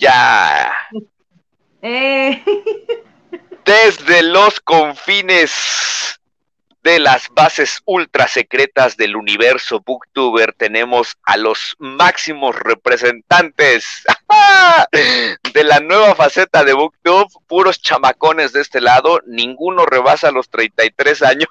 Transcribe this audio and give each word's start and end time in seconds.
Ya. 0.00 0.72
Eh. 1.82 2.42
Desde 3.64 4.22
los 4.22 4.58
confines 4.60 6.18
de 6.82 6.98
las 6.98 7.28
bases 7.28 7.82
ultra 7.84 8.26
secretas 8.26 8.96
del 8.96 9.14
universo 9.14 9.80
Booktuber 9.80 10.54
tenemos 10.56 11.18
a 11.24 11.36
los 11.36 11.76
máximos 11.78 12.56
representantes 12.56 13.84
de 15.52 15.64
la 15.64 15.80
nueva 15.80 16.14
faceta 16.14 16.64
de 16.64 16.72
Booktube, 16.72 17.28
puros 17.46 17.82
chamacones 17.82 18.54
de 18.54 18.62
este 18.62 18.80
lado, 18.80 19.20
ninguno 19.26 19.84
rebasa 19.84 20.30
los 20.30 20.48
33 20.48 21.22
años. 21.22 21.48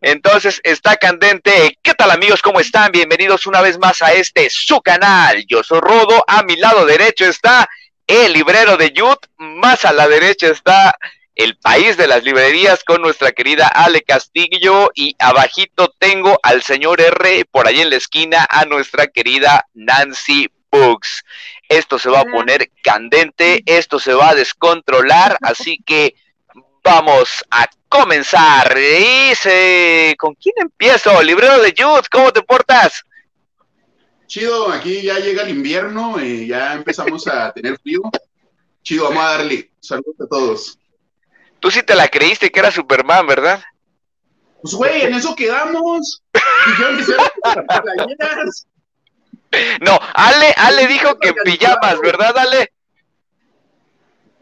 Entonces 0.00 0.60
está 0.62 0.96
candente. 0.96 1.78
¿Qué 1.82 1.94
tal 1.94 2.10
amigos? 2.10 2.42
¿Cómo 2.42 2.60
están? 2.60 2.92
Bienvenidos 2.92 3.46
una 3.46 3.60
vez 3.60 3.78
más 3.78 4.02
a 4.02 4.12
este 4.12 4.48
su 4.50 4.80
canal. 4.80 5.44
Yo 5.46 5.62
soy 5.62 5.80
Rodo. 5.80 6.24
A 6.26 6.42
mi 6.42 6.56
lado 6.56 6.86
derecho 6.86 7.26
está 7.26 7.68
el 8.06 8.32
librero 8.32 8.76
de 8.76 8.92
Yut. 8.92 9.26
Más 9.36 9.84
a 9.84 9.92
la 9.92 10.08
derecha 10.08 10.48
está 10.48 10.94
el 11.34 11.56
país 11.56 11.96
de 11.96 12.06
las 12.06 12.22
librerías 12.22 12.84
con 12.84 13.00
nuestra 13.00 13.32
querida 13.32 13.66
Ale 13.66 14.02
Castillo 14.02 14.90
y 14.94 15.16
abajito 15.18 15.94
tengo 15.98 16.38
al 16.42 16.62
señor 16.62 17.00
R 17.00 17.46
por 17.46 17.66
ahí 17.66 17.80
en 17.80 17.90
la 17.90 17.96
esquina 17.96 18.46
a 18.50 18.64
nuestra 18.66 19.06
querida 19.06 19.66
Nancy 19.72 20.50
Books. 20.70 21.24
Esto 21.68 21.98
se 21.98 22.10
va 22.10 22.20
a 22.20 22.24
poner 22.24 22.70
candente, 22.82 23.62
esto 23.64 23.98
se 23.98 24.12
va 24.12 24.30
a 24.30 24.34
descontrolar, 24.34 25.38
así 25.40 25.78
que 25.86 26.14
vamos 26.82 27.44
a 27.50 27.66
comenzar. 27.88 28.74
Dice, 28.74 30.14
¿con 30.18 30.34
quién 30.34 30.54
empiezo? 30.58 31.22
Librero 31.22 31.60
de 31.60 31.72
Youth, 31.72 32.06
¿cómo 32.10 32.32
te 32.32 32.42
portas? 32.42 33.04
Chido, 34.26 34.70
aquí 34.70 35.02
ya 35.02 35.18
llega 35.18 35.42
el 35.42 35.50
invierno 35.50 36.22
y 36.22 36.46
ya 36.46 36.74
empezamos 36.74 37.26
a 37.26 37.52
tener 37.52 37.78
frío. 37.80 38.00
Chido, 38.82 39.04
vamos 39.04 39.24
a 39.24 39.30
darle. 39.30 39.70
Saludos 39.80 40.20
a 40.20 40.26
todos. 40.26 40.78
Tú 41.58 41.70
sí 41.70 41.82
te 41.82 41.94
la 41.94 42.08
creíste 42.08 42.50
que 42.50 42.60
era 42.60 42.70
Superman, 42.70 43.26
¿verdad? 43.26 43.62
Pues 44.62 44.74
güey, 44.74 45.02
en 45.02 45.14
eso 45.14 45.34
quedamos. 45.34 46.22
Y 46.32 46.80
yo 46.80 46.88
empecé 46.88 47.14
a 47.14 47.50
No, 49.80 49.98
Ale, 50.14 50.54
Ale 50.56 50.86
dijo 50.86 51.18
que 51.18 51.30
en 51.30 51.34
pijamas, 51.44 52.00
¿verdad, 52.00 52.38
Ale? 52.38 52.72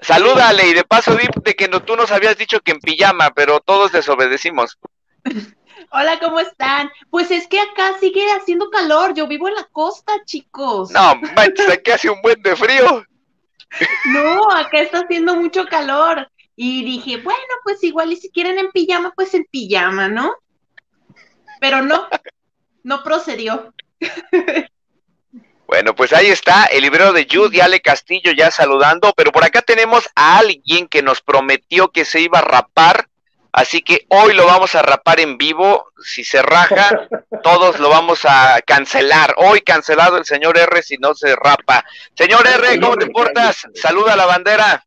Salúdale 0.01 0.69
y 0.69 0.75
de 0.75 0.85
paso 0.85 1.17
di 1.17 1.27
de 1.43 1.55
que 1.55 1.69
no, 1.69 1.83
tú 1.83 1.97
nos 1.97 2.13
habías 2.13 2.39
dicho 2.39 2.61
que 2.61 2.73
en 2.73 2.81
pijama, 2.81 3.31
pero 3.31 3.61
todos 3.61 3.93
desobedecimos. 3.93 4.79
Hola, 5.91 6.19
¿cómo 6.19 6.39
están? 6.41 6.91
Pues 7.11 7.31
es 7.31 7.47
que 7.49 7.61
acá 7.61 7.95
sigue 7.99 8.31
haciendo 8.33 8.69
calor, 8.71 9.15
yo 9.15 9.27
vivo 9.27 9.49
en 9.49 9.55
la 9.55 9.65
costa, 9.65 10.13
chicos. 10.25 10.91
No, 10.91 11.15
manches, 11.35 11.69
aquí 11.69 11.91
hace 11.91 12.11
un 12.11 12.21
buen 12.23 12.41
de 12.43 12.57
frío. 12.57 13.05
No, 14.07 14.51
acá 14.51 14.81
está 14.81 15.01
haciendo 15.01 15.37
mucho 15.37 15.67
calor. 15.67 16.27
Y 16.57 16.83
dije, 16.85 17.19
bueno, 17.19 17.55
pues 17.65 17.85
igual 17.85 18.11
y 18.11 18.17
si 18.17 18.31
quieren 18.31 18.59
en 18.59 18.71
pijama, 18.71 19.13
pues 19.15 19.35
en 19.35 19.45
pijama, 19.45 20.09
¿no? 20.09 20.35
Pero 21.61 21.83
no, 21.83 22.09
no 22.83 23.03
procedió. 23.03 23.75
Bueno, 25.69 25.95
pues 25.95 26.15
ahí 26.15 26.29
está 26.29 26.65
el 26.65 26.81
librero 26.81 27.13
de 27.13 27.29
Judy 27.31 27.61
Ale 27.61 27.83
Castillo 27.83 28.33
ya 28.33 28.51
saludando, 28.51 29.13
pero 29.15 29.33
por 29.33 29.45
acá 29.45 29.61
tenemos 29.61 30.09
a 30.15 30.39
alguien 30.39 30.89
que 30.89 31.03
nos 31.03 31.21
prometió 31.21 31.89
que 31.89 32.07
se 32.07 32.23
iba 32.23 32.39
a 32.39 32.43
rapar, 32.43 33.11
así 33.53 33.83
que 33.83 34.07
hoy 34.09 34.33
lo 34.33 34.47
vamos 34.47 34.75
a 34.75 34.81
rapar 34.81 35.21
en 35.21 35.37
vivo. 35.37 35.93
Si 36.03 36.25
se 36.25 36.41
raja, 36.41 37.07
todos 37.43 37.81
lo 37.81 37.91
vamos 37.91 38.25
a 38.25 38.63
cancelar. 38.63 39.35
Hoy 39.37 39.61
cancelado 39.61 40.17
el 40.17 40.25
señor 40.25 40.57
R 40.57 40.83
si 40.83 40.97
no 40.97 41.15
se 41.15 41.37
rapa. 41.37 41.85
Señor 42.17 42.47
R, 42.47 42.81
¿cómo 42.81 42.97
te 42.97 43.09
portas? 43.09 43.67
Saluda 43.75 44.15
a 44.15 44.17
la 44.17 44.25
bandera. 44.25 44.87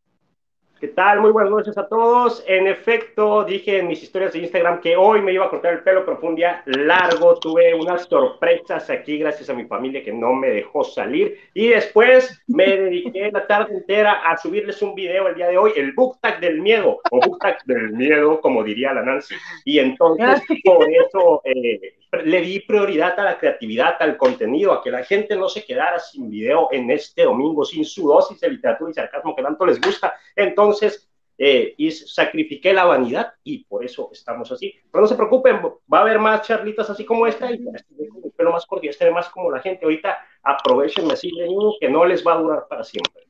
¿Qué 0.81 0.87
tal? 0.87 1.21
Muy 1.21 1.29
buenas 1.29 1.51
noches 1.51 1.77
a 1.77 1.87
todos. 1.87 2.43
En 2.47 2.65
efecto, 2.65 3.43
dije 3.43 3.77
en 3.77 3.87
mis 3.87 4.01
historias 4.01 4.33
de 4.33 4.39
Instagram 4.39 4.81
que 4.81 4.95
hoy 4.95 5.21
me 5.21 5.31
iba 5.31 5.45
a 5.45 5.49
cortar 5.51 5.73
el 5.73 5.83
pelo, 5.83 6.03
pero 6.03 6.17
fue 6.17 6.29
un 6.29 6.35
día 6.35 6.63
largo. 6.65 7.39
Tuve 7.39 7.75
unas 7.75 8.05
sorpresas 8.05 8.89
aquí 8.89 9.19
gracias 9.19 9.47
a 9.51 9.53
mi 9.53 9.65
familia 9.65 10.03
que 10.03 10.11
no 10.11 10.33
me 10.33 10.49
dejó 10.49 10.83
salir. 10.83 11.37
Y 11.53 11.67
después 11.67 12.41
me 12.47 12.65
dediqué 12.77 13.31
la 13.31 13.45
tarde 13.45 13.75
entera 13.75 14.27
a 14.27 14.35
subirles 14.37 14.81
un 14.81 14.95
video 14.95 15.27
el 15.27 15.35
día 15.35 15.49
de 15.49 15.57
hoy, 15.59 15.73
el 15.75 15.91
book 15.91 16.17
tag 16.19 16.39
del 16.39 16.59
miedo, 16.59 16.99
o 17.11 17.19
book 17.19 17.37
tag 17.37 17.63
del 17.65 17.91
miedo, 17.91 18.41
como 18.41 18.63
diría 18.63 18.91
la 18.91 19.03
Nancy. 19.03 19.35
Y 19.65 19.77
entonces, 19.77 20.41
por 20.63 20.91
eso 20.91 21.43
eh, 21.43 21.93
le 22.11 22.41
di 22.41 22.59
prioridad 22.59 23.17
a 23.19 23.23
la 23.23 23.37
creatividad, 23.37 23.95
al 23.99 24.17
contenido, 24.17 24.73
a 24.73 24.83
que 24.83 24.91
la 24.91 25.03
gente 25.03 25.35
no 25.35 25.47
se 25.47 25.63
quedara 25.63 25.99
sin 25.99 26.29
video 26.29 26.67
en 26.71 26.91
este 26.91 27.23
domingo, 27.23 27.63
sin 27.63 27.85
su 27.85 28.07
dosis 28.07 28.39
de 28.39 28.49
literatura 28.49 28.91
y 28.91 28.93
sarcasmo 28.93 29.35
que 29.35 29.43
tanto 29.43 29.65
les 29.65 29.79
gusta. 29.79 30.15
Entonces, 30.35 31.09
eh, 31.37 31.73
y 31.77 31.89
sacrifiqué 31.89 32.73
la 32.73 32.83
vanidad 32.83 33.33
y 33.43 33.63
por 33.63 33.83
eso 33.83 34.09
estamos 34.11 34.51
así. 34.51 34.75
Pero 34.91 35.01
no 35.01 35.07
se 35.07 35.15
preocupen, 35.15 35.61
va 35.91 35.99
a 35.99 36.01
haber 36.01 36.19
más 36.19 36.45
charlitas 36.45 36.89
así 36.89 37.05
como 37.05 37.25
esta 37.25 37.49
y 37.49 37.55
el 37.55 38.31
pelo 38.35 38.51
más 38.51 38.65
cordial, 38.65 38.91
esté 38.91 39.09
más 39.09 39.29
como 39.29 39.49
la 39.49 39.61
gente. 39.61 39.85
Ahorita 39.85 40.17
aprovechen 40.43 41.09
así, 41.09 41.31
que 41.79 41.89
no 41.89 42.05
les 42.05 42.25
va 42.25 42.33
a 42.33 42.37
durar 42.37 42.67
para 42.67 42.83
siempre. 42.83 43.23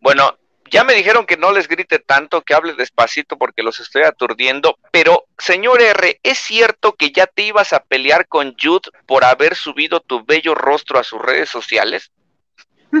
Bueno, 0.00 0.36
ya 0.70 0.84
me 0.84 0.94
dijeron 0.94 1.26
que 1.26 1.36
no 1.36 1.52
les 1.52 1.68
grite 1.68 1.98
tanto, 1.98 2.42
que 2.42 2.54
hable 2.54 2.74
despacito 2.74 3.36
porque 3.36 3.62
los 3.62 3.80
estoy 3.80 4.02
aturdiendo, 4.02 4.78
pero 4.90 5.24
señor 5.38 5.80
R, 5.82 6.20
¿es 6.22 6.38
cierto 6.38 6.92
que 6.92 7.10
ya 7.10 7.26
te 7.26 7.42
ibas 7.42 7.72
a 7.72 7.80
pelear 7.80 8.26
con 8.26 8.54
Jude 8.60 8.90
por 9.06 9.24
haber 9.24 9.54
subido 9.54 10.00
tu 10.00 10.24
bello 10.24 10.54
rostro 10.54 10.98
a 10.98 11.04
sus 11.04 11.20
redes 11.20 11.48
sociales? 11.48 12.10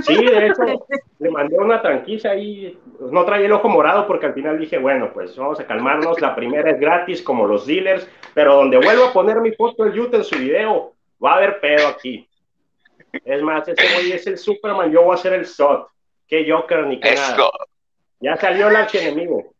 Sí, 0.02 0.22
de 0.22 0.46
hecho, 0.46 0.62
le 1.18 1.30
mandé 1.30 1.56
una 1.58 1.80
tranquila 1.80 2.32
ahí, 2.32 2.78
no 3.00 3.24
traía 3.24 3.46
el 3.46 3.52
ojo 3.52 3.70
morado 3.70 4.06
porque 4.06 4.26
al 4.26 4.34
final 4.34 4.58
dije, 4.58 4.76
bueno, 4.76 5.10
pues 5.14 5.34
vamos 5.34 5.58
a 5.60 5.66
calmarnos, 5.66 6.20
la 6.20 6.36
primera 6.36 6.70
es 6.70 6.78
gratis 6.78 7.22
como 7.22 7.46
los 7.46 7.66
dealers, 7.66 8.06
pero 8.34 8.56
donde 8.56 8.76
vuelvo 8.76 9.04
a 9.04 9.12
poner 9.14 9.40
mi 9.40 9.52
foto 9.52 9.84
de 9.84 9.98
Jude 9.98 10.18
en 10.18 10.24
su 10.24 10.36
video, 10.36 10.92
va 11.24 11.32
a 11.32 11.36
haber 11.36 11.60
pedo 11.60 11.88
aquí. 11.88 12.28
Es 13.24 13.40
más, 13.40 13.66
ese 13.66 13.94
güey 13.94 14.12
es 14.12 14.26
el 14.26 14.36
Superman, 14.36 14.92
yo 14.92 15.02
voy 15.02 15.14
a 15.14 15.18
ser 15.18 15.32
el 15.32 15.46
SOT 15.46 15.88
qué 16.28 16.46
Joker 16.48 16.86
ni 16.86 17.00
qué 17.00 17.14
nada. 17.14 17.50
Ya 18.20 18.36
salió 18.36 18.68
el 18.68 18.76
archienemigo. 18.76 19.54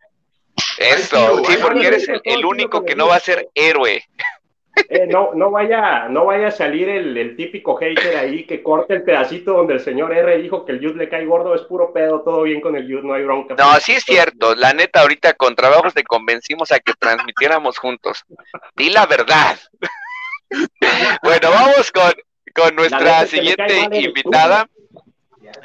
Eso, 0.78 1.42
sí, 1.44 1.56
porque 1.60 1.86
eres 1.86 2.08
el, 2.24 2.44
único 2.44 2.84
que 2.84 2.96
no 2.96 3.08
va 3.08 3.16
a 3.16 3.20
ser 3.20 3.48
héroe. 3.54 4.04
Eh, 4.88 5.06
no, 5.08 5.30
no, 5.34 5.50
vaya, 5.50 6.08
no 6.08 6.24
vaya 6.26 6.48
a 6.48 6.52
salir 6.52 6.88
el, 6.88 7.36
típico 7.36 7.76
hater 7.76 8.16
ahí 8.16 8.46
que 8.46 8.62
corte 8.62 8.94
el 8.94 9.02
pedacito 9.02 9.52
donde 9.52 9.74
el 9.74 9.80
señor 9.80 10.12
R 10.12 10.38
dijo 10.38 10.64
que 10.64 10.72
el 10.72 10.80
Yud 10.80 10.96
le 10.96 11.08
cae 11.08 11.26
gordo, 11.26 11.54
es 11.54 11.62
puro 11.62 11.92
pedo, 11.92 12.22
todo 12.22 12.42
bien 12.42 12.60
con 12.60 12.76
el 12.76 12.86
Yud, 12.86 13.02
no 13.02 13.14
hay 13.14 13.24
bronca. 13.24 13.56
No, 13.56 13.74
sí 13.80 13.92
es 13.92 14.04
cierto, 14.04 14.54
la 14.54 14.72
neta, 14.72 15.00
ahorita 15.00 15.34
con 15.34 15.56
trabajos 15.56 15.94
te 15.94 16.04
convencimos 16.04 16.70
a 16.70 16.78
que 16.78 16.92
transmitiéramos 16.94 17.78
juntos. 17.78 18.24
Di 18.76 18.90
la 18.90 19.06
verdad. 19.06 19.58
bueno, 21.22 21.50
vamos 21.50 21.90
con, 21.90 22.12
con 22.54 22.76
nuestra 22.76 23.26
siguiente 23.26 23.80
invitada. 23.92 24.68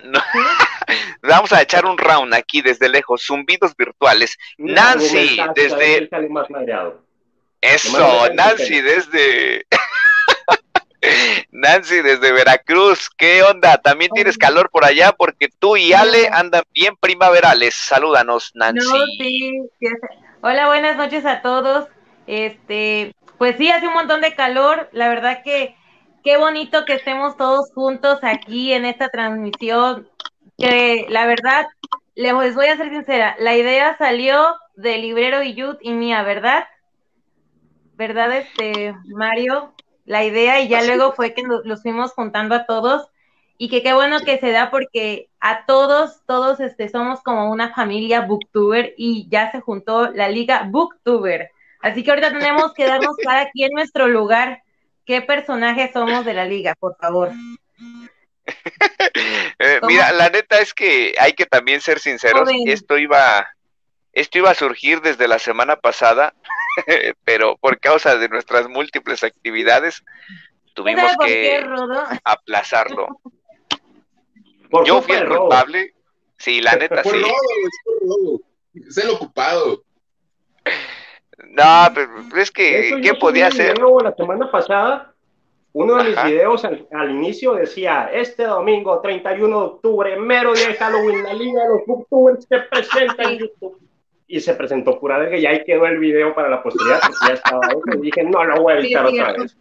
Vamos 1.21 1.53
a 1.53 1.61
echar 1.61 1.85
un 1.85 1.97
round 1.97 2.33
aquí 2.33 2.61
desde 2.61 2.89
lejos, 2.89 3.23
zumbidos 3.25 3.75
virtuales. 3.75 4.37
Nancy, 4.57 5.37
desde... 5.55 6.09
Eso, 7.61 8.29
Nancy 8.33 8.81
desde... 8.81 9.65
Nancy 11.51 12.01
desde 12.01 12.31
Veracruz, 12.31 13.09
¿qué 13.17 13.43
onda? 13.43 13.77
¿También 13.77 14.11
tienes 14.13 14.37
calor 14.37 14.69
por 14.69 14.85
allá? 14.85 15.11
Porque 15.11 15.49
tú 15.59 15.75
y 15.75 15.91
Ale 15.93 16.29
andan 16.31 16.63
bien 16.73 16.95
primaverales. 16.95 17.75
Salúdanos, 17.75 18.51
Nancy. 18.53 18.87
Hola, 20.41 20.67
buenas 20.67 20.95
noches 20.95 21.25
a 21.25 21.41
todos. 21.41 21.87
Este, 22.25 23.13
pues 23.37 23.57
sí, 23.57 23.69
hace 23.69 23.87
un 23.87 23.93
montón 23.93 24.21
de 24.21 24.33
calor. 24.33 24.89
La 24.93 25.09
verdad 25.09 25.43
que 25.43 25.75
qué 26.23 26.37
bonito 26.37 26.85
que 26.85 26.93
estemos 26.93 27.37
todos 27.37 27.71
juntos 27.73 28.19
aquí 28.21 28.73
en 28.73 28.85
esta 28.85 29.09
transmisión, 29.09 30.07
que 30.57 31.05
la 31.09 31.25
verdad, 31.25 31.67
les 32.15 32.33
voy 32.33 32.67
a 32.67 32.77
ser 32.77 32.89
sincera, 32.89 33.35
la 33.39 33.55
idea 33.55 33.97
salió 33.97 34.55
de 34.75 34.97
Librero 34.97 35.43
y 35.43 35.53
Yud 35.53 35.75
y 35.81 35.91
mía, 35.91 36.23
¿verdad? 36.23 36.65
¿Verdad, 37.95 38.31
este, 38.35 38.95
Mario? 39.05 39.73
La 40.05 40.23
idea 40.23 40.59
y 40.61 40.67
ya 40.67 40.83
luego 40.83 41.13
fue 41.13 41.33
que 41.33 41.43
los 41.43 41.81
fuimos 41.81 42.13
juntando 42.13 42.55
a 42.55 42.65
todos 42.65 43.07
y 43.57 43.69
que 43.69 43.83
qué 43.83 43.93
bueno 43.93 44.19
que 44.19 44.39
se 44.39 44.51
da 44.51 44.71
porque 44.71 45.29
a 45.39 45.65
todos, 45.65 46.21
todos 46.25 46.59
este, 46.59 46.89
somos 46.89 47.21
como 47.21 47.51
una 47.51 47.73
familia 47.73 48.21
booktuber 48.21 48.93
y 48.97 49.27
ya 49.29 49.51
se 49.51 49.61
juntó 49.61 50.09
la 50.11 50.27
liga 50.27 50.67
booktuber. 50.69 51.51
Así 51.81 52.03
que 52.03 52.11
ahorita 52.11 52.31
tenemos 52.31 52.73
que 52.73 52.85
darnos 52.85 53.15
cada 53.23 53.49
quien 53.51 53.71
nuestro 53.73 54.07
lugar 54.07 54.62
¿Qué 55.05 55.21
personajes 55.21 55.91
somos 55.91 56.25
de 56.25 56.33
la 56.33 56.45
liga, 56.45 56.75
por 56.75 56.95
favor? 56.97 57.31
Eh, 59.59 59.79
mira, 59.83 60.11
la 60.11 60.29
neta 60.29 60.59
es 60.59 60.73
que 60.73 61.15
hay 61.17 61.31
que 61.31 61.45
también 61.45 61.79
ser 61.79 61.99
sinceros. 61.99 62.49
Esto 62.65 62.97
iba, 62.97 63.47
esto 64.11 64.37
iba 64.37 64.51
a 64.51 64.55
surgir 64.55 64.99
desde 64.99 65.29
la 65.29 65.39
semana 65.39 65.77
pasada, 65.77 66.33
pero 67.23 67.55
por 67.57 67.79
causa 67.79 68.17
de 68.17 68.27
nuestras 68.27 68.67
múltiples 68.67 69.23
actividades 69.23 70.03
tuvimos 70.73 71.11
que 71.23 71.63
aplazarlo. 72.25 73.07
Yo 74.85 75.01
fui 75.01 75.15
el 75.15 75.29
culpable. 75.29 75.93
Sí, 76.37 76.59
la 76.59 76.75
neta 76.75 77.03
sí. 77.03 77.09
robo, 77.09 77.21
es 77.23 78.01
robo. 78.01 78.41
Es 78.73 78.97
el 78.97 79.09
ocupado. 79.11 79.83
No, 81.37 81.91
pero 81.93 82.41
es 82.41 82.51
que, 82.51 82.99
¿qué 83.01 83.13
podía 83.15 83.47
hacer? 83.47 83.75
video 83.75 83.99
La 84.01 84.13
semana 84.15 84.51
pasada, 84.51 85.13
uno 85.73 85.95
de 85.95 86.03
mis 86.05 86.17
Ajá. 86.17 86.27
videos 86.27 86.63
al, 86.65 86.87
al 86.91 87.11
inicio 87.11 87.53
decía, 87.53 88.09
este 88.13 88.43
domingo 88.43 88.99
31 89.01 89.59
de 89.59 89.65
octubre, 89.65 90.15
mero 90.17 90.53
día 90.53 90.67
de 90.67 90.75
Halloween, 90.75 91.23
la 91.23 91.33
Liga 91.33 91.63
de 91.63 91.69
los 91.69 91.85
Booktubers 91.87 92.45
se 92.45 92.59
presenta 92.59 93.23
en 93.23 93.39
YouTube. 93.39 93.79
Y 94.25 94.39
se 94.39 94.53
presentó 94.55 94.99
pura 94.99 95.17
verga 95.19 95.37
y 95.37 95.45
ahí 95.45 95.63
quedó 95.63 95.85
el 95.85 95.99
video 95.99 96.33
para 96.33 96.49
la 96.49 96.63
posteridad 96.63 97.01
porque 97.01 97.27
ya 97.27 97.33
estaba 97.33 97.67
hecho. 97.67 97.99
Y 97.99 98.01
dije, 98.01 98.23
no 98.23 98.43
lo 98.43 98.61
voy 98.61 98.73
a 98.73 98.79
editar 98.79 99.07
Sí, 99.07 99.19
otra 99.19 99.33
vez. 99.33 99.57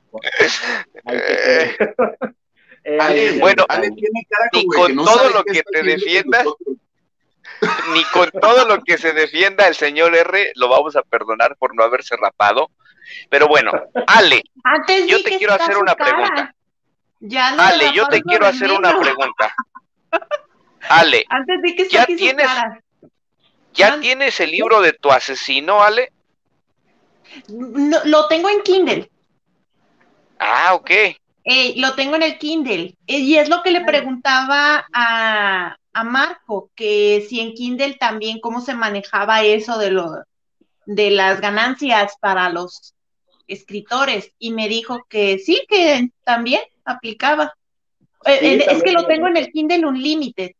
Ahí 1.04 1.18
quedó. 1.18 2.32
Eh, 2.84 2.98
Ale, 3.00 3.38
bueno, 3.38 3.64
Ale 3.68 3.90
tiene 3.92 4.26
cara 4.28 4.50
como 4.50 4.72
de 4.72 4.78
con 4.78 4.86
que 4.88 4.94
no 4.94 5.04
todo 5.04 5.30
lo 5.30 5.44
que 5.44 5.58
está 5.58 5.70
te 5.70 5.82
defiendas. 5.84 6.46
Ni 7.92 8.02
con 8.04 8.30
todo 8.40 8.66
lo 8.66 8.82
que 8.82 8.98
se 8.98 9.12
defienda 9.12 9.66
el 9.68 9.74
señor 9.74 10.14
R 10.16 10.52
lo 10.56 10.68
vamos 10.68 10.96
a 10.96 11.02
perdonar 11.02 11.56
por 11.56 11.74
no 11.74 11.84
haberse 11.84 12.16
rapado. 12.16 12.70
Pero 13.28 13.46
bueno, 13.48 13.72
Ale, 14.06 14.42
Antes 14.64 15.06
yo 15.06 15.18
di 15.18 15.24
te 15.24 15.38
quiero 15.38 15.54
hacer 15.54 15.76
una 15.76 15.94
cara. 15.94 16.10
pregunta. 16.16 16.54
Ya 17.20 17.48
Ale, 17.48 17.86
de 17.86 17.92
yo 17.92 18.06
te 18.08 18.22
quiero 18.22 18.44
de 18.46 18.50
hacer 18.50 18.70
una 18.72 18.98
pregunta. 18.98 19.54
Ale, 20.88 21.24
Antes 21.28 21.62
di 21.62 21.76
que 21.76 21.88
¿Ya 21.88 22.06
tienes- 22.06 22.46
cara. 22.46 22.80
¿ya 23.74 23.94
Ah. 23.94 24.00
tienes 24.00 24.38
el 24.40 24.50
libro 24.50 24.80
de 24.80 24.92
tu 24.92 25.10
asesino, 25.10 25.82
Ale? 25.82 26.12
No, 27.48 27.98
lo 28.04 28.26
tengo 28.28 28.48
en 28.50 28.62
Kindle. 28.62 29.10
Ah, 30.38 30.74
ok. 30.74 30.90
Eh, 31.44 31.74
lo 31.76 31.94
tengo 31.94 32.16
en 32.16 32.22
el 32.22 32.38
Kindle. 32.38 32.94
Eh, 33.06 33.18
y 33.18 33.36
es 33.38 33.48
lo 33.48 33.62
que 33.62 33.70
le 33.70 33.80
preguntaba 33.82 34.86
a, 34.92 35.76
a 35.92 36.04
Marco, 36.04 36.70
que 36.74 37.26
si 37.28 37.40
en 37.40 37.52
Kindle 37.54 37.94
también 37.94 38.40
cómo 38.40 38.60
se 38.60 38.74
manejaba 38.74 39.42
eso 39.42 39.78
de 39.78 39.90
lo 39.90 40.10
de 40.86 41.10
las 41.10 41.40
ganancias 41.40 42.16
para 42.20 42.48
los 42.50 42.94
escritores. 43.46 44.32
Y 44.38 44.52
me 44.52 44.68
dijo 44.68 45.04
que 45.08 45.38
sí, 45.38 45.64
que 45.68 46.08
también 46.24 46.62
aplicaba. 46.84 47.54
Eh, 48.24 48.64
es 48.68 48.82
que 48.82 48.92
lo 48.92 49.06
tengo 49.06 49.28
en 49.28 49.36
el 49.36 49.50
Kindle 49.52 49.86
Unlimited. 49.86 50.52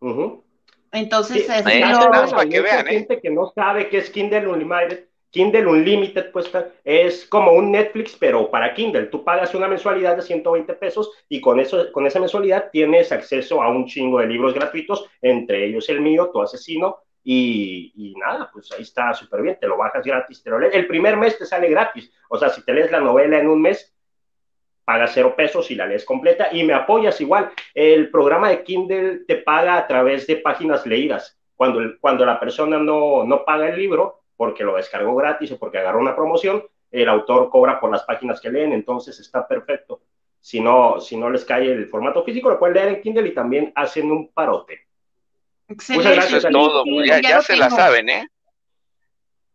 Ujú. 0.00 0.44
Entonces, 0.92 1.46
Sí, 1.46 1.52
así 1.52 1.70
Eh, 1.70 1.86
lo- 1.86 2.10
para 2.10 2.48
que 2.48 2.60
vean, 2.60 2.88
¿eh? 2.88 2.90
gente 2.92 3.20
que 3.20 3.30
no 3.30 3.52
sabe 3.54 3.88
qué 3.88 3.98
es 3.98 4.10
Kindle 4.10 4.48
Unlimited. 4.48 5.09
Kindle 5.30 5.66
Unlimited, 5.66 6.32
pues 6.32 6.50
es 6.84 7.24
como 7.26 7.52
un 7.52 7.70
Netflix, 7.70 8.16
pero 8.18 8.50
para 8.50 8.74
Kindle. 8.74 9.06
Tú 9.06 9.22
pagas 9.22 9.54
una 9.54 9.68
mensualidad 9.68 10.16
de 10.16 10.22
120 10.22 10.74
pesos 10.74 11.10
y 11.28 11.40
con, 11.40 11.60
eso, 11.60 11.92
con 11.92 12.06
esa 12.06 12.18
mensualidad 12.18 12.70
tienes 12.70 13.12
acceso 13.12 13.62
a 13.62 13.68
un 13.68 13.86
chingo 13.86 14.18
de 14.18 14.26
libros 14.26 14.54
gratuitos, 14.54 15.08
entre 15.22 15.66
ellos 15.66 15.88
el 15.88 16.00
mío, 16.00 16.30
Tu 16.32 16.42
Asesino, 16.42 16.98
y, 17.22 17.92
y 17.94 18.14
nada, 18.16 18.50
pues 18.52 18.72
ahí 18.72 18.82
está 18.82 19.14
súper 19.14 19.42
bien. 19.42 19.58
Te 19.60 19.68
lo 19.68 19.76
bajas 19.76 20.04
gratis, 20.04 20.42
te 20.42 20.50
lo 20.50 20.58
lees. 20.58 20.74
El 20.74 20.86
primer 20.86 21.16
mes 21.16 21.38
te 21.38 21.46
sale 21.46 21.68
gratis. 21.68 22.10
O 22.28 22.38
sea, 22.38 22.48
si 22.48 22.64
te 22.64 22.72
lees 22.72 22.90
la 22.90 23.00
novela 23.00 23.38
en 23.38 23.48
un 23.48 23.62
mes, 23.62 23.94
pagas 24.84 25.12
cero 25.14 25.34
pesos 25.36 25.70
y 25.70 25.76
la 25.76 25.86
lees 25.86 26.04
completa 26.04 26.48
y 26.50 26.64
me 26.64 26.74
apoyas 26.74 27.20
igual. 27.20 27.52
El 27.74 28.10
programa 28.10 28.48
de 28.48 28.64
Kindle 28.64 29.20
te 29.28 29.36
paga 29.36 29.76
a 29.76 29.86
través 29.86 30.26
de 30.26 30.36
páginas 30.36 30.84
leídas. 30.86 31.38
Cuando, 31.54 31.80
cuando 32.00 32.24
la 32.24 32.40
persona 32.40 32.78
no, 32.78 33.22
no 33.24 33.44
paga 33.44 33.68
el 33.68 33.78
libro 33.78 34.19
porque 34.40 34.64
lo 34.64 34.76
descargó 34.76 35.14
gratis 35.16 35.52
o 35.52 35.58
porque 35.58 35.76
agarró 35.76 36.00
una 36.00 36.16
promoción, 36.16 36.64
el 36.90 37.10
autor 37.10 37.50
cobra 37.50 37.78
por 37.78 37.90
las 37.90 38.04
páginas 38.04 38.40
que 38.40 38.48
leen, 38.48 38.72
entonces 38.72 39.20
está 39.20 39.46
perfecto. 39.46 40.00
Si 40.40 40.60
no, 40.60 40.98
si 40.98 41.18
no 41.18 41.28
les 41.28 41.44
cae 41.44 41.70
el 41.70 41.90
formato 41.90 42.24
físico, 42.24 42.48
lo 42.48 42.58
pueden 42.58 42.76
leer 42.76 42.88
en 42.88 43.02
Kindle 43.02 43.28
y 43.28 43.34
también 43.34 43.70
hacen 43.74 44.10
un 44.10 44.28
parote. 44.28 44.86
Excelente. 45.68 46.20
Eso 46.20 46.36
es 46.38 46.48
todo. 46.50 46.84
sí, 46.84 47.06
ya 47.06 47.20
ya 47.20 47.28
ya 47.28 47.36
lo 47.36 47.42
se 47.42 47.56
la 47.56 47.68
saben, 47.68 48.08
¿eh? 48.08 48.28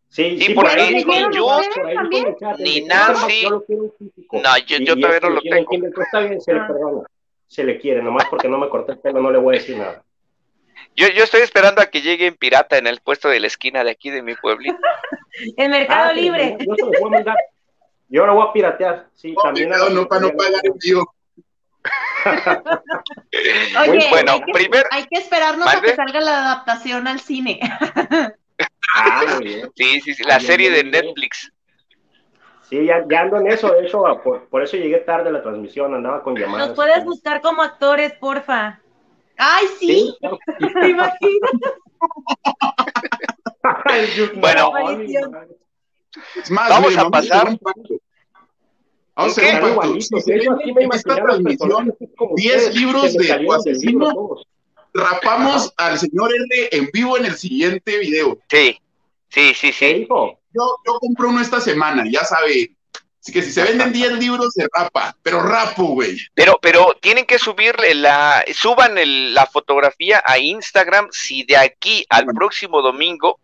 Sí, 0.10 0.38
Sí, 0.38 0.46
sí, 0.46 0.54
por 0.54 0.68
ahí 0.68 1.04
ni 1.04 1.36
yo, 1.36 1.60
por 1.74 1.88
ahí 1.88 2.36
chat, 2.40 2.60
ni 2.60 2.82
Nancy. 2.82 3.42
Yo 3.42 3.50
lo 3.50 3.66
quiero 3.66 3.84
en 3.86 3.92
físico. 3.98 4.38
No, 4.38 4.58
yo, 4.68 4.78
yo 4.78 4.94
y 4.94 5.02
todavía 5.02 5.20
no 5.20 5.30
lo 5.32 5.42
tengo. 5.42 5.70
Kindle, 5.72 5.92
pues 5.96 6.06
está 6.06 6.20
bien, 6.20 6.40
se 6.40 6.54
le 6.54 6.60
perdona. 6.60 7.08
Se 7.48 7.64
le 7.64 7.80
quiere, 7.80 8.04
nomás 8.04 8.28
porque 8.30 8.48
no 8.48 8.60
me 8.60 8.70
corté 8.70 8.92
el 8.92 9.00
pelo, 9.00 9.20
no 9.20 9.32
le 9.32 9.40
voy 9.40 9.56
a 9.56 9.60
decir 9.60 9.80
nada. 9.80 10.06
Yo, 10.96 11.08
yo 11.10 11.24
estoy 11.26 11.42
esperando 11.42 11.82
a 11.82 11.88
que 11.88 12.02
llegue 12.02 12.28
en 12.28 12.36
pirata 12.36 12.78
en 12.78 12.88
el 12.88 13.02
puesto 13.02 13.28
de 13.30 13.40
la 13.40 13.48
esquina 13.48 13.84
de 13.84 13.92
aquí 13.92 14.10
de 14.10 14.22
mi 14.22 14.34
pueblito. 14.36 14.78
El 15.58 15.70
Mercado 15.70 16.10
Ah, 16.10 16.14
sí, 16.14 16.22
Libre. 16.22 16.56
Yo, 16.60 16.66
yo 16.68 16.76
se 16.76 16.82
los 16.84 16.92
voy 17.02 17.08
a 17.08 17.12
mandar. 17.18 17.36
Yo 18.08 18.26
lo 18.26 18.36
voy 18.36 18.48
a 18.48 18.54
piratear. 18.54 19.08
Sí, 19.14 19.34
No, 19.34 19.42
también. 19.42 19.70
no, 19.70 20.08
para 20.08 20.22
no 20.22 20.32
pagar 20.32 20.62
envío. 20.64 21.04
Oye, 23.82 24.08
Bueno, 24.10 24.32
hay 24.34 24.42
que, 24.42 24.52
primer- 24.54 24.86
hay 24.92 25.06
que 25.06 25.20
esperarnos 25.20 25.68
a 25.68 25.82
que 25.82 25.96
salga 25.96 26.20
la 26.22 26.46
adaptación 26.46 27.08
al 27.08 27.20
cine. 27.20 27.60
Ah, 28.98 29.26
muy 29.36 29.44
bien. 29.44 29.70
Sí, 29.76 30.00
sí, 30.00 30.14
sí, 30.14 30.24
la 30.24 30.36
Ay, 30.36 30.46
serie 30.46 30.70
de. 30.72 30.86
Netflix. 30.86 31.52
Sí, 32.70 32.86
ya, 32.86 33.04
ya 33.10 33.22
ando 33.22 33.38
en 33.42 33.48
eso. 33.48 33.70
De 33.74 33.86
hecho, 33.86 34.02
por, 34.24 34.48
por 34.48 34.64
eso 34.64 34.78
llegué 34.78 35.00
tarde 35.00 35.28
a 35.28 35.32
la 35.34 35.42
transmisión. 35.44 35.94
Andaba 35.94 36.24
con 36.24 36.34
llamadas. 36.38 36.70
Nos 36.70 36.76
puedes 36.78 37.04
buscar 37.04 37.42
como 37.42 37.62
actores, 37.62 38.14
porfa. 38.14 38.80
Ay, 39.38 39.66
sí, 39.80 39.88
Sí, 39.88 40.16
te 40.82 40.90
imaginas. 40.90 41.52
Bueno. 44.36 44.72
Es 46.36 46.52
más, 46.52 46.70
Vamos 46.70 46.98
a 46.98 47.10
pasar. 47.10 47.58
Vamos 49.16 49.38
a 49.38 49.42
transmisión 51.16 51.70
personajes 51.70 52.10
como 52.18 52.36
10 52.36 52.56
ustedes, 52.56 52.76
libros 52.76 53.14
de 53.14 53.48
asesino. 53.54 54.36
rapamos 54.94 55.74
al 55.78 55.98
señor 55.98 56.32
R 56.34 56.70
en 56.72 56.90
vivo 56.92 57.18
en 57.18 57.26
el 57.26 57.36
siguiente 57.36 57.98
video. 58.00 58.38
Sí, 58.50 58.78
sí, 59.30 59.54
sí, 59.54 59.68
¿Qué 59.68 59.74
sí. 59.74 60.08
Yo, 60.10 60.78
yo 60.86 61.00
compro 61.00 61.30
uno 61.30 61.42
esta 61.42 61.60
semana, 61.60 62.04
ya 62.10 62.24
sabe. 62.24 62.75
Así 63.26 63.34
que 63.34 63.42
si 63.42 63.52
se 63.52 63.64
venden 63.64 63.92
10 63.92 64.20
libros, 64.20 64.54
se 64.54 64.68
rapa. 64.72 65.18
Pero 65.24 65.42
rapo, 65.42 65.84
güey. 65.86 66.16
Pero, 66.36 66.60
pero 66.62 66.96
tienen 67.02 67.26
que 67.26 67.40
subirle 67.40 67.96
la, 67.96 68.46
suban 68.54 69.00
el- 69.00 69.34
la 69.34 69.48
fotografía 69.48 70.22
a 70.24 70.38
Instagram 70.38 71.08
si 71.12 71.42
de 71.44 71.58
aquí 71.58 72.06
al 72.10 72.28
próximo 72.28 72.84
domingo 72.84 73.40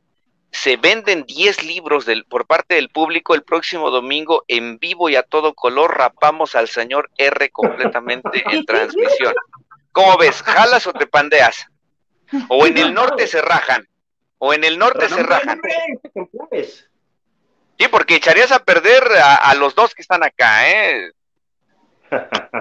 se 0.51 0.77
venden 0.77 1.23
10 1.23 1.63
libros 1.63 2.05
del, 2.05 2.25
por 2.25 2.45
parte 2.45 2.75
del 2.75 2.89
público, 2.89 3.33
el 3.33 3.41
próximo 3.41 3.89
domingo 3.89 4.43
en 4.47 4.77
vivo 4.77 5.09
y 5.09 5.15
a 5.15 5.23
todo 5.23 5.55
color 5.55 5.97
rapamos 5.97 6.53
al 6.53 6.67
señor 6.67 7.09
R 7.17 7.49
completamente 7.49 8.43
en 8.51 8.63
transmisión. 8.65 9.33
¿Cómo 9.93 10.15
ves? 10.19 10.43
¿Jalas 10.43 10.85
o 10.85 10.93
te 10.93 11.07
pandeas? 11.07 11.65
O 12.49 12.67
en 12.67 12.77
el 12.77 12.93
norte 12.93 13.25
se 13.25 13.41
rajan. 13.41 13.87
O 14.37 14.53
en 14.53 14.63
el 14.63 14.77
norte 14.77 15.09
se 15.09 15.23
rajan. 15.23 15.59
ejemplares. 16.03 16.87
Sí, 17.81 17.87
porque 17.89 18.15
echarías 18.15 18.51
a 18.51 18.59
perder 18.63 19.03
a, 19.23 19.35
a 19.37 19.55
los 19.55 19.73
dos 19.73 19.95
que 19.95 20.01
están 20.03 20.23
acá, 20.23 20.69
¿eh? 20.69 21.11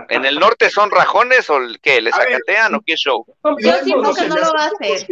¿En 0.08 0.24
el 0.24 0.38
norte 0.40 0.70
son 0.70 0.90
rajones 0.90 1.50
o 1.50 1.58
el- 1.58 1.78
qué? 1.80 2.00
¿Les 2.00 2.14
A 2.14 2.18
ver. 2.20 2.32
sacatean 2.32 2.74
o 2.76 2.80
qué 2.84 2.96
show? 2.96 3.26
Yo 3.58 3.72
siento 3.84 4.14
que 4.14 4.28
no 4.28 4.36
lo 4.36 4.52
va 4.54 4.64
a 4.64 4.66
hacer. 4.68 5.06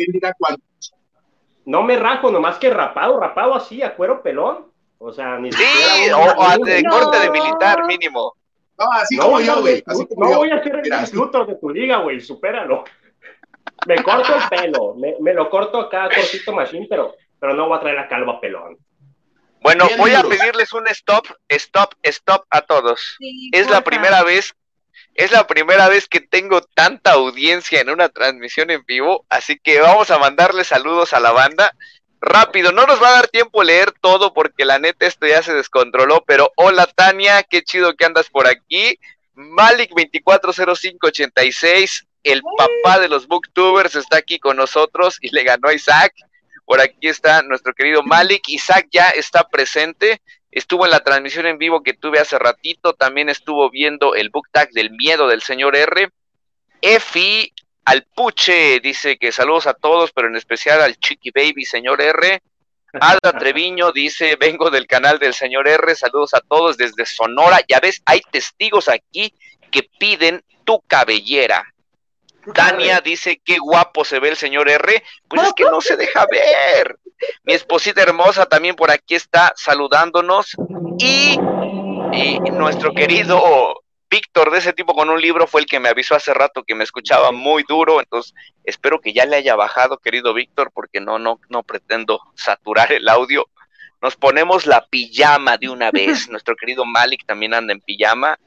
No 1.67 1.83
me 1.83 1.99
rajo, 1.99 2.31
nomás 2.31 2.57
que 2.57 2.71
rapado, 2.71 3.21
rapado 3.21 3.55
así, 3.55 3.83
a 3.83 3.95
cuero 3.95 4.23
pelón. 4.23 4.73
O 5.01 5.13
sea, 5.13 5.37
ni 5.39 5.53
Sí, 5.53 5.63
siquiera 5.63 6.17
o, 6.17 6.43
a 6.43 6.57
de 6.57 6.83
No. 6.83 6.91
corte 6.91 7.19
de 7.21 7.31
militar 7.31 7.85
mínimo. 7.87 8.35
No, 8.79 8.91
así 8.93 9.17
No, 9.17 9.25
como 9.25 9.41
yo, 9.41 9.61
güey. 9.61 9.85
no, 9.87 9.93
Así 9.93 10.03
no 10.03 10.09
como 10.09 10.31
yo. 10.31 10.37
voy 10.39 10.51
a 10.51 10.63
ser 10.63 10.75
el 10.77 10.83
Mira, 10.83 11.01
así. 11.01 11.15
Luthor 11.15 11.47
de 11.47 11.55
tu 11.57 11.69
liga, 11.71 11.99
güey, 11.99 12.21
supéralo. 12.21 12.85
Me 13.87 14.03
corto 14.03 14.35
el 14.35 14.43
pelo, 14.49 14.95
me, 14.95 15.15
me 15.21 15.35
lo 15.35 15.51
corto 15.51 15.79
acá 15.81 16.09
cortito 16.09 16.53
machine, 16.53 16.87
pero, 16.89 17.15
pero 17.39 17.55
no 17.55 17.69
voy 17.69 17.77
a 17.77 17.81
traer 17.81 17.97
la 17.97 18.09
calva 18.09 18.41
pelón. 18.41 18.77
Bueno, 19.61 19.87
Bien, 19.87 19.99
voy 19.99 20.15
a 20.15 20.23
pedirles 20.23 20.73
un 20.73 20.87
stop, 20.89 21.27
stop, 21.49 21.95
stop 22.03 22.45
a 22.51 22.63
todos. 22.63 23.17
Sí, 23.19 23.51
Es 23.53 23.69
la 23.69 23.83
primera 23.83 24.23
vez, 24.23 24.55
es 25.15 25.33
la 25.33 25.47
primera 25.47 25.89
vez 25.89 26.09
que 26.09 26.21
tengo 26.21 26.61
tanta 26.61 27.13
audiencia 27.13 27.81
en 27.81 27.91
una 27.91 28.09
transmisión 28.09 28.71
en 28.71 28.85
vivo, 28.85 29.27
así 29.29 29.59
que 29.59 29.81
vamos 29.81 30.11
a 30.11 30.19
mandarle 30.19 30.65
saludos 30.65 31.13
a 31.13 31.21
la 31.21 31.33
banda. 31.33 31.75
Rápido, 32.21 32.73
no 32.73 32.87
nos 32.87 33.03
va 33.03 33.09
a 33.09 33.13
dar 33.13 33.29
tiempo 33.29 33.63
leer 33.63 33.93
todo 34.01 34.35
porque 34.35 34.65
la 34.65 34.79
neta 34.79 35.07
esto 35.07 35.27
ya 35.27 35.43
se 35.43 35.55
descontroló, 35.55 36.25
pero 36.27 36.53
hola 36.57 36.87
Tania, 36.87 37.43
qué 37.45 37.63
chido 37.63 37.95
que 37.95 38.05
andas 38.05 38.29
por 38.29 38.47
aquí. 38.47 38.99
Malik 39.35 39.91
240586, 39.91 42.07
el 42.25 42.43
papá 42.57 42.99
de 42.99 43.09
los 43.09 43.29
booktubers 43.29 43.95
está 43.95 44.19
aquí 44.19 44.41
con 44.41 44.57
nosotros 44.57 45.19
y 45.21 45.31
le 45.31 45.45
ganó 45.45 45.69
a 45.69 45.75
Isaac. 45.75 46.13
Por 46.69 46.83
aquí 46.83 47.09
está 47.09 47.41
nuestro 47.41 47.73
querido 47.73 48.03
Malik. 48.03 48.47
Isaac 48.49 48.89
ya 48.93 49.09
está 49.09 49.49
presente. 49.49 50.21
Estuvo 50.51 50.85
en 50.85 50.91
la 50.91 51.01
transmisión 51.01 51.47
en 51.47 51.57
vivo 51.57 51.83
que 51.83 51.95
tuve 51.95 52.19
hace 52.19 52.39
ratito. 52.39 52.93
También 52.93 53.31
estuvo 53.31 53.71
viendo 53.71 54.15
el 54.15 54.29
book 54.29 54.49
tag 54.53 54.69
del 54.73 54.91
miedo 54.91 55.29
del 55.29 55.41
señor 55.41 55.75
R. 55.75 56.11
Efi 56.83 57.55
Alpuche 57.87 58.81
dice 58.81 59.17
que 59.17 59.33
saludos 59.33 59.67
a 59.67 59.73
todos, 59.73 60.13
pero 60.13 60.29
en 60.29 60.37
especial 60.37 60.83
al 60.83 60.99
Chiqui 60.99 61.31
Baby, 61.31 61.65
señor 61.65 62.03
R. 62.03 62.43
Alda 63.01 63.33
Treviño 63.39 63.91
dice, 63.91 64.37
vengo 64.37 64.69
del 64.69 64.87
canal 64.87 65.19
del 65.19 65.33
señor 65.33 65.69
R, 65.69 65.95
saludos 65.95 66.35
a 66.35 66.41
todos 66.43 66.77
desde 66.77 67.07
Sonora. 67.07 67.61
Ya 67.67 67.81
ves, 67.81 68.03
hay 68.05 68.21
testigos 68.31 68.91
aquí 68.91 69.33
que 69.71 69.89
piden 69.99 70.45
tu 70.65 70.83
cabellera. 70.83 71.65
Dania 72.47 73.01
dice, 73.01 73.41
qué 73.45 73.59
guapo 73.59 74.05
se 74.05 74.21
ve 74.21 74.31
el 74.31 74.37
señor 74.37 74.69
R. 74.69 75.03
Pues 75.29 75.43
es 75.43 75.53
que 75.55 75.65
no 75.65 75.81
se 75.81 75.97
deja 75.97 76.27
ver. 76.27 76.99
Mi 77.43 77.53
esposita 77.53 78.03
hermosa 78.03 78.47
también 78.47 78.77
por 78.77 78.91
aquí 78.91 79.15
está 79.15 79.53
saludándonos. 79.57 80.57
Y, 80.99 81.39
y 82.13 82.39
nuestro 82.51 82.93
querido 82.95 83.83
Víctor 84.11 84.51
de 84.51 84.59
ese 84.59 84.73
tipo 84.73 84.95
con 84.95 85.11
un 85.11 85.21
libro 85.21 85.47
fue 85.47 85.61
el 85.61 85.67
que 85.67 85.81
me 85.81 85.91
avisó 85.91 86.15
hace 86.15 86.33
rato 86.33 86.65
que 86.65 86.75
me 86.75 86.85
escuchaba 86.85 87.31
muy 87.31 87.63
duro, 87.69 88.01
entonces 88.01 88.35
espero 88.65 89.01
que 89.01 89.13
ya 89.13 89.27
le 89.27 89.37
haya 89.37 89.55
bajado, 89.55 89.99
querido 89.99 90.33
Víctor, 90.33 90.71
porque 90.73 91.01
no, 91.01 91.19
no, 91.19 91.41
no 91.51 91.63
pretendo 91.63 92.21
saturar 92.35 92.91
el 92.93 93.09
audio. 93.09 93.47
Nos 94.01 94.17
ponemos 94.17 94.65
la 94.65 94.87
pijama 94.87 95.59
de 95.59 95.69
una 95.69 95.91
vez. 95.91 96.29
Nuestro 96.31 96.57
querido 96.57 96.85
Malik 96.87 97.27
también 97.27 97.53
anda 97.53 97.73
en 97.73 97.81
pijama 97.81 98.39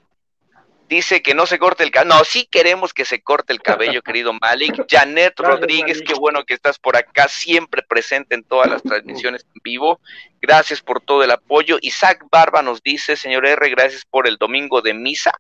dice 0.92 1.22
que 1.22 1.34
no 1.34 1.46
se 1.46 1.58
corte 1.58 1.84
el 1.84 1.90
cabello. 1.90 2.16
No, 2.16 2.26
sí 2.26 2.46
queremos 2.52 2.94
que 2.94 3.06
se 3.06 3.22
corte 3.22 3.54
el 3.54 3.62
cabello, 3.62 4.02
querido 4.04 4.34
Malik. 4.34 4.86
Janet 4.90 5.40
Rodríguez, 5.40 6.02
qué 6.06 6.14
bueno 6.14 6.44
que 6.44 6.54
estás 6.54 6.78
por 6.78 6.98
acá, 6.98 7.30
siempre 7.30 7.82
presente 7.82 8.36
en 8.36 8.44
todas 8.44 8.70
las 8.70 8.84
transmisiones 8.84 9.46
en 9.56 9.62
vivo. 9.64 10.02
Gracias 10.42 10.82
por 10.82 11.00
todo 11.00 11.24
el 11.24 11.32
apoyo. 11.32 11.78
Isaac 11.82 12.26
Barba 12.30 12.62
nos 12.62 12.84
dice, 12.84 13.16
señor 13.16 13.48
R, 13.48 13.70
gracias 13.70 14.04
por 14.06 14.28
el 14.28 14.36
domingo 14.36 14.82
de 14.82 14.94
misa, 14.94 15.32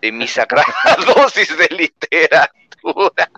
de 0.00 0.12
mi 0.12 0.28
sagrada 0.28 0.72
dosis 1.16 1.56
de 1.58 1.68
literatura. 1.70 3.30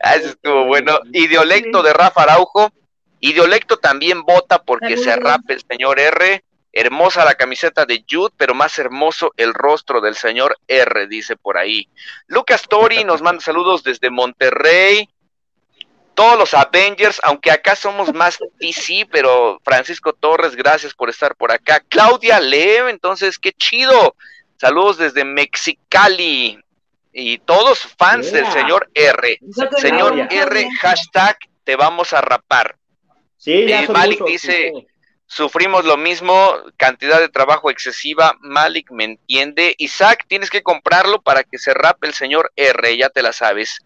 Ah, 0.00 0.14
eso 0.14 0.28
estuvo 0.28 0.64
bueno. 0.66 1.00
Idiolecto 1.12 1.82
de 1.82 1.92
Rafa 1.92 2.22
Araujo. 2.22 2.70
Idiolecto 3.18 3.78
también 3.78 4.22
vota 4.22 4.62
porque 4.62 4.96
se 4.96 5.16
rape 5.16 5.54
el 5.54 5.62
señor 5.68 5.98
R. 5.98 6.44
Hermosa 6.72 7.24
la 7.24 7.34
camiseta 7.34 7.86
de 7.86 8.04
Jude, 8.08 8.32
pero 8.36 8.54
más 8.54 8.78
hermoso 8.78 9.32
el 9.36 9.54
rostro 9.54 10.00
del 10.00 10.14
señor 10.14 10.58
R, 10.66 11.06
dice 11.06 11.36
por 11.36 11.56
ahí. 11.56 11.88
Lucas 12.26 12.62
Tori 12.68 13.04
nos 13.04 13.22
manda 13.22 13.42
saludos 13.42 13.82
desde 13.82 14.10
Monterrey. 14.10 15.08
Todos 16.14 16.38
los 16.38 16.54
Avengers, 16.54 17.20
aunque 17.22 17.50
acá 17.50 17.76
somos 17.76 18.12
más 18.12 18.38
DC, 18.58 19.08
pero 19.10 19.60
Francisco 19.64 20.12
Torres, 20.12 20.56
gracias 20.56 20.92
por 20.92 21.08
estar 21.10 21.36
por 21.36 21.52
acá. 21.52 21.80
Claudia 21.88 22.40
Lev, 22.40 22.88
entonces, 22.88 23.38
qué 23.38 23.52
chido. 23.52 24.16
Saludos 24.56 24.98
desde 24.98 25.24
Mexicali. 25.24 26.58
Y 27.12 27.38
todos 27.38 27.80
fans 27.96 28.30
del 28.32 28.46
señor 28.52 28.90
R. 28.94 29.38
Señor 29.78 30.28
R, 30.30 30.68
hashtag 30.80 31.38
te 31.64 31.76
vamos 31.76 32.12
a 32.12 32.20
rapar. 32.20 32.76
Sí, 33.36 33.66
ya 33.66 33.82
eh, 33.82 33.88
Malik 33.88 34.24
dice, 34.24 34.72
Sufrimos 35.30 35.84
lo 35.84 35.98
mismo, 35.98 36.56
cantidad 36.78 37.20
de 37.20 37.28
trabajo 37.28 37.70
excesiva. 37.70 38.34
Malik 38.40 38.90
me 38.90 39.04
entiende. 39.04 39.74
Isaac, 39.76 40.24
tienes 40.26 40.48
que 40.48 40.62
comprarlo 40.62 41.20
para 41.20 41.44
que 41.44 41.58
se 41.58 41.74
rape 41.74 42.06
el 42.06 42.14
señor 42.14 42.50
R, 42.56 42.96
ya 42.96 43.10
te 43.10 43.22
la 43.22 43.34
sabes. 43.34 43.78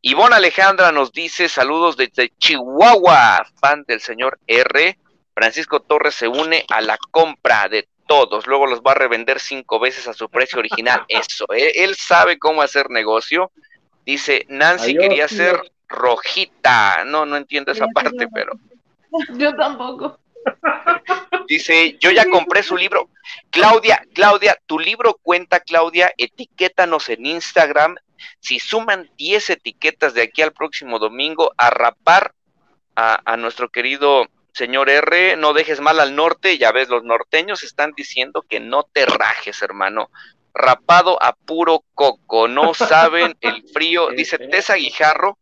Ivonne 0.00 0.36
Alejandra 0.36 0.92
nos 0.92 1.12
dice 1.12 1.50
saludos 1.50 1.98
desde 1.98 2.32
Chihuahua, 2.38 3.46
fan 3.60 3.84
del 3.86 4.00
señor 4.00 4.38
R. 4.46 4.98
Francisco 5.34 5.80
Torres 5.80 6.14
se 6.14 6.28
une 6.28 6.64
a 6.70 6.80
la 6.80 6.96
compra 7.10 7.68
de 7.68 7.86
todos, 8.06 8.46
luego 8.46 8.66
los 8.66 8.80
va 8.80 8.92
a 8.92 8.94
revender 8.94 9.38
cinco 9.38 9.78
veces 9.78 10.08
a 10.08 10.14
su 10.14 10.30
precio 10.30 10.58
original. 10.60 11.04
Eso, 11.08 11.46
¿eh? 11.52 11.72
él 11.74 11.94
sabe 11.94 12.38
cómo 12.38 12.62
hacer 12.62 12.88
negocio. 12.88 13.50
Dice, 14.06 14.46
Nancy 14.48 14.96
quería 14.96 15.28
ser 15.28 15.60
rojita. 15.88 17.04
No, 17.04 17.26
no 17.26 17.36
entiendo 17.36 17.72
esa 17.72 17.86
parte, 17.88 18.28
pero. 18.32 18.52
Yo 19.36 19.54
tampoco. 19.56 20.18
Dice, 21.48 21.96
yo 22.00 22.10
ya 22.10 22.28
compré 22.28 22.62
su 22.62 22.76
libro. 22.76 23.08
Claudia, 23.50 24.02
Claudia, 24.14 24.58
tu 24.66 24.78
libro 24.78 25.14
cuenta, 25.22 25.60
Claudia, 25.60 26.12
etiquétanos 26.16 27.08
en 27.08 27.26
Instagram. 27.26 27.96
Si 28.40 28.58
suman 28.58 29.10
10 29.16 29.50
etiquetas 29.50 30.14
de 30.14 30.22
aquí 30.22 30.42
al 30.42 30.52
próximo 30.52 30.98
domingo 30.98 31.52
a 31.56 31.70
rapar 31.70 32.34
a, 32.96 33.20
a 33.24 33.36
nuestro 33.36 33.68
querido 33.68 34.26
señor 34.56 34.88
R, 34.88 35.36
no 35.36 35.52
dejes 35.52 35.80
mal 35.80 36.00
al 36.00 36.16
norte, 36.16 36.56
ya 36.56 36.72
ves, 36.72 36.88
los 36.88 37.04
norteños 37.04 37.62
están 37.62 37.92
diciendo 37.94 38.42
que 38.48 38.58
no 38.58 38.84
te 38.84 39.04
rajes, 39.04 39.60
hermano. 39.60 40.10
Rapado 40.54 41.22
a 41.22 41.34
puro 41.34 41.84
coco, 41.94 42.48
no 42.48 42.72
saben 42.72 43.36
el 43.42 43.68
frío, 43.68 44.08
dice 44.16 44.38
Tessa 44.38 44.76
Guijarro, 44.76 45.36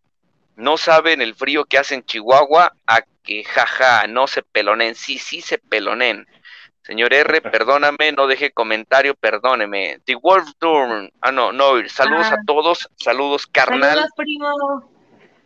no 0.56 0.76
saben 0.76 1.22
el 1.22 1.36
frío 1.36 1.64
que 1.64 1.78
hace 1.78 1.94
en 1.94 2.04
Chihuahua, 2.04 2.74
a 2.88 3.02
que 3.24 3.42
jaja, 3.42 4.06
no 4.06 4.26
se 4.26 4.42
pelonen, 4.42 4.94
sí, 4.94 5.18
sí 5.18 5.40
se 5.40 5.58
pelonen. 5.58 6.28
Señor 6.82 7.14
R, 7.14 7.40
perdóname, 7.40 8.12
no 8.12 8.26
deje 8.26 8.52
comentario, 8.52 9.14
perdóneme. 9.14 10.00
The 10.04 10.16
Wolf 10.16 10.50
Dorm, 10.60 11.10
ah, 11.22 11.32
no, 11.32 11.50
no, 11.50 11.88
saludos 11.88 12.26
a 12.26 12.34
ah. 12.34 12.42
todos, 12.46 12.90
saludos 12.96 13.46
carnal. 13.46 13.96
Saludos, 13.96 14.10
primo. 14.16 14.90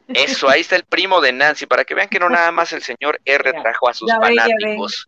Eso, 0.09 0.49
ahí 0.49 0.63
está 0.63 0.75
el 0.75 0.85
primo 0.85 1.21
de 1.21 1.33
Nancy, 1.33 1.67
para 1.67 1.85
que 1.85 1.95
vean 1.95 2.09
que 2.09 2.19
no 2.19 2.29
nada 2.29 2.51
más 2.51 2.73
el 2.73 2.83
señor 2.83 3.21
R 3.25 3.53
trajo 3.53 3.89
a 3.89 3.95
sus 3.95 4.11
fanáticos. 4.11 5.07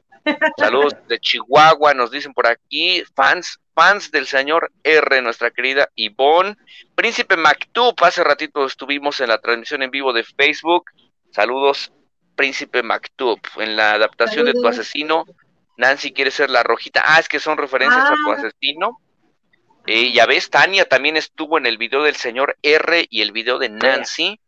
Saludos 0.59 0.95
de 1.09 1.19
Chihuahua, 1.19 1.95
nos 1.95 2.11
dicen 2.11 2.33
por 2.33 2.47
aquí, 2.47 3.03
fans, 3.17 3.59
fans 3.75 4.11
del 4.11 4.27
señor 4.27 4.71
R, 4.85 5.23
nuestra 5.23 5.51
querida 5.51 5.89
Ivonne. 5.97 6.57
Príncipe 6.95 7.37
Mactub, 7.37 7.95
hace 8.03 8.23
ratito 8.23 8.67
estuvimos 8.67 9.21
en 9.21 9.31
la 9.31 9.41
transmisión 9.41 9.83
en 9.83 9.91
vivo 9.91 10.13
de 10.13 10.23
Facebook. 10.23 10.91
Saludos 11.33 11.91
Príncipe 12.37 12.83
Mactub. 12.83 13.41
En 13.57 13.77
la 13.77 13.93
adaptación 13.93 14.47
de 14.47 14.53
Tu 14.53 14.67
Asesino, 14.67 15.27
Nancy 15.77 16.13
quiere 16.13 16.31
ser 16.31 16.51
la 16.51 16.63
rojita. 16.63 17.03
Ah, 17.05 17.21
es 17.21 17.29
que 17.29 17.41
son 17.41 17.59
referencias 17.59 18.05
a 18.05 18.15
Tu 18.15 18.31
ah. 18.31 18.35
Asesino. 18.35 19.01
Eh, 19.87 20.13
ya 20.13 20.27
ves, 20.27 20.51
Tania 20.51 20.85
también 20.85 21.17
estuvo 21.17 21.59
en 21.59 21.67
el 21.67 21.79
video 21.79 22.03
del 22.03 22.17
señor 22.17 22.57
R 22.63 23.07
y 23.09 23.23
el 23.23 23.33
video 23.33 23.59
de 23.59 23.71
Nancy. 23.71 24.39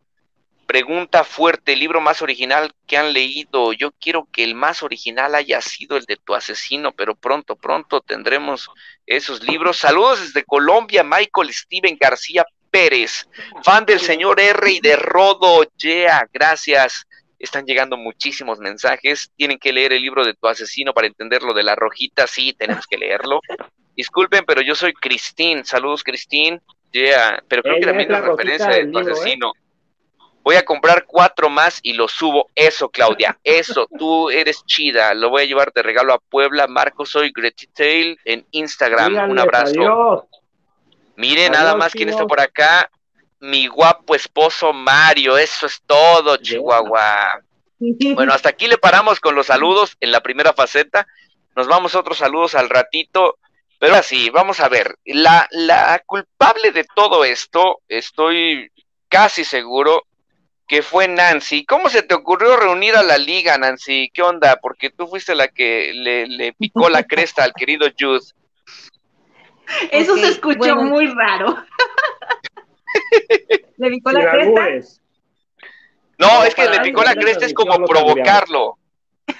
Pregunta 0.67 1.25
fuerte, 1.25 1.73
el 1.73 1.81
libro 1.81 2.01
más 2.01 2.23
original 2.23 2.73
que 2.87 2.97
han 2.97 3.13
leído. 3.13 3.73
Yo 3.73 3.93
quiero 3.93 4.29
que 4.31 4.45
el 4.45 4.55
más 4.55 4.83
original 4.83 5.35
haya 5.35 5.61
sido 5.61 5.97
el 5.97 6.05
de 6.05 6.17
tu 6.17 6.35
asesino, 6.35 6.93
pero 6.93 7.15
pronto, 7.15 7.57
pronto 7.57 8.01
tendremos 8.01 8.71
esos 9.07 9.43
libros. 9.43 9.79
Saludos 9.79 10.21
desde 10.21 10.45
Colombia, 10.45 11.03
Michael 11.03 11.53
Steven 11.53 11.97
García 12.01 12.45
Pérez, 12.71 13.29
fan 13.63 13.85
del 13.85 14.01
señor 14.01 14.41
R 14.41 14.71
y 14.71 14.81
de 14.81 14.97
Rodo. 14.97 15.65
Yeah, 15.77 16.27
gracias. 16.33 17.07
Están 17.43 17.67
llegando 17.67 17.97
muchísimos 17.97 18.61
mensajes. 18.61 19.33
Tienen 19.37 19.59
que 19.59 19.73
leer 19.73 19.93
el 19.93 20.01
libro 20.01 20.25
de 20.25 20.33
tu 20.35 20.47
asesino 20.47 20.95
para 20.95 21.09
entender 21.09 21.43
lo 21.43 21.53
de 21.53 21.65
la 21.65 21.75
rojita. 21.75 22.29
Sí, 22.29 22.53
tenemos 22.53 22.87
que 22.87 22.97
leerlo. 22.97 23.41
Disculpen, 23.97 24.45
pero 24.47 24.63
yo 24.63 24.77
soy 24.77 24.93
Cristín. 24.93 25.65
Saludos, 25.65 26.05
Cristín. 26.05 26.63
Yeah, 26.93 27.43
pero 27.49 27.63
creo 27.63 27.81
que 27.81 27.87
también 27.87 28.13
es 28.13 28.21
referencia 28.23 28.69
de 28.69 28.87
tu 28.87 28.99
¿eh? 28.99 29.03
asesino. 29.03 29.53
Voy 30.45 30.55
a 30.55 30.65
comprar 30.65 31.05
cuatro 31.05 31.51
más 31.51 31.81
y 31.83 31.95
lo 31.95 32.07
subo. 32.07 32.49
Eso, 32.55 32.89
Claudia. 32.89 33.37
Eso, 33.43 33.89
tú 33.99 34.31
eres 34.31 34.65
chida. 34.65 35.13
Lo 35.13 35.31
voy 35.31 35.43
a 35.43 35.47
llevar 35.47 35.73
de 35.73 35.83
regalo 35.83 36.13
a 36.13 36.21
Puebla. 36.21 36.69
Marco, 36.69 37.05
soy 37.05 37.33
Tail 37.75 38.19
en 38.25 38.47
Instagram. 38.53 39.31
Un 39.31 39.39
abrazo. 39.41 40.29
Mire, 41.17 41.51
nada 41.51 41.75
más 41.75 41.93
quién 41.93 42.09
está 42.09 42.25
por 42.25 42.41
acá 42.41 42.89
mi 43.43 43.67
guapo 43.67 44.15
esposo 44.15 44.73
Mario. 44.73 45.37
Eso 45.37 45.67
es 45.67 45.83
todo, 45.87 46.37
Chihuahua. 46.37 47.43
Bueno, 48.15 48.33
hasta 48.33 48.51
aquí 48.51 48.69
le 48.69 48.79
paramos 48.79 49.19
con 49.19 49.35
los 49.35 49.47
saludos 49.49 49.97
en 49.99 50.13
la 50.13 50.21
primera 50.21 50.53
faceta. 50.53 51.05
Nos 51.57 51.67
vamos 51.67 51.97
a 51.97 51.99
otros 51.99 52.19
saludos 52.19 52.55
al 52.55 52.71
ratito. 52.71 53.39
Pero 53.81 53.97
así, 53.97 54.31
vamos 54.31 54.61
a 54.61 54.69
ver. 54.69 54.97
La, 55.05 55.49
la 55.51 56.01
culpable 56.07 56.71
de 56.71 56.85
todo 56.95 57.25
esto, 57.25 57.81
estoy 57.89 58.71
casi 59.09 59.45
seguro 59.45 60.05
que 60.69 60.83
fue 60.83 61.09
Nancy. 61.09 61.65
¿Cómo 61.65 61.89
se 61.89 62.05
te 62.05 62.15
ocurrió 62.15 62.57
reunir 62.57 62.95
a 62.95 63.03
la 63.03 63.19
liga, 63.19 63.59
Nancy? 63.59 64.13
¿Qué 64.15 64.23
onda? 64.23 64.61
Porque 64.63 64.91
tú 64.91 65.09
fuiste 65.09 65.35
la 65.35 65.49
que 65.49 65.93
le, 65.93 66.29
le 66.29 66.53
picó 66.53 66.89
la 66.89 67.03
cresta 67.03 67.43
al 67.43 67.53
querido 67.53 67.89
Jude. 67.99 68.21
Eso 69.91 70.17
se 70.17 70.29
escuchó 70.29 70.77
muy 70.77 71.09
raro. 71.09 71.57
¿Le 73.77 73.91
picó 73.91 74.13
la 74.13 74.31
cresta? 74.31 75.01
No, 76.19 76.45
es 76.45 76.55
que 76.55 76.69
le 76.69 76.81
picó 76.81 77.03
la 77.03 77.15
cresta 77.15 77.47
es 77.47 77.55
como 77.55 77.85
provocarlo. 77.85 78.79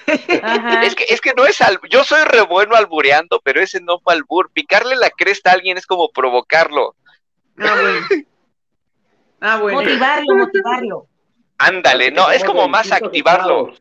Es 0.07 0.95
que, 0.95 1.05
es 1.09 1.21
que 1.21 1.33
no 1.33 1.45
es 1.45 1.61
al, 1.61 1.79
yo 1.89 2.03
soy 2.03 2.23
re 2.25 2.41
bueno 2.41 2.75
albureando, 2.75 3.41
pero 3.43 3.61
ese 3.61 3.79
no 3.81 3.99
fue 3.99 4.13
albur. 4.13 4.51
Picarle 4.51 4.95
la 4.95 5.09
cresta 5.09 5.51
a 5.51 5.53
alguien 5.53 5.77
es 5.77 5.85
como 5.85 6.09
provocarlo. 6.09 6.95
Ah, 7.57 7.75
bueno. 7.79 8.07
Ah, 9.45 9.57
bueno. 9.57 9.81
Motivarlo, 9.81 10.35
motivarlo. 10.37 11.07
Ándale, 11.57 12.11
no, 12.11 12.31
es 12.31 12.45
como 12.45 12.69
más 12.69 12.93
activarlo. 12.93 13.73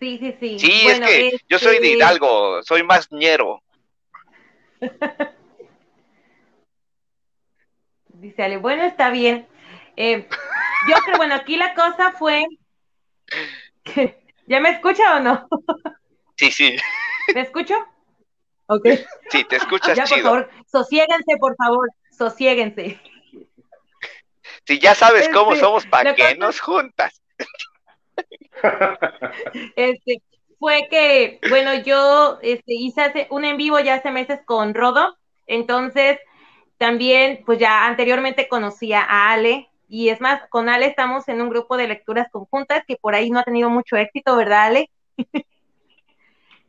Sí, 0.00 0.18
sí, 0.18 0.36
sí. 0.40 0.58
Sí, 0.58 0.86
es 0.88 0.98
que 0.98 1.38
yo 1.48 1.60
soy 1.60 1.78
de 1.78 1.92
este 1.92 1.96
Hidalgo, 1.96 2.60
soy 2.64 2.82
más 2.82 3.06
ñero. 3.12 3.62
Dice 8.24 8.42
Ale, 8.42 8.56
bueno, 8.56 8.84
está 8.84 9.10
bien. 9.10 9.46
Eh, 9.96 10.26
yo 10.88 10.96
creo, 11.04 11.18
bueno, 11.18 11.34
aquí 11.34 11.58
la 11.58 11.74
cosa 11.74 12.12
fue. 12.12 12.42
¿Ya 14.46 14.60
me 14.60 14.70
escucha 14.70 15.16
o 15.16 15.20
no? 15.20 15.46
Sí, 16.36 16.50
sí. 16.50 16.74
¿Me 17.34 17.42
escucho? 17.42 17.74
Ok. 18.66 18.88
Sí, 19.30 19.44
te 19.44 19.56
escuchas 19.56 19.96
ya, 19.96 20.02
chido. 20.04 20.30
por 20.30 20.48
favor, 20.48 20.50
sosiéguense, 20.66 21.36
por 21.38 21.54
favor, 21.54 21.88
sosiéguense. 22.10 22.98
Si 24.66 24.78
ya 24.80 24.94
sabes 24.96 25.28
cómo 25.28 25.52
Este, 25.52 25.64
somos, 25.64 25.86
¿para 25.86 26.14
qué 26.16 26.22
cosa- 26.22 26.34
nos 26.36 26.60
juntas? 26.60 27.22
Este, 29.76 30.22
fue 30.58 30.88
que, 30.90 31.38
bueno, 31.50 31.74
yo 31.74 32.38
este, 32.42 32.72
hice 32.74 33.02
hace- 33.02 33.26
un 33.30 33.44
en 33.44 33.56
vivo 33.58 33.78
ya 33.80 33.94
hace 33.94 34.10
meses 34.10 34.40
con 34.44 34.72
Rodo, 34.74 35.16
entonces 35.46 36.18
también, 36.84 37.40
pues 37.46 37.58
ya 37.58 37.86
anteriormente 37.86 38.46
conocía 38.46 39.00
a 39.00 39.32
Ale, 39.32 39.70
y 39.88 40.10
es 40.10 40.20
más, 40.20 40.42
con 40.50 40.68
Ale 40.68 40.84
estamos 40.84 41.26
en 41.28 41.40
un 41.40 41.48
grupo 41.48 41.78
de 41.78 41.88
lecturas 41.88 42.28
conjuntas 42.30 42.82
que 42.86 42.96
por 42.96 43.14
ahí 43.14 43.30
no 43.30 43.38
ha 43.38 43.42
tenido 43.42 43.70
mucho 43.70 43.96
éxito, 43.96 44.36
¿verdad, 44.36 44.66
Ale? 44.66 44.90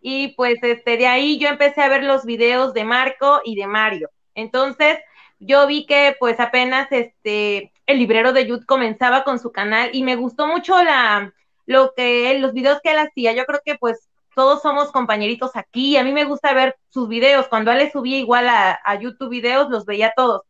y 0.02 0.30
pues 0.30 0.64
este, 0.64 0.96
de 0.96 1.08
ahí 1.08 1.38
yo 1.38 1.50
empecé 1.50 1.82
a 1.82 1.90
ver 1.90 2.06
los 2.06 2.24
videos 2.24 2.74
de 2.74 2.86
Marco 2.86 3.42
y 3.44 3.58
de 3.58 3.68
Mario. 3.68 4.10
Entonces, 4.36 5.00
yo 5.40 5.68
vi 5.68 5.86
que 5.86 6.16
pues 6.18 6.40
apenas 6.40 6.90
este, 6.94 7.74
el 7.86 8.00
librero 8.00 8.32
de 8.32 8.48
Yud 8.48 8.64
comenzaba 8.64 9.26
con 9.26 9.38
su 9.38 9.52
canal 9.52 9.90
y 9.92 10.02
me 10.04 10.16
gustó 10.16 10.48
mucho 10.48 10.82
la, 10.82 11.34
lo 11.66 11.94
que 11.94 12.40
los 12.40 12.54
videos 12.54 12.80
que 12.82 12.92
él 12.92 13.00
hacía. 13.00 13.34
Yo 13.34 13.44
creo 13.44 13.60
que 13.66 13.76
pues 13.76 14.08
todos 14.36 14.62
somos 14.62 14.92
compañeritos 14.92 15.56
aquí. 15.56 15.98
A 15.98 16.04
mí 16.04 16.12
me 16.12 16.26
gusta 16.26 16.54
ver 16.54 16.78
sus 16.90 17.08
videos. 17.08 17.48
Cuando 17.48 17.72
él 17.72 17.80
le 17.80 17.92
subía 17.92 18.18
igual 18.18 18.48
a, 18.50 19.00
YouTube 19.00 19.30
videos, 19.30 19.70
los 19.70 19.86
veía 19.86 20.14
todos. 20.16 20.44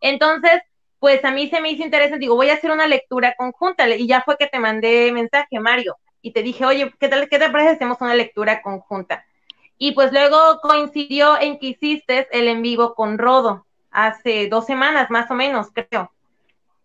Entonces, 0.00 0.62
pues 0.98 1.24
a 1.24 1.30
mí 1.30 1.48
se 1.48 1.60
me 1.60 1.70
hizo 1.70 1.82
interesante. 1.82 2.20
Digo, 2.20 2.36
voy 2.36 2.50
a 2.50 2.54
hacer 2.54 2.70
una 2.70 2.86
lectura 2.86 3.34
conjunta. 3.36 3.88
Y 3.88 4.06
ya 4.06 4.22
fue 4.22 4.36
que 4.36 4.46
te 4.46 4.60
mandé 4.60 5.10
mensaje, 5.12 5.58
Mario. 5.58 5.96
Y 6.22 6.32
te 6.32 6.42
dije, 6.42 6.64
oye, 6.66 6.92
¿qué 7.00 7.08
tal, 7.08 7.28
qué 7.28 7.38
te 7.38 7.50
parece 7.50 7.70
hacemos 7.70 7.98
una 8.00 8.14
lectura 8.14 8.62
conjunta? 8.62 9.24
Y 9.78 9.92
pues 9.92 10.12
luego 10.12 10.60
coincidió 10.60 11.40
en 11.40 11.58
que 11.58 11.68
hiciste 11.68 12.28
el 12.32 12.46
en 12.46 12.60
vivo 12.60 12.94
con 12.94 13.16
Rodo 13.16 13.66
hace 13.90 14.48
dos 14.48 14.66
semanas 14.66 15.10
más 15.10 15.30
o 15.30 15.34
menos, 15.34 15.68
creo. 15.72 16.12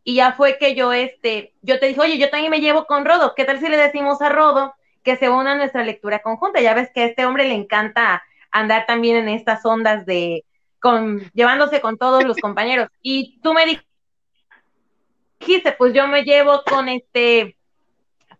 Y 0.05 0.15
ya 0.15 0.31
fue 0.31 0.57
que 0.57 0.75
yo, 0.75 0.93
este, 0.93 1.53
yo 1.61 1.79
te 1.79 1.87
dije, 1.87 1.99
oye, 1.99 2.17
yo 2.17 2.29
también 2.29 2.51
me 2.51 2.61
llevo 2.61 2.85
con 2.85 3.03
Rodo. 3.03 3.33
¿Qué 3.35 3.43
tal 3.43 3.59
si 3.59 3.67
le 3.67 3.75
decimos 3.75 4.21
a 4.21 4.29
Rodo 4.29 4.73
que 5.05 5.15
se 5.15 5.29
una 5.29 5.53
a 5.53 5.55
nuestra 5.55 5.83
lectura 5.83 6.19
conjunta? 6.19 6.59
Ya 6.59 6.73
ves 6.73 6.89
que 6.93 7.03
a 7.03 7.05
este 7.05 7.25
hombre 7.25 7.47
le 7.47 7.53
encanta 7.53 8.23
andar 8.51 8.85
también 8.85 9.15
en 9.15 9.29
estas 9.29 9.65
ondas 9.65 10.05
de, 10.05 10.43
con, 10.79 11.31
llevándose 11.33 11.79
con 11.79 11.97
todos 11.97 12.23
los 12.25 12.37
compañeros. 12.41 12.89
Y 13.01 13.39
tú 13.41 13.53
me 13.53 13.79
dijiste, 15.39 15.71
pues 15.73 15.93
yo 15.93 16.07
me 16.07 16.23
llevo 16.23 16.63
con 16.65 16.89
este, 16.89 17.55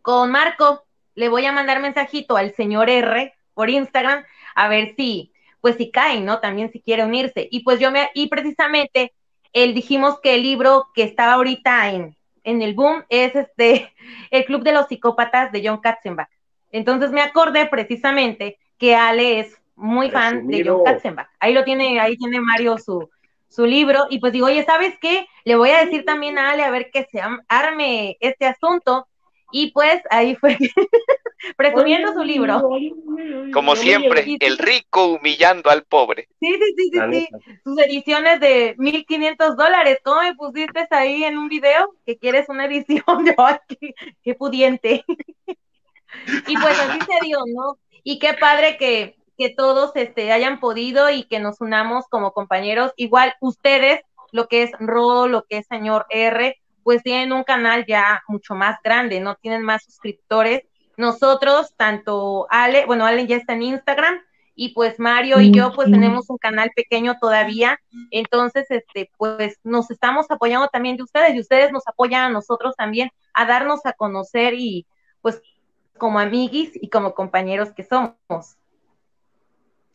con 0.02 0.32
Marco, 0.32 0.86
le 1.14 1.30
voy 1.30 1.46
a 1.46 1.54
mandar 1.54 1.80
mensajito 1.80 2.36
al 2.36 2.54
señor 2.56 2.90
R 2.90 3.34
por 3.54 3.70
Instagram 3.70 4.26
a 4.56 4.68
ver 4.68 4.96
si, 4.98 5.32
pues 5.62 5.76
si 5.76 5.92
cae, 5.92 6.20
¿no? 6.20 6.40
También 6.40 6.72
si 6.72 6.82
quiere 6.82 7.06
unirse. 7.06 7.48
Y 7.52 7.64
pues 7.64 7.80
yo 7.80 7.92
me, 7.92 8.10
y 8.14 8.28
precisamente 8.28 9.14
él 9.54 9.74
dijimos 9.74 10.20
que 10.20 10.36
el 10.36 10.44
libro 10.44 10.88
que 10.94 11.04
estaba 11.04 11.34
ahorita 11.34 11.92
en, 11.92 12.16
en 12.44 12.62
el 12.62 12.74
boom 12.74 13.04
es 13.10 13.36
este, 13.36 13.94
El 14.32 14.46
Club 14.46 14.64
de 14.64 14.74
los 14.74 14.88
Psicópatas 14.88 15.52
de 15.52 15.62
John 15.68 15.80
Katzenbach. 15.80 16.35
Entonces 16.76 17.12
me 17.12 17.22
acordé 17.22 17.68
precisamente 17.68 18.60
que 18.78 18.96
Ale 18.96 19.40
es 19.40 19.58
muy 19.76 20.10
fan 20.12 20.46
de 20.48 20.66
John 20.66 20.84
Katzenbach. 20.84 21.30
Ahí 21.40 21.54
lo 21.54 21.64
tiene, 21.64 22.02
ahí 22.02 22.18
tiene 22.18 22.42
Mario 22.42 22.78
su, 22.78 23.10
su 23.48 23.66
libro, 23.66 24.08
y 24.10 24.20
pues 24.20 24.34
digo, 24.34 24.48
oye, 24.48 24.64
¿sabes 24.66 24.96
qué? 25.00 25.26
Le 25.46 25.56
voy 25.56 25.70
a 25.70 25.86
decir 25.86 26.04
también 26.04 26.38
a 26.38 26.52
Ale 26.52 26.64
a 26.64 26.72
ver 26.72 26.92
que 26.92 27.08
se 27.10 27.22
arme 27.48 28.18
este 28.20 28.46
asunto, 28.46 29.08
y 29.52 29.72
pues 29.72 30.02
ahí 30.10 30.36
fue 30.36 30.58
presumiendo 31.56 32.12
su 32.14 32.24
libro. 32.26 32.70
Como 33.54 33.78
siempre, 33.78 34.26
el 34.42 34.58
rico 34.58 35.06
humillando 35.14 35.70
al 35.70 35.84
pobre. 35.84 36.28
Sí, 36.42 36.56
sí, 36.56 36.74
sí, 36.76 36.90
sí, 36.92 37.00
sí. 37.14 37.28
Sus 37.64 37.80
ediciones 37.80 38.42
de 38.42 38.76
1500 38.78 39.56
dólares. 39.56 40.00
¿Cómo 40.04 40.24
me 40.24 40.36
pusiste 40.36 40.88
ahí 40.90 41.24
en 41.24 41.38
un 41.38 41.48
video 41.48 41.96
que 42.06 42.18
quieres 42.18 42.50
una 42.50 42.66
edición? 42.66 43.04
Yo, 43.26 43.34
ay, 43.38 43.58
qué, 43.70 43.94
qué 44.22 44.36
pudiente. 44.36 45.06
y 46.48 46.58
pues 46.58 46.80
así 46.80 47.00
se 47.00 47.26
dio, 47.26 47.40
¿no? 47.48 47.78
Y 48.04 48.20
qué 48.20 48.34
padre 48.34 48.78
que, 48.78 49.18
que 49.38 49.50
todos 49.50 49.92
este, 49.96 50.32
hayan 50.32 50.60
podido 50.60 51.10
y 51.10 51.24
que 51.24 51.40
nos 51.40 51.62
unamos 51.62 52.06
como 52.10 52.32
compañeros. 52.34 52.94
Igual 52.98 53.34
ustedes, 53.42 54.02
lo 54.32 54.48
que 54.48 54.64
es 54.64 54.72
Ro, 54.80 55.28
lo 55.28 55.46
que 55.46 55.58
es 55.58 55.68
señor 55.68 56.06
R, 56.10 56.56
pues 56.84 57.02
tienen 57.02 57.34
un 57.34 57.44
canal 57.44 57.86
ya 57.88 58.24
mucho 58.28 58.54
más 58.54 58.78
grande, 58.84 59.20
¿no? 59.20 59.36
Tienen 59.36 59.64
más 59.64 59.84
suscriptores. 59.84 60.62
Nosotros, 60.98 61.74
tanto 61.76 62.48
Ale, 62.50 62.86
bueno, 62.86 63.06
Ale 63.06 63.28
ya 63.28 63.38
está 63.38 63.54
en 63.54 63.64
Instagram, 63.64 64.22
y 64.56 64.70
pues 64.70 65.00
Mario 65.00 65.42
y 65.42 65.52
yo 65.52 65.74
pues 65.74 65.92
tenemos 65.92 66.30
un 66.30 66.38
canal 66.38 66.72
pequeño 66.74 67.18
todavía, 67.20 67.78
entonces 68.10 68.66
este 68.70 69.12
pues 69.18 69.60
nos 69.64 69.92
estamos 69.92 70.28
apoyando 70.32 70.70
también 70.70 70.96
de 70.96 71.04
ustedes 71.04 71.36
y 71.36 71.42
ustedes 71.42 71.74
nos 71.74 71.86
apoyan 71.88 72.24
a 72.24 72.30
nosotros 72.30 72.74
también 72.78 73.12
a 73.34 73.46
darnos 73.46 73.86
a 73.86 73.92
conocer 73.92 74.54
y 74.54 74.88
pues 75.22 75.42
como 75.98 76.20
amiguis 76.20 76.72
y 76.74 76.90
como 76.90 77.14
compañeros 77.14 77.72
que 77.72 77.84
somos. 77.84 78.58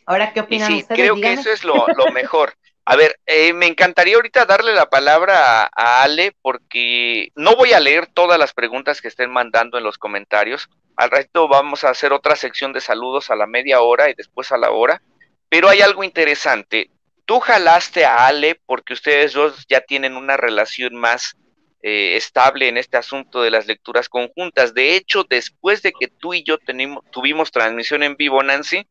Ahora, 0.06 0.32
¿qué 0.32 0.40
opinan 0.40 0.68
sí, 0.68 0.78
ustedes? 0.80 1.00
Creo 1.00 1.14
Díganme. 1.14 1.36
que 1.36 1.40
eso 1.40 1.50
es 1.52 1.64
lo, 1.64 1.86
lo 1.88 2.10
mejor. 2.12 2.54
A 2.84 2.96
ver, 2.96 3.20
eh, 3.26 3.52
me 3.52 3.66
encantaría 3.66 4.16
ahorita 4.16 4.46
darle 4.46 4.74
la 4.74 4.90
palabra 4.90 5.62
a, 5.62 5.70
a, 5.72 6.02
Ale 6.02 6.34
porque 6.42 7.30
no 7.36 7.54
voy 7.54 7.72
a 7.72 7.80
leer 7.80 8.06
todas 8.08 8.38
las 8.38 8.52
preguntas 8.52 9.00
que 9.00 9.08
estén 9.08 9.30
mandando 9.30 9.78
en 9.78 9.84
los 9.84 9.98
comentarios. 9.98 10.68
Al 10.96 11.10
resto 11.10 11.46
vamos 11.46 11.84
a 11.84 11.90
hacer 11.90 12.12
otra 12.12 12.34
sección 12.36 12.72
de 12.72 12.80
saludos 12.80 13.30
a 13.30 13.36
la 13.36 13.46
media 13.46 13.80
hora 13.80 14.10
y 14.10 14.14
después 14.14 14.50
a 14.50 14.58
la 14.58 14.70
hora. 14.70 15.02
Pero 15.48 15.68
hay 15.68 15.80
algo 15.82 16.02
interesante. 16.02 16.90
Tú 17.26 17.38
jalaste 17.38 18.04
a 18.04 18.26
Ale 18.26 18.60
porque 18.66 18.94
ustedes 18.94 19.34
dos 19.34 19.66
ya 19.68 19.80
tienen 19.82 20.16
una 20.16 20.36
relación 20.36 20.96
más 20.96 21.36
eh, 21.83 22.16
estable 22.16 22.69
en 22.69 22.77
este 22.77 22.97
asunto 22.97 23.43
de 23.43 23.51
las 23.51 23.66
lecturas 23.66 24.09
conjuntas. 24.09 24.75
De 24.75 24.97
hecho, 24.97 25.25
después 25.25 25.83
de 25.83 25.93
que 25.93 26.09
tú 26.09 26.35
y 26.35 26.43
yo 26.43 26.59
tuvimos 27.11 27.51
transmisión 27.51 28.03
en 28.03 28.16
vivo, 28.16 28.43
Nancy, 28.43 28.87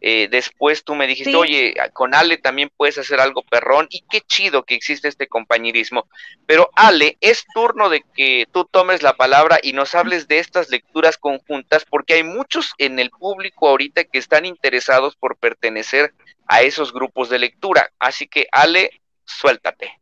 eh, 0.00 0.28
después 0.30 0.84
tú 0.84 0.94
me 0.94 1.08
dijiste, 1.08 1.32
sí. 1.32 1.36
oye, 1.36 1.74
con 1.92 2.14
Ale 2.14 2.36
también 2.36 2.70
puedes 2.76 2.98
hacer 2.98 3.18
algo 3.20 3.42
perrón 3.42 3.88
y 3.90 4.04
qué 4.08 4.20
chido 4.20 4.62
que 4.62 4.74
existe 4.74 5.08
este 5.08 5.26
compañerismo. 5.26 6.06
Pero 6.46 6.70
Ale, 6.76 7.18
es 7.20 7.44
turno 7.52 7.88
de 7.88 8.04
que 8.14 8.46
tú 8.52 8.64
tomes 8.64 9.02
la 9.02 9.14
palabra 9.16 9.58
y 9.60 9.72
nos 9.72 9.94
hables 9.94 10.28
de 10.28 10.38
estas 10.38 10.70
lecturas 10.70 11.18
conjuntas 11.18 11.84
porque 11.84 12.14
hay 12.14 12.22
muchos 12.22 12.72
en 12.78 13.00
el 13.00 13.10
público 13.10 13.68
ahorita 13.68 14.04
que 14.04 14.18
están 14.18 14.46
interesados 14.46 15.16
por 15.16 15.36
pertenecer 15.36 16.14
a 16.46 16.62
esos 16.62 16.92
grupos 16.92 17.28
de 17.28 17.40
lectura. 17.40 17.90
Así 17.98 18.28
que 18.28 18.46
Ale, 18.52 19.00
suéltate. 19.24 19.97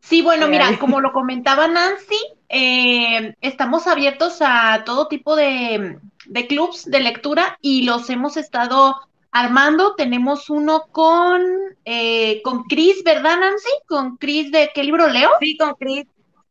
Sí, 0.00 0.22
bueno, 0.22 0.48
mira, 0.48 0.78
como 0.78 1.00
lo 1.00 1.12
comentaba 1.12 1.68
Nancy, 1.68 2.18
eh, 2.48 3.34
estamos 3.40 3.86
abiertos 3.86 4.38
a 4.40 4.84
todo 4.84 5.08
tipo 5.08 5.36
de, 5.36 5.98
de 6.26 6.46
clubs 6.46 6.84
de 6.84 7.00
lectura 7.00 7.58
y 7.60 7.82
los 7.82 8.08
hemos 8.10 8.36
estado 8.36 8.96
armando. 9.32 9.94
Tenemos 9.94 10.50
uno 10.50 10.86
con, 10.92 11.42
eh, 11.84 12.40
con 12.42 12.64
Cris, 12.64 13.02
¿verdad, 13.04 13.38
Nancy? 13.40 13.70
Con 13.86 14.16
Cris 14.16 14.50
de 14.52 14.70
¿Qué 14.74 14.84
libro 14.84 15.08
leo? 15.08 15.30
Sí, 15.40 15.56
con 15.56 15.74
Cris. 15.74 16.06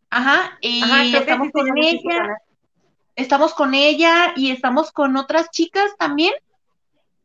Ajá, 0.09 0.57
y 0.61 0.81
Ajá, 0.83 1.03
estamos 1.03 1.47
sí, 1.47 1.51
con 1.53 1.65
sí, 1.65 1.71
ella. 1.81 2.37
Estamos 3.15 3.53
con 3.53 3.73
ella 3.73 4.33
y 4.35 4.51
estamos 4.51 4.91
con 4.91 5.15
otras 5.15 5.49
chicas 5.51 5.95
también. 5.97 6.33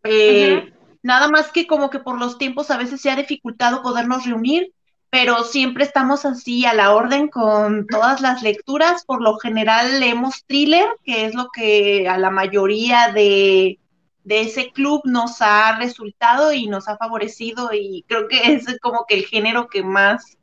Eh. 0.05 0.73
Nada 1.03 1.29
más 1.29 1.51
que 1.51 1.67
como 1.67 1.91
que 1.91 1.99
por 1.99 2.19
los 2.19 2.37
tiempos 2.37 2.71
a 2.71 2.77
veces 2.77 3.01
se 3.01 3.11
ha 3.11 3.17
dificultado 3.17 3.83
podernos 3.83 4.27
reunir, 4.27 4.73
pero 5.11 5.43
siempre 5.43 5.85
estamos 5.85 6.25
así 6.25 6.65
a 6.65 6.73
la 6.73 6.95
orden 6.95 7.29
con 7.29 7.87
todas 7.89 8.21
las 8.21 8.43
lecturas. 8.43 9.05
Por 9.05 9.21
lo 9.21 9.37
general 9.39 9.99
leemos 9.99 10.45
thriller, 10.47 10.89
que 11.05 11.27
es 11.27 11.35
lo 11.35 11.49
que 11.53 12.09
a 12.09 12.17
la 12.17 12.31
mayoría 12.31 13.13
de, 13.13 13.81
de 14.23 14.41
ese 14.41 14.71
club 14.71 15.03
nos 15.05 15.43
ha 15.43 15.77
resultado 15.79 16.53
y 16.53 16.69
nos 16.69 16.89
ha 16.89 16.97
favorecido 16.97 17.71
y 17.73 18.05
creo 18.07 18.29
que 18.29 18.55
es 18.55 18.67
como 18.81 19.05
que 19.09 19.17
el 19.17 19.27
género 19.27 19.67
que 19.69 19.83
más 19.83 20.37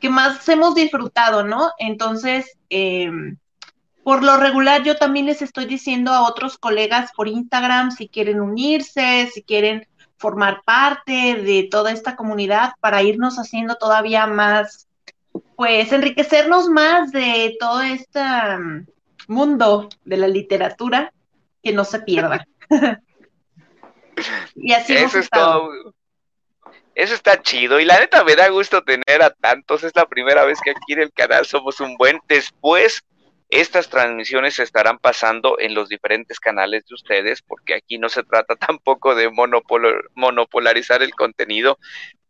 que 0.00 0.10
más 0.10 0.48
hemos 0.48 0.76
disfrutado, 0.76 1.42
¿no? 1.42 1.70
Entonces, 1.78 2.56
eh, 2.70 3.10
por 4.04 4.22
lo 4.22 4.36
regular 4.36 4.84
yo 4.84 4.96
también 4.96 5.26
les 5.26 5.42
estoy 5.42 5.66
diciendo 5.66 6.12
a 6.12 6.22
otros 6.22 6.56
colegas 6.56 7.10
por 7.16 7.26
Instagram 7.26 7.90
si 7.90 8.08
quieren 8.08 8.40
unirse, 8.40 9.28
si 9.34 9.42
quieren 9.42 9.88
formar 10.18 10.62
parte 10.64 11.36
de 11.36 11.68
toda 11.70 11.92
esta 11.92 12.16
comunidad 12.16 12.72
para 12.80 13.02
irnos 13.02 13.36
haciendo 13.38 13.76
todavía 13.76 14.26
más, 14.26 14.88
pues 15.56 15.92
enriquecernos 15.92 16.68
más 16.68 17.12
de 17.12 17.56
todo 17.58 17.80
este 17.82 18.20
mundo 19.28 19.88
de 20.04 20.16
la 20.16 20.28
literatura, 20.28 21.12
que 21.62 21.72
no 21.72 21.84
se 21.84 22.00
pierda. 22.00 22.46
y 24.56 24.72
así 24.72 24.94
Eso 24.96 25.18
es 25.20 25.30
todo. 25.30 25.70
Eso 26.94 27.14
está 27.14 27.40
chido 27.40 27.78
y 27.78 27.84
la 27.84 28.00
neta 28.00 28.24
me 28.24 28.34
da 28.34 28.48
gusto 28.48 28.82
tener 28.82 29.22
a 29.22 29.30
tantos. 29.30 29.84
Es 29.84 29.94
la 29.94 30.06
primera 30.06 30.44
vez 30.44 30.58
que 30.60 30.70
aquí 30.70 30.94
en 30.94 31.02
el 31.02 31.12
canal 31.12 31.46
somos 31.46 31.78
un 31.78 31.96
buen. 31.96 32.18
Después 32.26 33.04
estas 33.48 33.88
transmisiones 33.88 34.54
se 34.54 34.62
estarán 34.62 34.98
pasando 34.98 35.58
en 35.58 35.74
los 35.74 35.88
diferentes 35.88 36.38
canales 36.38 36.84
de 36.86 36.94
ustedes, 36.94 37.42
porque 37.42 37.74
aquí 37.74 37.98
no 37.98 38.08
se 38.08 38.22
trata 38.22 38.56
tampoco 38.56 39.14
de 39.14 39.30
monopolarizar 39.30 41.02
el 41.02 41.14
contenido. 41.14 41.78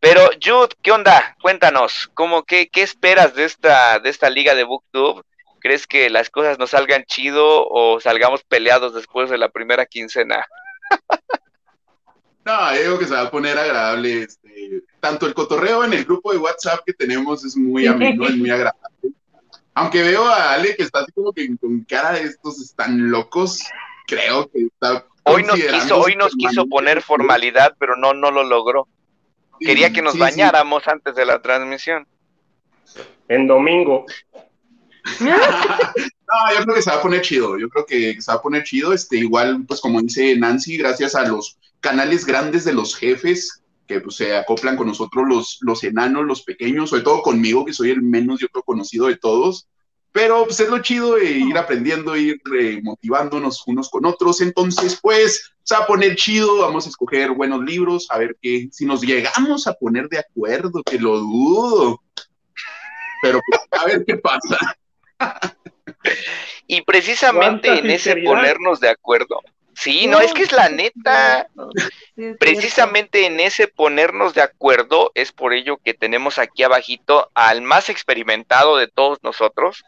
Pero 0.00 0.28
Jude, 0.42 0.76
¿qué 0.82 0.92
onda? 0.92 1.36
Cuéntanos, 1.42 2.08
¿cómo, 2.14 2.44
qué, 2.44 2.68
qué 2.68 2.82
esperas 2.82 3.34
de 3.34 3.44
esta, 3.44 3.98
de 3.98 4.10
esta 4.10 4.30
liga 4.30 4.54
de 4.54 4.64
BookTube? 4.64 5.24
¿Crees 5.60 5.88
que 5.88 6.08
las 6.08 6.30
cosas 6.30 6.58
nos 6.58 6.70
salgan 6.70 7.04
chido 7.04 7.66
o 7.68 7.98
salgamos 7.98 8.44
peleados 8.44 8.94
después 8.94 9.28
de 9.28 9.38
la 9.38 9.48
primera 9.48 9.86
quincena? 9.86 10.46
No, 12.44 12.72
digo 12.72 12.98
que 12.98 13.04
se 13.04 13.12
va 13.12 13.22
a 13.22 13.30
poner 13.30 13.58
agradable. 13.58 14.22
Este, 14.22 14.82
tanto 15.00 15.26
el 15.26 15.34
cotorreo 15.34 15.84
en 15.84 15.92
el 15.92 16.06
grupo 16.06 16.32
de 16.32 16.38
WhatsApp 16.38 16.80
que 16.86 16.94
tenemos 16.94 17.44
es 17.44 17.54
muy 17.58 17.86
ameno, 17.86 18.26
es 18.26 18.36
muy 18.36 18.48
agradable. 18.48 19.12
Aunque 19.78 20.02
veo 20.02 20.26
a 20.26 20.54
Ale 20.54 20.74
que 20.74 20.82
está 20.82 21.00
así 21.00 21.12
como 21.12 21.32
que 21.32 21.56
con 21.56 21.84
cara 21.84 22.12
de 22.14 22.22
estos 22.22 22.60
están 22.60 23.12
locos, 23.12 23.64
creo 24.08 24.50
que 24.50 24.62
está. 24.64 25.06
Hoy 25.22 25.44
nos 25.44 25.54
quiso, 25.54 26.00
hoy 26.00 26.16
nos 26.16 26.34
quiso 26.34 26.66
poner 26.66 27.00
formalidad, 27.00 27.76
pero 27.78 27.94
no, 27.96 28.12
no 28.12 28.32
lo 28.32 28.42
logró. 28.42 28.88
Quería 29.60 29.92
que 29.92 30.02
nos 30.02 30.18
bañáramos 30.18 30.88
antes 30.88 31.14
de 31.14 31.24
la 31.24 31.40
transmisión. 31.40 32.08
En 33.28 33.46
domingo. 33.46 34.04
no, 35.20 35.36
yo 36.56 36.64
creo 36.64 36.74
que 36.74 36.82
se 36.82 36.90
va 36.90 36.96
a 36.96 37.02
poner 37.02 37.20
chido. 37.20 37.56
Yo 37.56 37.68
creo 37.68 37.86
que 37.86 38.20
se 38.20 38.32
va 38.32 38.38
a 38.38 38.42
poner 38.42 38.64
chido. 38.64 38.92
Este, 38.92 39.18
igual, 39.18 39.64
pues 39.64 39.80
como 39.80 40.02
dice 40.02 40.34
Nancy, 40.36 40.76
gracias 40.76 41.14
a 41.14 41.22
los 41.22 41.56
canales 41.78 42.26
grandes 42.26 42.64
de 42.64 42.72
los 42.72 42.96
jefes 42.96 43.62
que 43.88 44.00
pues, 44.00 44.16
se 44.16 44.36
acoplan 44.36 44.76
con 44.76 44.86
nosotros 44.86 45.24
los, 45.26 45.58
los 45.62 45.82
enanos, 45.82 46.24
los 46.26 46.42
pequeños, 46.42 46.90
sobre 46.90 47.02
todo 47.02 47.22
conmigo, 47.22 47.64
que 47.64 47.72
soy 47.72 47.90
el 47.90 48.02
menos, 48.02 48.38
yo 48.38 48.48
creo, 48.48 48.62
conocido 48.62 49.06
de 49.06 49.16
todos. 49.16 49.66
Pero 50.12 50.44
pues 50.44 50.60
es 50.60 50.68
lo 50.68 50.80
chido 50.80 51.16
de 51.16 51.30
ir 51.30 51.56
aprendiendo, 51.56 52.16
ir 52.16 52.40
eh, 52.58 52.80
motivándonos 52.82 53.62
unos 53.66 53.88
con 53.88 54.04
otros. 54.04 54.40
Entonces, 54.40 54.98
pues, 55.00 55.52
se 55.62 55.74
va 55.74 55.82
a 55.82 55.86
poner 55.86 56.16
chido, 56.16 56.58
vamos 56.58 56.86
a 56.86 56.90
escoger 56.90 57.30
buenos 57.32 57.64
libros, 57.64 58.06
a 58.10 58.18
ver 58.18 58.36
qué, 58.40 58.68
si 58.70 58.84
nos 58.86 59.00
llegamos 59.00 59.66
a 59.66 59.74
poner 59.74 60.08
de 60.08 60.18
acuerdo, 60.18 60.82
que 60.82 60.98
lo 60.98 61.18
dudo. 61.18 62.02
Pero 63.22 63.40
pues, 63.48 63.60
a 63.70 63.86
ver 63.86 64.04
qué 64.06 64.16
pasa. 64.16 64.58
y 66.66 66.82
precisamente 66.82 67.78
en 67.78 67.90
ese 67.90 68.16
ponernos 68.16 68.80
de 68.80 68.90
acuerdo, 68.90 69.40
Sí, 69.78 70.08
no, 70.08 70.20
es 70.20 70.32
que 70.32 70.42
es 70.42 70.50
la 70.50 70.68
neta. 70.68 71.46
Precisamente 72.40 73.26
en 73.26 73.38
ese 73.38 73.68
ponernos 73.68 74.34
de 74.34 74.42
acuerdo 74.42 75.12
es 75.14 75.30
por 75.30 75.52
ello 75.52 75.76
que 75.76 75.94
tenemos 75.94 76.38
aquí 76.38 76.64
abajito 76.64 77.30
al 77.32 77.62
más 77.62 77.88
experimentado 77.88 78.76
de 78.76 78.88
todos 78.88 79.22
nosotros. 79.22 79.84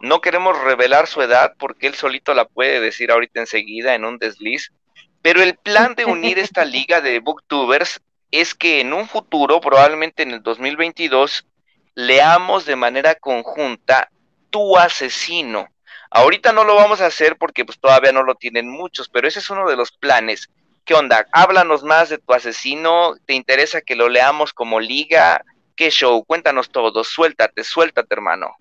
No 0.00 0.22
queremos 0.22 0.58
revelar 0.62 1.06
su 1.06 1.20
edad 1.20 1.52
porque 1.58 1.86
él 1.86 1.94
solito 1.94 2.32
la 2.32 2.46
puede 2.46 2.80
decir 2.80 3.10
ahorita 3.10 3.40
enseguida 3.40 3.94
en 3.94 4.06
un 4.06 4.16
desliz. 4.16 4.72
Pero 5.20 5.42
el 5.42 5.54
plan 5.58 5.94
de 5.94 6.06
unir 6.06 6.38
esta 6.38 6.64
liga 6.64 7.02
de 7.02 7.20
booktubers 7.20 8.00
es 8.30 8.54
que 8.54 8.80
en 8.80 8.94
un 8.94 9.06
futuro, 9.06 9.60
probablemente 9.60 10.22
en 10.22 10.30
el 10.30 10.42
2022, 10.42 11.46
leamos 11.94 12.64
de 12.64 12.76
manera 12.76 13.14
conjunta 13.14 14.10
Tu 14.48 14.78
asesino 14.78 15.68
Ahorita 16.16 16.50
no 16.54 16.64
lo 16.64 16.76
vamos 16.76 17.02
a 17.02 17.06
hacer 17.08 17.36
porque 17.36 17.66
pues 17.66 17.78
todavía 17.78 18.10
no 18.10 18.22
lo 18.22 18.36
tienen 18.36 18.70
muchos, 18.70 19.06
pero 19.06 19.28
ese 19.28 19.40
es 19.40 19.50
uno 19.50 19.68
de 19.68 19.76
los 19.76 19.92
planes. 19.92 20.48
¿Qué 20.86 20.94
onda? 20.94 21.26
Háblanos 21.30 21.84
más 21.84 22.08
de 22.08 22.16
tu 22.16 22.32
asesino, 22.32 23.16
¿te 23.26 23.34
interesa 23.34 23.82
que 23.82 23.96
lo 23.96 24.08
leamos 24.08 24.54
como 24.54 24.80
liga? 24.80 25.44
¿Qué 25.76 25.90
show? 25.90 26.24
Cuéntanos 26.24 26.70
todo, 26.70 27.04
suéltate, 27.04 27.62
suéltate, 27.64 28.14
hermano. 28.14 28.56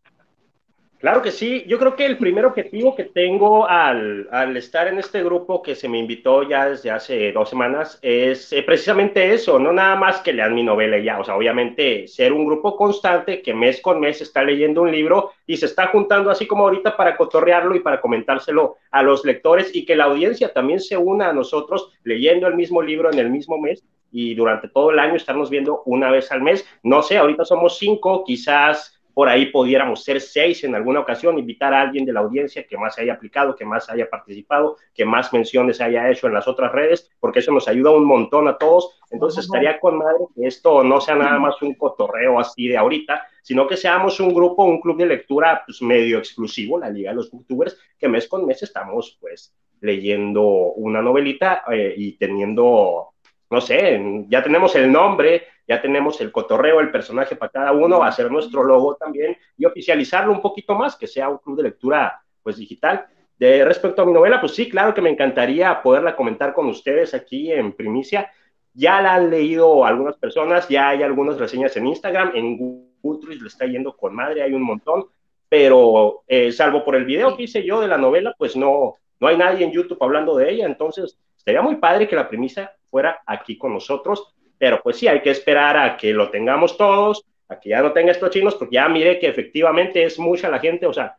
Claro 1.06 1.22
que 1.22 1.30
sí, 1.30 1.64
yo 1.68 1.78
creo 1.78 1.96
que 1.96 2.08
el 2.08 2.18
primer 2.18 2.48
objetivo 2.48 2.96
que 2.96 3.04
tengo 3.04 3.68
al, 3.70 4.28
estar 4.58 4.88
en 4.88 4.98
este 4.98 5.24
grupo 5.24 5.62
que 5.62 5.76
se 5.76 5.88
me 5.88 6.00
invitó 6.00 6.42
ya 6.42 6.68
desde 6.68 6.90
hace 6.90 7.32
dos 7.32 7.48
semanas 7.48 8.00
es 8.02 8.52
eh, 8.52 8.64
precisamente 8.64 9.32
eso, 9.32 9.60
no 9.60 9.72
nada 9.72 9.96
más 9.98 10.22
que 10.22 10.34
lean 10.34 10.56
mi 10.56 10.64
novela 10.64 10.98
ya, 10.98 11.20
o 11.20 11.24
sea, 11.24 11.36
obviamente 11.36 12.08
ser 12.08 12.34
un 12.34 12.44
grupo 12.48 12.76
constante 12.76 13.44
que 13.44 13.54
mes 13.54 13.82
con 13.82 14.00
mes 14.00 14.20
está 14.20 14.42
leyendo 14.44 14.82
un 14.82 14.92
libro 14.92 15.34
y 15.46 15.58
se 15.58 15.68
está 15.68 15.90
juntando 15.90 16.32
así 16.32 16.48
como 16.48 16.64
ahorita 16.64 16.98
para 16.98 17.16
cotorrearlo 17.16 17.76
y 17.76 17.82
para 17.82 18.02
comentárselo 18.02 18.78
a 18.90 19.04
los 19.04 19.24
lectores 19.26 19.76
y 19.76 19.86
que 19.86 19.96
la 19.96 20.06
audiencia 20.06 20.54
también 20.54 20.80
se 20.80 20.98
una 20.98 21.30
a 21.30 21.34
nosotros 21.34 21.92
leyendo 22.04 22.48
el 22.48 22.56
mismo 22.56 22.82
libro 22.82 23.14
en 23.14 23.20
el 23.20 23.30
mismo 23.30 23.60
mes 23.60 23.84
y 24.12 24.34
durante 24.34 24.70
todo 24.70 24.90
el 24.90 24.98
año 24.98 25.18
estarnos 25.18 25.52
viendo 25.52 25.84
una 25.86 26.10
vez 26.10 26.32
al 26.32 26.42
mes. 26.42 26.66
No 26.82 27.04
sé, 27.04 27.18
ahorita 27.18 27.44
somos 27.44 27.78
cinco, 27.78 28.24
quizás 28.26 28.95
por 29.16 29.30
ahí 29.30 29.46
pudiéramos 29.48 30.04
ser 30.04 30.20
seis 30.20 30.66
en 30.66 30.76
alguna 30.76 31.00
ocasión, 31.00 31.40
invitar 31.40 31.74
a 31.74 31.82
alguien 31.82 32.04
de 32.04 32.12
la 32.12 32.20
audiencia 32.20 32.68
que 32.68 32.78
más 32.78 33.00
haya 33.00 33.14
aplicado, 33.14 33.56
que 33.56 33.64
más 33.64 33.90
haya 33.90 34.10
participado, 34.10 34.76
que 34.94 35.06
más 35.06 35.32
menciones 35.32 35.80
haya 35.80 36.12
hecho 36.12 36.28
en 36.28 36.34
las 36.34 36.50
otras 36.50 36.74
redes, 36.74 37.10
porque 37.22 37.40
eso 37.40 37.54
nos 37.54 37.70
ayuda 37.70 37.92
un 37.92 38.06
montón 38.06 38.50
a 38.50 38.58
todos. 38.58 39.00
Entonces 39.10 39.46
estaría 39.46 39.80
con 39.80 39.98
madre 39.98 40.26
que 40.36 40.46
esto 40.46 40.84
no 40.84 41.00
sea 41.00 41.16
nada 41.16 41.40
más 41.40 41.62
un 41.62 41.76
cotorreo 41.76 42.38
así 42.40 42.68
de 42.68 42.78
ahorita, 42.78 43.26
sino 43.42 43.66
que 43.66 43.78
seamos 43.78 44.20
un 44.20 44.34
grupo, 44.34 44.66
un 44.66 44.82
club 44.82 44.98
de 44.98 45.06
lectura 45.06 45.64
pues, 45.66 45.82
medio 45.82 46.18
exclusivo, 46.18 46.78
la 46.78 46.90
Liga 46.90 47.12
de 47.12 47.16
los 47.16 47.32
Booktubers, 47.32 47.80
que 47.98 48.10
mes 48.10 48.28
con 48.28 48.46
mes 48.46 48.62
estamos 48.64 49.18
pues 49.22 49.56
leyendo 49.80 50.44
una 50.44 51.02
novelita 51.02 51.64
eh, 51.72 51.94
y 51.96 52.18
teniendo, 52.18 53.14
no 53.50 53.62
sé, 53.62 54.26
ya 54.28 54.44
tenemos 54.44 54.76
el 54.76 54.92
nombre, 54.92 55.44
ya 55.68 55.82
tenemos 55.82 56.20
el 56.22 56.32
cotorreo, 56.32 56.80
el 56.80 56.92
personaje 56.92 57.36
para 57.36 57.52
cada 57.52 57.72
uno, 57.72 58.12
ser 58.12 58.32
nuestro 58.32 58.64
logo 58.64 58.96
también 58.96 59.38
y 59.58 59.66
oficializarlo 59.66 60.32
un 60.32 60.42
poquito 60.42 60.76
más, 60.76 60.96
que 60.96 61.08
sea 61.08 61.30
un 61.30 61.38
club 61.38 61.58
de 61.58 61.64
lectura 61.64 62.22
pues 62.44 62.58
digital. 62.58 63.06
De 63.38 63.66
respecto 63.66 64.02
a 64.02 64.06
mi 64.06 64.14
novela, 64.14 64.40
pues 64.40 64.54
sí, 64.54 64.70
claro 64.70 64.94
que 64.94 65.02
me 65.02 65.10
encantaría 65.10 65.82
poderla 65.82 66.16
comentar 66.16 66.54
con 66.54 66.68
ustedes 66.68 67.14
aquí 67.14 67.52
en 67.52 67.74
primicia. 67.74 68.32
Ya 68.74 69.02
la 69.02 69.16
han 69.16 69.30
leído 69.30 69.86
algunas 69.86 70.18
personas, 70.18 70.68
ya 70.70 70.90
hay 70.90 71.04
algunas 71.04 71.38
reseñas 71.38 71.76
en 71.78 71.88
Instagram, 71.88 72.32
en 72.36 72.58
Goodreads 73.02 73.42
le 73.42 73.48
está 73.48 73.66
yendo 73.66 73.96
con 73.96 74.16
madre, 74.16 74.44
hay 74.44 74.54
un 74.54 74.64
montón, 74.64 75.06
pero 75.50 76.24
eh, 76.28 76.52
salvo 76.52 76.84
por 76.84 76.96
el 76.96 77.06
video 77.06 77.36
que 77.36 77.44
hice 77.44 77.64
yo 77.64 77.82
de 77.82 77.88
la 77.88 77.98
novela, 77.98 78.34
pues 78.38 78.56
no, 78.56 78.96
no 79.20 79.28
hay 79.28 79.38
nadie 79.38 79.66
en 79.66 79.72
YouTube 79.72 80.02
hablando 80.02 80.36
de 80.36 80.52
ella, 80.52 80.66
entonces 80.66 81.18
sería 81.36 81.62
muy 81.62 81.76
padre 81.76 82.08
que 82.08 82.16
la 82.16 82.28
premisa 82.28 82.74
fuera 82.90 83.22
aquí 83.26 83.58
con 83.58 83.74
nosotros 83.74 84.36
pero 84.58 84.82
pues 84.82 84.98
sí, 84.98 85.08
hay 85.08 85.22
que 85.22 85.32
esperar 85.32 85.78
a 85.78 85.98
que 85.98 86.14
lo 86.14 86.30
tengamos 86.30 86.78
todos, 86.78 87.26
a 87.50 87.60
que 87.60 87.70
ya 87.70 87.82
no 87.82 87.92
tenga 87.92 88.12
estos 88.12 88.30
chinos, 88.30 88.56
porque 88.56 88.76
ya 88.76 88.88
miré 88.90 89.20
que 89.20 89.28
efectivamente 89.28 90.04
es 90.04 90.18
mucha 90.18 90.50
la 90.50 90.60
gente, 90.60 90.86
o 90.86 90.94
sea, 90.94 91.18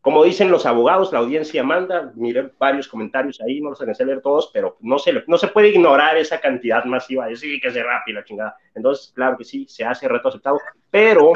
como 0.00 0.24
dicen 0.24 0.50
los 0.50 0.64
abogados, 0.64 1.12
la 1.12 1.18
audiencia 1.18 1.62
manda, 1.64 2.12
miré 2.14 2.50
varios 2.56 2.86
comentarios 2.86 3.40
ahí, 3.40 3.60
no 3.60 3.70
los 3.70 3.78
sé 3.78 4.04
leer 4.04 4.22
todos, 4.22 4.50
pero 4.54 4.76
no 4.80 4.98
se, 4.98 5.12
no 5.26 5.36
se 5.36 5.48
puede 5.48 5.68
ignorar 5.68 6.16
esa 6.16 6.40
cantidad 6.40 6.84
masiva, 6.84 7.24
de 7.24 7.32
decir 7.32 7.60
que 7.60 7.70
se 7.70 7.82
rápido 7.82 8.20
la 8.20 8.24
chingada. 8.24 8.56
Entonces, 8.74 9.12
claro 9.14 9.36
que 9.36 9.44
sí, 9.44 9.66
se 9.68 9.84
hace 9.84 10.08
reto 10.08 10.28
aceptado, 10.28 10.60
pero 10.90 11.32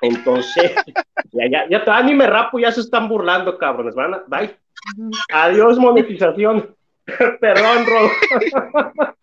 entonces, 0.00 0.72
ya, 1.32 1.48
ya, 1.48 1.68
ya, 1.68 1.84
ya 1.84 2.02
ni 2.02 2.14
me 2.14 2.26
rapo, 2.26 2.58
ya 2.58 2.72
se 2.72 2.80
están 2.80 3.06
burlando, 3.06 3.58
cabrones, 3.58 3.94
van 3.94 4.14
a, 4.14 4.24
bye. 4.26 4.56
Adiós, 5.30 5.78
monetización. 5.78 6.74
Perdón, 7.40 7.86
Rodo. 7.86 8.10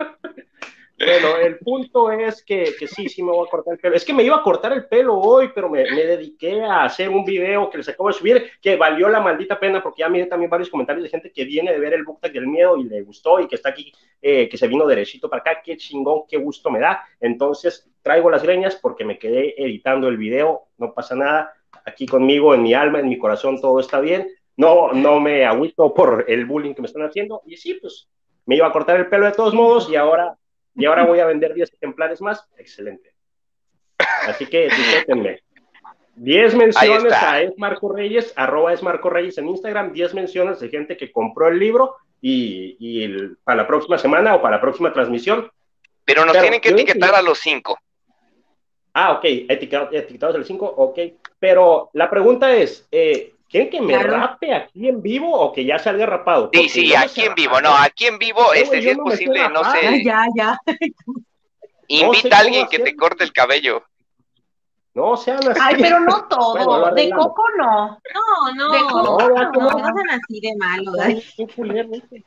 Bueno, 0.97 1.35
el 1.35 1.57
punto 1.57 2.09
es 2.09 2.41
que, 2.41 2.73
que, 2.79 2.87
sí, 2.87 3.09
sí 3.09 3.21
me 3.21 3.31
voy 3.31 3.45
a 3.45 3.51
cortar 3.51 3.73
el 3.73 3.79
pelo. 3.81 3.95
Es 3.95 4.05
que 4.05 4.13
me 4.13 4.23
iba 4.23 4.37
a 4.37 4.41
cortar 4.41 4.71
el 4.71 4.85
pelo 4.85 5.19
hoy, 5.19 5.51
pero 5.53 5.69
me, 5.69 5.83
dediqué 5.83 6.61
a 6.63 6.85
hacer 6.85 7.09
un 7.09 7.25
video 7.25 7.69
que 7.69 7.79
les 7.79 7.89
acabo 7.89 8.07
de 8.07 8.13
subir, 8.13 8.51
que 8.61 8.77
valió 8.77 9.09
la 9.09 9.19
maldita 9.19 9.59
pena, 9.59 9.83
porque 9.83 9.99
ya 9.99 10.09
miré 10.09 10.27
también 10.27 10.49
varios 10.49 10.69
comentarios 10.69 11.03
de 11.03 11.09
gente 11.09 11.33
que 11.33 11.43
viene 11.43 11.73
de 11.73 11.79
ver 11.79 11.93
el 11.95 12.05
book 12.05 12.21
del 12.21 12.47
miedo 12.47 12.77
y 12.77 12.85
le 12.85 13.01
gustó 13.01 13.41
y 13.41 13.47
que 13.47 13.55
está 13.55 13.69
aquí, 13.69 13.91
eh, 14.21 14.47
que 14.47 14.57
se 14.57 14.69
vino 14.69 14.87
derechito 14.87 15.29
para 15.29 15.41
acá. 15.41 15.61
Qué 15.61 15.75
chingón, 15.75 16.21
qué 16.29 16.37
gusto 16.37 16.71
me 16.71 16.79
da. 16.79 17.03
Entonces, 17.19 17.91
traigo 18.01 18.29
las 18.29 18.43
greñas 18.43 18.77
porque 18.77 19.03
me 19.03 19.19
quedé 19.19 19.53
editando 19.61 20.07
el 20.07 20.15
video, 20.15 20.69
no 20.77 20.93
pasa 20.93 21.13
nada. 21.13 21.53
Aquí 21.83 22.05
conmigo, 22.05 22.55
en 22.55 22.63
mi 22.63 22.73
alma, 22.73 23.01
en 23.01 23.09
mi 23.09 23.17
corazón, 23.17 23.59
todo 23.59 23.81
está 23.81 23.99
bien. 23.99 24.29
No, 24.57 24.93
no 24.93 25.19
me 25.19 25.45
agüito 25.45 25.93
por 25.93 26.25
el 26.27 26.45
bullying 26.45 26.73
que 26.73 26.81
me 26.81 26.87
están 26.87 27.03
haciendo. 27.03 27.41
Y 27.45 27.57
sí, 27.57 27.75
pues 27.75 28.07
me 28.45 28.55
iba 28.55 28.67
a 28.67 28.71
cortar 28.71 28.97
el 28.97 29.07
pelo 29.07 29.25
de 29.25 29.33
todos 29.33 29.53
modos 29.53 29.89
y 29.89 29.95
ahora 29.95 30.37
y 30.75 30.85
ahora 30.85 31.05
voy 31.05 31.19
a 31.19 31.25
vender 31.25 31.53
10 31.53 31.73
ejemplares 31.73 32.21
más, 32.21 32.45
excelente. 32.57 33.13
Así 34.27 34.45
que 34.45 34.65
disfrútenme. 34.65 35.39
10 36.15 36.55
menciones 36.55 37.13
a 37.13 37.41
Esmarco 37.41 37.93
Reyes, 37.93 38.33
arroba 38.35 38.73
Esmarco 38.73 39.09
Reyes 39.09 39.37
en 39.37 39.49
Instagram, 39.49 39.93
10 39.93 40.13
menciones 40.13 40.59
de 40.59 40.69
gente 40.69 40.97
que 40.97 41.11
compró 41.11 41.47
el 41.47 41.59
libro 41.59 41.95
y, 42.21 43.07
para 43.43 43.57
la 43.57 43.67
próxima 43.67 43.97
semana 43.97 44.35
o 44.35 44.41
para 44.41 44.57
la 44.57 44.61
próxima 44.61 44.91
transmisión. 44.91 45.49
Pero 46.03 46.25
nos 46.25 46.37
tienen 46.39 46.61
que 46.61 46.69
etiquetar 46.69 47.15
a 47.15 47.21
los 47.21 47.39
5. 47.39 47.77
Ah, 48.93 49.13
ok, 49.13 49.23
etiquetados 49.23 50.35
a 50.35 50.37
los 50.37 50.47
5, 50.47 50.65
ok. 50.77 50.99
Pero 51.39 51.89
la 51.93 52.09
pregunta 52.09 52.53
es, 52.55 52.87
eh, 52.91 53.33
¿Quieren 53.55 53.69
que 53.69 53.79
me 53.79 53.97
rape 54.03 54.53
aquí 54.53 54.89
en 54.89 55.01
vivo 55.01 55.31
o 55.31 55.53
que 55.53 55.63
ya 55.63 55.79
salga 55.79 56.05
rapado? 56.05 56.49
sí, 56.51 56.67
sí, 56.67 56.93
aquí 56.93 57.21
en 57.21 57.33
vivo, 57.35 57.61
no, 57.61 57.73
aquí 57.73 58.05
en 58.05 58.17
vivo, 58.17 58.51
este 58.53 58.81
sí 58.81 58.89
es 58.89 58.97
posible, 58.97 59.47
no 59.47 59.63
sé. 59.71 60.03
ya, 60.03 60.25
ya. 60.35 60.59
Invita 61.87 62.35
a 62.35 62.39
alguien 62.41 62.67
que 62.67 62.79
te 62.79 62.93
corte 62.97 63.23
el 63.23 63.31
cabello. 63.31 63.81
No 64.93 65.15
sean 65.15 65.39
así. 65.47 65.59
Ay, 65.63 65.75
pero 65.79 66.01
no 66.01 66.27
todo. 66.27 66.53
Bueno, 66.65 66.93
de. 66.95 67.09
Coco 67.11 67.43
no. 67.57 67.97
No, 68.13 68.53
no, 68.55 68.71
De 68.73 68.79
no, 68.81 68.87
Coco, 68.89 69.19
no, 69.19 69.29
no, 69.29 69.51
no, 69.51 69.71
no. 69.71 69.79
sean 69.79 70.09
así 70.09 70.41
de 70.41 70.55
malo. 70.57 70.91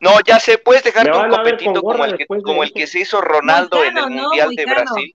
No, 0.01 0.21
ya 0.25 0.41
sé, 0.41 0.57
puedes 0.57 0.83
dejarte 0.83 1.11
Me 1.11 1.25
un 1.25 1.31
copetito 1.31 1.83
como 1.83 2.05
el 2.07 2.17
que, 2.17 2.27
como 2.27 2.63
el 2.63 2.69
eso. 2.71 2.75
que 2.75 2.87
se 2.87 3.01
hizo 3.01 3.21
Ronaldo 3.21 3.85
en 3.85 3.99
el 3.99 4.17
no, 4.17 4.23
Mundial 4.23 4.55
de. 4.55 4.65
Brasil. 4.65 5.15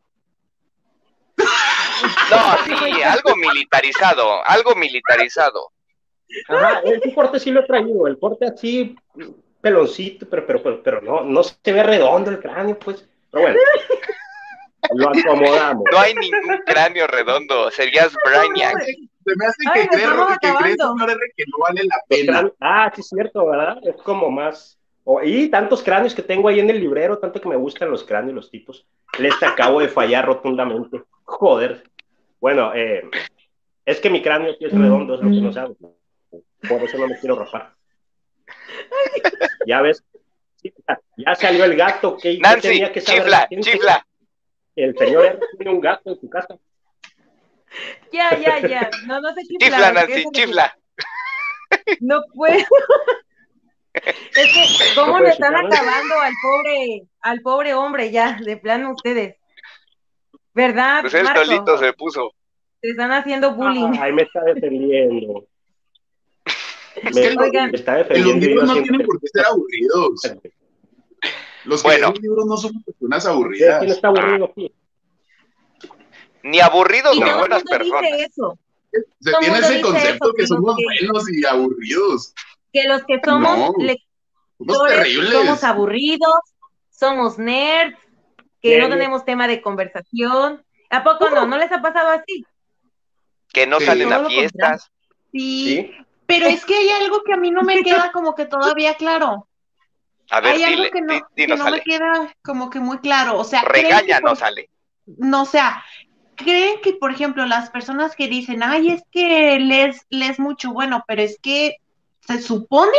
No, 2.29 2.57
sí, 2.65 3.01
algo 3.01 3.35
militarizado, 3.35 4.45
algo 4.45 4.75
militarizado. 4.75 5.72
Ajá, 6.47 6.81
el 6.85 7.13
corte 7.13 7.39
sí 7.39 7.51
lo 7.51 7.61
he 7.61 7.65
traído, 7.65 8.07
el 8.07 8.17
corte 8.17 8.45
así, 8.45 8.95
peloncito, 9.61 10.27
pero, 10.29 10.45
pero, 10.45 10.61
pero, 10.61 10.83
pero 10.83 11.01
no, 11.01 11.23
no 11.23 11.43
se 11.43 11.71
ve 11.71 11.83
redondo 11.83 12.29
el 12.29 12.39
cráneo, 12.39 12.77
pues. 12.77 13.07
Pero 13.31 13.43
bueno, 13.43 13.59
lo 14.93 15.09
acomodamos. 15.09 15.83
No 15.91 15.99
hay 15.99 16.13
ningún 16.15 16.57
cráneo 16.65 17.07
redondo, 17.07 17.71
serías 17.71 18.13
Brainiac. 18.25 18.83
Se 18.83 19.35
me 19.37 19.45
hace 19.45 19.63
que 19.73 19.81
estamos 19.81 20.37
que 20.39 20.53
crees, 20.59 20.77
que 21.37 21.43
no 21.47 21.57
vale 21.59 21.83
la 21.85 22.01
pena. 22.09 22.51
ah, 22.59 22.91
sí 22.93 23.01
es 23.01 23.07
cierto, 23.07 23.45
¿verdad? 23.45 23.77
Es 23.83 23.95
como 24.01 24.29
más... 24.29 24.77
y 25.23 25.47
tantos 25.47 25.81
cráneos 25.81 26.13
que 26.13 26.21
tengo 26.21 26.49
ahí 26.49 26.59
en 26.59 26.69
el 26.69 26.81
librero, 26.81 27.17
tanto 27.17 27.39
que 27.39 27.47
me 27.47 27.55
gustan 27.55 27.89
los 27.89 28.03
cráneos, 28.03 28.35
los 28.35 28.51
tipos. 28.51 28.85
Les 29.17 29.41
acabo 29.41 29.79
de 29.79 29.87
fallar 29.87 30.25
rotundamente. 30.25 31.01
Joder. 31.23 31.83
Bueno, 32.41 32.73
eh, 32.75 33.09
es 33.85 34.01
que 34.01 34.09
mi 34.09 34.21
cráneo 34.21 34.53
sí 34.55 34.65
es 34.65 34.73
redondo, 34.73 35.15
es 35.15 35.21
lo 35.21 35.29
que 35.29 35.41
no 35.41 35.53
saben. 35.53 35.77
Por 36.67 36.83
eso 36.83 36.97
no 36.97 37.07
me 37.07 37.17
quiero 37.19 37.35
rapar. 37.35 37.73
Ya 39.65 39.81
ves. 39.81 40.03
Ya- 41.17 41.35
salió 41.35 41.65
el 41.65 41.75
gato. 41.75 42.17
¿Qué, 42.17 42.35
qué 42.35 42.39
Nancy, 42.39 42.67
tenía 42.69 42.91
que 42.91 43.01
saber 43.01 43.23
chifla, 43.23 43.47
chifla. 43.61 44.07
El 44.75 44.97
señor 44.97 45.39
tiene 45.57 45.71
un 45.71 45.81
gato 45.81 46.11
en 46.11 46.19
su 46.19 46.29
casa. 46.29 46.57
Ya, 48.11 48.37
ya, 48.37 48.59
ya. 48.67 48.89
No, 49.07 49.19
no 49.19 49.33
se 49.33 49.41
chifla. 49.43 49.67
Chifla, 49.67 49.91
Nancy, 49.91 50.23
chifla. 50.31 50.77
No 52.01 52.21
puedo. 52.33 52.55
Es 53.93 54.51
que, 54.53 54.95
¿cómo 54.95 55.19
No 55.19 55.23
le 55.23 55.29
están 55.29 55.55
acabando 55.55 56.15
al 56.19 56.33
pobre, 56.41 57.03
al 57.21 57.41
pobre 57.41 57.73
hombre 57.75 58.09
ya, 58.09 58.39
de 58.43 58.57
plano 58.57 58.91
ustedes? 58.93 59.35
¿Verdad, 60.55 61.01
Pues 61.01 61.13
él 61.13 61.25
Marco? 61.25 61.45
solito 61.45 61.77
se 61.77 61.93
puso. 61.93 62.31
Te 62.81 62.89
están 62.89 63.11
haciendo 63.11 63.53
bullying. 63.53 63.93
Ay, 63.99 64.11
me 64.11 64.23
está 64.23 64.43
defendiendo. 64.45 65.45
Es 66.95 67.15
Me, 67.15 67.21
que 67.21 67.31
lo- 67.31 67.41
Oigan. 67.41 67.71
me 67.71 67.77
está 67.77 67.97
Los 67.99 68.07
defendiendo. 68.07 68.45
libros 68.45 68.67
no 68.67 68.73
tienen 68.81 69.05
por 69.05 69.19
qué 69.19 69.27
ser 69.27 69.45
aburridos. 69.45 70.21
Los 71.65 71.81
que 71.81 71.87
Bueno. 71.87 72.13
libros 72.21 72.45
no 72.45 72.57
son 72.57 72.83
personas 72.83 73.23
¿Quién 73.23 73.33
aburridas. 73.35 73.83
está 73.83 74.07
aburrido 74.09 74.45
aquí? 74.45 74.73
Ni 76.43 76.59
aburridos 76.59 77.15
ni 77.15 77.21
el 77.29 77.35
buenas 77.37 77.63
mundo 77.63 77.69
personas. 77.77 78.01
dice 78.11 78.23
eso, 78.25 78.57
Se 79.21 79.31
tiene 79.39 79.57
ese 79.59 79.81
concepto 79.81 80.25
eso, 80.27 80.33
que 80.35 80.41
que 80.43 80.47
somos 80.47 80.75
que- 80.75 80.83
buenos 80.83 81.31
y 81.31 81.45
aburridos. 81.45 82.33
que 82.73 82.83
los 82.87 83.03
que 83.05 83.19
somos 83.23 83.57
No. 83.57 83.73
lectores 83.77 84.07
Somos 84.59 84.87
terribles. 84.89 85.31
somos 85.33 85.63
aburridos, 85.63 86.33
somos 86.91 87.37
nerds, 87.39 87.97
que 88.61 88.77
no 88.79 88.89
tenemos 88.89 89.23
tema 89.25 89.47
de 89.47 89.61
conversación. 89.61 90.63
¿A 90.89 91.03
poco 91.03 91.29
no? 91.29 91.45
¿No 91.47 91.57
les 91.57 91.71
ha 91.71 91.81
pasado 91.81 92.09
así? 92.09 92.45
Que 93.51 93.65
no 93.65 93.79
Sí. 93.79 93.85
salen 93.85 94.11
a 94.13 94.25
fiestas. 94.25 94.91
Sí, 95.31 95.65
¿Sí? 95.65 95.91
Pero 96.25 96.47
es 96.47 96.65
que 96.65 96.75
hay 96.75 96.89
algo 96.89 97.21
que 97.23 97.33
a 97.33 97.37
mí 97.37 97.51
no 97.51 97.63
me 97.63 97.81
queda 97.83 98.11
como 98.11 98.35
que 98.35 98.45
todavía 98.45 98.95
claro. 98.95 99.47
A 100.29 100.39
ver, 100.39 100.55
hay 100.55 100.63
algo 100.63 100.89
que 100.91 101.01
no, 101.01 101.27
que 101.35 101.47
no 101.47 101.69
me 101.69 101.81
queda 101.81 102.33
como 102.43 102.69
que 102.69 102.79
muy 102.79 102.99
claro. 102.99 103.37
O 103.37 103.43
sea, 103.43 103.61
¿creen 103.63 103.87
que 103.87 103.93
Regáñanos, 103.93 104.39
por- 104.39 104.47
Ale. 104.47 104.69
no, 105.05 105.43
o 105.43 105.45
sea, 105.45 105.83
creen 106.35 106.79
que, 106.81 106.93
por 106.93 107.11
ejemplo, 107.11 107.45
las 107.45 107.69
personas 107.69 108.15
que 108.15 108.27
dicen, 108.27 108.63
ay, 108.63 108.89
es 108.89 109.03
que 109.11 109.59
lees, 109.59 110.05
lees 110.09 110.39
mucho, 110.39 110.71
bueno, 110.71 111.03
pero 111.07 111.21
es 111.21 111.37
que 111.39 111.75
se 112.21 112.41
supone 112.41 112.97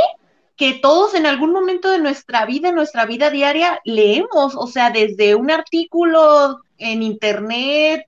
que 0.57 0.75
todos 0.75 1.15
en 1.15 1.27
algún 1.27 1.51
momento 1.53 1.91
de 1.91 1.99
nuestra 1.99 2.45
vida, 2.47 2.69
en 2.69 2.77
nuestra 2.77 3.07
vida 3.07 3.31
diaria, 3.31 3.81
leemos, 3.85 4.55
o 4.55 4.67
sea, 4.69 4.91
desde 4.91 5.35
un 5.35 5.51
artículo 5.51 6.61
en 6.79 7.03
internet, 7.03 8.07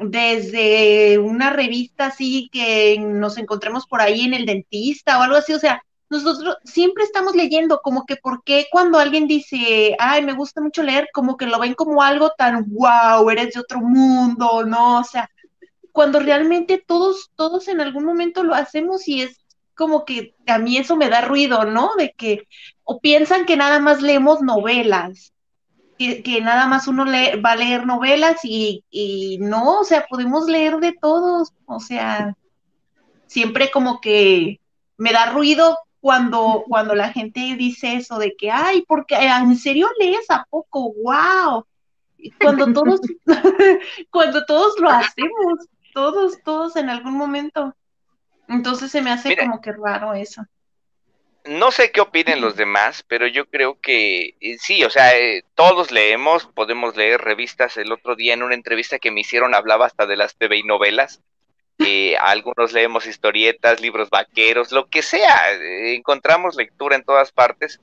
desde 0.00 1.18
una 1.18 1.50
revista 1.50 2.06
así 2.06 2.48
que 2.52 2.98
nos 2.98 3.38
encontremos 3.38 3.86
por 3.86 4.00
ahí 4.00 4.22
en 4.22 4.34
el 4.34 4.46
dentista 4.46 5.18
o 5.18 5.22
algo 5.22 5.36
así, 5.36 5.52
o 5.52 5.58
sea, 5.58 5.82
nosotros 6.08 6.58
siempre 6.64 7.04
estamos 7.04 7.34
leyendo, 7.34 7.80
como 7.82 8.04
que 8.04 8.16
por 8.16 8.44
qué 8.44 8.66
cuando 8.70 8.98
alguien 8.98 9.26
dice, 9.26 9.96
ay, 9.98 10.22
me 10.22 10.34
gusta 10.34 10.60
mucho 10.60 10.82
leer, 10.82 11.08
como 11.12 11.36
que 11.38 11.46
lo 11.46 11.58
ven 11.58 11.74
como 11.74 12.02
algo 12.02 12.30
tan 12.36 12.66
wow, 12.68 13.28
eres 13.30 13.54
de 13.54 13.60
otro 13.60 13.80
mundo, 13.80 14.64
¿no? 14.64 15.00
O 15.00 15.04
sea, 15.04 15.30
cuando 15.90 16.20
realmente 16.20 16.82
todos, 16.86 17.30
todos 17.34 17.68
en 17.68 17.80
algún 17.80 18.04
momento 18.04 18.42
lo 18.42 18.54
hacemos 18.54 19.08
y 19.08 19.22
es 19.22 19.42
como 19.74 20.04
que 20.04 20.34
a 20.46 20.58
mí 20.58 20.76
eso 20.76 20.96
me 20.96 21.08
da 21.08 21.22
ruido, 21.22 21.64
¿no? 21.64 21.92
De 21.96 22.12
que, 22.12 22.46
o 22.84 23.00
piensan 23.00 23.46
que 23.46 23.56
nada 23.56 23.78
más 23.78 24.02
leemos 24.02 24.42
novelas, 24.42 25.32
que, 26.06 26.22
que 26.22 26.40
nada 26.40 26.66
más 26.66 26.88
uno 26.88 27.04
lee- 27.04 27.40
va 27.40 27.52
a 27.52 27.56
leer 27.56 27.86
novelas 27.86 28.40
y, 28.44 28.84
y 28.90 29.38
no, 29.40 29.80
o 29.80 29.84
sea, 29.84 30.06
podemos 30.08 30.46
leer 30.46 30.78
de 30.78 30.92
todos, 30.92 31.52
o 31.66 31.80
sea, 31.80 32.34
siempre 33.26 33.70
como 33.70 34.00
que 34.00 34.60
me 34.96 35.12
da 35.12 35.26
ruido 35.32 35.78
cuando, 36.00 36.64
cuando 36.68 36.94
la 36.94 37.10
gente 37.12 37.40
dice 37.56 37.94
eso 37.94 38.18
de 38.18 38.34
que, 38.36 38.50
ay, 38.50 38.84
porque 38.86 39.14
en 39.16 39.56
serio 39.56 39.88
lees 39.98 40.28
a 40.30 40.44
poco, 40.50 40.92
wow. 40.94 41.64
Cuando 42.40 42.72
todos, 42.72 43.00
cuando 44.10 44.44
todos 44.44 44.78
lo 44.78 44.90
hacemos, 44.90 45.66
todos, 45.92 46.42
todos 46.44 46.76
en 46.76 46.88
algún 46.90 47.14
momento. 47.14 47.74
Entonces 48.48 48.90
se 48.90 49.00
me 49.02 49.10
hace 49.10 49.30
Mira. 49.30 49.44
como 49.46 49.60
que 49.60 49.72
raro 49.72 50.14
eso. 50.14 50.44
No 51.44 51.72
sé 51.72 51.90
qué 51.90 52.00
opinen 52.00 52.40
los 52.40 52.56
demás, 52.56 53.04
pero 53.08 53.26
yo 53.26 53.46
creo 53.46 53.80
que 53.80 54.36
eh, 54.40 54.58
sí, 54.58 54.84
o 54.84 54.90
sea, 54.90 55.16
eh, 55.18 55.44
todos 55.54 55.90
leemos, 55.90 56.46
podemos 56.46 56.96
leer 56.96 57.20
revistas. 57.20 57.76
El 57.76 57.90
otro 57.92 58.14
día 58.14 58.34
en 58.34 58.42
una 58.42 58.54
entrevista 58.54 58.98
que 58.98 59.10
me 59.10 59.22
hicieron 59.22 59.54
hablaba 59.54 59.86
hasta 59.86 60.06
de 60.06 60.16
las 60.16 60.36
TV 60.36 60.58
y 60.58 60.62
novelas. 60.62 61.20
Eh, 61.78 62.16
algunos 62.16 62.72
leemos 62.72 63.06
historietas, 63.06 63.80
libros 63.80 64.10
vaqueros, 64.10 64.72
lo 64.72 64.86
que 64.88 65.02
sea. 65.02 65.52
eh, 65.52 65.94
encontramos 65.94 66.54
lectura 66.56 66.96
en 66.96 67.04
todas 67.04 67.32
partes. 67.32 67.80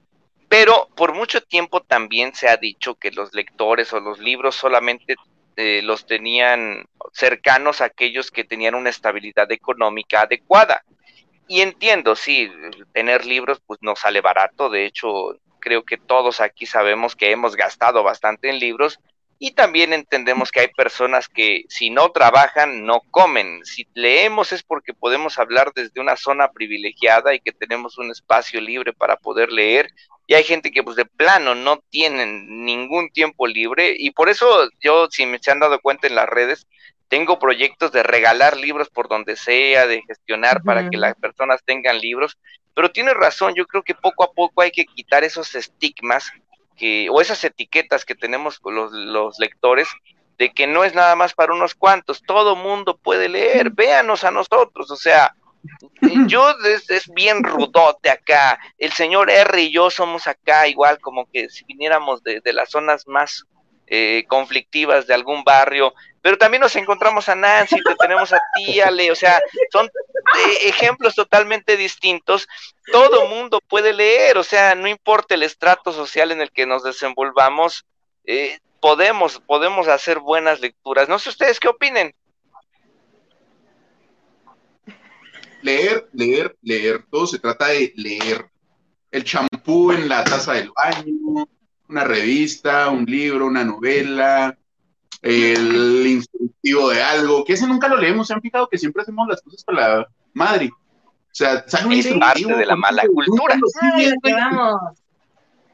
Pero 0.48 0.88
por 0.96 1.14
mucho 1.14 1.42
tiempo 1.42 1.82
también 1.82 2.34
se 2.34 2.50
ha 2.50 2.58
dicho 2.58 2.96
que 2.96 3.12
los 3.12 3.34
lectores 3.34 3.94
o 3.94 4.00
los 4.00 4.20
libros 4.20 4.56
solamente 4.56 5.16
eh, 5.58 5.82
los 5.84 6.06
tenían 6.08 6.86
cercanos 7.14 7.82
a 7.82 7.86
aquellos 7.86 8.32
que 8.32 8.44
tenían 8.46 8.76
una 8.76 8.90
estabilidad 8.90 9.52
económica 9.52 10.22
adecuada. 10.22 10.84
Y 11.52 11.62
entiendo, 11.62 12.16
sí, 12.16 12.48
tener 12.94 13.26
libros 13.26 13.60
pues 13.66 13.80
no 13.82 13.96
sale 13.96 14.22
barato, 14.22 14.70
de 14.70 14.86
hecho 14.86 15.36
creo 15.60 15.84
que 15.84 15.98
todos 15.98 16.42
aquí 16.42 16.68
sabemos 16.68 17.16
que 17.16 17.32
hemos 17.32 17.56
gastado 17.56 18.04
bastante 18.04 18.52
en 18.52 18.60
libros 18.60 19.00
y 19.40 19.54
también 19.54 19.92
entendemos 19.92 20.52
que 20.52 20.60
hay 20.60 20.68
personas 20.68 21.28
que 21.28 21.64
si 21.68 21.90
no 21.90 22.12
trabajan 22.12 22.86
no 22.86 23.02
comen, 23.10 23.66
si 23.66 23.88
leemos 23.96 24.52
es 24.52 24.62
porque 24.62 24.94
podemos 24.94 25.40
hablar 25.40 25.72
desde 25.74 26.00
una 26.00 26.18
zona 26.18 26.52
privilegiada 26.52 27.34
y 27.34 27.40
que 27.40 27.52
tenemos 27.52 27.98
un 27.98 28.12
espacio 28.12 28.62
libre 28.62 28.94
para 28.94 29.16
poder 29.18 29.52
leer 29.52 29.90
y 30.28 30.36
hay 30.36 30.44
gente 30.44 30.70
que 30.70 30.84
pues 30.84 30.98
de 30.98 31.06
plano 31.06 31.56
no 31.56 31.80
tienen 31.90 32.64
ningún 32.64 33.10
tiempo 33.10 33.48
libre 33.48 33.96
y 33.98 34.12
por 34.12 34.30
eso 34.30 34.70
yo 34.80 35.08
si 35.10 35.26
me 35.26 35.40
se 35.40 35.50
han 35.50 35.62
dado 35.62 35.80
cuenta 35.80 36.06
en 36.06 36.14
las 36.14 36.30
redes 36.30 36.68
tengo 37.10 37.40
proyectos 37.40 37.92
de 37.92 38.04
regalar 38.04 38.56
libros 38.56 38.90
por 38.90 39.10
donde 39.10 39.36
sea, 39.36 39.88
de 39.88 40.04
gestionar 40.04 40.62
para 40.64 40.90
que 40.90 40.98
las 40.98 41.16
personas 41.16 41.62
tengan 41.66 42.00
libros, 42.00 42.38
pero 42.76 42.92
tienes 42.92 43.16
razón, 43.16 43.54
yo 43.56 43.66
creo 43.66 43.84
que 43.84 43.96
poco 43.96 44.24
a 44.24 44.32
poco 44.32 44.62
hay 44.62 44.72
que 44.72 44.86
quitar 44.86 45.24
esos 45.24 45.54
estigmas 45.56 46.32
que, 46.78 47.10
o 47.10 47.20
esas 47.20 47.44
etiquetas 47.44 48.06
que 48.06 48.16
tenemos 48.16 48.62
los, 48.64 48.92
los 48.94 49.40
lectores, 49.40 49.90
de 50.38 50.54
que 50.54 50.68
no 50.68 50.86
es 50.86 50.94
nada 50.94 51.16
más 51.16 51.34
para 51.34 51.54
unos 51.54 51.76
cuantos, 51.76 52.22
todo 52.22 52.56
mundo 52.56 52.96
puede 52.96 53.28
leer, 53.28 53.72
véanos 53.72 54.24
a 54.24 54.32
nosotros, 54.32 54.90
o 54.92 54.96
sea, 54.96 55.36
yo 56.28 56.52
es, 56.64 56.90
es 56.90 57.10
bien 57.14 57.44
rudote 57.44 58.12
acá, 58.12 58.60
el 58.78 58.94
señor 58.94 59.32
R 59.32 59.62
y 59.62 59.74
yo 59.74 59.90
somos 59.90 60.28
acá 60.28 60.68
igual 60.68 61.00
como 61.00 61.30
que 61.30 61.50
si 61.50 61.66
viniéramos 61.66 62.24
de, 62.24 62.40
de 62.40 62.54
las 62.54 62.70
zonas 62.70 63.08
más 63.08 63.46
eh, 63.92 64.26
conflictivas 64.28 65.08
de 65.08 65.16
algún 65.16 65.44
barrio, 65.44 65.96
pero 66.22 66.38
también 66.38 66.62
nos 66.62 66.76
encontramos 66.76 67.30
a 67.30 67.36
Nancy, 67.36 67.78
te 67.84 67.96
tenemos 67.96 68.34
a 68.34 68.42
ti, 68.56 68.80
Ale, 68.80 69.12
o 69.12 69.16
sea, 69.16 69.40
son 69.72 69.86
eh, 69.88 70.58
ejemplos 70.66 71.16
totalmente 71.16 71.78
distintos. 71.78 72.48
Todo 72.92 73.28
mundo 73.28 73.62
puede 73.68 73.94
leer, 73.94 74.38
o 74.38 74.44
sea, 74.44 74.76
no 74.76 74.88
importa 74.88 75.36
el 75.36 75.44
estrato 75.44 75.92
social 75.94 76.32
en 76.32 76.42
el 76.42 76.52
que 76.52 76.66
nos 76.66 76.84
desenvolvamos, 76.84 77.86
eh, 78.26 78.60
podemos, 78.82 79.42
podemos 79.46 79.88
hacer 79.88 80.20
buenas 80.20 80.60
lecturas. 80.60 81.08
No 81.08 81.20
sé 81.20 81.30
ustedes 81.30 81.60
qué 81.60 81.70
opinen. 81.70 82.14
Leer, 85.62 86.08
leer, 86.14 86.58
leer. 86.62 87.06
Todo 87.10 87.28
se 87.28 87.40
trata 87.40 87.68
de 87.68 87.94
leer. 87.96 88.46
El 89.12 89.24
champú 89.24 89.92
en 89.92 90.08
la 90.08 90.24
taza 90.24 90.54
del 90.54 90.72
baño, 90.72 91.48
una 91.88 92.04
revista, 92.04 92.90
un 92.90 93.06
libro, 93.06 93.48
una 93.48 93.64
novela, 93.64 94.59
el 95.22 96.08
instructivo 96.08 96.90
de 96.90 97.02
algo, 97.02 97.44
que 97.44 97.54
ese 97.54 97.68
nunca 97.68 97.88
lo 97.88 97.98
leemos, 97.98 98.28
se 98.28 98.34
han 98.34 98.42
fijado 98.42 98.70
que 98.70 98.78
siempre 98.78 99.02
hacemos 99.02 99.28
las 99.28 99.42
cosas 99.42 99.64
para 99.64 100.00
la 100.00 100.08
madre. 100.34 100.70
O 100.72 101.36
sea, 101.36 101.68
sale 101.68 101.88
un 101.88 101.94
Es 101.94 102.08
parte 102.08 102.46
de 102.46 102.66
la 102.66 102.76
mala 102.76 103.04
cultura. 103.08 103.60
Ay, 103.82 104.14
vamos. 104.24 105.00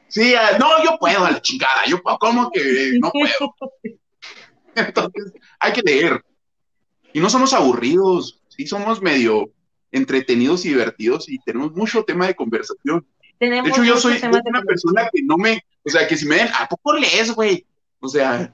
Sí, 0.08 0.34
ah, 0.34 0.56
no, 0.58 0.84
yo 0.84 0.98
puedo 0.98 1.24
a 1.24 1.30
la 1.30 1.42
chingada, 1.42 1.84
yo 1.86 2.00
puedo, 2.00 2.18
¿cómo 2.18 2.50
que 2.50 2.98
no 3.00 3.10
puedo? 3.10 3.54
Entonces, 4.74 5.32
hay 5.58 5.72
que 5.72 5.82
leer. 5.82 6.24
Y 7.12 7.20
no 7.20 7.30
somos 7.30 7.54
aburridos, 7.54 8.40
sí 8.48 8.66
somos 8.66 9.00
medio 9.00 9.50
entretenidos 9.90 10.64
y 10.64 10.70
divertidos 10.70 11.28
y 11.28 11.38
tenemos 11.38 11.72
mucho 11.72 12.04
tema 12.04 12.26
de 12.26 12.34
conversación. 12.34 13.06
Tenemos 13.38 13.64
De 13.64 13.70
hecho, 13.70 13.84
yo 13.84 13.98
soy 13.98 14.20
una 14.22 14.62
persona 14.62 15.08
que 15.12 15.22
no 15.22 15.36
me, 15.38 15.64
o 15.82 15.90
sea, 15.90 16.06
que 16.06 16.16
si 16.16 16.26
me 16.26 16.36
den, 16.36 16.48
¿a 16.58 16.68
poco 16.68 16.94
lees, 16.94 17.32
güey? 17.32 17.66
O 18.00 18.08
sea, 18.08 18.52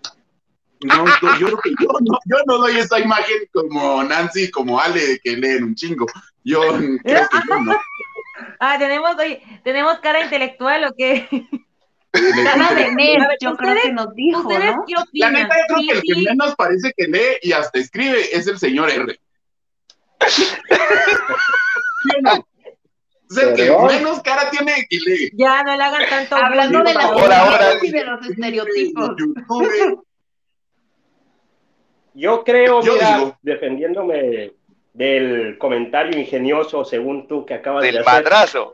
no, 0.84 1.04
yo 1.38 1.46
creo 1.46 1.58
que 1.58 1.70
yo 1.80 1.88
no, 2.00 2.18
yo 2.26 2.36
no 2.46 2.58
doy 2.58 2.78
esa 2.78 2.98
imagen 2.98 3.36
como 3.52 4.02
Nancy, 4.04 4.50
como 4.50 4.80
Ale, 4.80 5.20
que 5.22 5.36
leen 5.36 5.64
un 5.64 5.74
chingo. 5.74 6.06
Yo 6.44 6.60
creo 6.60 7.28
que 7.28 7.38
yo 7.48 7.60
no. 7.60 7.80
Ah, 8.58 8.76
tenemos, 8.78 9.14
oye, 9.18 9.42
tenemos 9.64 9.98
cara 10.00 10.22
intelectual 10.24 10.84
o 10.84 10.94
qué? 10.96 11.28
Cara 12.44 12.74
de 12.74 12.92
nerd, 12.94 13.22
yo 13.40 13.56
creo 13.56 13.74
que 13.82 13.92
nos 13.92 14.14
dijo, 14.14 14.40
¿Ustedes 14.40 14.74
¿no? 14.76 14.84
qué 14.86 14.94
La 15.14 15.30
neta, 15.30 15.54
yo 15.56 15.64
creo 15.66 15.78
Sí, 15.78 15.86
que 15.86 15.92
el 15.94 16.02
que 16.02 16.14
sí. 16.14 16.24
menos 16.24 16.54
parece 16.56 16.92
que 16.96 17.06
lee 17.06 17.38
y 17.42 17.52
hasta 17.52 17.78
escribe 17.78 18.36
es 18.36 18.46
el 18.48 18.58
señor 18.58 18.90
R. 18.90 19.18
El 23.34 23.54
que 23.54 23.70
menos 23.88 24.20
cara 24.22 24.50
tiene 24.50 24.86
que 24.90 24.98
lee. 25.06 25.30
Ya 25.34 25.62
no 25.62 25.74
le 25.74 25.82
hagan 25.82 26.02
tanto 26.08 26.36
Hablando 26.36 26.82
de 26.82 26.92
favor. 26.92 27.22
Ahora, 27.32 27.40
ahora. 27.40 27.66
y 27.82 27.90
de 27.90 28.04
los 28.04 28.26
estereotipos. 28.28 29.08
YouTube, 29.16 30.04
Yo 32.14 32.44
creo, 32.44 32.82
Yo 32.82 32.94
mira, 32.94 33.18
digo. 33.18 33.38
defendiéndome 33.42 34.52
del 34.92 35.56
comentario 35.58 36.18
ingenioso, 36.18 36.84
según 36.84 37.26
tú 37.26 37.46
que 37.46 37.54
acabas 37.54 37.82
de 37.82 37.88
Del 37.92 37.98
hacer, 37.98 38.24
madrazo. 38.24 38.70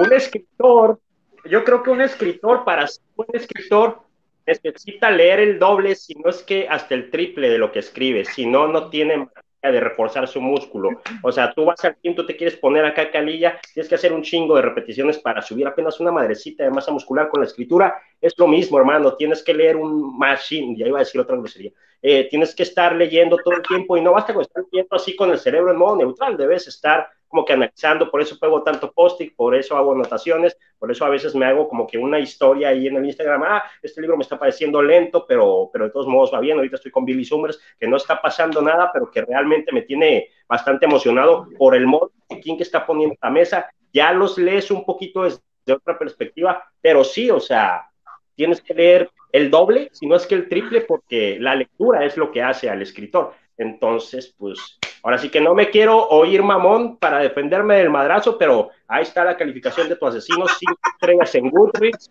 un 0.00 0.12
escritor, 0.12 1.00
yo 1.44 1.64
creo 1.64 1.82
que 1.82 1.90
un 1.90 2.00
escritor, 2.00 2.64
para 2.64 2.86
ser 2.86 3.02
un 3.16 3.26
escritor, 3.32 4.00
necesita 4.46 5.10
leer 5.10 5.40
el 5.40 5.58
doble, 5.58 5.94
si 5.94 6.14
no 6.14 6.30
es 6.30 6.42
que 6.42 6.68
hasta 6.68 6.94
el 6.94 7.10
triple 7.10 7.48
de 7.50 7.58
lo 7.58 7.72
que 7.72 7.80
escribe, 7.80 8.24
si 8.24 8.46
no, 8.46 8.68
no 8.68 8.88
tiene 8.88 9.28
de 9.68 9.80
reforzar 9.80 10.26
su 10.26 10.40
músculo. 10.40 10.90
O 11.22 11.30
sea, 11.32 11.52
tú 11.52 11.64
vas 11.64 11.84
al 11.84 11.96
gym, 12.02 12.14
tú 12.14 12.24
te 12.24 12.36
quieres 12.36 12.56
poner 12.56 12.84
acá 12.84 13.10
calilla, 13.10 13.60
tienes 13.74 13.88
que 13.88 13.94
hacer 13.94 14.12
un 14.12 14.22
chingo 14.22 14.56
de 14.56 14.62
repeticiones 14.62 15.18
para 15.18 15.42
subir 15.42 15.66
apenas 15.66 16.00
una 16.00 16.12
madrecita 16.12 16.64
de 16.64 16.70
masa 16.70 16.92
muscular 16.92 17.28
con 17.28 17.40
la 17.40 17.46
escritura. 17.46 18.00
Es 18.20 18.34
lo 18.38 18.46
mismo, 18.48 18.78
hermano, 18.78 19.16
tienes 19.16 19.42
que 19.42 19.54
leer 19.54 19.76
un 19.76 20.18
machine, 20.18 20.76
ya 20.76 20.86
iba 20.86 20.98
a 20.98 21.00
decir 21.04 21.20
otra 21.20 21.36
grosería. 21.36 21.72
Eh, 22.02 22.28
tienes 22.30 22.54
que 22.54 22.62
estar 22.62 22.96
leyendo 22.96 23.36
todo 23.36 23.54
el 23.54 23.62
tiempo 23.62 23.96
y 23.96 24.00
no 24.00 24.12
basta 24.12 24.32
con 24.32 24.42
estar 24.42 24.64
leyendo 24.72 24.96
así 24.96 25.14
con 25.14 25.30
el 25.30 25.38
cerebro 25.38 25.70
en 25.70 25.76
modo 25.76 25.96
neutral, 25.96 26.36
debes 26.36 26.66
estar 26.66 27.10
como 27.30 27.44
que 27.44 27.52
analizando, 27.54 28.10
por 28.10 28.20
eso 28.20 28.38
pego 28.38 28.62
tanto 28.62 28.92
post-it, 28.92 29.34
por 29.34 29.54
eso 29.54 29.76
hago 29.76 29.92
anotaciones, 29.92 30.58
por 30.78 30.90
eso 30.90 31.04
a 31.04 31.08
veces 31.08 31.34
me 31.34 31.46
hago 31.46 31.68
como 31.68 31.86
que 31.86 31.96
una 31.96 32.18
historia 32.18 32.68
ahí 32.68 32.88
en 32.88 32.96
el 32.96 33.06
Instagram, 33.06 33.42
ah, 33.44 33.62
este 33.80 34.00
libro 34.00 34.16
me 34.16 34.22
está 34.22 34.38
pareciendo 34.38 34.82
lento, 34.82 35.24
pero, 35.26 35.70
pero 35.72 35.86
de 35.86 35.90
todos 35.92 36.08
modos 36.08 36.32
va 36.34 36.40
bien, 36.40 36.56
ahorita 36.56 36.76
estoy 36.76 36.90
con 36.90 37.04
Billy 37.04 37.24
Summers, 37.24 37.60
que 37.78 37.86
no 37.86 37.96
está 37.96 38.20
pasando 38.20 38.60
nada, 38.60 38.90
pero 38.92 39.10
que 39.10 39.22
realmente 39.22 39.72
me 39.72 39.82
tiene 39.82 40.28
bastante 40.48 40.86
emocionado 40.86 41.46
por 41.56 41.74
el 41.74 41.86
modo 41.86 42.10
que 42.28 42.62
está 42.62 42.84
poniendo 42.84 43.16
la 43.22 43.30
mesa, 43.30 43.70
ya 43.92 44.12
los 44.12 44.38
lees 44.38 44.70
un 44.70 44.84
poquito 44.84 45.22
desde 45.22 45.40
otra 45.72 45.98
perspectiva, 45.98 46.64
pero 46.80 47.04
sí, 47.04 47.30
o 47.30 47.40
sea, 47.40 47.88
tienes 48.34 48.60
que 48.60 48.74
leer 48.74 49.10
el 49.32 49.50
doble, 49.50 49.90
si 49.92 50.06
no 50.06 50.16
es 50.16 50.26
que 50.26 50.34
el 50.34 50.48
triple, 50.48 50.80
porque 50.80 51.38
la 51.38 51.54
lectura 51.54 52.04
es 52.04 52.16
lo 52.16 52.32
que 52.32 52.42
hace 52.42 52.68
al 52.68 52.82
escritor. 52.82 53.34
Entonces, 53.56 54.34
pues, 54.36 54.79
ahora 55.02 55.18
sí 55.18 55.28
que 55.28 55.40
no 55.40 55.54
me 55.54 55.70
quiero 55.70 56.08
oír 56.08 56.42
mamón 56.42 56.96
para 56.96 57.20
defenderme 57.20 57.76
del 57.76 57.90
madrazo, 57.90 58.36
pero 58.38 58.70
ahí 58.88 59.02
está 59.02 59.24
la 59.24 59.36
calificación 59.36 59.88
de 59.88 59.96
tu 59.96 60.06
asesino, 60.06 60.46
cinco 60.46 60.78
estrellas 60.94 61.34
en 61.34 61.50
Goodreads. 61.50 62.10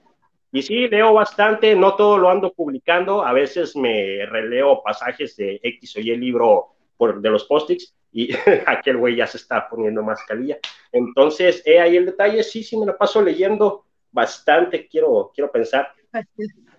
Y 0.52 0.64
sí, 0.64 0.88
leo 0.88 1.14
bastante, 1.14 1.76
no 1.76 1.96
todo 1.96 2.18
lo 2.18 2.30
ando 2.30 2.52
publicando, 2.52 3.24
a 3.24 3.34
veces 3.34 3.76
me 3.76 4.26
releo 4.26 4.82
pasajes 4.82 5.36
de 5.36 5.60
X 5.62 5.98
o 5.98 6.00
Y 6.00 6.16
libro 6.18 6.70
por, 6.98 7.22
de 7.22 7.30
los 7.30 7.46
post-its 7.46 7.94
y 8.12 8.30
aquel 8.66 8.98
güey 8.98 9.16
ya 9.16 9.28
se 9.28 9.38
está 9.38 9.70
poniendo 9.70 10.02
más 10.02 10.24
calilla. 10.26 10.58
Entonces, 10.92 11.62
he 11.66 11.80
ahí 11.80 11.98
el 11.98 12.08
detalle, 12.08 12.44
sí, 12.44 12.64
sí 12.64 12.78
me 12.78 12.88
lo 12.88 12.98
paso 12.98 13.22
leyendo 13.22 13.86
bastante, 14.12 14.88
quiero, 14.88 15.32
quiero 15.34 15.52
pensar. 15.52 15.94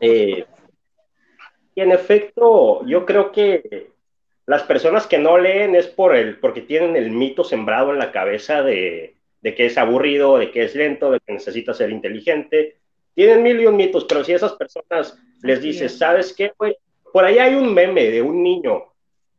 Eh, 0.00 0.44
y 1.74 1.80
en 1.80 1.92
efecto, 1.92 2.84
yo 2.86 3.06
creo 3.06 3.30
que 3.30 3.92
las 4.50 4.64
personas 4.64 5.06
que 5.06 5.16
no 5.16 5.38
leen 5.38 5.76
es 5.76 5.86
por 5.86 6.16
el, 6.16 6.40
porque 6.40 6.62
tienen 6.62 6.96
el 6.96 7.12
mito 7.12 7.44
sembrado 7.44 7.92
en 7.92 8.00
la 8.00 8.10
cabeza 8.10 8.64
de, 8.64 9.14
de 9.40 9.54
que 9.54 9.66
es 9.66 9.78
aburrido, 9.78 10.38
de 10.38 10.50
que 10.50 10.64
es 10.64 10.74
lento, 10.74 11.12
de 11.12 11.20
que 11.20 11.34
necesita 11.34 11.72
ser 11.72 11.90
inteligente. 11.90 12.78
Tienen 13.14 13.44
mil 13.44 13.60
y 13.60 13.66
un 13.66 13.76
mitos, 13.76 14.06
pero 14.06 14.24
si 14.24 14.32
a 14.32 14.36
esas 14.36 14.54
personas 14.54 15.16
les 15.44 15.62
dices, 15.62 15.92
es. 15.92 15.98
¿sabes 15.98 16.32
qué? 16.32 16.52
güey? 16.58 16.76
Por 17.12 17.24
ahí 17.24 17.38
hay 17.38 17.54
un 17.54 17.72
meme 17.72 18.10
de 18.10 18.22
un 18.22 18.42
niño, 18.42 18.86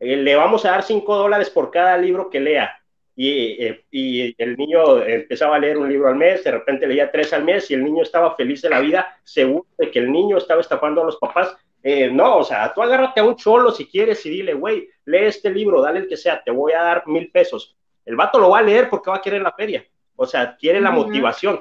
eh, 0.00 0.16
le 0.16 0.34
vamos 0.34 0.64
a 0.64 0.70
dar 0.70 0.82
cinco 0.82 1.14
dólares 1.14 1.50
por 1.50 1.70
cada 1.70 1.98
libro 1.98 2.30
que 2.30 2.40
lea. 2.40 2.74
Y, 3.14 3.62
eh, 3.62 3.84
y 3.90 4.34
el 4.42 4.56
niño 4.56 5.02
empezaba 5.02 5.56
a 5.56 5.58
leer 5.58 5.76
un 5.76 5.90
libro 5.90 6.08
al 6.08 6.16
mes, 6.16 6.42
de 6.42 6.52
repente 6.52 6.86
leía 6.86 7.12
tres 7.12 7.34
al 7.34 7.44
mes 7.44 7.70
y 7.70 7.74
el 7.74 7.84
niño 7.84 8.02
estaba 8.02 8.34
feliz 8.34 8.62
de 8.62 8.70
la 8.70 8.80
vida, 8.80 9.18
seguro 9.24 9.66
de 9.76 9.90
que 9.90 9.98
el 9.98 10.10
niño 10.10 10.38
estaba 10.38 10.62
estafando 10.62 11.02
a 11.02 11.04
los 11.04 11.18
papás. 11.18 11.54
Eh, 11.82 12.10
no, 12.10 12.38
o 12.38 12.44
sea, 12.44 12.72
tú 12.72 12.82
agárrate 12.82 13.20
a 13.20 13.24
un 13.24 13.34
cholo 13.36 13.72
si 13.72 13.86
quieres 13.86 14.24
y 14.24 14.30
dile, 14.30 14.54
güey, 14.54 14.88
lee 15.06 15.24
este 15.24 15.50
libro, 15.50 15.80
dale 15.82 16.00
el 16.00 16.08
que 16.08 16.16
sea, 16.16 16.42
te 16.42 16.50
voy 16.50 16.72
a 16.72 16.82
dar 16.82 17.06
mil 17.06 17.30
pesos. 17.30 17.76
El 18.04 18.16
vato 18.16 18.38
lo 18.38 18.50
va 18.50 18.58
a 18.58 18.62
leer 18.62 18.88
porque 18.88 19.10
va 19.10 19.16
a 19.16 19.22
querer 19.22 19.42
la 19.42 19.52
feria. 19.52 19.84
O 20.16 20.26
sea, 20.26 20.56
quiere 20.56 20.80
la 20.80 20.90
Ujú. 20.90 21.06
motivación. 21.06 21.60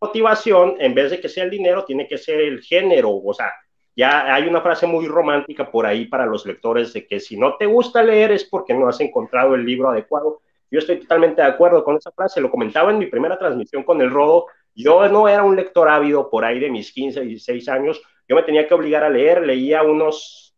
Motivación, 0.00 0.76
en 0.78 0.94
vez 0.94 1.10
de 1.10 1.20
que 1.20 1.28
sea 1.28 1.44
el 1.44 1.50
dinero, 1.50 1.84
tiene 1.84 2.06
que 2.06 2.18
ser 2.18 2.40
el 2.40 2.60
género. 2.60 3.10
O 3.10 3.32
sea, 3.32 3.52
ya 3.96 4.34
hay 4.34 4.46
una 4.46 4.60
frase 4.60 4.86
muy 4.86 5.06
romántica 5.06 5.70
por 5.70 5.86
ahí 5.86 6.06
para 6.06 6.26
los 6.26 6.44
lectores 6.44 6.92
de 6.92 7.06
que 7.06 7.20
si 7.20 7.38
no 7.38 7.56
te 7.56 7.66
gusta 7.66 8.02
leer 8.02 8.32
es 8.32 8.44
porque 8.44 8.74
no 8.74 8.88
has 8.88 9.00
encontrado 9.00 9.54
el 9.54 9.64
libro 9.64 9.88
adecuado. 9.90 10.40
Yo 10.70 10.80
estoy 10.80 10.98
totalmente 10.98 11.40
de 11.40 11.48
acuerdo 11.48 11.84
con 11.84 11.96
esa 11.96 12.10
frase, 12.10 12.40
lo 12.40 12.50
comentaba 12.50 12.90
en 12.90 12.98
mi 12.98 13.06
primera 13.06 13.38
transmisión 13.38 13.84
con 13.84 14.00
el 14.00 14.10
Rodo. 14.10 14.46
Yo 14.74 15.08
no 15.08 15.28
era 15.28 15.44
un 15.44 15.54
lector 15.54 15.88
ávido 15.88 16.28
por 16.28 16.44
ahí 16.44 16.58
de 16.58 16.70
mis 16.70 16.92
15, 16.92 17.20
16 17.20 17.68
años. 17.68 18.02
Yo 18.28 18.36
me 18.36 18.42
tenía 18.42 18.66
que 18.66 18.74
obligar 18.74 19.04
a 19.04 19.10
leer, 19.10 19.46
leía 19.46 19.82
unos 19.82 20.54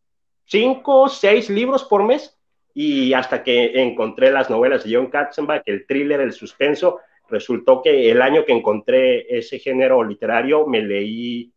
5, 0.46 1.08
6 1.08 1.50
libros 1.50 1.84
por 1.84 2.04
mes 2.04 2.38
y 2.74 3.12
hasta 3.14 3.42
que 3.42 3.80
encontré 3.80 4.30
las 4.30 4.50
novelas 4.50 4.84
de 4.84 4.94
John 4.94 5.06
Katzenbach, 5.06 5.62
el 5.66 5.86
thriller, 5.86 6.20
el 6.20 6.32
suspenso, 6.32 7.00
resultó 7.28 7.82
que 7.82 8.10
el 8.10 8.22
año 8.22 8.44
que 8.44 8.52
encontré 8.52 9.36
ese 9.36 9.58
género 9.58 10.04
literario 10.04 10.66
me 10.66 10.82
leí 10.82 11.52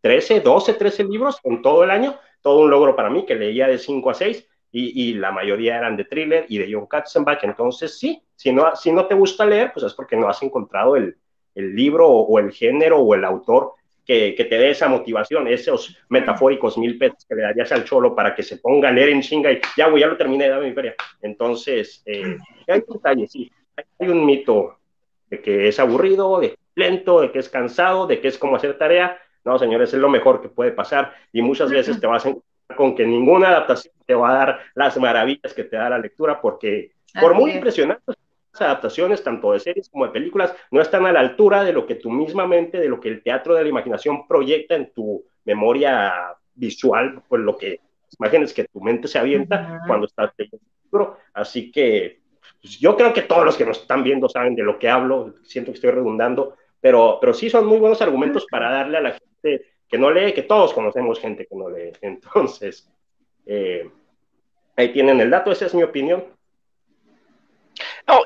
13, 0.00 0.40
12, 0.40 0.74
13 0.74 1.04
libros 1.04 1.38
en 1.44 1.62
todo 1.62 1.84
el 1.84 1.90
año, 1.90 2.18
todo 2.42 2.60
un 2.60 2.70
logro 2.70 2.94
para 2.94 3.10
mí, 3.10 3.24
que 3.24 3.34
leía 3.34 3.68
de 3.68 3.78
5 3.78 4.10
a 4.10 4.14
6 4.14 4.48
y, 4.72 5.10
y, 5.10 5.14
la 5.14 5.32
mayoría 5.32 5.78
eran 5.78 5.96
de 5.96 6.04
thriller 6.04 6.44
y 6.48 6.58
de 6.58 6.68
John 6.70 6.86
Katzenbach, 6.86 7.42
entonces 7.44 7.98
sí, 7.98 8.22
si 8.34 8.52
no, 8.52 8.76
si 8.76 8.92
no 8.92 9.06
te 9.06 9.14
gusta 9.14 9.46
leer, 9.46 9.72
pues 9.72 9.86
es 9.86 9.94
porque 9.94 10.16
no 10.16 10.28
has 10.28 10.42
encontrado 10.42 10.96
el, 10.96 11.16
el 11.54 11.74
libro 11.74 12.08
o, 12.08 12.26
o, 12.26 12.38
el 12.38 12.52
género 12.52 12.98
o 12.98 13.14
el 13.14 13.24
autor 13.24 13.74
que, 14.06 14.34
que, 14.36 14.44
te 14.44 14.56
dé 14.56 14.70
esa 14.70 14.88
motivación, 14.88 15.48
esos 15.48 15.98
metafóricos 16.08 16.78
mil 16.78 16.96
pesos 16.96 17.26
que 17.28 17.34
le 17.34 17.42
darías 17.42 17.72
al 17.72 17.84
cholo 17.84 18.14
para 18.14 18.34
que 18.34 18.42
se 18.42 18.58
ponga 18.58 18.88
a 18.88 18.92
leer 18.92 19.08
en 19.08 19.20
chinga 19.20 19.50
y 19.50 19.60
ya, 19.76 19.88
güey, 19.88 20.02
ya 20.02 20.06
lo 20.06 20.16
terminé, 20.16 20.48
dame 20.48 20.68
mi 20.68 20.74
feria. 20.74 20.94
Entonces, 21.20 22.02
eh, 22.06 22.38
hay 22.68 22.82
sí, 23.26 23.50
hay 23.98 24.08
un 24.08 24.24
mito 24.24 24.78
de 25.28 25.40
que 25.40 25.68
es 25.68 25.80
aburrido, 25.80 26.40
de 26.40 26.50
que 26.50 26.54
es 26.54 26.60
lento, 26.76 27.20
de 27.20 27.32
que 27.32 27.40
es 27.40 27.48
cansado, 27.48 28.06
de 28.06 28.20
que 28.20 28.28
es 28.28 28.38
como 28.38 28.56
hacer 28.56 28.78
tarea. 28.78 29.18
No, 29.44 29.58
señores, 29.58 29.92
es 29.92 30.00
lo 30.00 30.08
mejor 30.08 30.40
que 30.40 30.48
puede 30.48 30.72
pasar 30.72 31.14
y 31.32 31.42
muchas 31.42 31.70
veces 31.70 32.00
te 32.00 32.06
vas 32.06 32.24
a 32.24 32.30
encontrar 32.30 32.76
con 32.76 32.94
que 32.94 33.06
ninguna 33.06 33.48
adaptación 33.48 33.94
te 34.06 34.14
va 34.14 34.30
a 34.30 34.34
dar 34.34 34.60
las 34.74 34.96
maravillas 34.98 35.52
que 35.54 35.64
te 35.64 35.76
da 35.76 35.90
la 35.90 35.98
lectura 35.98 36.40
porque 36.40 36.92
por 37.20 37.34
muy 37.34 37.52
impresionantes 37.52 38.16
adaptaciones, 38.60 39.22
tanto 39.22 39.52
de 39.52 39.60
series 39.60 39.88
como 39.88 40.06
de 40.06 40.12
películas, 40.12 40.54
no 40.70 40.80
están 40.80 41.06
a 41.06 41.12
la 41.12 41.20
altura 41.20 41.64
de 41.64 41.72
lo 41.72 41.86
que 41.86 41.96
tú 41.96 42.10
misma 42.10 42.46
mente, 42.46 42.78
de 42.78 42.88
lo 42.88 43.00
que 43.00 43.08
el 43.08 43.22
teatro 43.22 43.54
de 43.54 43.62
la 43.62 43.68
imaginación 43.68 44.26
proyecta 44.26 44.74
en 44.74 44.92
tu 44.92 45.24
memoria 45.44 46.36
visual, 46.54 47.22
pues 47.28 47.42
lo 47.42 47.56
que 47.56 47.80
imágenes 48.18 48.52
que 48.52 48.64
tu 48.64 48.80
mente 48.80 49.08
se 49.08 49.18
avienta 49.18 49.56
uh 49.56 49.74
-huh. 49.74 49.86
cuando 49.86 50.06
estás 50.06 50.32
leyendo 50.36 50.58
el 50.64 50.84
libro. 50.84 51.18
Así 51.34 51.70
que 51.70 52.20
pues, 52.60 52.78
yo 52.78 52.96
creo 52.96 53.12
que 53.12 53.22
todos 53.22 53.44
los 53.44 53.56
que 53.56 53.64
nos 53.64 53.80
están 53.80 54.02
viendo 54.02 54.28
saben 54.28 54.54
de 54.54 54.62
lo 54.62 54.78
que 54.78 54.88
hablo, 54.88 55.34
siento 55.42 55.70
que 55.70 55.76
estoy 55.76 55.90
redundando, 55.90 56.56
pero, 56.80 57.18
pero 57.20 57.34
sí 57.34 57.50
son 57.50 57.66
muy 57.66 57.78
buenos 57.78 58.00
argumentos 58.02 58.46
para 58.50 58.70
darle 58.70 58.98
a 58.98 59.02
la 59.02 59.12
gente 59.12 59.66
que 59.88 59.98
no 59.98 60.10
lee, 60.10 60.32
que 60.32 60.42
todos 60.42 60.72
conocemos 60.72 61.20
gente 61.20 61.46
que 61.46 61.56
no 61.56 61.68
lee. 61.70 61.92
Entonces, 62.00 62.90
eh, 63.44 63.90
ahí 64.76 64.92
tienen 64.92 65.20
el 65.20 65.30
dato, 65.30 65.52
esa 65.52 65.66
es 65.66 65.74
mi 65.74 65.82
opinión. 65.82 66.24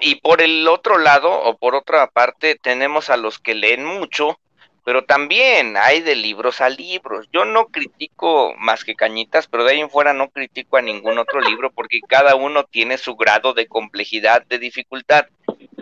Y 0.01 0.17
por 0.17 0.41
el 0.41 0.67
otro 0.69 0.99
lado, 0.99 1.31
o 1.31 1.57
por 1.57 1.75
otra 1.75 2.07
parte, 2.07 2.57
tenemos 2.61 3.11
a 3.11 3.17
los 3.17 3.39
que 3.39 3.55
leen 3.55 3.85
mucho, 3.85 4.39
pero 4.85 5.05
también 5.05 5.77
hay 5.77 6.01
de 6.01 6.17
libros 6.17 6.61
a 6.61 6.71
libros. 6.71 7.29
Yo 7.33 7.45
no 7.45 7.67
critico 7.67 8.55
más 8.59 8.83
que 8.83 8.95
Cañitas, 8.95 9.47
pero 9.47 9.65
de 9.65 9.73
ahí 9.73 9.81
en 9.81 9.91
fuera 9.91 10.13
no 10.13 10.31
critico 10.31 10.79
a 10.79 10.83
ningún 10.83 11.19
otro 11.19 11.41
libro 11.41 11.71
porque 11.71 12.01
cada 12.09 12.35
uno 12.35 12.65
tiene 12.65 12.97
su 12.97 13.15
grado 13.15 13.53
de 13.53 13.67
complejidad, 13.67 14.45
de 14.47 14.59
dificultad. 14.59 15.27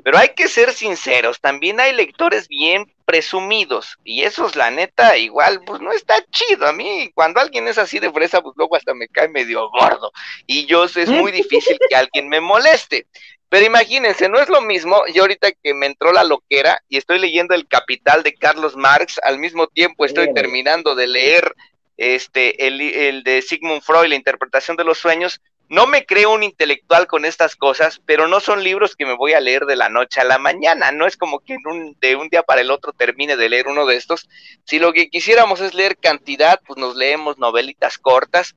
Pero 0.02 0.18
hay 0.18 0.30
que 0.30 0.48
ser 0.48 0.72
sinceros, 0.72 1.40
también 1.40 1.80
hay 1.80 1.92
lectores 1.92 2.48
bien 2.48 2.92
presumidos. 3.08 3.96
Y 4.04 4.24
esos 4.24 4.54
la 4.54 4.70
neta 4.70 5.16
igual 5.16 5.62
pues 5.64 5.80
no 5.80 5.92
está 5.92 6.22
chido. 6.30 6.66
A 6.66 6.74
mí 6.74 7.10
cuando 7.14 7.40
alguien 7.40 7.66
es 7.66 7.78
así 7.78 7.98
de 7.98 8.12
fresa 8.12 8.42
pues 8.42 8.54
luego 8.58 8.76
hasta 8.76 8.92
me 8.92 9.08
cae 9.08 9.28
medio 9.28 9.70
gordo. 9.70 10.12
Y 10.46 10.66
yo 10.66 10.84
es 10.84 11.08
muy 11.08 11.32
difícil 11.32 11.78
que 11.88 11.96
alguien 11.96 12.28
me 12.28 12.42
moleste. 12.42 13.06
Pero 13.48 13.64
imagínense, 13.64 14.28
no 14.28 14.38
es 14.38 14.50
lo 14.50 14.60
mismo, 14.60 15.00
yo 15.14 15.22
ahorita 15.22 15.52
que 15.52 15.72
me 15.72 15.86
entró 15.86 16.12
la 16.12 16.22
loquera 16.22 16.82
y 16.86 16.98
estoy 16.98 17.18
leyendo 17.18 17.54
El 17.54 17.66
Capital 17.66 18.22
de 18.22 18.34
Carlos 18.34 18.76
Marx, 18.76 19.18
al 19.22 19.38
mismo 19.38 19.68
tiempo 19.68 20.04
estoy 20.04 20.34
terminando 20.34 20.94
de 20.94 21.06
leer 21.06 21.54
este 21.96 22.66
el, 22.66 22.78
el 22.82 23.22
de 23.22 23.40
Sigmund 23.40 23.80
Freud, 23.80 24.10
la 24.10 24.16
interpretación 24.16 24.76
de 24.76 24.84
los 24.84 24.98
sueños, 24.98 25.40
no 25.68 25.86
me 25.86 26.06
creo 26.06 26.32
un 26.32 26.42
intelectual 26.42 27.06
con 27.06 27.24
estas 27.24 27.56
cosas, 27.56 28.00
pero 28.06 28.26
no 28.28 28.40
son 28.40 28.64
libros 28.64 28.96
que 28.96 29.06
me 29.06 29.14
voy 29.14 29.34
a 29.34 29.40
leer 29.40 29.66
de 29.66 29.76
la 29.76 29.88
noche 29.88 30.20
a 30.20 30.24
la 30.24 30.38
mañana. 30.38 30.92
No 30.92 31.06
es 31.06 31.16
como 31.16 31.40
que 31.40 31.56
de 32.00 32.16
un 32.16 32.28
día 32.28 32.42
para 32.42 32.62
el 32.62 32.70
otro 32.70 32.92
termine 32.92 33.36
de 33.36 33.48
leer 33.48 33.68
uno 33.68 33.84
de 33.86 33.96
estos. 33.96 34.28
Si 34.64 34.78
lo 34.78 34.92
que 34.92 35.10
quisiéramos 35.10 35.60
es 35.60 35.74
leer 35.74 35.96
cantidad, 35.98 36.60
pues 36.66 36.78
nos 36.78 36.96
leemos 36.96 37.38
novelitas 37.38 37.98
cortas 37.98 38.54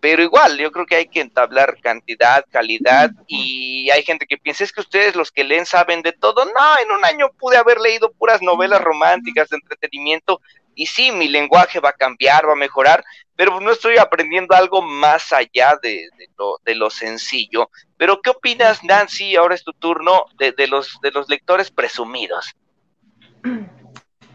pero 0.00 0.22
igual, 0.22 0.58
yo 0.58 0.70
creo 0.70 0.86
que 0.86 0.94
hay 0.94 1.08
que 1.08 1.20
entablar 1.20 1.78
cantidad, 1.80 2.44
calidad, 2.50 3.10
y 3.26 3.90
hay 3.90 4.04
gente 4.04 4.26
que 4.26 4.38
piensa, 4.38 4.62
es 4.62 4.72
que 4.72 4.80
ustedes 4.80 5.16
los 5.16 5.32
que 5.32 5.42
leen 5.42 5.66
saben 5.66 6.02
de 6.02 6.12
todo. 6.12 6.44
No, 6.44 6.78
en 6.82 6.92
un 6.92 7.04
año 7.04 7.30
pude 7.38 7.56
haber 7.56 7.80
leído 7.80 8.12
puras 8.12 8.40
novelas 8.40 8.80
románticas 8.80 9.48
de 9.48 9.56
entretenimiento, 9.56 10.40
y 10.78 10.86
sí, 10.86 11.10
mi 11.10 11.26
lenguaje 11.26 11.80
va 11.80 11.88
a 11.88 11.92
cambiar, 11.92 12.48
va 12.48 12.52
a 12.52 12.56
mejorar, 12.56 13.04
pero 13.34 13.60
no 13.60 13.72
estoy 13.72 13.98
aprendiendo 13.98 14.54
algo 14.54 14.80
más 14.80 15.32
allá 15.32 15.76
de, 15.82 16.08
lo, 16.38 16.60
de 16.64 16.76
lo, 16.76 16.88
sencillo. 16.88 17.68
Pero, 17.96 18.20
¿qué 18.22 18.30
opinas, 18.30 18.84
Nancy? 18.84 19.34
Ahora 19.34 19.56
es 19.56 19.64
tu 19.64 19.72
turno 19.72 20.26
de, 20.38 20.52
de, 20.52 20.68
los, 20.68 21.00
de 21.02 21.10
los 21.10 21.28
lectores 21.28 21.72
presumidos. 21.72 22.54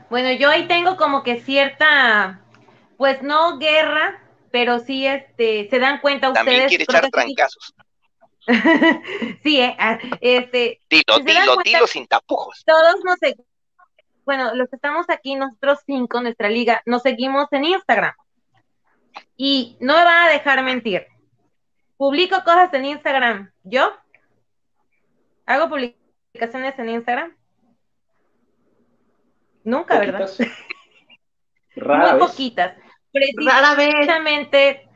Bueno, 0.10 0.34
yo 0.34 0.50
ahí 0.50 0.68
tengo 0.68 0.98
como 0.98 1.24
que 1.24 1.40
cierta, 1.40 2.42
pues 2.98 3.24
no 3.24 3.58
guerra, 3.58 4.22
pero 4.52 4.80
sí 4.80 5.08
este, 5.08 5.70
se 5.70 5.80
dan 5.80 6.02
cuenta 6.02 6.28
ustedes. 6.28 6.46
También 6.46 6.68
quiere 6.68 6.84
echar 6.84 7.10
trancazos. 7.10 7.74
sí, 9.44 9.62
eh, 9.62 9.78
ah, 9.80 9.98
este. 10.20 10.82
Dilo, 10.90 11.20
dilo, 11.20 11.56
dilo 11.64 11.88
sin 11.88 12.06
tapujos. 12.06 12.64
Todos 12.66 12.96
nos 13.06 13.18
bueno, 14.26 14.54
los 14.56 14.70
que 14.70 14.76
estamos 14.76 15.10
aquí, 15.10 15.36
nosotros 15.36 15.80
cinco, 15.86 16.22
nuestra 16.22 16.50
liga, 16.50 16.82
nos 16.86 17.02
seguimos 17.02 17.48
en 17.52 17.66
Instagram. 17.66 18.14
Y 19.38 19.78
no 19.80 19.96
me 19.96 20.04
van 20.04 20.28
a 20.28 20.32
dejar 20.32 20.64
mentir. 20.64 21.08
Publico 21.98 22.44
cosas 22.44 22.74
en 22.74 22.86
Instagram. 22.86 23.52
¿Yo? 23.64 23.94
¿Hago 25.46 25.70
publicaciones 25.70 26.78
en 26.80 26.90
Instagram? 26.90 27.36
Nunca, 29.64 30.00
¿verdad? 30.00 30.30
Muy 31.76 32.20
poquitas. 32.20 32.76
Precisamente, 33.12 34.90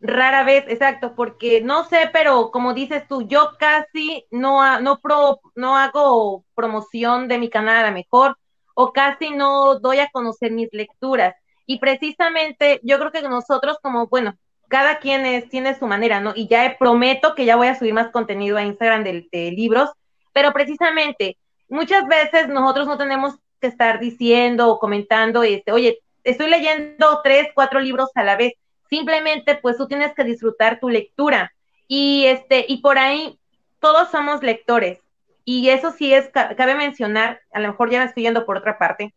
rara 0.00 0.44
vez. 0.44 0.64
exacto, 0.68 1.14
porque 1.14 1.60
no 1.62 1.84
sé, 1.84 2.10
pero 2.12 2.50
como 2.50 2.74
dices 2.74 3.06
tú, 3.08 3.26
yo 3.26 3.52
casi 3.58 4.26
no, 4.30 4.80
no, 4.80 5.00
pro, 5.00 5.40
no 5.54 5.76
hago 5.76 6.44
promoción 6.54 7.28
de 7.28 7.38
mi 7.38 7.48
canal 7.48 7.84
a 7.84 7.88
lo 7.88 7.94
mejor, 7.94 8.36
o 8.82 8.94
casi 8.94 9.28
no 9.28 9.78
doy 9.78 9.98
a 9.98 10.10
conocer 10.10 10.52
mis 10.52 10.70
lecturas. 10.72 11.34
Y 11.66 11.78
precisamente 11.80 12.80
yo 12.82 12.98
creo 12.98 13.12
que 13.12 13.20
nosotros 13.20 13.76
como, 13.82 14.06
bueno, 14.06 14.38
cada 14.68 15.00
quien 15.00 15.26
es, 15.26 15.50
tiene 15.50 15.78
su 15.78 15.86
manera, 15.86 16.20
¿no? 16.20 16.32
Y 16.34 16.48
ya 16.48 16.76
prometo 16.78 17.34
que 17.34 17.44
ya 17.44 17.56
voy 17.56 17.66
a 17.66 17.78
subir 17.78 17.92
más 17.92 18.10
contenido 18.10 18.56
a 18.56 18.64
Instagram 18.64 19.04
de, 19.04 19.28
de 19.30 19.50
libros, 19.50 19.90
pero 20.32 20.54
precisamente 20.54 21.36
muchas 21.68 22.06
veces 22.08 22.48
nosotros 22.48 22.86
no 22.86 22.96
tenemos 22.96 23.34
que 23.60 23.66
estar 23.66 24.00
diciendo 24.00 24.70
o 24.70 24.78
comentando, 24.78 25.42
este, 25.42 25.72
oye, 25.72 25.98
estoy 26.24 26.48
leyendo 26.48 27.20
tres, 27.22 27.48
cuatro 27.54 27.80
libros 27.80 28.08
a 28.14 28.24
la 28.24 28.36
vez. 28.36 28.54
Simplemente, 28.88 29.56
pues 29.56 29.76
tú 29.76 29.88
tienes 29.88 30.14
que 30.14 30.24
disfrutar 30.24 30.80
tu 30.80 30.88
lectura. 30.88 31.52
Y 31.86 32.24
este, 32.24 32.64
y 32.66 32.78
por 32.78 32.98
ahí 32.98 33.38
todos 33.78 34.10
somos 34.10 34.42
lectores. 34.42 35.00
Y 35.44 35.70
eso 35.70 35.90
sí 35.92 36.12
es, 36.12 36.28
cabe 36.28 36.74
mencionar, 36.74 37.40
a 37.52 37.60
lo 37.60 37.68
mejor 37.68 37.90
ya 37.90 38.00
me 38.00 38.04
estoy 38.06 38.24
yendo 38.24 38.46
por 38.46 38.56
otra 38.58 38.78
parte, 38.78 39.14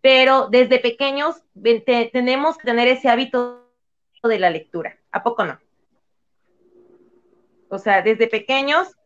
pero 0.00 0.48
desde 0.50 0.78
pequeños 0.80 1.42
tenemos 2.12 2.58
que 2.58 2.64
tener 2.64 2.88
ese 2.88 3.08
hábito 3.08 3.70
de 4.22 4.38
la 4.38 4.50
lectura. 4.50 4.98
¿A 5.10 5.22
poco 5.22 5.44
no? 5.44 5.58
O 7.68 7.78
sea, 7.78 8.02
desde 8.02 8.26
pequeños 8.26 8.96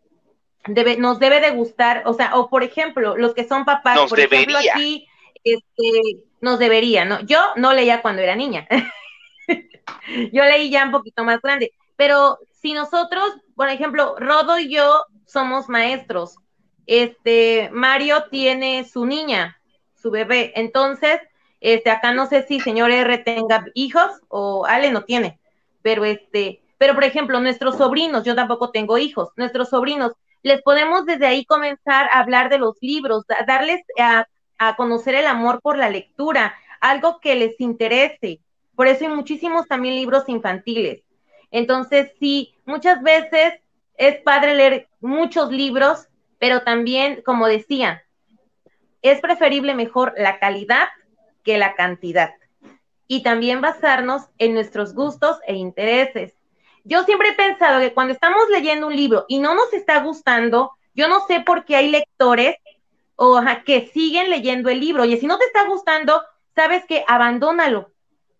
debe, 0.67 0.97
nos 0.97 1.19
debe 1.19 1.41
de 1.41 1.51
gustar, 1.51 2.03
o 2.07 2.15
sea, 2.15 2.37
o 2.37 2.49
por 2.49 2.63
ejemplo, 2.63 3.17
los 3.17 3.35
que 3.35 3.45
son 3.45 3.65
papás, 3.65 3.99
por 4.09 4.19
ejemplo, 4.19 4.59
aquí, 4.59 5.07
este, 5.45 6.25
nos 6.41 6.59
debería, 6.59 7.05
¿no? 7.05 7.21
Yo 7.21 7.39
no 7.57 7.73
leía 7.73 8.03
cuando 8.03 8.23
era 8.23 8.35
niña. 8.35 8.67
yo 10.33 10.45
leí 10.45 10.71
ya 10.71 10.85
un 10.85 10.91
poquito 10.91 11.25
más 11.25 11.41
grande. 11.41 11.73
Pero 11.97 12.39
si 12.51 12.73
nosotros, 12.73 13.25
por 13.55 13.69
ejemplo, 13.69 14.17
Rodo 14.19 14.59
y 14.59 14.73
yo 14.73 15.05
somos 15.27 15.69
maestros, 15.69 16.37
este, 16.87 17.71
Mario 17.73 18.25
tiene 18.31 18.85
su 18.85 19.07
niña, 19.07 19.61
su 19.95 20.11
bebé. 20.11 20.53
Entonces, 20.57 21.21
este, 21.61 21.91
acá 21.91 22.13
no 22.13 22.27
sé 22.27 22.47
si 22.47 22.61
señor 22.61 22.91
R 22.91 23.19
tenga 23.19 23.65
hijos 23.75 24.13
o 24.29 24.67
Ale 24.67 24.91
no 24.91 25.05
tiene, 25.05 25.39
pero 25.83 26.05
este, 26.05 26.63
pero 26.79 26.95
por 26.95 27.05
ejemplo, 27.05 27.41
nuestros 27.41 27.77
sobrinos, 27.77 28.25
yo 28.25 28.35
tampoco 28.35 28.71
tengo 28.71 28.99
hijos, 28.99 29.31
nuestros 29.37 29.71
sobrinos, 29.71 30.13
les 30.43 30.63
podemos 30.63 31.07
desde 31.07 31.27
ahí 31.27 31.45
comenzar 31.45 32.09
a 32.13 32.21
hablar 32.21 32.51
de 32.51 32.59
los 32.59 32.77
libros, 32.81 33.25
darles 33.47 33.81
a 33.99 34.27
a 34.59 34.77
conocer 34.77 35.15
el 35.15 35.27
amor 35.27 35.61
por 35.61 35.77
la 35.77 35.91
lectura, 35.91 36.55
algo 36.81 37.21
que 37.21 37.35
les 37.35 37.61
interese. 37.61 38.41
Por 38.75 38.87
eso 38.87 39.05
hay 39.05 39.11
muchísimos 39.11 39.67
también 39.67 39.95
libros 39.95 40.29
infantiles. 40.29 41.03
Entonces, 41.51 42.13
sí, 42.19 42.55
muchas 42.65 43.03
veces 43.03 43.55
es 43.97 44.21
padre 44.23 44.55
leer 44.55 44.89
muchos 45.01 45.51
libros, 45.51 46.09
pero 46.47 46.63
también, 46.63 47.23
como 47.27 47.49
decía, 47.49 48.05
es 49.03 49.21
preferible 49.21 49.75
mejor 49.75 50.15
la 50.17 50.39
calidad 50.39 50.87
que 51.43 51.59
la 51.59 51.75
cantidad. 51.75 52.35
Y 53.09 53.25
también 53.25 53.61
basarnos 53.61 54.29
en 54.39 54.55
nuestros 54.55 54.95
gustos 54.95 55.39
e 55.49 55.57
intereses. 55.57 56.35
Yo 56.85 57.03
siempre 57.03 57.31
he 57.31 57.33
pensado 57.33 57.81
que 57.81 57.93
cuando 57.93 58.13
estamos 58.13 58.49
leyendo 58.49 58.87
un 58.87 58.95
libro 58.95 59.25
y 59.27 59.41
no 59.41 59.57
nos 59.57 59.73
está 59.73 59.99
gustando, 60.05 60.71
yo 60.95 61.09
no 61.09 61.27
sé 61.27 61.41
por 61.41 61.65
qué 61.65 61.75
hay 61.75 61.91
lectores 61.91 62.55
o 63.17 63.41
que 63.65 63.91
siguen 63.93 64.31
leyendo 64.31 64.71
el 64.71 64.79
libro. 64.79 65.05
Y 65.05 65.17
si 65.17 65.27
no 65.27 65.39
te 65.39 65.47
está 65.47 65.67
gustando, 65.67 66.23
sabes 66.55 66.85
que 66.85 67.05
abandónalo. 67.09 67.91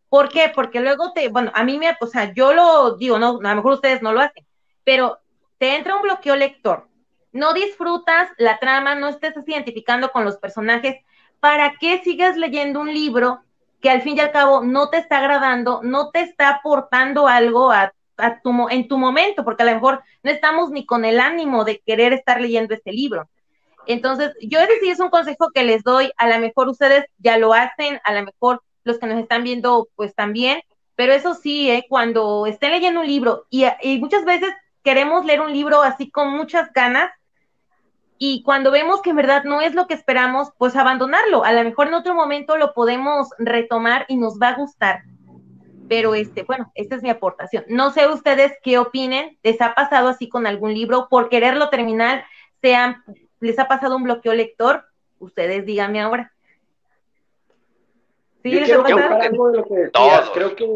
¿Por 0.09 0.29
qué? 0.29 0.53
Porque 0.55 0.79
luego 0.79 1.13
te, 1.13 1.27
bueno, 1.27 1.51
a 1.57 1.65
mí 1.65 1.77
me, 1.77 1.97
o 2.01 2.07
sea, 2.07 2.33
yo 2.33 2.53
lo 2.53 2.97
digo, 2.99 3.19
no, 3.19 3.41
a 3.43 3.49
lo 3.51 3.57
mejor 3.57 3.73
ustedes 3.73 4.01
no 4.01 4.13
lo 4.13 4.21
hacen, 4.21 4.47
pero 4.85 5.19
te 5.59 5.75
entra 5.75 5.97
un 5.97 6.03
bloqueo 6.03 6.37
lector. 6.37 6.87
No 7.37 7.53
disfrutas 7.53 8.31
la 8.39 8.59
trama, 8.59 8.95
no 8.95 9.09
estés 9.09 9.35
identificando 9.47 10.11
con 10.11 10.25
los 10.25 10.39
personajes. 10.39 10.97
¿Para 11.39 11.75
qué 11.79 12.01
sigas 12.03 12.37
leyendo 12.37 12.81
un 12.81 12.93
libro 12.93 13.41
que 13.81 13.91
al 13.91 14.03
fin 14.03 14.17
y 14.17 14.21
al 14.21 14.33
cabo 14.33 14.63
no 14.63 14.89
te 14.89 14.97
está 14.97 15.19
agradando, 15.19 15.81
no 15.83 16.11
te 16.11 16.21
está 16.23 16.49
aportando 16.49 17.29
algo 17.29 17.71
a, 17.71 17.93
tu, 18.43 18.69
en 18.71 18.89
tu 18.89 18.97
momento? 18.97 19.45
Porque 19.45 19.63
a 19.63 19.67
lo 19.67 19.75
mejor 19.75 20.03
no 20.23 20.31
estamos 20.31 20.71
ni 20.71 20.87
con 20.87 21.05
el 21.05 21.21
ánimo 21.21 21.65
de 21.65 21.81
querer 21.81 22.15
estar 22.15 22.41
leyendo 22.41 22.75
este 22.75 22.93
libro. 22.93 23.29
Entonces, 23.87 24.33
yo 24.41 24.59
ese 24.59 24.81
sí 24.81 24.89
es 24.89 24.99
un 24.99 25.11
consejo 25.11 25.51
que 25.55 25.63
les 25.63 25.83
doy, 25.85 26.11
a 26.17 26.29
lo 26.29 26.39
mejor 26.39 26.69
ustedes 26.69 27.05
ya 27.19 27.39
lo 27.39 27.53
hacen, 27.53 28.01
a 28.05 28.15
lo 28.15 28.25
mejor 28.25 28.63
los 28.83 28.99
que 28.99 29.07
nos 29.07 29.21
están 29.21 29.45
viendo, 29.45 29.89
pues 29.95 30.15
también, 30.15 30.61
pero 30.97 31.13
eso 31.13 31.35
sí, 31.35 31.71
¿eh? 31.71 31.85
cuando 31.89 32.47
estén 32.47 32.73
leyendo 32.73 33.01
un 33.01 33.07
libro 33.07 33.47
y, 33.51 33.67
muchas 34.01 34.25
veces 34.25 34.53
queremos 34.83 35.25
leer 35.27 35.41
un 35.43 35.53
libro 35.53 35.83
así 35.83 36.11
con 36.11 36.31
muchas 36.31 36.73
ganas 36.73 37.11
y 38.19 38.43
cuando 38.43 38.71
vemos 38.71 39.03
que 39.03 39.11
en 39.11 39.17
verdad 39.17 39.45
no 39.45 39.61
es 39.61 39.75
lo 39.75 39.87
que 39.87 39.95
esperamos, 39.95 40.49
pues 40.59 40.77
abandonarlo. 40.77 41.45
A 41.45 41.53
lo 41.53 41.63
mejor 41.65 41.89
en 41.89 41.95
otro 41.95 42.15
momento 42.15 42.57
lo 42.57 42.73
podemos 42.73 43.29
retomar 43.39 44.07
y 44.09 44.17
nos 44.17 44.39
va 44.41 44.51
a 44.51 44.57
gustar. 44.57 45.03
Pero 45.89 46.15
este, 46.15 46.43
bueno, 46.43 46.73
esta 46.75 46.97
es 46.97 47.03
mi 47.03 47.11
aportación. 47.11 47.65
No 47.69 47.91
sé 47.93 48.09
ustedes 48.09 48.53
qué 48.63 48.79
opinen. 48.79 49.39
¿Les 49.43 49.61
ha 49.61 49.75
pasado 49.75 50.09
así 50.09 50.29
con 50.29 50.47
algún 50.47 50.75
libro 50.75 51.09
por 51.09 51.29
quererlo 51.29 51.69
terminar? 51.69 52.25
Sean 52.61 53.05
¿Les 53.41 53.59
ha 53.59 53.69
pasado 53.69 53.97
un 53.97 54.05
bloqueo 54.05 54.35
lector? 54.35 54.85
Ustedes 55.19 55.65
díganme 55.67 56.01
ahora. 56.01 56.33
¿Sí 58.43 58.51
Yo 58.51 58.83
quiero 58.83 58.85
algo 59.21 59.51
de 59.51 59.59
lo 59.59 59.65
que 59.65 59.75
decías. 59.75 60.31
Creo 60.31 60.57
que 60.57 60.69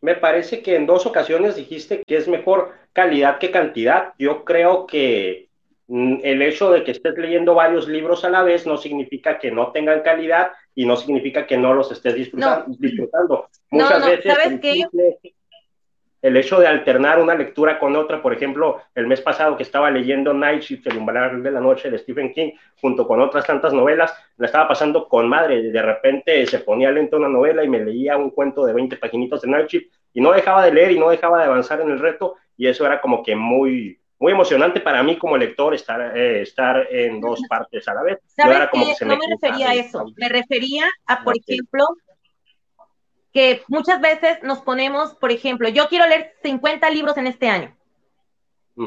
me 0.00 0.14
parece 0.14 0.62
que 0.62 0.76
en 0.76 0.86
dos 0.86 1.06
ocasiones 1.06 1.56
dijiste 1.56 2.02
que 2.06 2.16
es 2.16 2.28
mejor 2.28 2.72
calidad 2.92 3.38
que 3.38 3.50
cantidad. 3.50 4.14
Yo 4.18 4.44
creo 4.44 4.86
que 4.86 5.47
el 5.88 6.42
hecho 6.42 6.70
de 6.70 6.84
que 6.84 6.90
estés 6.90 7.16
leyendo 7.16 7.54
varios 7.54 7.88
libros 7.88 8.24
a 8.24 8.30
la 8.30 8.42
vez 8.42 8.66
no 8.66 8.76
significa 8.76 9.38
que 9.38 9.50
no 9.50 9.72
tengan 9.72 10.02
calidad 10.02 10.52
y 10.74 10.84
no 10.84 10.96
significa 10.96 11.46
que 11.46 11.56
no 11.56 11.72
los 11.72 11.90
estés 11.90 12.14
disfrutando. 12.14 13.48
Muchas 13.70 14.06
veces 14.06 14.34
¿sabes 14.34 14.60
qué? 14.60 14.84
el 16.20 16.36
hecho 16.36 16.58
de 16.58 16.66
alternar 16.66 17.20
una 17.20 17.34
lectura 17.34 17.78
con 17.78 17.94
otra, 17.94 18.20
por 18.20 18.32
ejemplo, 18.32 18.80
el 18.94 19.06
mes 19.06 19.20
pasado 19.20 19.56
que 19.56 19.62
estaba 19.62 19.90
leyendo 19.90 20.34
Night 20.34 20.62
Shift, 20.62 20.86
El 20.88 20.98
umbral 20.98 21.42
de 21.42 21.50
la 21.50 21.60
noche 21.60 21.90
de 21.90 21.98
Stephen 21.98 22.32
King, 22.32 22.52
junto 22.80 23.06
con 23.06 23.20
otras 23.20 23.46
tantas 23.46 23.72
novelas, 23.72 24.12
la 24.36 24.46
estaba 24.46 24.68
pasando 24.68 25.06
con 25.08 25.28
madre. 25.28 25.70
De 25.70 25.82
repente 25.82 26.44
se 26.46 26.58
ponía 26.58 26.90
lento 26.90 27.16
una 27.16 27.28
novela 27.28 27.62
y 27.62 27.68
me 27.68 27.84
leía 27.84 28.16
un 28.16 28.30
cuento 28.30 28.64
de 28.66 28.72
20 28.72 28.96
paginitos 28.96 29.42
de 29.42 29.48
Night 29.48 29.68
Shift 29.68 29.92
y 30.12 30.20
no 30.20 30.32
dejaba 30.32 30.64
de 30.64 30.72
leer 30.72 30.90
y 30.90 30.98
no 30.98 31.08
dejaba 31.10 31.38
de 31.38 31.44
avanzar 31.44 31.80
en 31.80 31.90
el 31.90 32.00
reto 32.00 32.34
y 32.56 32.66
eso 32.66 32.84
era 32.84 33.00
como 33.00 33.22
que 33.22 33.36
muy 33.36 34.00
muy 34.18 34.32
emocionante 34.32 34.80
para 34.80 35.02
mí 35.02 35.16
como 35.16 35.36
lector 35.36 35.74
estar, 35.74 36.16
eh, 36.16 36.42
estar 36.42 36.86
en 36.90 37.20
dos 37.20 37.40
partes 37.48 37.86
a 37.86 37.94
la 37.94 38.02
vez. 38.02 38.18
¿Sabes 38.26 38.58
no 39.02 39.16
me, 39.16 39.26
refería 39.28 39.70
a 39.70 39.74
eso, 39.74 40.06
me 40.16 40.28
refería 40.28 40.86
a, 41.06 41.22
por 41.22 41.36
ejemplo, 41.36 41.86
que 43.32 43.62
muchas 43.68 44.00
veces 44.00 44.42
nos 44.42 44.60
ponemos, 44.60 45.14
por 45.14 45.30
ejemplo, 45.30 45.68
yo 45.68 45.88
quiero 45.88 46.06
leer 46.06 46.34
50 46.42 46.90
libros 46.90 47.16
en 47.16 47.26
este 47.26 47.48
año. 47.48 47.74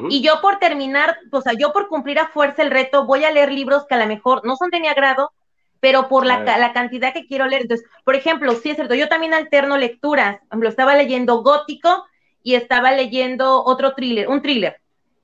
Y 0.10 0.22
yo 0.22 0.40
por 0.42 0.58
terminar, 0.58 1.18
o 1.34 1.42
sea, 1.42 1.52
yo 1.52 1.74
por 1.74 1.90
cumplir 1.90 2.18
a 2.18 2.30
fuerza 2.30 2.62
el 2.62 2.72
reto, 2.72 3.06
voy 3.06 3.26
a 3.26 3.32
leer 3.32 3.52
libros 3.52 3.86
que 3.88 3.96
a 3.96 3.98
lo 3.98 4.08
mejor 4.08 4.46
no 4.46 4.56
son 4.56 4.70
de 4.70 4.80
mi 4.80 4.88
agrado, 4.88 5.34
pero 5.82 6.08
por 6.08 6.26
la, 6.26 6.44
la, 6.44 6.72
cantidad 6.72 7.12
que 7.12 7.28
quiero 7.28 7.46
leer. 7.46 7.64
Entonces, 7.64 7.86
por 8.06 8.16
ejemplo, 8.16 8.54
sí 8.54 8.70
es 8.70 8.78
cierto, 8.78 8.96
yo 8.96 9.10
también 9.10 9.34
alterno 9.34 9.78
lecturas. 9.78 10.38
Por 10.38 10.48
ejemplo, 10.48 10.70
estaba 10.70 10.96
leyendo 10.96 11.44
gótico 11.44 12.06
y 12.42 12.56
estaba 12.56 12.94
leyendo 12.94 13.66
otro 13.66 13.94
thriller, 13.94 14.30
un 14.30 14.42
thriller. 14.42 14.82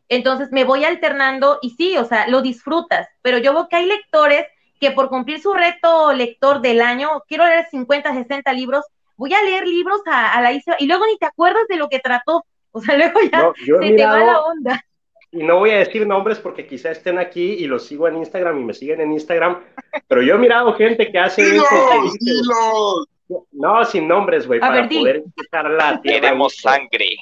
Entonces 0.10 0.50
me 0.52 0.64
voy 0.64 0.86
alternando 0.86 1.60
y 1.62 1.72
sí, 1.72 1.98
o 1.98 2.06
sea, 2.06 2.28
lo 2.28 2.42
disfrutas, 2.42 3.08
pero 3.22 3.38
yo 3.38 3.54
veo 3.54 3.68
que 3.68 3.76
hay 3.76 3.86
lectores 3.86 4.46
que 4.80 4.92
por 4.92 5.10
cumplir 5.10 5.42
su 5.42 5.54
reto 5.54 6.14
lector 6.14 6.62
del 6.62 6.82
año, 6.82 7.10
quiero 7.28 7.46
leer 7.46 7.68
50, 7.70 8.14
60 8.14 8.54
libros, 8.54 8.86
voy 9.16 9.34
a 9.34 9.42
leer 9.44 9.68
libros 9.68 10.02
a, 10.06 10.40
la 10.42 10.52
isla 10.52 10.76
y 10.80 10.88
luego 10.88 11.06
ni 11.06 11.18
te 11.18 11.26
acuerdas 11.26 11.68
de 11.68 11.78
lo 11.78 11.90
que 11.90 12.00
trató. 12.00 12.46
O 12.72 12.82
sea, 12.82 12.96
luego 12.98 13.20
ya 13.22 13.52
se 13.56 13.96
te 13.96 14.06
va 14.06 14.20
la 14.20 14.42
onda. 14.42 14.84
Y 15.32 15.44
no 15.44 15.60
voy 15.60 15.72
a 15.72 15.80
decir 15.80 16.08
nombres 16.08 16.40
porque 16.40 16.66
quizá 16.66 16.92
estén 16.92 17.20
aquí 17.20 17.42
y 17.42 17.68
los 17.68 17.86
sigo 17.86 18.08
en 18.08 18.18
Instagram 18.18 18.60
y 18.60 18.64
me 18.64 18.74
siguen 18.74 19.02
en 19.02 19.12
Instagram, 19.12 19.62
pero 20.08 20.22
yo 20.22 20.36
he 20.36 20.38
mirado 20.38 20.74
gente 20.74 21.12
que 21.12 21.20
hace 21.20 21.58
eso. 21.58 23.08
No, 23.52 23.84
sin 23.84 24.08
nombres, 24.08 24.48
güey, 24.48 24.62
para 24.62 24.88
poder 24.88 25.18
empezar 25.18 25.70
la 25.70 26.02
Tenemos 26.02 26.56
sangre. 26.56 27.18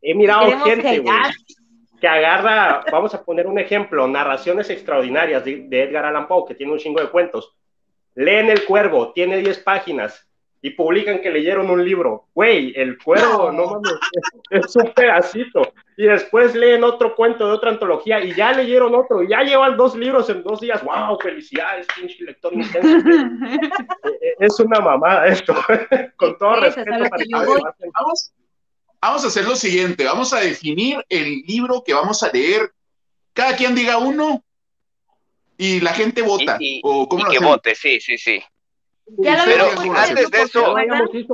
He 0.00 0.14
mirado 0.14 0.58
gente, 0.60 1.00
güey, 1.00 1.16
que 2.04 2.08
agarra, 2.08 2.84
vamos 2.92 3.14
a 3.14 3.24
poner 3.24 3.46
un 3.46 3.58
ejemplo, 3.58 4.06
narraciones 4.06 4.68
extraordinarias 4.68 5.42
de, 5.42 5.64
de 5.68 5.84
Edgar 5.84 6.04
Allan 6.04 6.28
Poe, 6.28 6.44
que 6.46 6.54
tiene 6.54 6.70
un 6.70 6.78
chingo 6.78 7.00
de 7.00 7.08
cuentos. 7.08 7.56
Leen 8.14 8.50
El 8.50 8.66
Cuervo, 8.66 9.14
tiene 9.14 9.38
10 9.38 9.60
páginas 9.60 10.28
y 10.60 10.68
publican 10.68 11.22
que 11.22 11.30
leyeron 11.30 11.70
un 11.70 11.82
libro. 11.82 12.26
Güey, 12.34 12.74
el 12.76 12.98
cuervo, 13.02 13.50
no, 13.50 13.80
mames, 13.80 13.94
es, 14.50 14.76
un 14.76 14.92
pedacito. 14.92 15.72
Y 15.96 16.04
después 16.04 16.54
leen 16.54 16.84
otro 16.84 17.14
cuento 17.14 17.46
de 17.46 17.54
otra 17.54 17.70
antología 17.70 18.22
y 18.22 18.34
ya 18.34 18.52
leyeron 18.52 18.94
otro, 18.94 19.22
y 19.22 19.28
ya 19.28 19.40
llevan 19.40 19.78
dos 19.78 19.96
libros 19.96 20.28
en 20.28 20.42
dos 20.42 20.60
días. 20.60 20.84
¡Wow! 20.84 21.18
Felicidades, 21.18 21.86
pinche 21.98 22.22
lector 22.22 22.52
intenso. 22.52 23.08
Eh, 24.04 24.18
eh, 24.20 24.34
es 24.40 24.60
una 24.60 24.80
mamada 24.80 25.26
esto, 25.28 25.54
con 26.16 26.36
todo 26.36 26.60
respeto. 26.60 26.90
Para 26.90 27.24
vamos, 27.94 28.34
vamos 29.06 29.24
a 29.24 29.28
hacer 29.28 29.44
lo 29.44 29.56
siguiente: 29.56 30.04
vamos 30.04 30.32
a 30.32 30.40
definir 30.40 31.04
el 31.08 31.42
libro 31.46 31.82
que 31.84 31.94
vamos 31.94 32.22
a 32.22 32.30
leer. 32.30 32.72
Cada 33.32 33.56
quien 33.56 33.74
diga 33.74 33.98
uno 33.98 34.44
y 35.56 35.80
la 35.80 35.92
gente 35.92 36.22
vota. 36.22 36.58
o 36.82 37.08
¿cómo 37.08 37.24
que 37.30 37.38
vote, 37.38 37.74
sí, 37.74 38.00
sí, 38.00 38.18
sí 38.18 38.42
pero 39.22 39.70
antes 39.96 40.30
de 40.30 40.42
eso, 40.42 40.74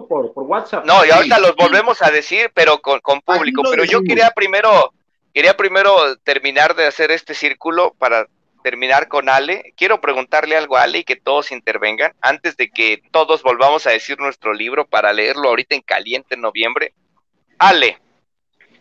por, 0.09 0.33
WhatsApp. 0.35 0.85
no, 0.85 1.05
y 1.05 1.11
ahorita 1.11 1.39
los 1.39 1.55
volvemos 1.55 2.03
a 2.03 2.11
decir, 2.11 2.51
pero 2.53 2.81
con, 2.81 3.01
público. 3.21 3.63
Pero 3.71 3.85
yo 3.85 4.03
quería 4.03 4.31
primero, 4.31 4.93
quería 5.33 5.57
primero 5.57 6.17
terminar 6.19 6.75
de 6.75 6.87
hacer 6.87 7.11
este 7.11 7.35
círculo 7.35 7.95
para 7.99 8.27
terminar 8.65 9.09
con 9.09 9.29
Ale. 9.29 9.73
Quiero 9.77 10.01
preguntarle 10.01 10.57
algo 10.57 10.77
a 10.77 10.83
Ale 10.83 10.99
y 10.99 11.05
que 11.05 11.17
todos 11.17 11.53
intervengan 11.53 12.13
antes 12.21 12.57
de 12.57 12.71
que 12.71 13.03
todos 13.13 13.43
volvamos 13.43 13.87
a 13.87 13.91
decir 13.91 14.19
nuestro 14.19 14.53
libro 14.53 14.87
para 14.87 15.13
leerlo 15.13 15.49
ahorita 15.49 15.77
en 15.77 15.83
caliente 15.83 16.35
en 16.35 16.43
noviembre. 16.43 16.93
Ale, 17.61 18.01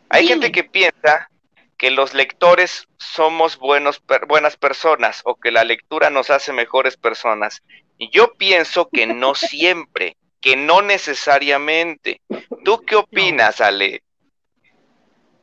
hay 0.10 0.26
gente 0.26 0.54
que 0.54 0.64
piensa 0.64 1.30
que 1.78 1.92
los 1.92 2.14
lectores 2.14 2.88
somos 2.98 3.60
buenos, 3.60 4.02
buenas 4.30 4.56
personas 4.56 5.22
o 5.26 5.36
que 5.36 5.52
la 5.52 5.66
lectura 5.66 6.10
nos 6.10 6.30
hace 6.30 6.54
mejores 6.54 6.96
personas. 6.96 7.62
Y 7.98 8.10
yo 8.10 8.36
pienso 8.36 8.88
que 8.90 9.06
no 9.06 9.36
siempre, 9.36 10.16
que 10.40 10.56
no 10.56 10.82
necesariamente. 10.82 12.22
¿Tú 12.64 12.82
qué 12.86 12.96
opinas, 12.96 13.60
Ale? 13.60 14.02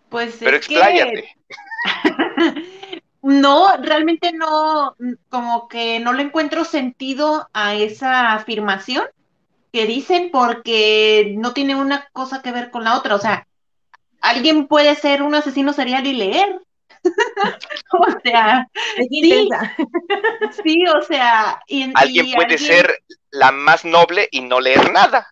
Pues 0.08 0.38
Pero 0.40 0.56
expláyate. 0.56 1.36
no, 3.20 3.76
realmente 3.82 4.32
no, 4.32 4.96
como 5.28 5.68
que 5.68 6.00
no 6.00 6.14
le 6.14 6.22
encuentro 6.22 6.64
sentido 6.64 7.50
a 7.52 7.74
esa 7.74 8.32
afirmación 8.32 9.06
que 9.76 9.84
dicen 9.84 10.30
porque 10.32 11.34
no 11.36 11.52
tiene 11.52 11.74
una 11.74 12.08
cosa 12.14 12.40
que 12.40 12.50
ver 12.50 12.70
con 12.70 12.82
la 12.82 12.96
otra. 12.96 13.14
O 13.14 13.18
sea, 13.18 13.46
alguien 14.22 14.68
puede 14.68 14.94
ser 14.94 15.20
un 15.20 15.34
asesino 15.34 15.74
serial 15.74 16.06
y 16.06 16.14
leer. 16.14 16.62
o 17.92 18.06
sea, 18.24 18.66
sí, 19.10 19.50
sí, 20.64 20.84
o 20.86 21.02
sea, 21.02 21.62
alguien 21.92 22.32
puede 22.32 22.56
ser 22.56 23.02
la 23.30 23.52
más 23.52 23.84
noble 23.84 24.30
y 24.30 24.40
no 24.40 24.60
leer 24.60 24.90
nada. 24.92 25.28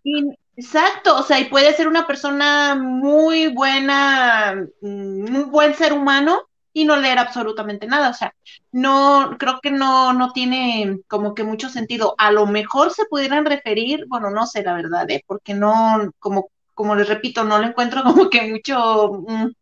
exacto, 0.58 1.16
o 1.16 1.22
sea, 1.22 1.40
y 1.40 1.46
puede 1.46 1.72
ser 1.72 1.88
una 1.88 2.06
persona 2.06 2.74
muy 2.74 3.46
buena, 3.46 4.56
mm, 4.82 5.36
un 5.36 5.50
buen 5.50 5.74
ser 5.74 5.94
humano 5.94 6.50
y 6.74 6.84
no 6.84 6.96
leer 6.96 7.18
absolutamente 7.18 7.86
nada, 7.86 8.10
o 8.10 8.14
sea, 8.14 8.34
no, 8.72 9.36
creo 9.38 9.60
que 9.62 9.70
no, 9.70 10.12
no 10.12 10.32
tiene 10.32 10.98
como 11.08 11.34
que 11.34 11.44
mucho 11.44 11.70
sentido. 11.70 12.14
A 12.18 12.32
lo 12.32 12.46
mejor 12.46 12.92
se 12.92 13.06
pudieran 13.06 13.46
referir, 13.46 14.04
bueno, 14.08 14.28
no 14.30 14.46
sé 14.46 14.62
la 14.62 14.74
verdad, 14.74 15.10
¿eh? 15.10 15.24
porque 15.26 15.54
no, 15.54 16.12
como 16.18 16.48
como 16.74 16.94
les 16.94 17.08
repito, 17.08 17.44
no 17.44 17.58
le 17.58 17.68
encuentro 17.68 18.02
como 18.04 18.28
que 18.28 18.42
mucho 18.50 19.24
mm, 19.26 19.52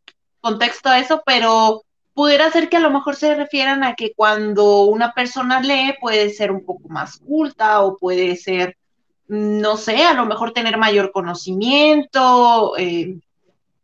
contexto 0.40 0.88
a 0.88 0.98
eso, 0.98 1.22
pero 1.24 1.82
pudiera 2.14 2.50
ser 2.50 2.68
que 2.68 2.78
a 2.78 2.80
lo 2.80 2.90
mejor 2.90 3.16
se 3.16 3.34
refieran 3.34 3.84
a 3.84 3.94
que 3.94 4.12
cuando 4.14 4.84
una 4.84 5.12
persona 5.12 5.60
lee 5.60 5.94
puede 6.00 6.30
ser 6.30 6.50
un 6.50 6.64
poco 6.64 6.88
más 6.88 7.18
culta 7.18 7.82
o 7.82 7.96
puede 7.96 8.36
ser, 8.36 8.76
no 9.28 9.76
sé, 9.76 10.04
a 10.04 10.14
lo 10.14 10.26
mejor 10.26 10.52
tener 10.52 10.76
mayor 10.76 11.12
conocimiento, 11.12 12.76
eh, 12.76 13.18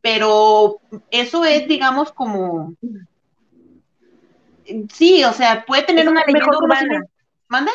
pero 0.00 0.78
eso 1.10 1.44
es, 1.44 1.68
digamos, 1.68 2.12
como... 2.12 2.74
Sí, 4.92 5.24
o 5.24 5.32
sea, 5.32 5.64
puede 5.66 5.82
tener 5.82 6.08
una 6.08 6.24
mejor 6.26 6.56
urbana. 6.56 7.04
¿Mande? 7.48 7.72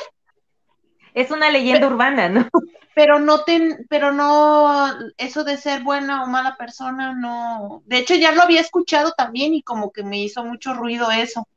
Es 1.13 1.31
una 1.31 1.49
leyenda 1.49 1.87
urbana, 1.87 2.29
¿no? 2.29 2.47
pero 2.95 3.19
no 3.19 3.43
ten, 3.43 3.85
pero 3.89 4.11
no, 4.11 4.93
eso 5.17 5.43
de 5.43 5.57
ser 5.57 5.83
buena 5.83 6.23
o 6.23 6.27
mala 6.27 6.55
persona, 6.57 7.13
no. 7.13 7.81
De 7.85 7.97
hecho, 7.97 8.15
ya 8.15 8.31
lo 8.31 8.41
había 8.41 8.61
escuchado 8.61 9.13
también 9.17 9.53
y 9.53 9.63
como 9.63 9.91
que 9.91 10.03
me 10.03 10.19
hizo 10.19 10.43
mucho 10.43 10.73
ruido 10.73 11.09
eso. 11.11 11.47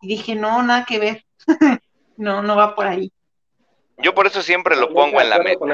Y 0.00 0.08
dije, 0.08 0.34
no, 0.34 0.62
nada 0.62 0.84
que 0.84 0.98
ver. 0.98 1.24
no, 2.16 2.42
no 2.42 2.56
va 2.56 2.74
por 2.74 2.86
ahí. 2.86 3.10
Yo 3.98 4.14
por 4.14 4.26
eso 4.26 4.42
siempre 4.42 4.76
lo 4.76 4.92
pongo 4.92 5.20
en 5.20 5.30
la 5.30 5.38
meta. 5.38 5.64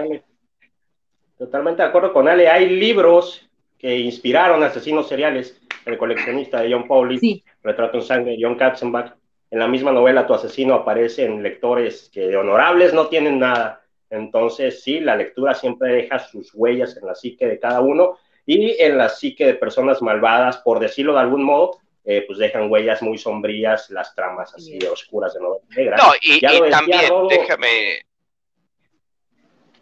Totalmente 1.37 1.83
de 1.83 1.89
acuerdo 1.89 2.13
con 2.13 2.29
Ale. 2.29 2.49
Hay 2.49 2.69
libros 2.69 3.49
que 3.79 3.99
inspiraron 3.99 4.63
a 4.63 4.67
asesinos 4.67 5.09
seriales. 5.09 5.61
El 5.89 5.99
coleccionista 5.99 6.61
de 6.61 6.73
John 6.73 6.87
Pauli, 6.87 7.19
sí. 7.19 7.45
Retrato 7.63 7.99
en 7.99 8.03
sangre 8.03 8.33
de 8.33 8.39
John 8.41 8.57
Katzenbach. 8.57 9.15
En 9.51 9.59
la 9.59 9.69
misma 9.69 9.91
novela, 9.91 10.27
tu 10.27 10.35
asesino 10.35 10.75
aparece 10.75 11.25
en 11.25 11.43
lectores 11.43 12.11
que 12.13 12.29
de 12.29 12.37
honorables 12.37 12.93
no 12.93 13.07
tienen 13.07 13.39
nada 13.39 13.83
entonces, 14.11 14.83
sí, 14.83 15.01
la 15.01 15.17
lectura 15.17 15.55
siempre 15.55 15.93
deja 15.93 16.19
sus 16.19 16.53
huellas 16.55 16.97
en 16.97 17.07
la 17.07 17.15
psique 17.15 17.47
de 17.47 17.59
cada 17.59 17.81
uno 17.81 18.19
y 18.47 18.81
en 18.81 18.97
la 18.97 19.09
psique 19.09 19.45
de 19.45 19.55
personas 19.55 20.01
malvadas, 20.01 20.59
por 20.59 20.81
decirlo 20.81 21.13
de 21.15 21.21
algún 21.21 21.43
modo, 21.43 21.79
eh, 22.05 22.25
pues 22.27 22.39
dejan 22.39 22.71
huellas 22.71 23.03
muy 23.03 23.19
sombrías, 23.19 23.91
las 23.91 24.15
tramas 24.15 24.55
así 24.55 24.79
de 24.79 24.89
oscuras 24.89 25.35
de 25.35 25.41
novela 25.41 25.65
negra. 25.77 25.97
No, 25.99 26.13
y, 26.23 26.41
también, 26.71 27.03
déjame... 27.29 28.07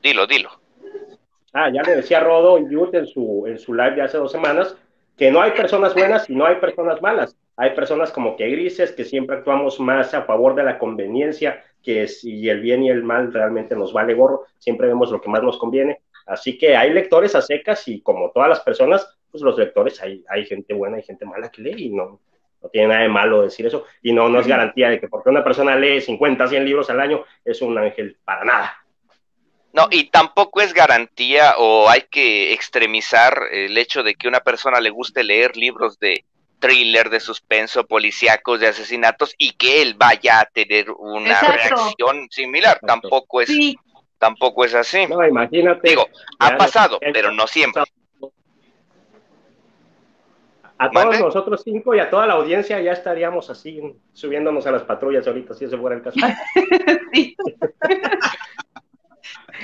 Dilo, 0.03 0.27
dilo. 0.27 0.51
Ah, 1.53 1.71
ya 1.73 1.83
le 1.83 1.97
decía 1.97 2.21
Rodo 2.21 2.59
Yut 2.69 2.95
en 2.95 3.07
su, 3.07 3.45
en 3.47 3.59
su 3.59 3.73
live 3.73 3.95
de 3.95 4.03
hace 4.03 4.19
dos 4.19 4.33
semanas, 4.33 4.77
que 5.17 5.31
no 5.31 5.41
hay 5.41 5.53
personas 5.53 5.95
buenas 5.95 6.29
y 6.29 6.35
no 6.35 6.47
hay 6.47 6.57
personas 6.57 7.01
malas. 7.01 7.37
Hay 7.57 7.71
personas 7.71 8.13
como 8.13 8.37
que 8.37 8.49
grises, 8.49 8.93
que 8.93 9.05
siempre 9.05 9.37
actuamos 9.37 9.81
más 9.81 10.13
a 10.13 10.23
favor 10.23 10.55
de 10.55 10.63
la 10.63 10.79
conveniencia, 10.79 11.65
que 11.83 12.07
si 12.07 12.49
el 12.49 12.61
bien 12.61 12.83
y 12.83 12.91
el 12.91 13.03
mal 13.03 13.33
realmente 13.33 13.75
nos 13.75 13.93
vale 13.93 14.13
gorro, 14.13 14.45
siempre 14.59 14.89
vemos 14.89 15.11
lo 15.11 15.21
que 15.21 15.31
más 15.31 15.43
nos 15.43 15.57
conviene. 15.57 16.01
Así 16.27 16.59
que 16.59 16.77
hay 16.77 16.93
lectores 16.93 17.35
a 17.35 17.41
secas 17.41 17.87
y 17.89 18.03
como 18.03 18.31
todas 18.31 18.49
las 18.49 18.61
personas, 18.61 19.17
pues 19.31 19.43
los 19.43 19.57
lectores, 19.57 20.03
hay, 20.03 20.23
hay 20.29 20.45
gente 20.45 20.75
buena 20.75 20.99
y 20.99 21.03
gente 21.03 21.25
mala 21.25 21.51
que 21.51 21.63
lee 21.63 21.87
y 21.87 21.91
no, 21.91 22.21
no 22.63 22.69
tiene 22.69 22.89
nada 22.89 23.03
de 23.03 23.09
malo 23.09 23.43
decir 23.43 23.65
eso. 23.65 23.85
Y 24.03 24.13
no, 24.13 24.29
no 24.29 24.41
es 24.41 24.47
garantía 24.47 24.91
de 24.91 25.01
que 25.01 25.09
porque 25.09 25.31
una 25.31 25.45
persona 25.45 25.77
lee 25.77 26.01
50, 26.01 26.47
100 26.49 26.65
libros 26.65 26.91
al 26.91 27.01
año 27.01 27.25
es 27.45 27.63
un 27.63 27.79
ángel 27.79 28.19
para 28.25 28.45
nada. 28.45 28.86
No, 29.77 29.89
y 29.91 30.05
tampoco 30.05 30.63
es 30.63 30.73
garantía 30.73 31.55
o 31.59 31.91
hay 31.91 32.01
que 32.11 32.55
extremizar 32.55 33.43
el 33.53 33.77
hecho 33.77 34.03
de 34.03 34.15
que 34.15 34.27
una 34.27 34.41
persona 34.41 34.81
le 34.81 34.89
guste 34.89 35.23
leer 35.23 35.55
libros 35.55 35.99
de 35.99 36.25
thriller, 36.61 37.11
de 37.11 37.21
suspenso, 37.21 37.87
policíacos, 37.87 38.59
de 38.59 38.69
asesinatos 38.69 39.35
y 39.37 39.53
que 39.53 39.83
él 39.83 39.93
vaya 39.93 40.41
a 40.41 40.47
tener 40.47 40.91
una 40.91 41.33
Exacto. 41.33 41.53
reacción 41.53 42.27
similar. 42.31 42.77
Exacto. 42.77 42.87
Tampoco 42.87 43.43
es, 43.43 43.49
Sí, 43.49 43.79
tampoco 44.17 44.65
es 44.65 44.75
así. 44.75 45.07
No, 45.09 45.23
imagínate. 45.27 45.91
Digo, 45.91 46.07
Ya, 46.41 46.47
ha 46.47 46.57
pasado, 46.57 46.99
ya, 47.03 47.11
pero 47.13 47.31
no 47.33 47.47
siempre. 47.47 47.83
A 50.79 50.91
todos 50.91 51.07
¿Mande? 51.07 51.21
nosotros 51.21 51.61
cinco 51.63 51.95
y 51.95 51.99
a 51.99 52.09
toda 52.09 52.27
la 52.27 52.33
audiencia 52.35 52.81
ya 52.81 52.93
estaríamos 52.93 53.51
así 53.51 53.79
subiéndonos 54.15 54.67
a 54.67 54.71
las 54.73 54.85
patrullas 54.85 55.27
ahorita, 55.27 55.53
si 55.53 55.67
ese 55.67 55.77
fuera 55.77 55.97
el 55.97 56.03
caso. 56.03 56.19
sí. 57.13 57.37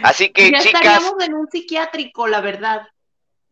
Así 0.03 0.31
que, 0.31 0.51
ya 0.51 0.59
chicas, 0.61 0.83
estaríamos 0.83 1.23
en 1.25 1.35
un 1.35 1.49
psiquiátrico, 1.49 2.27
la 2.27 2.41
verdad. 2.41 2.89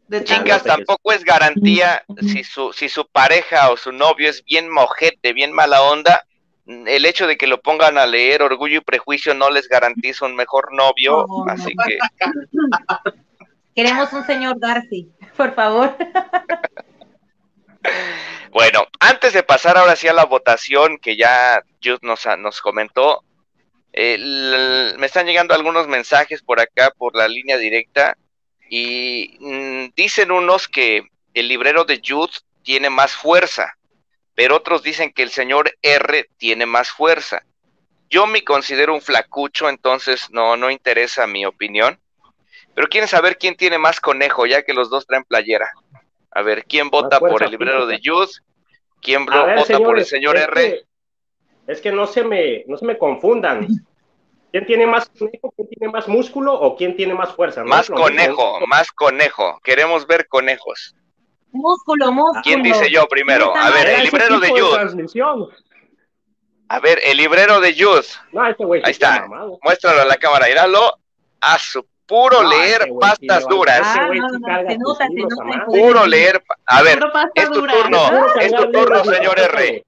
De 0.08 0.24
chicas, 0.24 0.64
tampoco 0.64 1.12
es 1.12 1.22
garantía 1.24 2.04
si 2.20 2.42
su, 2.42 2.72
si 2.72 2.88
su 2.88 3.06
pareja 3.06 3.70
o 3.70 3.76
su 3.76 3.92
novio 3.92 4.28
es 4.28 4.44
bien 4.44 4.68
mojete, 4.68 5.32
bien 5.32 5.52
mala 5.52 5.82
onda. 5.82 6.24
El 6.66 7.04
hecho 7.04 7.26
de 7.26 7.36
que 7.36 7.46
lo 7.46 7.60
pongan 7.60 7.96
a 7.96 8.06
leer 8.06 8.42
Orgullo 8.42 8.78
y 8.78 8.84
Prejuicio 8.84 9.34
no 9.34 9.50
les 9.50 9.68
garantiza 9.68 10.26
un 10.26 10.34
mejor 10.34 10.72
novio, 10.72 11.26
No, 11.28 11.44
no. 11.44 11.52
así 11.52 11.72
que 11.86 11.98
Queremos 13.74 14.12
un 14.12 14.26
señor 14.26 14.58
Darcy, 14.58 15.10
por 15.36 15.54
favor. 15.54 15.96
Bueno, 18.50 18.84
antes 18.98 19.32
de 19.32 19.42
pasar 19.42 19.78
ahora 19.78 19.94
sí 19.96 20.08
a 20.08 20.12
la 20.12 20.24
votación 20.24 20.98
que 20.98 21.16
ya 21.16 21.62
Jude 21.82 22.00
nos, 22.02 22.26
nos 22.38 22.60
comentó, 22.60 23.22
eh, 23.92 24.94
me 24.98 25.06
están 25.06 25.26
llegando 25.26 25.54
algunos 25.54 25.88
mensajes 25.88 26.42
por 26.42 26.60
acá, 26.60 26.92
por 26.96 27.16
la 27.16 27.28
línea 27.28 27.56
directa, 27.56 28.16
y 28.68 29.36
mm, 29.40 29.94
dicen 29.96 30.30
unos 30.30 30.68
que 30.68 31.02
el 31.34 31.48
librero 31.48 31.84
de 31.84 32.00
Jude 32.04 32.32
tiene 32.62 32.90
más 32.90 33.12
fuerza, 33.12 33.74
pero 34.34 34.56
otros 34.56 34.82
dicen 34.82 35.12
que 35.12 35.22
el 35.22 35.30
señor 35.30 35.76
R 35.82 36.28
tiene 36.36 36.66
más 36.66 36.90
fuerza. 36.90 37.42
Yo 38.08 38.26
me 38.26 38.42
considero 38.42 38.94
un 38.94 39.00
flacucho, 39.00 39.68
entonces 39.68 40.30
no, 40.30 40.56
no 40.56 40.70
interesa 40.70 41.26
mi 41.26 41.46
opinión. 41.46 42.00
Pero 42.74 42.88
quieren 42.88 43.08
saber 43.08 43.38
quién 43.38 43.56
tiene 43.56 43.78
más 43.78 44.00
conejo, 44.00 44.46
ya 44.46 44.62
que 44.62 44.72
los 44.72 44.90
dos 44.90 45.06
traen 45.06 45.24
playera. 45.24 45.70
A 46.30 46.42
ver, 46.42 46.64
¿quién 46.64 46.90
vota 46.90 47.18
por 47.18 47.42
el 47.42 47.50
librero 47.50 47.86
de. 47.86 48.00
Jude? 48.02 48.32
¿Quién 49.02 49.26
ver, 49.26 49.56
vota 49.56 49.78
por 49.78 49.98
el 49.98 50.04
señor 50.04 50.36
R? 50.36 50.84
Es 51.70 51.80
que 51.80 51.92
no 51.92 52.06
se 52.06 52.24
me, 52.24 52.64
no 52.66 52.76
se 52.76 52.84
me 52.84 52.98
confundan. 52.98 53.66
¿Quién 54.52 54.66
tiene 54.66 54.86
más 54.86 55.08
conejo? 55.16 55.52
¿Quién 55.56 55.68
tiene 55.68 55.92
más 55.92 56.08
músculo? 56.08 56.54
¿O 56.54 56.76
quién 56.76 56.96
tiene 56.96 57.14
más 57.14 57.32
fuerza? 57.34 57.60
No 57.62 57.68
Más 57.68 57.88
mismo. 57.88 58.04
conejo, 58.04 58.66
más 58.66 58.90
conejo. 58.90 59.60
Queremos 59.62 60.06
ver 60.06 60.26
conejos. 60.26 60.94
Músculo, 61.52 62.10
músculo. 62.12 62.42
¿Quién 62.42 62.62
dice 62.62 62.90
yo 62.90 63.06
primero? 63.06 63.54
A 63.56 63.70
ver, 63.70 63.88
el 63.88 64.04
librero 64.04 64.40
de 64.40 64.48
Jude. 64.50 65.54
A 66.68 66.78
ver, 66.80 67.00
el 67.04 67.16
librero 67.16 67.60
de 67.60 67.74
Jude. 67.74 68.06
No, 68.32 68.46
este 68.46 68.64
güey 68.64 68.82
Ahí 68.84 68.92
está 68.92 69.20
mamado. 69.20 69.58
Muéstralo 69.62 70.02
a 70.02 70.04
la 70.04 70.16
cámara. 70.16 70.46
Míralo. 70.46 70.96
A 71.40 71.58
su 71.58 71.84
puro 72.06 72.42
No, 72.42 72.50
leer 72.50 72.82
sí 72.84 72.90
pastas 73.00 73.46
duras. 73.48 73.80
Ah, 73.82 74.08
no, 74.12 74.28
se 74.64 74.78
nota, 74.78 75.06
se. 75.06 75.64
Puro 75.66 76.06
leer. 76.06 76.42
A 76.66 76.82
ver, 76.82 77.00
es 77.34 77.50
tu 77.50 77.66
turno. 77.66 78.10
Es 78.40 78.52
tu 78.52 78.70
turno, 78.72 79.04
señor 79.04 79.38
R. 79.38 79.84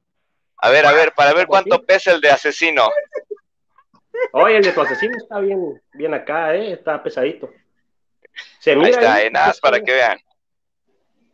A 0.64 0.70
ver, 0.70 0.86
a 0.86 0.92
ver, 0.92 1.12
para 1.12 1.32
ver 1.34 1.46
cuánto 1.48 1.82
pesa 1.82 2.12
el 2.12 2.20
de 2.20 2.30
asesino. 2.30 2.88
Oye, 4.32 4.58
el 4.58 4.62
de 4.64 4.72
tu 4.72 4.80
asesino 4.80 5.16
está 5.16 5.40
bien, 5.40 5.82
bien 5.92 6.14
acá, 6.14 6.54
¿eh? 6.54 6.72
Está 6.72 7.02
pesadito. 7.02 7.50
Se 8.60 8.70
Ahí 8.70 8.76
mira 8.76 8.88
está, 8.90 9.14
ahí, 9.14 9.26
en 9.26 9.36
as 9.36 9.60
para 9.60 9.80
que 9.80 9.92
vean. 9.92 10.18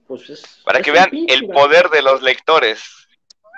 pues 0.07 0.31
es- 0.31 0.63
Para 0.65 0.79
es 0.79 0.85
que 0.85 0.91
vean 0.93 1.11
el 1.13 1.47
poder 1.49 1.91
de 1.91 2.01
los 2.03 2.23
lectores. 2.23 2.83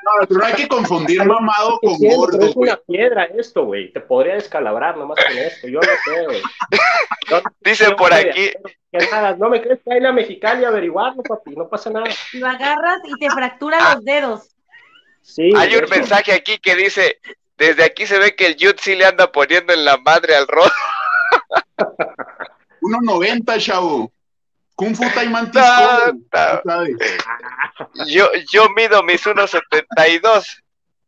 No, 0.03 0.27
pero 0.27 0.41
no 0.41 0.47
hay 0.47 0.55
que 0.55 0.67
confundir 0.67 1.23
mamado 1.25 1.79
con 1.79 1.99
pero 2.01 2.17
gordo, 2.17 2.47
es 2.47 2.57
una 2.57 2.77
piedra 2.79 3.25
esto, 3.25 3.67
güey. 3.67 3.93
Te 3.93 4.01
podría 4.01 4.35
descalabrar 4.35 4.97
nomás 4.97 5.23
con 5.25 5.37
esto. 5.39 5.69
Yo 5.69 5.79
no 5.79 5.93
sé, 6.05 6.25
güey. 6.25 6.43
No- 7.31 7.43
Dice 7.61 7.89
no 7.91 7.97
por 7.97 8.13
aquí, 8.13 8.51
que 8.91 8.99
nada, 9.13 9.37
no 9.37 9.49
me 9.51 9.63
crees 9.63 9.79
que 9.85 9.93
hay 9.93 10.01
la 10.01 10.11
mexicana 10.11 10.63
y 10.63 10.65
averiguarlo, 10.65 11.23
papi. 11.23 11.51
No 11.55 11.69
pasa 11.69 11.91
nada. 11.91 12.07
Lo 12.33 12.47
agarras 12.49 12.99
y 13.05 13.21
te 13.21 13.31
fractura 13.31 13.95
los 13.95 14.05
dedos. 14.05 14.49
Sí. 15.23 15.53
hay 15.57 15.77
un 15.77 15.85
hecho. 15.85 15.95
mensaje 15.95 16.33
aquí 16.33 16.59
que 16.59 16.75
dice, 16.77 17.21
desde 17.57 17.85
aquí 17.85 18.07
se 18.07 18.19
ve 18.19 18.35
que 18.35 18.47
el 18.47 18.55
Jude 18.59 18.77
sí 18.81 18.95
le 18.97 19.05
anda 19.07 19.31
poniendo 19.31 19.73
en 19.73 19.85
la 19.85 19.97
madre 19.99 20.35
al 20.37 20.47
Rod. 20.49 20.71
1.90, 22.83 23.59
chavo. 23.61 24.13
Kung 24.75 24.95
Fu 24.97 25.05
Taimantis. 25.15 25.53
Ta, 25.61 26.13
ta. 26.31 26.63
¿sabes? 26.65 26.97
Yo, 28.09 28.29
yo 28.51 28.69
mido 28.71 29.03
mis 29.03 29.25
1.72. 29.27 30.45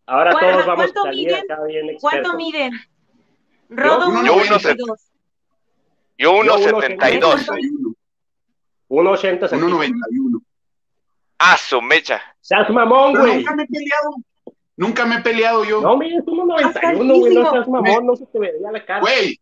Ahora 0.06 0.32
¿Cuánto- 0.32 0.50
todos 0.52 0.66
vamos 0.66 0.84
a 0.84 0.92
cuánto 0.92 1.02
salir 1.02 1.26
miden? 1.28 1.50
acá 1.50 1.62
bien 1.64 1.86
¿Cuánto 2.00 2.18
expertos. 2.18 2.36
miden? 2.36 2.72
Rodo 3.70 4.00
Yo 4.24 4.34
uno 4.34 4.44
1.92. 4.44 5.00
Yo 6.18 6.32
uno 6.32 6.56
1.72. 6.58 7.46
1.91. 7.46 7.94
1.80 8.88 9.48
centímetros. 9.48 9.50
1.91. 9.50 10.42
Ah, 11.38 11.56
su 11.56 11.80
mecha. 11.80 12.31
Seas 12.42 12.68
mamón, 12.68 13.14
güey. 13.14 13.36
nunca 13.36 13.54
me 13.54 13.62
he 13.62 13.66
peleado. 13.66 14.10
Nunca 14.76 15.06
me 15.06 15.16
he 15.16 15.20
peleado 15.20 15.64
yo. 15.64 15.80
No, 15.80 15.96
mire, 15.96 16.16
es 16.16 16.24
1.91, 16.24 16.68
Está 16.68 16.94
güey. 16.94 17.34
No 17.34 17.50
seas 17.50 17.68
mamón, 17.68 18.06
no 18.06 18.16
se 18.16 18.26
te 18.26 18.38
veía 18.38 18.70
la 18.70 18.84
cara. 18.84 19.00
Güey, 19.00 19.40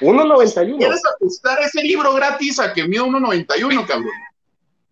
1.91. 0.00 0.78
¿quieres 0.78 1.02
apostar 1.06 1.60
ese 1.60 1.82
libro 1.82 2.12
gratis 2.14 2.58
a 2.58 2.72
que 2.72 2.86
mido 2.86 3.06
1.91, 3.06 3.86
cabrón? 3.86 4.12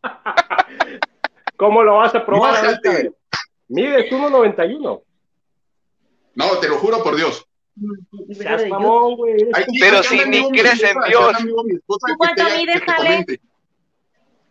¿Cómo 1.56 1.82
lo 1.82 1.96
vas 1.96 2.14
a 2.14 2.24
probar 2.24 2.52
Bájate. 2.52 3.12
Mides 3.68 4.10
1.91. 4.12 5.02
No, 6.34 6.58
te 6.58 6.68
lo 6.68 6.78
juro 6.78 7.02
por 7.02 7.16
Dios. 7.16 7.44
Seas 8.32 8.68
mamón, 8.68 9.16
güey. 9.16 9.36
Pero 9.80 10.02
si 10.02 10.24
ni 10.28 10.48
crees 10.50 10.82
en 10.82 10.96
Dios. 11.08 11.36
¿Tú 11.86 11.96
cuánto 12.16 12.44
mides, 12.56 12.84
te 12.84 12.92
Ale? 12.92 12.96
comente. 12.96 13.40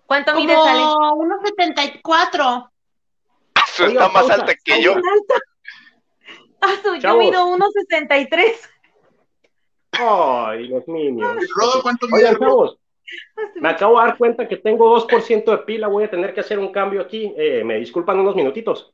¿Cuánto 0.08 0.34
mide 0.36 0.56
Sale? 0.56 0.80
Como 0.82 1.24
1.74. 1.24 2.70
Ah, 3.56 3.62
su 3.68 3.84
Oiga, 3.84 3.94
está 3.94 4.08
más 4.14 4.24
pausa. 4.28 4.34
alta 4.36 4.56
que 4.64 4.82
yo. 4.82 4.96
Ah, 6.62 6.74
su- 6.82 6.96
yo 6.96 7.18
mido 7.18 7.46
1.63. 7.48 8.70
Ay, 9.92 10.68
los 10.70 10.88
niños. 10.88 11.36
Rodo, 11.56 11.82
¿cuánto 11.84 12.08
mide? 12.08 12.18
Oigan, 12.30 12.38
chavos, 12.40 12.78
me 13.56 13.70
acabo 13.70 14.00
de 14.00 14.08
dar 14.08 14.18
cuenta 14.18 14.48
que 14.48 14.58
tengo 14.58 14.88
2% 14.90 15.52
de 15.52 15.58
pila. 15.60 15.88
Voy 15.88 16.06
a 16.06 16.10
tener 16.10 16.34
que 16.34 16.40
hacer 16.42 16.58
un 16.60 16.72
cambio 16.72 17.02
aquí. 17.02 17.34
Eh, 17.38 17.64
me 17.64 17.76
disculpan 17.78 18.20
unos 18.20 18.36
minutitos. 18.36 18.90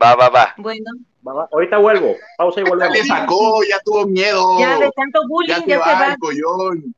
Va, 0.00 0.14
va, 0.14 0.28
va. 0.28 0.54
Bueno, 0.56 0.90
Va, 1.26 1.32
va. 1.34 1.48
Ahorita 1.52 1.78
vuelvo. 1.78 2.16
Pausa 2.36 2.60
y 2.60 2.64
Ya 2.64 2.70
volvemos. 2.70 2.96
le 2.98 3.04
sacó, 3.04 3.62
ya 3.64 3.78
tuvo 3.84 4.06
miedo. 4.06 4.58
ya 4.58 4.76
de 4.78 4.90
tanto 4.90 5.20
bullying 5.28 5.48
Ya 5.54 5.58
ya, 5.58 5.64
se 5.64 5.70
se 5.70 5.76
va 5.78 6.00
va. 6.00 6.06
el 6.12 6.18
collón. 6.18 6.94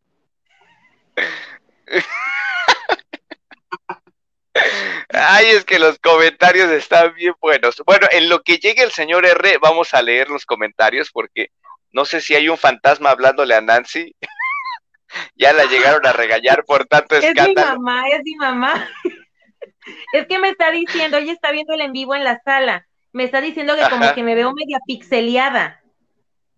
Ay, 5.13 5.47
es 5.47 5.65
que 5.65 5.79
los 5.79 5.99
comentarios 5.99 6.71
están 6.71 7.15
bien 7.15 7.35
buenos. 7.41 7.83
Bueno, 7.87 8.07
en 8.11 8.29
lo 8.29 8.43
que 8.43 8.59
llegue 8.59 8.83
el 8.83 8.93
señor 8.93 9.27
R, 9.27 9.59
vamos 9.59 9.95
a 9.95 10.03
leer 10.03 10.29
los 10.31 10.47
comentarios 10.47 11.11
porque 11.13 11.49
no 11.93 12.05
sé 12.05 12.21
si 12.21 12.35
hay 12.35 12.49
un 12.49 12.59
fantasma 12.59 13.11
hablándole 13.11 13.55
a 13.55 13.61
Nancy. 13.61 14.15
ya 15.37 15.53
la 15.53 15.65
llegaron 15.65 16.07
a 16.07 16.13
regañar 16.13 16.65
por 16.65 16.87
tanto 16.87 17.17
Es 17.17 17.23
mi 17.23 17.29
escándalo. 17.29 17.81
mamá, 17.81 18.09
es 18.09 18.21
mi 18.25 18.35
mamá. 18.37 18.89
es 20.13 20.27
que 20.27 20.39
me 20.39 20.49
está 20.51 20.71
diciendo, 20.71 21.17
ella 21.19 21.33
está 21.33 21.51
viendo 21.51 21.75
el 21.75 21.81
en 21.81 21.93
vivo 21.93 22.15
en 22.15 22.25
la 22.25 22.41
sala. 22.45 22.87
Me 23.13 23.25
está 23.25 23.41
diciendo 23.41 23.77
que 23.77 23.89
como 23.91 24.13
que 24.15 24.23
me 24.23 24.35
veo 24.35 24.53
media 24.53 24.79
pixeleada. 24.87 25.81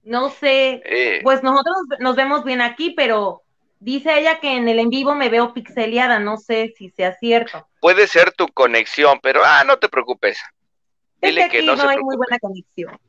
No 0.03 0.31
sé, 0.31 0.83
Eh, 0.85 1.21
pues 1.23 1.43
nosotros 1.43 1.77
nos 1.99 2.15
vemos 2.17 2.45
bien 2.45 2.61
aquí, 2.63 2.93
pero 2.97 3.43
dice 3.81 4.19
ella 4.19 4.41
que 4.41 4.57
en 4.57 4.69
el 4.69 4.79
en 4.79 4.91
vivo 4.91 5.15
me 5.15 5.29
veo 5.29 5.53
pixeleada. 5.55 6.19
No 6.19 6.37
sé 6.37 6.75
si 6.77 6.91
sea 6.91 7.15
cierto. 7.15 7.67
puede 7.81 8.07
ser 8.07 8.33
tu 8.33 8.49
conexión, 8.49 9.21
pero 9.23 9.43
ah, 9.45 9.65
no 9.65 9.79
te 9.79 9.89
preocupes. 9.89 10.39
Es 11.21 11.31
Dile 11.31 11.45
que 11.45 11.49
que 11.51 11.57
aquí 11.59 11.67
no 11.67 11.77
no, 11.77 11.83
se 11.83 11.89
hay 11.89 11.99
muy 11.99 12.17
preocupe. 12.17 12.17
buena 12.17 12.39
conexión. 12.39 13.01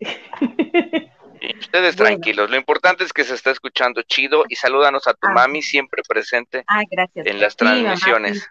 Y 1.41 1.57
Ustedes 1.59 1.95
Bueno. 1.97 2.07
tranquilos, 2.09 2.49
lo 2.49 2.55
importante 2.57 3.03
es 3.03 3.13
que 3.13 3.23
se 3.23 3.35
está 3.35 3.51
escuchando 3.51 4.01
chido 4.03 4.45
y 4.49 4.55
salúdanos 4.55 5.07
a 5.07 5.13
tu 5.13 5.27
Ah. 5.27 5.33
mami 5.33 5.61
siempre 5.61 6.01
presente 6.07 6.63
Ah, 6.67 6.81
gracias. 6.89 7.25
en 7.27 7.39
las 7.39 7.53
Sí, 7.53 7.63
mamá, 7.65 7.75
transmisiones. 7.81 8.39
sí. 8.41 8.45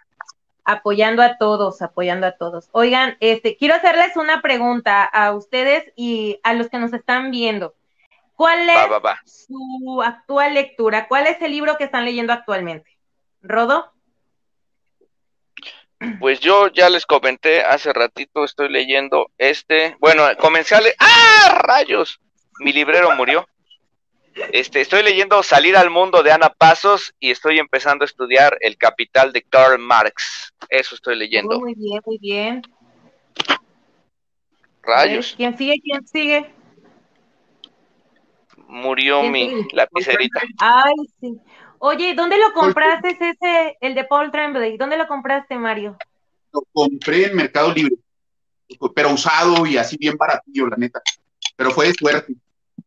Apoyando 0.69 1.21
a 1.23 1.37
todos, 1.37 1.81
apoyando 1.81 2.27
a 2.27 2.33
todos. 2.33 2.67
Oigan, 2.73 3.15
este, 3.21 3.55
quiero 3.55 3.75
hacerles 3.75 4.17
una 4.17 4.41
pregunta 4.41 5.03
a 5.05 5.31
ustedes 5.33 5.91
y 5.95 6.39
a 6.43 6.53
los 6.53 6.69
que 6.69 6.77
nos 6.77 6.91
están 6.91 7.31
viendo. 7.31 7.73
¿Cuál 8.37 8.69
es 8.69 8.77
Va, 8.77 8.85
va, 8.85 8.99
va. 8.99 9.21
su 9.25 10.01
actual 10.05 10.53
lectura? 10.53 11.07
¿Cuál 11.07 11.25
es 11.25 11.41
el 11.41 11.51
libro 11.51 11.75
que 11.75 11.85
están 11.85 12.05
leyendo 12.05 12.31
actualmente? 12.33 12.95
¿Rodo? 13.41 13.91
Pues 16.19 16.39
yo 16.39 16.67
ya 16.67 16.87
les 16.91 17.07
comenté 17.07 17.63
hace 17.63 17.91
ratito, 17.91 18.45
estoy 18.45 18.69
leyendo 18.69 19.31
este. 19.39 19.97
Bueno, 19.99 20.23
comencé 20.39 20.75
a 20.75 20.81
leer. 20.81 20.95
¡Ah, 20.99 21.57
rayos! 21.63 22.19
Mi 22.59 22.71
librero 22.71 23.09
murió. 23.15 23.47
Este, 24.53 24.81
estoy 24.81 25.01
leyendo 25.01 25.41
Salir 25.41 25.75
al 25.75 25.89
mundo 25.89 26.21
de 26.21 26.31
Ana 26.31 26.49
Pasos 26.49 27.15
y 27.19 27.31
estoy 27.31 27.57
empezando 27.57 28.03
a 28.03 28.05
estudiar 28.05 28.55
El 28.61 28.77
Capital 28.77 29.33
de 29.33 29.41
Karl 29.41 29.79
Marx. 29.79 30.53
Eso 30.69 30.93
estoy 30.93 31.15
leyendo. 31.15 31.59
Muy 31.59 31.73
bien, 31.73 32.01
muy 32.05 32.19
bien. 32.19 32.61
Rayos. 34.83 35.33
¿Quién 35.35 35.57
sigue? 35.57 35.81
¿Quién 35.83 36.07
sigue? 36.07 36.53
Murió 38.67 39.21
¿Quién 39.21 39.31
mi 39.31 39.67
lapicerita. 39.73 40.41
Ay, 40.59 40.93
sí. 41.21 41.37
Oye, 41.79 42.13
¿dónde 42.15 42.37
lo 42.37 42.53
compraste 42.53 43.17
ese, 43.19 43.77
el 43.81 43.95
de 43.95 44.03
Paul 44.03 44.31
Tremblay? 44.31 44.77
¿Dónde 44.77 44.97
lo 44.97 45.07
compraste, 45.07 45.57
Mario? 45.57 45.97
Lo 46.51 46.63
compré 46.73 47.27
en 47.27 47.35
Mercado 47.35 47.71
Libre, 47.71 47.95
pero 48.95 49.13
usado 49.13 49.65
y 49.65 49.77
así 49.77 49.95
bien 49.97 50.17
baratillo, 50.17 50.67
la 50.67 50.77
neta. 50.77 51.01
Pero 51.55 51.71
fue 51.71 51.87
de 51.87 51.93
suerte. 51.93 52.33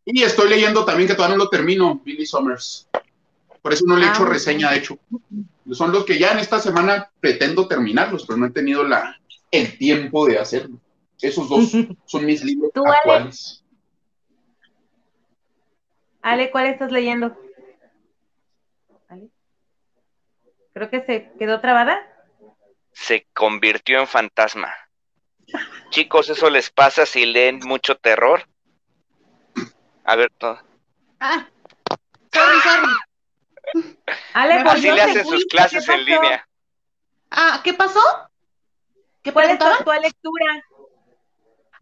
Y 0.04 0.22
estoy 0.22 0.48
leyendo 0.48 0.84
también 0.84 1.08
que 1.08 1.14
todavía 1.14 1.36
no 1.36 1.44
lo 1.44 1.50
termino, 1.50 2.00
Billy 2.04 2.26
Summers. 2.26 2.88
Por 3.62 3.72
eso 3.72 3.84
no 3.86 3.96
le 3.96 4.06
he 4.06 4.08
Ah, 4.08 4.12
hecho 4.12 4.22
muy 4.22 4.32
reseña, 4.32 4.70
de 4.70 4.78
hecho. 4.78 4.98
Son 5.72 5.92
los 5.92 6.04
que 6.04 6.18
ya 6.18 6.32
en 6.32 6.38
esta 6.38 6.58
semana 6.58 7.10
pretendo 7.20 7.68
terminarlos, 7.68 8.26
pero 8.26 8.38
no 8.38 8.46
he 8.46 8.50
tenido 8.50 8.82
la, 8.84 9.18
el 9.50 9.78
tiempo 9.78 10.26
de 10.26 10.38
hacerlo. 10.38 10.78
Esos 11.20 11.48
dos 11.48 11.70
son 12.06 12.24
mis 12.24 12.42
libros 12.42 12.70
¿Tú, 12.74 12.82
Ale? 12.84 12.96
actuales. 12.96 13.62
Ale, 16.22 16.50
¿cuál 16.50 16.66
estás 16.66 16.92
leyendo? 16.92 17.36
Ale. 19.08 19.30
Creo 20.72 20.90
que 20.90 21.02
se 21.04 21.32
quedó 21.38 21.60
trabada. 21.60 22.00
Se 22.92 23.26
convirtió 23.32 24.00
en 24.00 24.06
fantasma. 24.06 24.74
Chicos, 25.90 26.28
eso 26.28 26.50
les 26.50 26.70
pasa 26.70 27.06
si 27.06 27.26
leen 27.26 27.60
mucho 27.64 27.96
terror. 27.96 28.46
A 30.04 30.16
ver, 30.16 30.30
todo. 30.38 30.60
Ah, 31.20 31.46
sorry, 32.32 32.60
sorry. 32.60 33.94
Ale, 34.34 34.54
Así 34.54 34.90
le 34.90 35.02
hacen 35.02 35.26
sus 35.26 35.44
clases 35.46 35.86
¿qué 35.86 35.92
en 35.92 36.04
línea. 36.04 36.48
Ah, 37.30 37.60
¿qué 37.62 37.74
pasó? 37.74 38.00
¿Qué 39.22 39.32
¿Cuál 39.32 39.50
es 39.50 39.58
tu 39.58 39.66
lectura? 40.00 40.64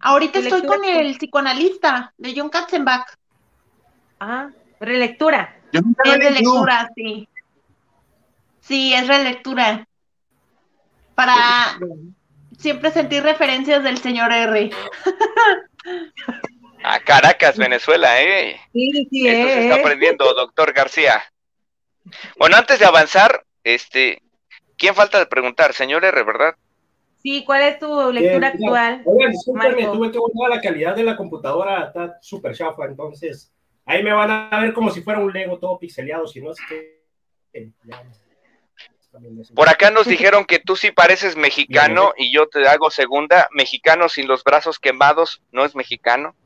Ahorita 0.01 0.39
estoy 0.39 0.61
lectura 0.61 0.79
con 0.79 0.89
el 0.89 1.17
psicoanalista 1.17 2.13
de 2.17 2.35
John 2.37 2.51
Katzenbach. 2.51 3.18
Ah, 4.21 4.51
relectura. 4.81 5.57
Yo 5.73 5.81
nunca 5.81 6.03
Es 6.05 6.13
de 6.19 6.31
leído. 6.31 6.53
lectura, 6.53 6.91
sí. 6.95 7.29
Sí, 8.61 8.93
es 8.95 9.07
relectura. 9.07 9.87
Para 11.15 11.35
siempre 12.59 12.91
sentir 12.91 13.23
referencias 13.23 13.83
del 13.83 13.99
señor 13.99 14.33
R. 14.33 14.71
A 16.85 17.01
Caracas, 17.01 17.57
Venezuela, 17.59 18.23
¿eh? 18.23 18.61
Sí, 18.73 18.91
sí, 19.11 19.29
Esto 19.29 19.49
se 19.49 19.59
eh, 19.59 19.63
está 19.65 19.77
eh. 19.77 19.81
aprendiendo, 19.81 20.33
doctor 20.35 20.73
García. 20.73 21.23
Bueno, 22.39 22.57
antes 22.57 22.79
de 22.79 22.87
avanzar, 22.87 23.45
este, 23.65 24.23
¿quién 24.77 24.95
falta 24.95 25.19
de 25.19 25.27
preguntar? 25.27 25.73
Señor 25.75 26.05
R, 26.05 26.23
¿verdad? 26.23 26.55
Sí, 27.23 27.45
¿cuál 27.45 27.63
es 27.63 27.79
tu 27.81 28.13
lectura 28.13 28.49
Eh, 28.49 28.51
actual? 28.55 29.03
Oigan, 29.05 29.33
tuve 29.93 30.13
que 30.13 30.19
volver 30.19 30.51
la 30.57 30.61
calidad 30.61 30.95
de 30.95 31.03
la 31.03 31.17
computadora, 31.17 31.87
está 31.87 32.17
súper 32.23 32.55
chafa, 32.55 32.85
entonces 32.87 33.53
ahí 33.89 34.03
me 34.03 34.13
van 34.13 34.31
a 34.31 34.61
ver 34.61 34.73
como 34.73 34.91
si 34.91 35.03
fuera 35.03 35.19
un 35.19 35.33
Lego 35.33 35.59
todo 35.59 35.79
pixeleado, 35.79 36.27
si 36.27 36.41
no 36.41 36.53
es 36.53 36.59
que... 36.69 37.03
eh, 37.55 37.73
Por 39.55 39.69
acá 39.69 39.91
nos 39.91 40.07
dijeron 40.07 40.45
que 40.45 40.59
tú 40.59 40.77
sí 40.77 40.93
pareces 40.93 41.37
mexicano 41.37 42.13
y 42.17 42.33
yo 42.33 42.47
te 42.49 42.69
hago 42.69 42.91
segunda. 42.91 43.49
Mexicano 43.53 44.09
sin 44.09 44.29
los 44.29 44.45
brazos 44.45 44.79
quemados 44.79 45.43
no 45.51 45.65
es 45.65 45.75
mexicano. 45.75 46.37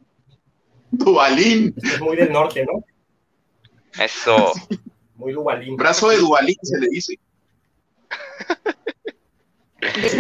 Dualín. 0.90 1.74
Es 1.82 2.00
muy 2.00 2.16
del 2.16 2.32
norte, 2.32 2.64
¿no? 2.64 2.84
Eso. 4.02 4.52
Muy 5.14 5.32
dubalín. 5.32 5.76
Brazo 5.76 6.08
de 6.08 6.16
Dualín 6.16 6.56
se 6.62 6.80
le 6.80 6.88
dice. 6.88 7.14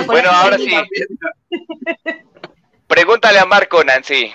Bueno, 0.06 0.30
ahora 0.30 0.58
sí. 0.58 0.70
Pregúntale 2.86 3.38
a 3.40 3.44
Marco, 3.46 3.82
Nancy. 3.82 4.32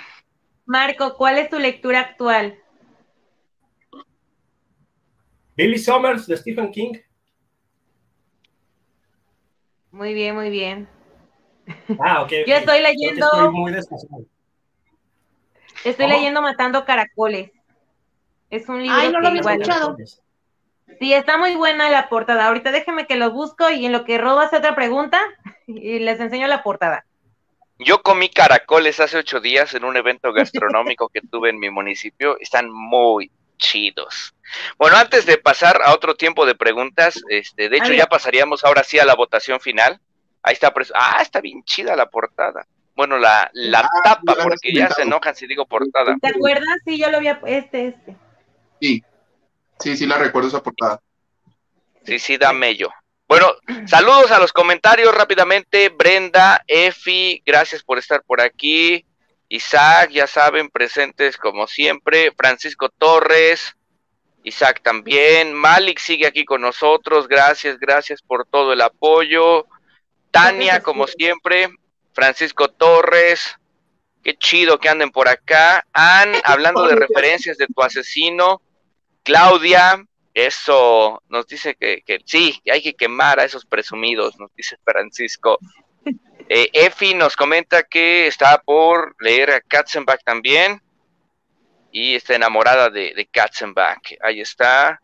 Marco, 0.65 1.15
¿cuál 1.15 1.37
es 1.37 1.49
tu 1.49 1.57
lectura 1.59 2.01
actual? 2.01 2.59
Billy 5.57 5.77
Summers 5.79 6.27
de 6.27 6.37
Stephen 6.37 6.71
King. 6.71 6.93
Muy 9.91 10.13
bien, 10.13 10.35
muy 10.35 10.49
bien. 10.51 10.87
Ah, 11.99 12.21
ok. 12.21 12.31
Yo 12.47 12.55
estoy 12.55 12.81
leyendo, 12.81 13.25
Estoy 13.25 13.49
muy 13.49 13.71
desfasado. 13.71 14.23
estoy 15.83 16.05
¿Cómo? 16.05 16.17
leyendo 16.17 16.41
Matando 16.41 16.85
Caracoles. 16.85 17.51
Es 18.49 18.69
un 18.69 18.81
libro 18.83 18.95
Ay, 18.97 19.11
no 19.11 19.19
lo 19.19 19.21
que 19.21 19.27
había 19.27 19.39
igual. 19.41 19.61
escuchado. 19.61 19.97
Sí, 20.99 21.13
está 21.13 21.37
muy 21.37 21.55
buena 21.55 21.89
la 21.89 22.07
portada. 22.07 22.47
Ahorita 22.47 22.71
déjeme 22.71 23.07
que 23.07 23.17
lo 23.17 23.31
busco 23.31 23.69
y 23.69 23.85
en 23.85 23.91
lo 23.91 24.05
que 24.05 24.17
Rodo 24.17 24.39
hace 24.39 24.57
otra 24.57 24.75
pregunta 24.75 25.19
y 25.67 25.99
les 25.99 26.19
enseño 26.19 26.47
la 26.47 26.63
portada. 26.63 27.03
Yo 27.79 28.01
comí 28.01 28.29
caracoles 28.29 28.99
hace 28.99 29.17
ocho 29.17 29.39
días 29.39 29.73
en 29.73 29.83
un 29.83 29.97
evento 29.97 30.33
gastronómico 30.33 31.09
que 31.09 31.21
tuve 31.21 31.49
en 31.49 31.59
mi 31.59 31.69
municipio. 31.69 32.37
Están 32.39 32.71
muy 32.71 33.31
chidos. 33.57 34.33
Bueno, 34.77 34.97
antes 34.97 35.25
de 35.25 35.37
pasar 35.37 35.81
a 35.83 35.93
otro 35.93 36.15
tiempo 36.15 36.45
de 36.45 36.55
preguntas, 36.55 37.21
este, 37.29 37.69
de 37.69 37.77
hecho 37.77 37.93
ya 37.93 38.05
pasaríamos 38.07 38.63
ahora 38.63 38.83
sí 38.83 38.97
a 38.99 39.05
la 39.05 39.15
votación 39.15 39.59
final. 39.59 39.99
Ahí 40.43 40.53
está, 40.53 40.73
pres- 40.73 40.91
ah, 40.95 41.19
está 41.21 41.41
bien 41.41 41.63
chida 41.63 41.95
la 41.95 42.05
portada. 42.09 42.65
Bueno, 42.95 43.17
la, 43.17 43.49
la 43.53 43.79
Ah, 43.81 43.87
tapa, 44.03 44.35
la 44.35 44.43
porque 44.43 44.73
ya 44.73 44.89
se 44.89 45.03
enojan 45.03 45.35
si 45.35 45.45
digo 45.47 45.65
portada. 45.65 46.15
¿Te 46.21 46.29
acuerdas? 46.29 46.77
Sí, 46.85 46.97
yo 46.97 47.11
lo 47.11 47.19
vi. 47.19 47.27
Este, 47.45 47.87
este. 47.87 48.15
Sí, 48.81 49.03
sí, 49.79 49.97
sí 49.97 50.05
la 50.05 50.17
recuerdo 50.17 50.47
esa 50.49 50.63
portada. 50.63 50.99
Sí, 52.05 52.17
sí, 52.19 52.37
da 52.37 52.53
mello. 52.53 52.89
Bueno, 53.27 53.47
saludos 53.85 54.31
a 54.31 54.39
los 54.39 54.53
comentarios 54.53 55.13
rápidamente. 55.13 55.89
Brenda, 55.89 56.63
Efi, 56.65 57.43
gracias 57.45 57.83
por 57.83 57.97
estar 57.97 58.23
por 58.23 58.39
aquí. 58.41 59.05
Isaac, 59.49 60.09
ya 60.11 60.25
saben, 60.27 60.69
presentes 60.69 61.37
como 61.37 61.67
siempre. 61.67 62.31
Francisco 62.37 62.89
Torres, 62.89 63.75
Isaac 64.47 64.81
también. 64.81 65.53
Malik 65.53 65.99
sigue 65.99 66.25
aquí 66.25 66.45
con 66.45 66.61
nosotros. 66.61 67.27
Gracias, 67.27 67.77
gracias 67.77 68.21
por 68.21 68.45
todo 68.47 68.73
el 68.73 68.81
apoyo. 68.81 69.65
Tania, 70.31 70.81
como 70.81 71.07
siempre. 71.07 71.69
Francisco 72.13 72.69
Torres. 72.69 73.57
Qué 74.23 74.35
chido 74.37 74.79
que 74.79 74.89
anden 74.89 75.11
por 75.11 75.27
acá. 75.27 75.85
Ann, 75.93 76.33
hablando 76.43 76.87
de 76.87 76.95
referencias 76.95 77.57
de 77.57 77.67
tu 77.67 77.81
asesino. 77.81 78.61
Claudia, 79.23 80.03
eso 80.33 81.21
nos 81.29 81.47
dice 81.47 81.75
que, 81.75 82.01
que 82.05 82.19
sí, 82.25 82.59
que 82.63 82.71
hay 82.71 82.81
que 82.81 82.93
quemar 82.93 83.39
a 83.39 83.43
esos 83.43 83.65
presumidos, 83.65 84.39
nos 84.39 84.53
dice 84.55 84.77
Francisco. 84.83 85.59
Eh, 86.49 86.69
Efi 86.71 87.13
nos 87.13 87.35
comenta 87.35 87.83
que 87.83 88.27
está 88.27 88.61
por 88.61 89.17
leer 89.19 89.51
a 89.51 89.59
Katzenbach 89.59 90.23
también 90.23 90.81
y 91.91 92.15
está 92.15 92.35
enamorada 92.35 92.89
de, 92.89 93.13
de 93.15 93.25
Katzenbach. 93.25 94.13
Ahí 94.21 94.41
está. 94.41 94.99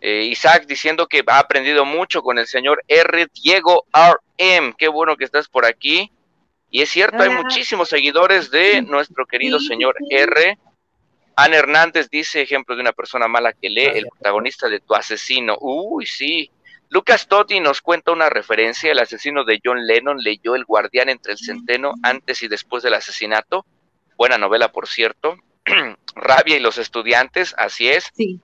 Eh, 0.00 0.24
Isaac 0.24 0.66
diciendo 0.66 1.06
que 1.06 1.22
ha 1.26 1.38
aprendido 1.38 1.84
mucho 1.84 2.22
con 2.22 2.38
el 2.38 2.46
señor 2.46 2.82
R. 2.86 3.26
Diego 3.42 3.86
RM. 3.92 4.74
Qué 4.76 4.88
bueno 4.88 5.16
que 5.16 5.24
estás 5.24 5.48
por 5.48 5.64
aquí. 5.64 6.10
Y 6.70 6.82
es 6.82 6.90
cierto, 6.90 7.22
hay 7.22 7.30
muchísimos 7.30 7.88
seguidores 7.88 8.50
de 8.50 8.82
nuestro 8.82 9.24
querido 9.24 9.58
Sí, 9.58 9.68
señor 9.68 9.96
sí. 9.98 10.14
R. 10.14 10.58
Ana 11.36 11.56
Hernández 11.56 12.08
dice 12.10 12.42
ejemplo 12.42 12.74
de 12.74 12.80
una 12.80 12.92
persona 12.92 13.28
mala 13.28 13.52
que 13.52 13.68
lee, 13.68 13.90
el 13.94 14.06
protagonista 14.06 14.68
de 14.68 14.80
tu 14.80 14.94
asesino. 14.94 15.56
Uy, 15.60 16.06
sí. 16.06 16.50
Lucas 16.88 17.26
Totti 17.28 17.60
nos 17.60 17.80
cuenta 17.82 18.12
una 18.12 18.30
referencia. 18.30 18.92
El 18.92 18.98
asesino 18.98 19.44
de 19.44 19.60
John 19.62 19.86
Lennon 19.86 20.18
leyó 20.18 20.54
El 20.54 20.64
guardián 20.64 21.08
entre 21.08 21.32
el 21.32 21.38
centeno 21.38 21.92
antes 22.02 22.42
y 22.42 22.48
después 22.48 22.82
del 22.82 22.94
asesinato. 22.94 23.66
Buena 24.16 24.38
novela, 24.38 24.72
por 24.72 24.88
cierto. 24.88 25.36
Rabia 26.14 26.56
y 26.56 26.60
los 26.60 26.78
estudiantes, 26.78 27.54
así 27.58 27.88
es. 27.88 28.10
Sí. 28.14 28.40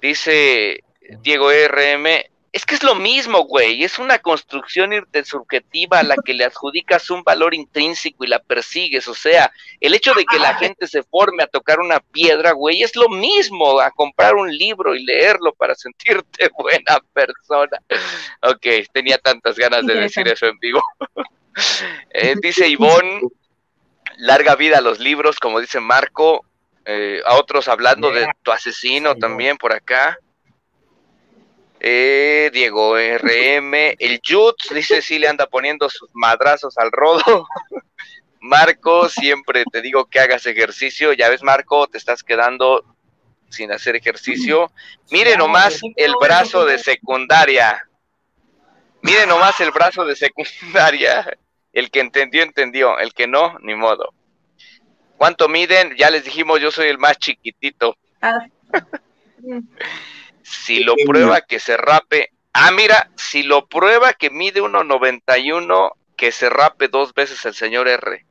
Dice 0.00 0.82
Diego 1.22 1.50
RM, 1.50 2.06
es 2.54 2.64
que 2.64 2.76
es 2.76 2.84
lo 2.84 2.94
mismo, 2.94 3.46
güey, 3.46 3.82
es 3.82 3.98
una 3.98 4.20
construcción 4.20 4.92
intersubjetiva 4.92 5.98
a 5.98 6.04
la 6.04 6.14
que 6.24 6.34
le 6.34 6.44
adjudicas 6.44 7.10
un 7.10 7.24
valor 7.24 7.52
intrínseco 7.52 8.22
y 8.22 8.28
la 8.28 8.38
persigues, 8.38 9.08
o 9.08 9.14
sea, 9.14 9.52
el 9.80 9.92
hecho 9.92 10.14
de 10.14 10.24
que 10.24 10.38
la 10.38 10.54
gente 10.54 10.86
se 10.86 11.02
forme 11.02 11.42
a 11.42 11.48
tocar 11.48 11.80
una 11.80 11.98
piedra, 11.98 12.52
güey, 12.52 12.84
es 12.84 12.94
lo 12.94 13.08
mismo 13.08 13.80
a 13.80 13.90
comprar 13.90 14.36
un 14.36 14.56
libro 14.56 14.94
y 14.94 15.04
leerlo 15.04 15.52
para 15.52 15.74
sentirte 15.74 16.48
buena 16.56 17.00
persona. 17.12 17.76
Ok, 18.42 18.86
tenía 18.92 19.18
tantas 19.18 19.56
ganas 19.56 19.84
de 19.84 19.94
decir 19.94 20.28
eso 20.28 20.46
en 20.46 20.58
vivo. 20.58 20.80
Eh, 22.10 22.34
dice 22.42 22.66
Ivonne, 22.66 23.20
larga 24.16 24.56
vida 24.56 24.78
a 24.78 24.80
los 24.80 24.98
libros, 24.98 25.38
como 25.38 25.60
dice 25.60 25.78
Marco, 25.78 26.44
eh, 26.84 27.20
a 27.24 27.36
otros 27.36 27.68
hablando 27.68 28.10
de 28.10 28.26
tu 28.42 28.52
asesino 28.52 29.14
también 29.16 29.56
por 29.56 29.72
acá. 29.72 30.18
Eh, 31.80 32.50
Diego 32.52 32.96
RM, 32.96 33.74
el 33.98 34.20
Jutz, 34.26 34.70
dice 34.72 35.02
sí 35.02 35.18
le 35.18 35.28
anda 35.28 35.46
poniendo 35.46 35.88
sus 35.90 36.08
madrazos 36.14 36.78
al 36.78 36.90
rodo. 36.90 37.46
Marco, 38.40 39.08
siempre 39.08 39.64
te 39.70 39.80
digo 39.80 40.04
que 40.06 40.20
hagas 40.20 40.46
ejercicio. 40.46 41.12
Ya 41.14 41.30
ves, 41.30 41.42
Marco, 41.42 41.86
te 41.86 41.98
estás 41.98 42.22
quedando 42.22 42.84
sin 43.48 43.72
hacer 43.72 43.96
ejercicio. 43.96 44.70
Mire 45.10 45.36
nomás 45.36 45.80
el 45.96 46.14
brazo 46.20 46.66
de 46.66 46.78
secundaria. 46.78 47.88
Mire 49.00 49.26
nomás 49.26 49.60
el 49.60 49.70
brazo 49.70 50.04
de 50.04 50.16
secundaria. 50.16 51.38
El 51.72 51.90
que 51.90 52.00
entendió, 52.00 52.42
entendió. 52.42 52.98
El 52.98 53.14
que 53.14 53.26
no, 53.26 53.58
ni 53.60 53.74
modo. 53.74 54.12
¿Cuánto 55.16 55.48
miden? 55.48 55.94
Ya 55.96 56.10
les 56.10 56.24
dijimos, 56.24 56.60
yo 56.60 56.70
soy 56.70 56.88
el 56.88 56.98
más 56.98 57.18
chiquitito. 57.18 57.96
Ah, 58.20 58.46
Si 60.42 60.84
lo 60.84 60.94
prueba 61.06 61.40
que 61.40 61.58
se 61.58 61.74
rape. 61.76 62.30
Ah, 62.52 62.70
mira, 62.70 63.10
si 63.16 63.42
lo 63.42 63.66
prueba 63.66 64.12
que 64.12 64.28
mide 64.28 64.60
1.91, 64.60 65.92
que 66.16 66.32
se 66.32 66.50
rape 66.50 66.88
dos 66.88 67.14
veces 67.14 67.42
el 67.46 67.54
señor 67.54 67.88
R. 67.88 68.26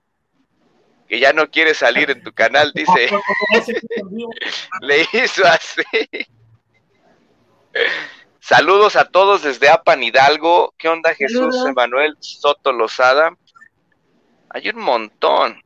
Que 1.07 1.19
ya 1.19 1.33
no 1.33 1.49
quiere 1.49 1.73
salir 1.73 2.11
en 2.11 2.23
tu 2.23 2.31
canal, 2.33 2.71
dice. 2.73 3.09
Le 4.81 5.07
hizo 5.11 5.43
así. 5.45 5.83
Saludos 8.39 8.95
a 8.95 9.05
todos 9.05 9.41
desde 9.41 9.69
Apan 9.69 10.03
Hidalgo. 10.03 10.75
¿Qué 10.77 10.89
onda, 10.89 11.15
Jesús. 11.15 11.55
Emanuel 11.65 12.15
Soto 12.19 12.71
Lozada? 12.71 13.35
Hay 14.49 14.69
un 14.69 14.81
montón. 14.81 15.62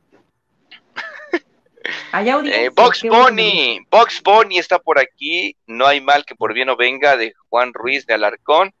Hay 2.12 2.28
Eh, 2.28 2.70
Box. 2.74 3.02
Bunny, 3.02 3.80
Box 3.90 4.22
Bunny 4.22 4.58
está 4.58 4.78
por 4.78 4.98
aquí. 4.98 5.56
No 5.66 5.86
hay 5.86 6.00
mal 6.00 6.24
que 6.24 6.34
por 6.34 6.52
bien 6.52 6.66
no 6.66 6.76
venga 6.76 7.16
de 7.16 7.32
Juan 7.48 7.72
Ruiz 7.72 8.06
de 8.06 8.14
Alarcón, 8.14 8.72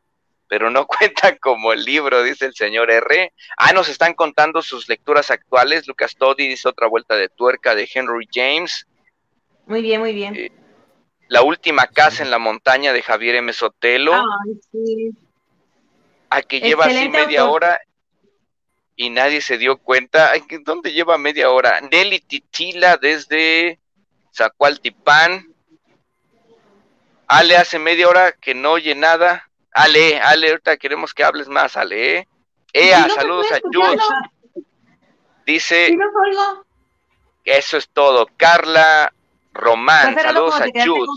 pero 0.48 0.70
no 0.70 0.86
cuenta 0.86 1.36
como 1.38 1.74
libro, 1.74 2.22
dice 2.22 2.46
el 2.46 2.54
señor 2.54 2.90
R. 2.90 3.32
Ah, 3.56 3.72
nos 3.72 3.88
están 3.88 4.14
contando 4.14 4.62
sus 4.62 4.88
lecturas 4.88 5.30
actuales. 5.30 5.86
Lucas 5.86 6.14
Toddy 6.16 6.48
dice 6.48 6.68
otra 6.68 6.86
vuelta 6.86 7.16
de 7.16 7.28
tuerca 7.28 7.74
de 7.74 7.88
Henry 7.92 8.28
James. 8.32 8.86
Muy 9.66 9.82
bien, 9.82 10.00
muy 10.00 10.12
bien. 10.14 10.34
Eh, 10.34 10.50
La 11.28 11.42
última 11.42 11.86
casa 11.86 12.22
en 12.22 12.30
la 12.30 12.38
montaña 12.38 12.92
de 12.92 13.02
Javier 13.02 13.36
M. 13.36 13.52
Sotelo. 13.52 14.14
Ay, 14.14 14.54
sí. 14.72 15.10
a 16.30 16.42
que 16.42 16.60
lleva 16.60 16.86
así 16.86 17.08
media 17.08 17.42
autor. 17.42 17.54
hora 17.64 17.80
y 18.98 19.10
nadie 19.10 19.40
se 19.40 19.58
dio 19.58 19.78
cuenta. 19.78 20.32
Ay, 20.32 20.42
¿que 20.42 20.58
¿Dónde 20.58 20.92
lleva 20.92 21.16
media 21.18 21.50
hora? 21.50 21.80
Nelly 21.80 22.18
Titila 22.18 22.96
desde 22.96 23.78
Zacualtipán. 24.34 25.54
Ale 27.28 27.56
hace 27.56 27.78
media 27.78 28.08
hora 28.08 28.32
que 28.32 28.56
no 28.56 28.72
oye 28.72 28.96
nada. 28.96 29.48
Ale, 29.72 30.18
Ale, 30.18 30.48
ahorita 30.50 30.76
queremos 30.78 31.14
que 31.14 31.22
hables 31.22 31.46
más, 31.46 31.76
Ale. 31.76 32.18
¿eh? 32.18 32.28
Ea, 32.72 33.06
no 33.06 33.14
saludos 33.14 33.52
a 33.52 33.60
Jules. 33.62 34.02
Dice 35.46 35.96
eso 37.44 37.76
es 37.76 37.88
todo. 37.90 38.26
Carla 38.36 39.12
Román, 39.54 40.16
saludos 40.16 40.60
a 40.60 40.66
Jules. 40.74 41.08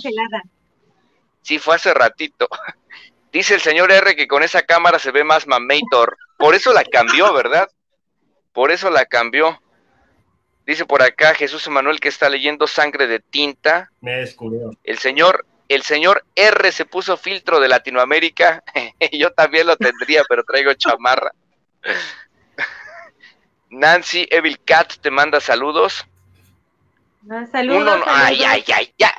Sí, 1.41 1.57
fue 1.57 1.77
hace 1.77 1.95
ratito. 1.95 2.47
Dice 3.31 3.53
el 3.55 3.61
señor 3.61 3.91
R 3.91 4.15
que 4.15 4.27
con 4.27 4.43
esa 4.43 4.63
cámara 4.63 4.99
se 4.99 5.11
ve 5.11 5.23
más 5.23 5.47
mamator. 5.47 6.17
Por 6.37 6.55
eso 6.55 6.73
la 6.73 6.83
cambió, 6.83 7.33
¿verdad? 7.33 7.69
Por 8.51 8.71
eso 8.71 8.89
la 8.89 9.05
cambió. 9.05 9.61
Dice 10.65 10.85
por 10.85 11.01
acá 11.01 11.33
Jesús 11.33 11.65
Emanuel 11.67 11.99
que 11.99 12.09
está 12.09 12.29
leyendo 12.29 12.67
Sangre 12.67 13.07
de 13.07 13.19
Tinta. 13.19 13.91
Me 14.01 14.17
descubrió. 14.17 14.71
El 14.83 14.99
señor, 14.99 15.45
el 15.69 15.83
señor 15.83 16.25
R 16.35 16.71
se 16.71 16.85
puso 16.85 17.17
filtro 17.17 17.59
de 17.59 17.69
Latinoamérica. 17.69 18.63
Yo 19.11 19.31
también 19.31 19.67
lo 19.67 19.77
tendría, 19.77 20.23
pero 20.27 20.43
traigo 20.43 20.73
chamarra. 20.73 21.31
Nancy 23.69 24.27
Evil 24.29 24.59
Cat 24.63 24.93
te 25.01 25.09
manda 25.09 25.39
saludos. 25.39 26.05
Ah, 27.29 27.45
saludos, 27.51 27.95
Uno, 27.95 28.03
ay, 28.07 28.43
ay, 28.43 28.63
ay, 28.73 28.93
ya. 28.97 29.13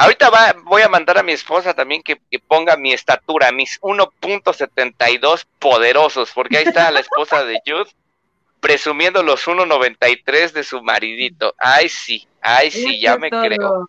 Ahorita 0.00 0.30
va, 0.30 0.54
voy 0.64 0.82
a 0.82 0.88
mandar 0.88 1.18
a 1.18 1.22
mi 1.22 1.32
esposa 1.32 1.74
también 1.74 2.02
que, 2.02 2.20
que 2.30 2.38
ponga 2.38 2.76
mi 2.76 2.92
estatura, 2.92 3.50
mis 3.52 3.80
1.72 3.80 5.44
poderosos, 5.58 6.30
porque 6.34 6.58
ahí 6.58 6.64
está 6.64 6.90
la 6.90 7.00
esposa 7.00 7.44
de 7.44 7.60
Jude 7.66 7.90
presumiendo 8.60 9.22
los 9.22 9.46
1.93 9.46 10.52
de 10.52 10.64
su 10.64 10.82
maridito. 10.82 11.54
Ay, 11.58 11.88
sí, 11.88 12.26
ay, 12.40 12.70
sí, 12.70 13.00
ya 13.00 13.16
me 13.16 13.30
todo. 13.30 13.42
creo. 13.42 13.88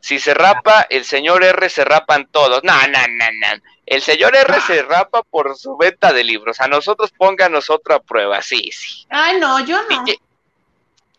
Si 0.00 0.18
se 0.20 0.34
rapa, 0.34 0.86
el 0.88 1.04
señor 1.04 1.42
R 1.42 1.68
se 1.68 1.84
rapan 1.84 2.28
todos. 2.30 2.62
No, 2.62 2.72
no, 2.74 2.98
no, 3.08 3.24
no. 3.40 3.62
El 3.86 4.02
señor 4.02 4.36
R 4.36 4.60
se 4.60 4.82
rapa 4.82 5.22
por 5.22 5.56
su 5.56 5.76
venta 5.76 6.12
de 6.12 6.24
libros. 6.24 6.60
A 6.60 6.68
nosotros 6.68 7.10
pónganos 7.16 7.70
otra 7.70 7.98
prueba. 8.00 8.40
Sí, 8.42 8.70
sí. 8.72 9.04
Ay, 9.10 9.38
no, 9.40 9.58
yo 9.64 9.78
Si, 9.88 9.96
no. 9.96 10.04
lle- 10.04 10.20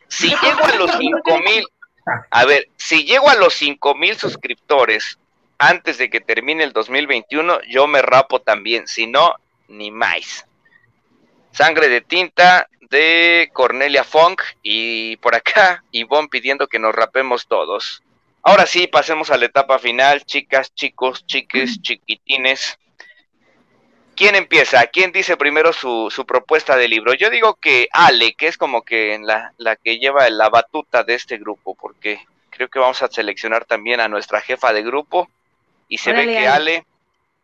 si 0.08 0.30
llego 0.30 0.64
a 0.66 0.76
los 0.76 0.92
cinco 0.98 1.38
mil, 1.40 1.68
a 2.30 2.46
ver, 2.46 2.70
si 2.78 3.04
llego 3.04 3.30
a 3.30 3.36
los 3.36 3.54
cinco 3.54 3.96
mil 3.96 4.16
suscriptores 4.16 5.18
antes 5.58 5.98
de 5.98 6.10
que 6.10 6.22
termine 6.22 6.64
el 6.64 6.74
2021, 6.74 7.62
yo 7.70 7.88
me 7.88 8.02
rapo 8.02 8.42
también. 8.42 8.88
Si 8.88 9.08
no, 9.08 9.34
ni 9.68 9.92
más. 9.92 10.46
Sangre 11.52 11.90
de 11.90 12.02
tinta 12.02 12.70
de 12.90 13.50
Cornelia 13.54 14.04
Funk 14.04 14.42
y 14.62 15.18
por 15.18 15.36
acá 15.36 15.84
Ivonne 15.92 16.30
pidiendo 16.30 16.68
que 16.68 16.80
nos 16.80 16.94
rapemos 16.94 17.48
todos. 17.48 18.04
Ahora 18.44 18.66
sí, 18.66 18.88
pasemos 18.88 19.30
a 19.30 19.38
la 19.38 19.46
etapa 19.46 19.80
final, 19.80 20.24
chicas, 20.24 20.74
chicos, 20.74 21.26
chiques, 21.26 21.82
chiquitines. 21.82 22.78
¿Quién 24.18 24.36
empieza? 24.36 24.86
¿Quién 24.88 25.12
dice 25.12 25.38
primero 25.38 25.72
su, 25.72 26.10
su 26.12 26.26
propuesta 26.26 26.76
de 26.76 26.88
libro? 26.88 27.14
Yo 27.14 27.30
digo 27.30 27.56
que 27.56 27.88
Ale, 27.92 28.34
que 28.34 28.48
es 28.48 28.58
como 28.58 28.82
que 28.82 29.18
la, 29.22 29.54
la 29.58 29.76
que 29.76 30.00
lleva 30.00 30.30
la 30.30 30.50
batuta 30.50 31.04
de 31.04 31.14
este 31.14 31.38
grupo, 31.38 31.76
porque 31.76 32.26
creo 32.50 32.68
que 32.68 32.80
vamos 32.80 33.02
a 33.04 33.08
seleccionar 33.08 33.66
también 33.66 34.00
a 34.02 34.08
nuestra 34.08 34.42
jefa 34.42 34.74
de 34.74 34.82
grupo 34.84 35.30
y 35.88 36.00
se 36.00 36.12
ve 36.14 36.26
que 36.26 36.40
Ale. 36.40 36.48
Ale 36.50 36.86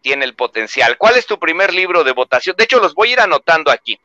tiene 0.01 0.25
el 0.25 0.33
potencial. 0.35 0.97
¿Cuál 0.97 1.15
es 1.15 1.25
tu 1.27 1.37
primer 1.39 1.73
libro 1.73 2.03
de 2.03 2.11
votación? 2.11 2.55
De 2.57 2.63
hecho, 2.65 2.79
los 2.79 2.93
voy 2.95 3.09
a 3.09 3.13
ir 3.13 3.19
anotando 3.21 3.71
aquí. 3.71 3.97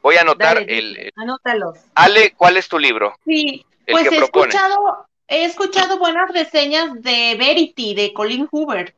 Voy 0.00 0.16
a 0.16 0.20
anotar 0.22 0.54
Dale, 0.56 0.78
el... 0.78 0.96
el- 0.96 1.12
Anótalos. 1.16 1.78
Ale, 1.94 2.32
¿cuál 2.34 2.56
es 2.56 2.68
tu 2.68 2.78
libro? 2.78 3.18
Sí, 3.26 3.66
El 3.86 3.92
pues 3.92 4.08
que 4.08 4.14
he 4.14 4.18
propones. 4.18 4.54
escuchado, 4.54 5.06
he 5.28 5.44
escuchado 5.44 5.98
buenas 5.98 6.30
reseñas 6.32 7.02
de 7.02 7.34
Verity, 7.38 7.94
de 7.94 8.12
Colin 8.14 8.46
Hoover. 8.50 8.94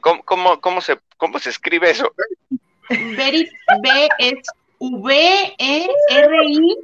¿Cómo, 0.00 0.22
cómo, 0.24 0.60
cómo 0.60 0.80
se, 0.82 0.98
cómo 1.24 1.38
se 1.38 1.48
escribe 1.50 1.90
eso? 1.90 2.12
Verity, 2.90 3.50
B 3.82 4.08
es 4.18 4.34
V-E-R-I-T-Y. 4.78 6.76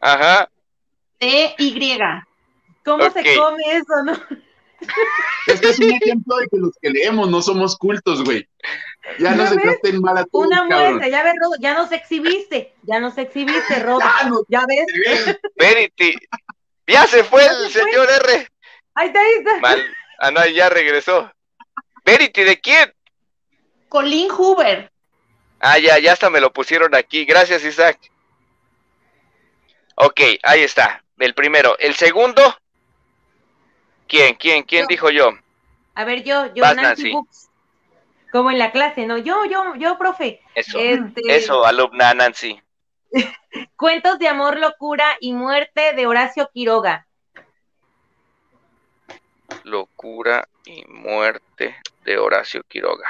Ajá. 0.00 0.48
¿Cómo 2.84 3.04
Ok. 3.04 3.12
se 3.12 3.36
come 3.36 3.62
eso, 3.72 4.02
no? 4.04 4.12
Este 5.46 5.68
es 5.70 5.78
un 5.78 5.90
ejemplo 5.92 6.36
de 6.36 6.46
que 6.48 6.56
los 6.58 6.72
que 6.80 6.90
leemos 6.90 7.30
no 7.30 7.40
somos 7.42 7.76
cultos, 7.76 8.22
güey. 8.24 8.46
Ya 9.18 9.30
no 9.34 9.44
¿Ya 9.44 9.50
se 9.50 9.56
ves? 9.56 9.64
traten 9.80 10.00
mal 10.00 10.16
a 10.18 10.24
todos, 10.24 10.46
Una 10.46 10.64
muestra, 10.64 11.08
ya 11.08 11.22
ves, 11.22 11.34
Rodo, 11.40 11.54
ya 11.60 11.74
nos 11.74 11.92
exhibiste, 11.92 12.74
ya 12.82 13.00
nos 13.00 13.16
exhibiste, 13.18 13.78
Rodo. 13.82 14.00
Ya 14.00 14.28
no- 14.28 14.42
Ya 14.48 14.64
ves, 14.66 14.86
Verity. 15.56 16.14
Ya 16.86 17.06
se 17.06 17.22
fue 17.24 17.42
Ya 17.44 17.50
el 17.52 17.70
se 17.70 17.80
fue. 17.80 17.90
señor 17.90 18.08
R. 18.10 18.48
ahí 18.94 19.06
está, 19.08 19.20
ahí 19.20 19.30
está. 19.38 19.58
Mal. 19.60 19.82
Ah, 20.18 20.30
no, 20.30 20.46
ya 20.46 20.68
regresó. 20.70 21.30
Verity, 22.04 22.44
¿de 22.44 22.60
quién? 22.60 22.94
Colin 23.88 24.30
Hoover. 24.30 24.90
Ah, 25.60 25.78
ya, 25.78 25.98
ya 25.98 26.12
hasta 26.12 26.28
me 26.28 26.40
lo 26.40 26.52
pusieron 26.52 26.94
aquí. 26.94 27.24
Gracias, 27.24 27.64
Isaac. 27.64 27.98
Ok, 29.94 30.20
ahí 30.42 30.60
está. 30.60 31.02
El 31.18 31.34
primero. 31.34 31.78
El 31.78 31.94
segundo. 31.94 32.42
¿Quién? 34.06 34.34
¿Quién? 34.34 34.64
¿Quién 34.64 34.82
Yo. 34.82 34.88
dijo 34.88 35.10
yo? 35.10 35.30
A 35.94 36.04
ver, 36.04 36.24
yo, 36.24 36.52
yo, 36.54 36.62
Vas, 36.62 36.76
Nancy. 36.76 37.12
Books. 37.12 37.48
Como 38.32 38.50
en 38.50 38.58
la 38.58 38.72
clase, 38.72 39.06
¿no? 39.06 39.16
Yo, 39.16 39.44
yo, 39.44 39.76
yo, 39.76 39.96
profe. 39.96 40.42
Eso. 40.54 40.78
Este, 40.78 41.22
Eso, 41.28 41.64
alumna 41.64 42.12
Nancy. 42.14 42.60
Cuentos 43.76 44.18
de 44.18 44.28
amor, 44.28 44.58
locura 44.58 45.06
y 45.20 45.32
muerte 45.32 45.92
de 45.94 46.06
Horacio 46.06 46.50
Quiroga. 46.52 47.06
Locura 49.62 50.48
y 50.66 50.84
muerte 50.88 51.76
de 52.04 52.18
Horacio 52.18 52.62
Quiroga. 52.68 53.08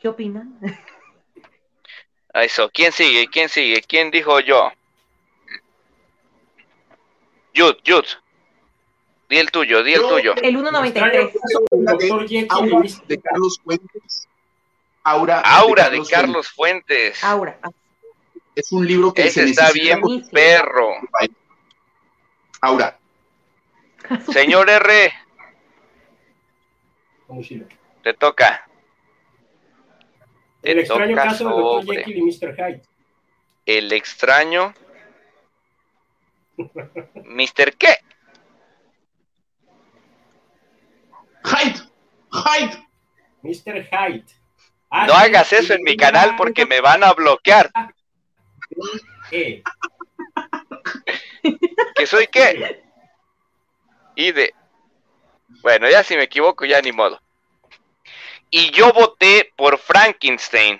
¿Qué 0.00 0.08
opinan? 0.08 0.58
Eso. 2.34 2.70
¿Quién 2.72 2.92
sigue? 2.92 3.26
¿Quién 3.28 3.48
sigue? 3.48 3.82
¿Quién 3.82 4.10
dijo 4.10 4.38
yo? 4.40 4.70
Yud, 7.54 7.76
Yud. 7.84 8.04
Di 9.28 9.38
el 9.38 9.50
tuyo, 9.50 9.82
di 9.82 9.94
el 9.94 10.02
Yo- 10.02 10.08
tuyo. 10.08 10.34
El 10.36 10.56
1.93. 10.56 11.32
La 11.70 11.94
de 11.94 12.94
de 13.06 13.20
Carlos 13.20 13.58
Fuentes. 13.64 14.28
Aura, 15.04 15.40
Aura 15.40 15.90
de 15.90 16.02
Carlos 16.02 16.48
Fuentes. 16.48 17.22
Aura. 17.24 17.58
Es 18.54 18.70
un 18.72 18.86
libro 18.86 19.12
que 19.12 19.26
Ese 19.26 19.44
se 19.44 19.50
está 19.50 19.72
bien 19.72 20.00
perro. 20.30 20.90
Aura. 22.60 22.98
Señor 24.32 24.68
R, 24.68 25.12
Te 28.02 28.14
toca. 28.14 28.68
El 30.62 30.76
Te 30.76 30.80
extraño 30.80 31.14
toca 31.14 31.28
caso 31.28 31.44
del 31.44 31.56
Doctor 31.56 31.82
sobre 31.84 31.98
Jekyll 31.98 32.16
y 32.16 32.22
Mr. 32.22 32.56
Hyde. 32.56 32.82
El 33.66 33.92
extraño 33.92 34.74
Mister 37.24 37.76
qué? 37.76 37.96
Hyde, 41.44 41.80
Hyde. 42.32 42.88
Mr. 43.42 43.84
Hyde. 43.84 44.24
No 45.06 45.14
hagas 45.14 45.52
eso 45.52 45.74
en 45.74 45.82
mi 45.82 45.96
canal 45.96 46.36
porque 46.36 46.66
me 46.66 46.80
van 46.80 47.02
a 47.02 47.12
bloquear. 47.12 47.70
Eh, 49.30 49.62
¿Que 51.96 52.06
soy 52.06 52.28
qué? 52.28 52.82
Y 54.14 54.32
de... 54.32 54.54
Bueno, 55.64 55.88
ya 55.88 56.04
si 56.04 56.14
me 56.14 56.24
equivoco, 56.24 56.66
ya 56.66 56.82
ni 56.82 56.92
modo. 56.92 57.18
Y 58.50 58.70
yo 58.70 58.92
voté 58.92 59.50
por 59.56 59.78
Frankenstein. 59.78 60.78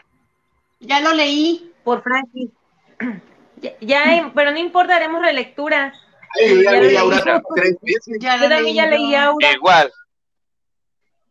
Ya 0.79 1.01
lo 1.01 1.15
leí. 1.15 1.73
Por 1.83 2.03
Frankie. 2.03 2.51
Ya, 3.57 3.73
ya, 3.81 4.31
pero 4.35 4.51
no 4.51 4.59
importa, 4.59 4.95
haremos 4.95 5.23
relectura. 5.23 5.95
Ay, 6.39 6.63
ya 6.65 6.73
Ya 6.73 6.81
leí 6.81 6.89
leí. 6.89 6.97
ahora 6.99 7.43
tres 7.55 7.77
veces. 7.81 8.19
Ya 8.21 8.37
Yo 8.37 8.47
también 8.51 8.77
ya 8.77 8.87
leí. 8.89 9.15
Aura. 9.15 9.53
Igual. 9.53 9.91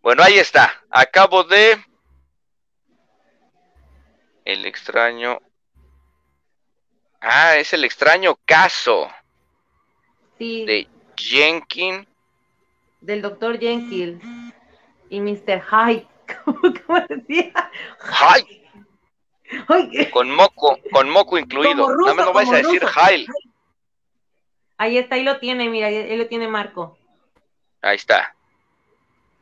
Bueno, 0.01 0.23
ahí 0.23 0.39
está. 0.39 0.73
Acabo 0.89 1.43
de... 1.43 1.77
El 4.45 4.65
extraño... 4.65 5.39
Ah, 7.21 7.55
es 7.57 7.71
el 7.73 7.83
extraño 7.83 8.35
caso 8.45 9.07
Sí, 10.39 10.65
de 10.65 10.87
Jenkins. 11.15 12.07
Del 13.03 13.21
doctor 13.21 13.59
Jenkins 13.59 14.23
y 15.09 15.19
Mr. 15.19 15.61
Hyde. 15.61 16.07
¿Cómo, 16.45 16.59
cómo 16.87 16.99
decía? 17.09 17.51
Ay, 18.01 18.63
Con 20.11 20.31
moco, 20.31 20.79
con 20.91 21.09
moco 21.09 21.37
incluido. 21.37 21.87
Ruso, 21.89 22.09
no 22.09 22.15
me 22.15 22.23
lo 22.23 22.33
vais 22.33 22.49
a 22.51 22.57
decir. 22.57 22.83
Jail. 22.83 23.27
Ahí 24.77 24.97
está, 24.97 25.15
ahí 25.15 25.23
lo 25.23 25.39
tiene, 25.39 25.69
mira, 25.69 25.87
ahí 25.87 26.17
lo 26.17 26.27
tiene 26.27 26.47
Marco. 26.47 26.97
Ahí 27.81 27.95
está. 27.97 28.35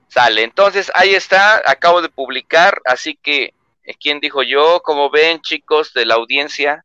Sale. 0.07 0.43
Entonces, 0.43 0.91
ahí 0.93 1.13
está. 1.13 1.61
Acabo 1.69 2.01
de 2.01 2.09
publicar. 2.09 2.81
Así 2.85 3.15
que, 3.15 3.53
eh, 3.83 3.93
¿quién 3.99 4.19
dijo 4.19 4.43
yo? 4.43 4.81
Como 4.83 5.09
ven, 5.09 5.39
chicos 5.41 5.93
de 5.93 6.05
la 6.05 6.15
audiencia, 6.15 6.83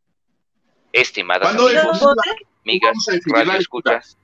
estimadas 0.92 1.42
¿Cuándo 1.48 1.64
amigas, 1.66 1.82
dejó 1.84 1.92
¿Los 1.92 2.00
la- 2.02 2.06
votos? 2.08 2.24
amigas, 2.64 2.90
vamos 2.92 3.08
a 3.08 3.12
definir 3.12 3.38
la 3.38 3.44
radio 3.44 3.60
escuchas. 3.60 4.18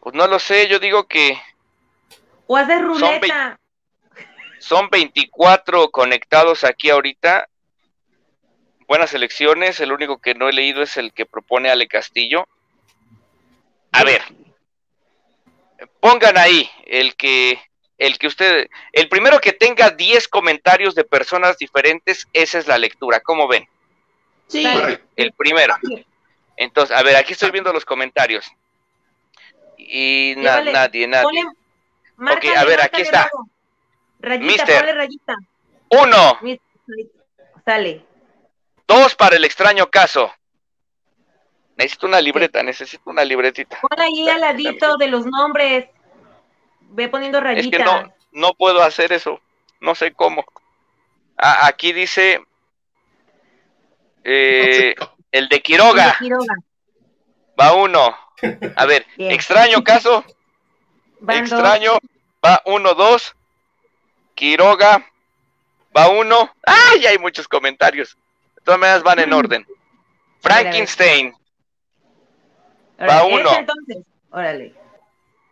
Pues 0.00 0.14
no 0.14 0.26
lo 0.26 0.38
sé. 0.38 0.68
Yo 0.68 0.78
digo 0.78 1.06
que 1.06 1.40
¿O 2.46 2.56
haces 2.56 2.82
ruleta? 2.82 3.58
son 4.58 4.88
24 4.90 5.90
conectados 5.90 6.64
aquí 6.64 6.90
ahorita. 6.90 7.48
Buenas 8.86 9.14
elecciones. 9.14 9.80
El 9.80 9.92
único 9.92 10.18
que 10.18 10.34
no 10.34 10.48
he 10.48 10.52
leído 10.52 10.82
es 10.82 10.96
el 10.96 11.12
que 11.12 11.26
propone 11.26 11.70
Ale 11.70 11.86
Castillo. 11.86 12.48
A 13.92 14.04
ver. 14.04 14.22
Pongan 16.00 16.36
ahí 16.38 16.70
el 16.86 17.14
que 17.14 17.60
el 17.98 18.18
que 18.18 18.26
usted 18.26 18.68
el 18.92 19.08
primero 19.10 19.38
que 19.40 19.52
tenga 19.52 19.90
10 19.90 20.28
comentarios 20.28 20.94
de 20.94 21.04
personas 21.04 21.58
diferentes, 21.58 22.26
esa 22.32 22.58
es 22.58 22.66
la 22.66 22.78
lectura. 22.78 23.20
¿Cómo 23.20 23.46
ven? 23.46 23.68
Sí. 24.48 24.66
El 25.16 25.32
primero. 25.32 25.76
Entonces, 26.56 26.96
a 26.96 27.02
ver, 27.02 27.16
aquí 27.16 27.34
estoy 27.34 27.50
viendo 27.50 27.72
los 27.72 27.84
comentarios. 27.84 28.50
Y 29.88 30.34
na- 30.36 30.58
Llévale, 30.60 30.72
nadie, 30.72 31.06
nadie. 31.08 31.24
Ponle, 31.24 31.44
márcale, 32.16 32.56
a 32.56 32.64
ver, 32.64 32.80
aquí 32.82 33.02
está. 33.02 33.30
Rayita, 34.20 34.46
Mister. 34.46 34.78
ponle 34.78 34.92
rayita. 34.94 35.34
Uno, 35.90 36.38
Mister, 36.42 36.66
Sale. 37.64 38.04
dos 38.86 39.14
para 39.14 39.36
el 39.36 39.44
extraño 39.44 39.90
caso. 39.90 40.32
Necesito 41.76 42.06
una 42.06 42.20
libreta, 42.20 42.62
necesito 42.62 43.08
una 43.08 43.24
libretita. 43.24 43.78
Pon 43.80 43.98
ahí 43.98 44.28
al 44.28 44.40
ladito 44.42 44.96
de 44.98 45.08
los 45.08 45.24
nombres. 45.24 45.88
Ve 46.92 47.08
poniendo 47.08 47.38
Es 47.38 47.44
rayita. 47.44 47.76
que 47.78 47.84
no, 47.84 48.12
no 48.32 48.54
puedo 48.54 48.82
hacer 48.82 49.12
eso. 49.12 49.40
No 49.80 49.94
sé 49.94 50.12
cómo. 50.12 50.44
Ah, 51.38 51.66
aquí 51.66 51.92
dice 51.94 52.44
eh, 54.24 54.94
el 55.32 55.48
de 55.48 55.62
Quiroga. 55.62 56.16
Quiroga. 56.18 56.54
Va 57.58 57.72
uno. 57.74 58.14
A 58.76 58.86
ver, 58.86 59.06
Bien. 59.16 59.30
extraño 59.32 59.82
caso. 59.84 60.24
Van 61.20 61.44
dos. 61.44 61.52
extraño. 61.52 61.98
Va 62.44 62.62
uno, 62.64 62.94
dos. 62.94 63.34
Quiroga. 64.34 65.06
Va 65.96 66.08
uno. 66.08 66.50
¡Ay! 66.66 67.06
Hay 67.06 67.18
muchos 67.18 67.46
comentarios. 67.48 68.16
De 68.56 68.62
todas 68.62 68.80
maneras 68.80 69.02
van 69.02 69.18
en 69.18 69.32
orden. 69.32 69.66
Frankenstein. 70.40 71.34
Órale, 72.98 73.12
va 73.12 73.24
uno. 73.24 73.58
entonces. 73.58 73.98
Órale. 74.30 74.74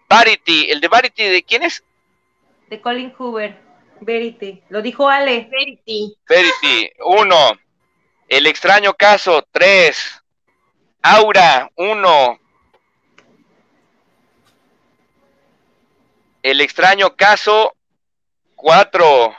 Verity. 0.08 0.70
¿El 0.70 0.80
de 0.80 0.88
Verity 0.88 1.24
de 1.24 1.42
quién 1.42 1.62
es? 1.64 1.82
De 2.68 2.80
Colin 2.80 3.12
Hoover. 3.18 3.56
Verity. 4.00 4.62
Lo 4.68 4.80
dijo 4.80 5.08
Ale. 5.08 5.48
Verity. 5.50 6.16
Verity. 6.28 6.92
Uno. 7.04 7.58
El 8.28 8.46
extraño 8.46 8.94
caso. 8.94 9.46
Tres. 9.50 10.22
Aura. 11.02 11.70
Uno. 11.76 12.38
El 16.48 16.62
extraño 16.62 17.14
caso. 17.14 17.74
Cuatro. 18.56 19.36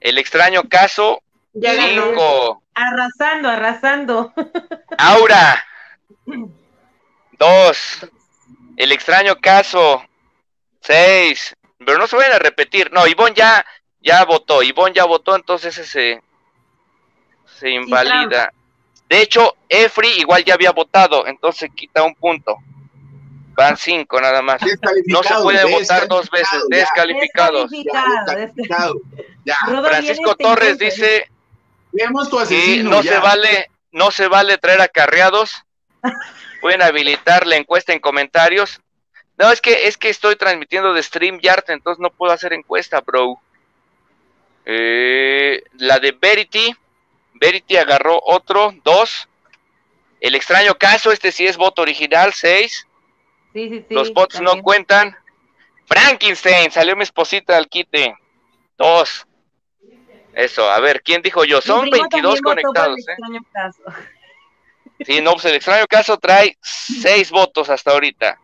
El 0.00 0.16
extraño 0.16 0.66
caso. 0.66 1.22
Ya 1.52 1.74
ganó. 1.74 2.06
Cinco. 2.06 2.62
Arrasando, 2.72 3.50
arrasando. 3.50 4.32
Aura. 4.96 5.62
Dos. 7.32 8.06
El 8.78 8.92
extraño 8.92 9.36
caso. 9.42 10.02
Seis. 10.80 11.54
Pero 11.76 11.98
no 11.98 12.06
se 12.06 12.16
vayan 12.16 12.32
a 12.32 12.38
repetir. 12.38 12.90
No, 12.92 13.06
Ivonne 13.06 13.34
ya, 13.34 13.66
ya 14.00 14.24
votó. 14.24 14.62
Ivonne 14.62 14.94
ya 14.94 15.04
votó, 15.04 15.36
entonces 15.36 15.76
ese 15.76 15.86
se, 15.86 16.22
se 17.58 17.68
invalida. 17.68 18.50
De 19.06 19.20
hecho, 19.20 19.54
Efri 19.68 20.08
igual 20.12 20.46
ya 20.46 20.54
había 20.54 20.72
votado, 20.72 21.26
entonces 21.26 21.68
quita 21.76 22.02
un 22.02 22.14
punto. 22.14 22.56
Van 23.54 23.76
cinco 23.76 24.20
nada 24.20 24.40
más. 24.42 24.60
No 25.06 25.22
se 25.22 25.34
puede 25.42 25.64
votar 25.70 26.08
dos 26.08 26.30
veces. 26.30 26.62
Descalificado, 26.68 27.66
Descalificados. 27.68 27.70
ya, 27.70 28.34
Descalificado. 28.36 28.94
descalificado. 28.94 28.94
Ya, 29.44 29.56
Rodo 29.66 29.88
Francisco 29.88 30.34
Torres 30.36 30.78
dice 30.78 31.30
que 32.48 32.82
no 32.82 33.02
ya. 33.02 33.12
se 33.12 33.18
vale, 33.18 33.70
no 33.90 34.10
se 34.10 34.28
vale 34.28 34.58
traer 34.58 34.80
acarreados. 34.80 35.52
Pueden 36.60 36.82
habilitar 36.82 37.46
la 37.46 37.56
encuesta 37.56 37.92
en 37.92 38.00
comentarios. 38.00 38.80
No, 39.36 39.50
es 39.50 39.60
que 39.60 39.86
es 39.88 39.96
que 39.96 40.08
estoy 40.08 40.36
transmitiendo 40.36 40.92
de 40.94 41.02
StreamYard, 41.02 41.64
entonces 41.68 42.00
no 42.00 42.10
puedo 42.10 42.32
hacer 42.32 42.52
encuesta, 42.52 43.00
bro. 43.00 43.40
Eh, 44.64 45.62
la 45.74 45.98
de 45.98 46.12
Verity, 46.12 46.74
Verity 47.34 47.76
agarró 47.76 48.20
otro, 48.22 48.72
dos. 48.84 49.28
El 50.20 50.36
extraño 50.36 50.76
caso, 50.76 51.10
este 51.10 51.32
sí 51.32 51.46
es 51.46 51.56
voto 51.56 51.82
original, 51.82 52.32
seis. 52.32 52.86
Sí, 53.52 53.68
sí, 53.68 53.84
sí. 53.88 53.94
Los 53.94 54.12
bots 54.12 54.40
no 54.40 54.60
cuentan. 54.62 55.16
Frankenstein, 55.86 56.70
salió 56.70 56.96
mi 56.96 57.02
esposita 57.02 57.56
al 57.56 57.68
quite. 57.68 58.14
Dos. 58.78 59.26
Eso, 60.34 60.70
a 60.70 60.80
ver, 60.80 61.02
¿quién 61.02 61.20
dijo 61.20 61.44
yo? 61.44 61.60
Son 61.60 61.82
primo 61.82 62.08
22 62.10 62.40
también 62.40 62.42
votó 62.42 62.42
por 62.42 62.58
el 62.58 62.62
conectados, 62.64 62.98
¿eh? 62.98 63.12
extraño 63.12 63.40
caso. 63.52 63.82
Sí, 65.04 65.20
no, 65.20 65.32
pues 65.32 65.46
el 65.46 65.56
extraño 65.56 65.84
caso 65.88 66.16
trae 66.16 66.56
seis 66.60 67.32
votos 67.32 67.68
hasta 67.70 67.90
ahorita. 67.90 68.38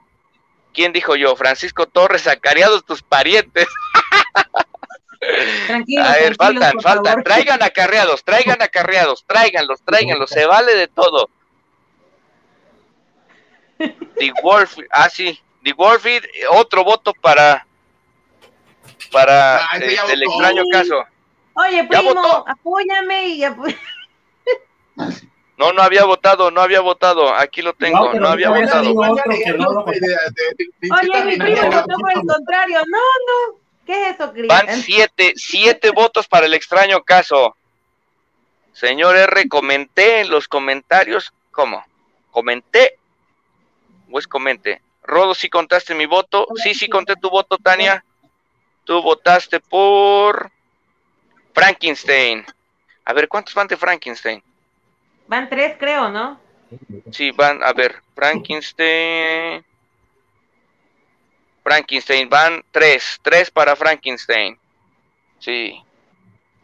¿Quién 0.74 0.92
dijo 0.92 1.14
yo? 1.14 1.36
Francisco 1.36 1.86
Torres, 1.86 2.26
acareados 2.26 2.84
tus 2.84 3.00
parientes. 3.00 3.68
Tranquilos, 5.68 6.06
A 6.08 6.12
ver, 6.14 6.34
faltan, 6.34 6.80
faltan. 6.80 7.04
favor. 7.04 7.22
Traigan 7.22 7.62
acarreados, 7.62 8.24
traigan 8.24 8.60
acarreados, 8.60 9.24
tráiganlos, 9.24 9.82
tráiganlos, 9.84 10.30
se 10.30 10.46
vale 10.46 10.74
de 10.74 10.88
todo. 10.88 11.30
The 13.78 14.32
Warfield, 14.42 14.88
ah, 14.90 15.08
sí, 15.08 15.40
The 15.62 15.72
Warfield, 15.72 16.24
eh, 16.24 16.46
otro 16.50 16.82
voto 16.84 17.12
para 17.14 17.64
para 19.12 19.58
Ah, 19.64 19.78
este, 19.80 20.12
el 20.12 20.22
extraño 20.24 20.62
caso. 20.72 21.04
Oye, 21.54 21.88
¿Ya 21.90 22.00
primo, 22.00 22.44
apóyame 22.46 23.26
y 23.28 23.44
apo- 23.44 23.64
No, 25.56 25.72
no 25.72 25.82
había 25.82 26.04
votado, 26.04 26.50
no 26.50 26.60
había 26.60 26.80
votado. 26.80 27.32
Aquí 27.34 27.62
lo 27.62 27.72
tengo, 27.72 28.12
No, 28.14 28.28
había 28.28 28.50
votado. 28.50 28.92
Oye, 28.92 29.22
mi 31.24 31.36
primo 31.36 31.70
votó 31.70 31.96
por 31.98 32.12
el 32.12 32.26
contrario. 32.26 32.78
No, 32.86 32.98
no. 32.98 33.58
¿Qué 33.86 34.10
es 34.10 34.14
eso, 34.16 34.26
Van 34.46 34.66
Cristian? 34.66 34.82
siete, 34.82 35.32
siete 35.36 35.90
votos 35.90 36.28
para 36.28 36.46
el 36.46 36.54
extraño 36.54 37.02
caso. 37.02 37.56
Señor 38.72 39.16
R, 39.16 39.48
comenté 39.48 40.20
en 40.20 40.30
los 40.30 40.46
comentarios. 40.46 41.32
¿Cómo? 41.50 41.84
¿Comenté? 42.30 42.98
¿O 44.10 44.18
es 44.18 44.26
comente? 44.26 44.82
Rodo, 45.02 45.34
¿sí 45.34 45.48
contaste 45.48 45.94
mi 45.94 46.06
voto? 46.06 46.46
Sí, 46.56 46.74
sí 46.74 46.88
conté 46.88 47.16
tu 47.16 47.30
voto, 47.30 47.56
Tania. 47.58 48.04
Tú 48.84 49.02
votaste 49.02 49.60
por 49.60 50.50
Frankenstein. 51.54 52.44
A 53.04 53.12
ver, 53.12 53.28
¿cuántos 53.28 53.54
van 53.54 53.68
de 53.68 53.76
Frankenstein? 53.76 54.42
Van 55.26 55.48
tres, 55.48 55.76
creo, 55.78 56.10
¿no? 56.10 56.40
Sí, 57.10 57.30
van, 57.30 57.62
a 57.62 57.72
ver, 57.72 58.02
Frankenstein. 58.14 59.64
Frankenstein, 61.62 62.28
van 62.28 62.64
tres, 62.70 63.18
tres 63.22 63.50
para 63.50 63.76
Frankenstein. 63.76 64.58
Sí. 65.38 65.82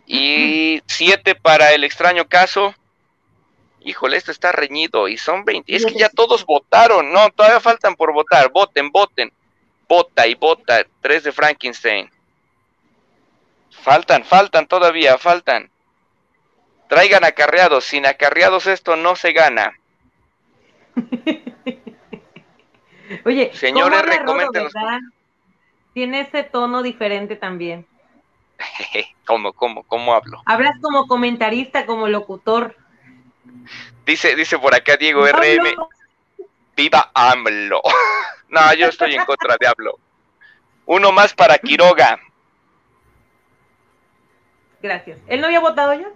Y 0.06 0.82
siete 0.86 1.34
para 1.34 1.72
el 1.72 1.84
extraño 1.84 2.26
caso. 2.26 2.74
Híjole, 3.84 4.16
esto 4.16 4.30
está 4.30 4.50
reñido 4.50 5.08
y 5.08 5.18
son 5.18 5.44
20. 5.44 5.76
Es 5.76 5.84
que 5.84 5.92
ya 5.94 6.08
todos 6.08 6.46
votaron. 6.46 7.12
No, 7.12 7.28
todavía 7.30 7.60
faltan 7.60 7.96
por 7.96 8.14
votar. 8.14 8.50
Voten, 8.50 8.90
voten. 8.90 9.30
Vota 9.86 10.26
y 10.26 10.34
vota. 10.34 10.86
Tres 11.02 11.24
de 11.24 11.32
Frankenstein. 11.32 12.10
Faltan, 13.70 14.24
faltan 14.24 14.66
todavía, 14.66 15.18
faltan. 15.18 15.70
Traigan 16.88 17.24
acarreados. 17.24 17.84
Sin 17.84 18.06
acarreados 18.06 18.66
esto 18.66 18.96
no 18.96 19.16
se 19.16 19.32
gana. 19.32 19.78
Oye, 23.26 23.50
Señores, 23.54 23.90
¿cómo 23.90 24.00
habla 24.00 24.02
Rodo, 24.02 24.18
recoméntenos. 24.20 24.72
verdad? 24.72 24.98
Tiene 25.92 26.20
ese 26.20 26.42
tono 26.42 26.82
diferente 26.82 27.36
también. 27.36 27.86
¿Cómo, 29.26 29.52
cómo, 29.52 29.82
cómo 29.82 30.14
hablo? 30.14 30.40
Hablas 30.46 30.76
como 30.80 31.06
comentarista, 31.06 31.84
como 31.84 32.08
locutor. 32.08 32.76
Dice, 34.06 34.34
dice 34.36 34.58
por 34.58 34.74
acá 34.74 34.96
Diego 34.96 35.26
RM. 35.26 35.66
Hablo- 35.66 35.88
Viva 36.76 37.10
AMLO. 37.14 37.80
no, 38.48 38.74
yo 38.74 38.88
estoy 38.88 39.14
en 39.14 39.24
contra 39.24 39.56
de 39.58 39.66
AMLO. 39.66 39.98
Uno 40.86 41.12
más 41.12 41.32
para 41.34 41.56
Quiroga. 41.58 42.18
Gracias. 44.82 45.18
¿Él 45.28 45.40
no 45.40 45.46
había 45.46 45.60
votado 45.60 45.94
ya? 45.94 46.08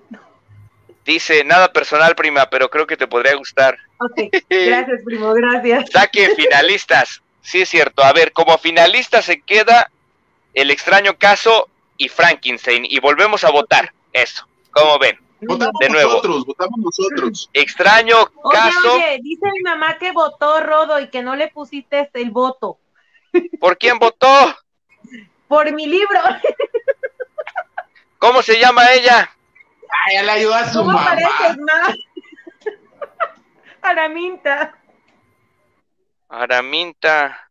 Dice, 1.05 1.43
nada 1.45 1.73
personal, 1.73 2.15
prima, 2.15 2.51
pero 2.51 2.69
creo 2.69 2.87
que 2.87 2.97
te 2.97 3.07
podría 3.07 3.35
gustar. 3.37 3.79
Ok, 3.99 4.31
gracias, 4.51 5.01
primo, 5.05 5.33
gracias. 5.33 5.91
Saque 5.91 6.35
finalistas. 6.35 7.23
Sí, 7.41 7.63
es 7.63 7.69
cierto. 7.71 8.03
A 8.05 8.13
ver, 8.13 8.33
como 8.33 8.59
finalista 8.59 9.23
se 9.23 9.41
queda 9.41 9.91
el 10.53 10.71
extraño 10.71 11.17
caso 11.17 11.69
y 11.97 12.09
Frankenstein. 12.11 12.85
Y 12.85 12.99
volvemos 13.01 13.43
a 13.45 13.51
votar. 13.51 13.93
Eso. 14.13 14.47
¿Cómo 14.71 14.99
ven? 14.99 15.19
Votamos 15.41 15.75
De 15.81 15.89
nuevo. 15.89 16.09
nosotros, 16.11 16.47
votamos 16.47 16.79
nosotros. 16.81 17.51
Extraño 17.53 18.17
Oye, 18.43 18.59
caso. 18.59 18.95
oye, 18.95 19.19
dice 19.23 19.47
mi 19.53 19.61
mamá 19.61 19.99
que 19.99 20.11
votó 20.13 20.61
Rodo 20.61 20.99
y 21.01 21.09
que 21.11 21.23
no 21.23 21.37
le 21.37 21.49
pusiste 21.49 22.01
este, 22.01 22.21
el 22.23 22.31
voto. 22.31 22.79
¿Por 23.61 23.79
quién 23.79 23.99
votó? 23.99 24.27
Por 25.47 25.73
mi 25.73 25.87
libro. 25.87 26.21
¿Cómo 28.19 28.43
se 28.43 28.59
llama 28.59 28.93
ella? 28.93 29.31
Ay, 30.07 30.15
ya 30.17 30.23
le 30.25 30.31
ayudó 30.33 30.55
a 30.55 30.65
su 30.73 30.79
¿Cómo 30.81 30.93
mamá. 30.93 31.05
pareces 31.05 31.59
más? 31.59 31.95
Araminta. 33.83 34.75
Araminta. 36.29 37.49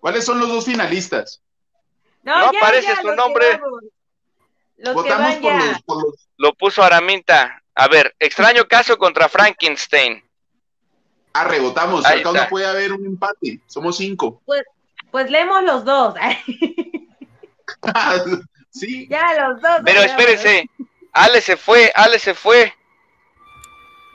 ¿Cuáles 0.00 0.24
son 0.24 0.38
los 0.38 0.48
dos 0.48 0.64
finalistas? 0.64 1.42
No 2.22 2.34
aparece 2.34 2.94
su 2.96 3.06
los 3.06 3.10
que 3.12 3.16
nombre. 3.16 3.60
Los 4.82 4.94
Votamos 4.94 5.36
que 5.36 5.46
van 5.46 5.58
por 5.60 5.66
los, 5.66 5.82
por 5.82 6.02
los- 6.04 6.28
Lo 6.36 6.54
puso 6.54 6.82
Araminta. 6.82 7.62
A 7.74 7.88
ver, 7.88 8.14
extraño 8.18 8.66
caso 8.66 8.98
contra 8.98 9.28
Frankenstein. 9.28 10.22
Ah, 11.32 11.44
rebotamos. 11.44 12.04
Ahí 12.04 12.20
Acá 12.20 12.30
está. 12.30 12.42
no 12.44 12.48
puede 12.48 12.66
haber 12.66 12.92
un 12.92 13.06
empate. 13.06 13.60
Somos 13.66 13.96
cinco. 13.96 14.42
Pues 15.10 15.28
leemos 15.28 15.64
los 15.64 15.84
dos. 15.84 16.14
sí. 18.70 19.08
ya, 19.08 19.48
los 19.48 19.60
dos. 19.60 19.80
Pero 19.84 20.00
espérense. 20.02 20.70
Ale 21.12 21.40
se 21.40 21.56
fue, 21.56 21.90
Ale 21.94 22.18
se 22.20 22.34
fue. 22.34 22.72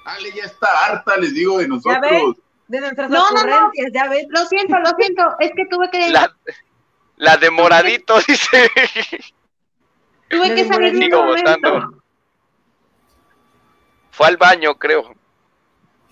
Ale 0.05 0.31
ya 0.33 0.43
está 0.45 0.85
harta, 0.85 1.17
les 1.17 1.33
digo, 1.33 1.57
de 1.57 1.67
ves? 1.67 1.69
nosotros. 1.69 2.35
De 2.67 2.79
nuestras 2.79 3.09
No, 3.09 3.29
no, 3.31 3.43
no. 3.43 3.71
ya 3.93 4.07
ves. 4.07 4.25
Lo 4.29 4.45
siento, 4.45 4.79
lo 4.79 4.89
siento. 4.97 5.23
Es 5.39 5.51
que 5.55 5.65
tuve 5.69 5.89
que, 5.91 6.09
La, 6.09 6.33
la 7.17 7.35
de 7.37 7.49
moradito, 7.51 8.15
dice. 8.27 8.71
Tuve 10.37 10.55
que 10.55 10.65
salir 10.65 10.91
de 10.91 10.97
un 10.97 11.03
Sigo 11.03 11.23
momento. 11.25 11.51
votando. 11.71 12.03
Fue 14.11 14.27
al 14.27 14.37
baño, 14.37 14.75
creo. 14.75 15.13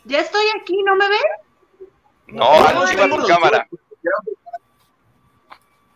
Ya 0.05 0.19
estoy 0.19 0.45
aquí, 0.59 0.81
¿no 0.83 0.95
me 0.95 1.07
ven? 1.07 1.21
No, 2.27 2.59
No, 2.59 2.73
no, 2.73 3.15
tu 3.15 3.17
no, 3.21 3.27
cámara. 3.27 3.67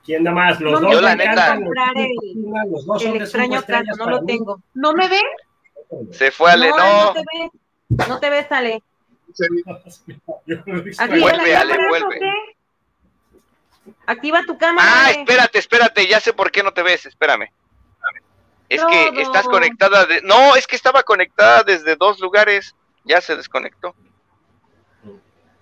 ¿Quién 0.05 0.23
da 0.23 0.31
más? 0.31 0.59
Los 0.61 0.73
No 0.73 0.79
dos 0.87 0.91
Yo, 0.93 1.01
la 1.01 1.15
neta- 1.15 1.31
encantan, 1.31 1.59
los 1.59 1.65
Comprar 1.65 1.93
dos 1.95 2.05
el- 2.05 2.71
los 2.71 2.85
dos 2.85 3.03
son 3.03 3.15
El 3.17 3.21
extraño 3.23 3.59
estrellas 3.59 3.97
no 3.97 4.09
lo 4.09 4.21
mí. 4.21 4.27
tengo. 4.27 4.61
¿No 4.73 4.93
me 4.93 5.09
ven? 5.09 5.23
Se 6.13 6.31
fue 6.31 6.51
Ale, 6.51 6.69
no, 6.69 6.77
no. 6.77 7.03
no 7.05 7.13
te 7.13 7.19
ves. 7.19 8.07
No 8.07 8.19
te 8.19 8.29
ves, 8.29 8.51
Ale. 8.51 8.83
Yo- 10.45 10.57
Activa 10.99 11.19
Vuelve, 11.19 11.55
Ale, 11.55 11.77
vuelve. 11.89 12.19
Activa 14.05 14.41
tu 14.45 14.57
cámara. 14.57 14.87
Ah, 14.89 15.11
espérate, 15.11 15.59
espérate, 15.59 16.07
ya 16.07 16.19
sé 16.21 16.31
por 16.33 16.51
qué 16.51 16.63
no 16.63 16.71
te 16.73 16.83
ves, 16.83 17.05
espérame. 17.05 17.49
Es 18.69 18.81
No, 18.81 18.87
que 18.89 19.11
no. 19.11 19.19
estás 19.21 19.47
conectada 19.47 20.05
de... 20.05 20.21
No, 20.23 20.55
es 20.55 20.67
que 20.67 20.75
estaba 20.75 21.03
conectada 21.03 21.63
desde 21.63 21.95
dos 21.95 22.19
lugares. 22.19 22.75
Ya 23.05 23.21
se 23.21 23.35
desconectó. 23.35 23.95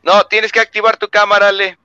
No, 0.01 0.23
tienes 0.25 0.51
que 0.51 0.59
activar 0.59 0.97
tu 0.97 1.07
cámara, 1.09 1.49
Ale. 1.49 1.77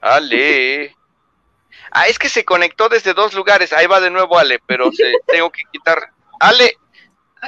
Ale. 0.00 0.94
Ah, 1.90 2.06
es 2.08 2.18
que 2.18 2.28
se 2.28 2.44
conectó 2.44 2.88
desde 2.88 3.14
dos 3.14 3.34
lugares. 3.34 3.72
Ahí 3.72 3.86
va 3.86 4.00
de 4.00 4.10
nuevo 4.10 4.38
Ale, 4.38 4.60
pero 4.66 4.90
se, 4.92 5.04
tengo 5.26 5.50
que 5.50 5.62
quitar. 5.72 6.10
Ale, 6.40 6.76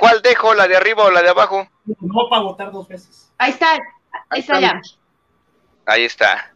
¿cuál 0.00 0.22
dejo? 0.22 0.54
¿La 0.54 0.66
de 0.68 0.76
arriba 0.76 1.04
o 1.04 1.10
la 1.10 1.22
de 1.22 1.28
abajo? 1.30 1.68
No 1.84 2.28
para 2.28 2.42
votar 2.42 2.72
dos 2.72 2.88
veces. 2.88 3.30
Ahí 3.38 3.50
está. 3.50 3.72
Ahí 4.30 4.40
está 4.40 4.60
ya. 4.60 4.80
Ahí 5.86 6.04
está. 6.04 6.52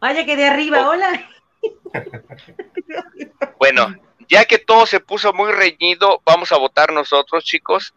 Vaya 0.00 0.24
que 0.24 0.36
de 0.36 0.46
arriba, 0.46 0.86
Oh. 0.86 0.90
hola. 0.90 1.28
Bueno, 3.58 3.94
ya 4.28 4.44
que 4.44 4.58
todo 4.58 4.86
se 4.86 5.00
puso 5.00 5.32
muy 5.32 5.50
reñido, 5.52 6.20
vamos 6.24 6.52
a 6.52 6.58
votar 6.58 6.92
nosotros, 6.92 7.44
chicos. 7.44 7.94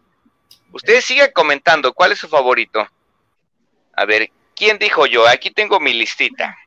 Ustedes 0.72 1.06
sigan 1.06 1.32
comentando, 1.34 1.94
¿cuál 1.94 2.12
es 2.12 2.20
su 2.20 2.28
favorito? 2.28 2.88
A 3.94 4.06
ver, 4.06 4.32
¿quién 4.56 4.78
dijo 4.80 5.06
yo? 5.06 5.28
Aquí 5.28 5.52
tengo 5.52 5.80
mi 5.80 5.94
listita. 5.94 6.58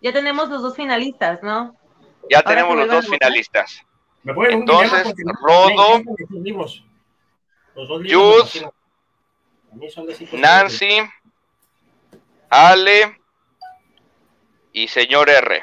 Ya 0.00 0.12
tenemos 0.12 0.48
los 0.48 0.62
dos 0.62 0.76
finalistas, 0.76 1.42
¿no? 1.42 1.74
Ya 2.30 2.38
Ahora 2.38 2.50
tenemos 2.50 2.76
los 2.76 2.88
dos 2.88 3.08
finalistas. 3.08 3.82
Me 4.22 4.32
Entonces, 4.50 5.14
Rodo, 5.40 6.02
Jude, 7.74 8.70
Nancy, 10.32 10.98
Ale 12.50 13.20
y 14.72 14.88
señor 14.88 15.30
R. 15.30 15.62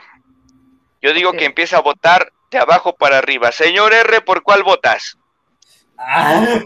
Yo 1.03 1.13
digo 1.13 1.33
que 1.33 1.43
empieza 1.43 1.77
a 1.77 1.81
votar 1.81 2.31
de 2.49 2.59
abajo 2.59 2.95
para 2.95 3.17
arriba. 3.17 3.51
Señor 3.51 3.91
R, 3.91 4.21
¿por 4.21 4.41
cuál 4.41 4.63
votas? 4.63 5.17
Ah, 5.97 6.61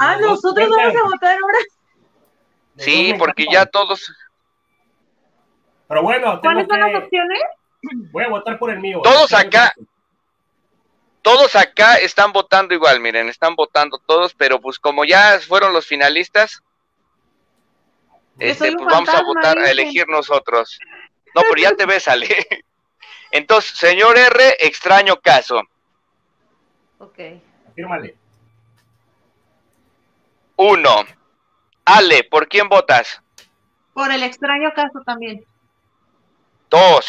Ah, 0.00 0.16
nosotros 0.20 0.68
vamos 0.68 0.96
a 0.96 1.02
votar 1.04 1.38
ahora. 1.40 1.58
Sí, 2.76 3.14
porque 3.16 3.46
ya 3.48 3.64
todos, 3.66 4.12
Pero 5.86 6.02
bueno, 6.02 6.40
¿Cuáles 6.40 6.66
son 6.66 6.80
las 6.80 7.04
opciones? 7.04 7.40
Voy 8.10 8.24
a 8.24 8.28
votar 8.30 8.58
por 8.58 8.70
el 8.70 8.80
mío. 8.80 9.00
Todos 9.04 9.32
acá. 9.32 9.72
todos 11.22 11.54
acá 11.54 11.98
están 11.98 12.32
votando 12.32 12.74
igual, 12.74 12.98
miren, 12.98 13.28
están 13.28 13.54
votando 13.54 13.98
todos, 14.04 14.34
pero 14.34 14.60
pues 14.60 14.80
como 14.80 15.04
ya 15.04 15.38
fueron 15.38 15.72
los 15.72 15.86
finalistas, 15.86 16.64
este, 18.40 18.72
pues 18.72 18.86
vamos 18.86 19.08
a 19.10 19.22
votar, 19.22 19.56
a 19.56 19.70
elegir 19.70 20.08
nosotros. 20.08 20.80
No, 21.32 21.42
pero 21.42 21.62
ya 21.62 21.76
te 21.76 21.86
ves, 21.86 22.08
Ale. 22.08 22.26
Entonces, 23.32 23.76
señor 23.76 24.16
R, 24.16 24.56
extraño 24.60 25.16
caso. 25.16 25.60
Ok. 26.98 27.18
Afírmale. 27.68 28.16
Uno. 30.56 31.04
Ale, 31.84 32.24
¿por 32.24 32.46
quién 32.46 32.68
votas? 32.68 33.20
Por 33.94 34.10
el 34.12 34.22
extraño 34.22 34.70
caso 34.74 35.00
también. 35.04 35.44
Dos. 36.70 37.04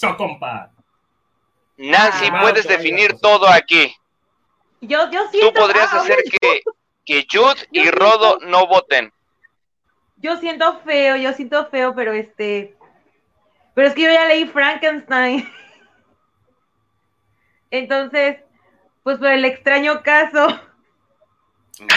So, 0.00 0.16
compa. 0.16 0.70
Nancy, 1.76 2.26
Ah, 2.32 2.40
puedes 2.42 2.66
definir 2.66 3.14
todo 3.20 3.48
aquí. 3.48 3.94
Yo, 4.80 5.10
yo 5.10 5.24
Tú 5.24 5.30
siento. 5.30 5.60
podrías 5.60 5.92
ah, 5.92 6.00
hacer 6.00 6.18
que, 6.40 6.62
que 7.04 7.26
Jude 7.30 7.66
y 7.72 7.90
Rodo 7.90 8.38
no 8.42 8.66
voten. 8.66 9.12
Yo 10.16 10.36
siento 10.38 10.80
feo, 10.80 11.16
yo 11.16 11.32
siento 11.32 11.66
feo, 11.66 11.94
pero 11.94 12.12
este. 12.12 12.76
Pero 13.74 13.88
es 13.88 13.94
que 13.94 14.02
yo 14.02 14.10
ya 14.12 14.26
leí 14.26 14.44
Frankenstein. 14.46 15.48
Entonces, 17.70 18.38
pues 19.02 19.18
por 19.18 19.28
el 19.28 19.44
extraño 19.44 20.02
caso. 20.02 20.46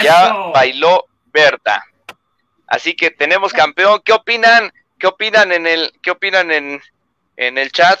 Ya 0.02 0.32
bailó 0.54 1.04
Berta. 1.26 1.84
Así 2.66 2.94
que 2.94 3.10
tenemos 3.10 3.52
campeón. 3.52 4.00
¿Qué 4.04 4.12
opinan? 4.12 4.72
¿Qué 4.98 5.06
opinan 5.08 5.50
en 5.52 5.66
el, 5.66 5.92
qué 6.00 6.10
opinan 6.12 6.50
en, 6.52 6.80
en 7.36 7.58
el 7.58 7.72
chat? 7.72 7.98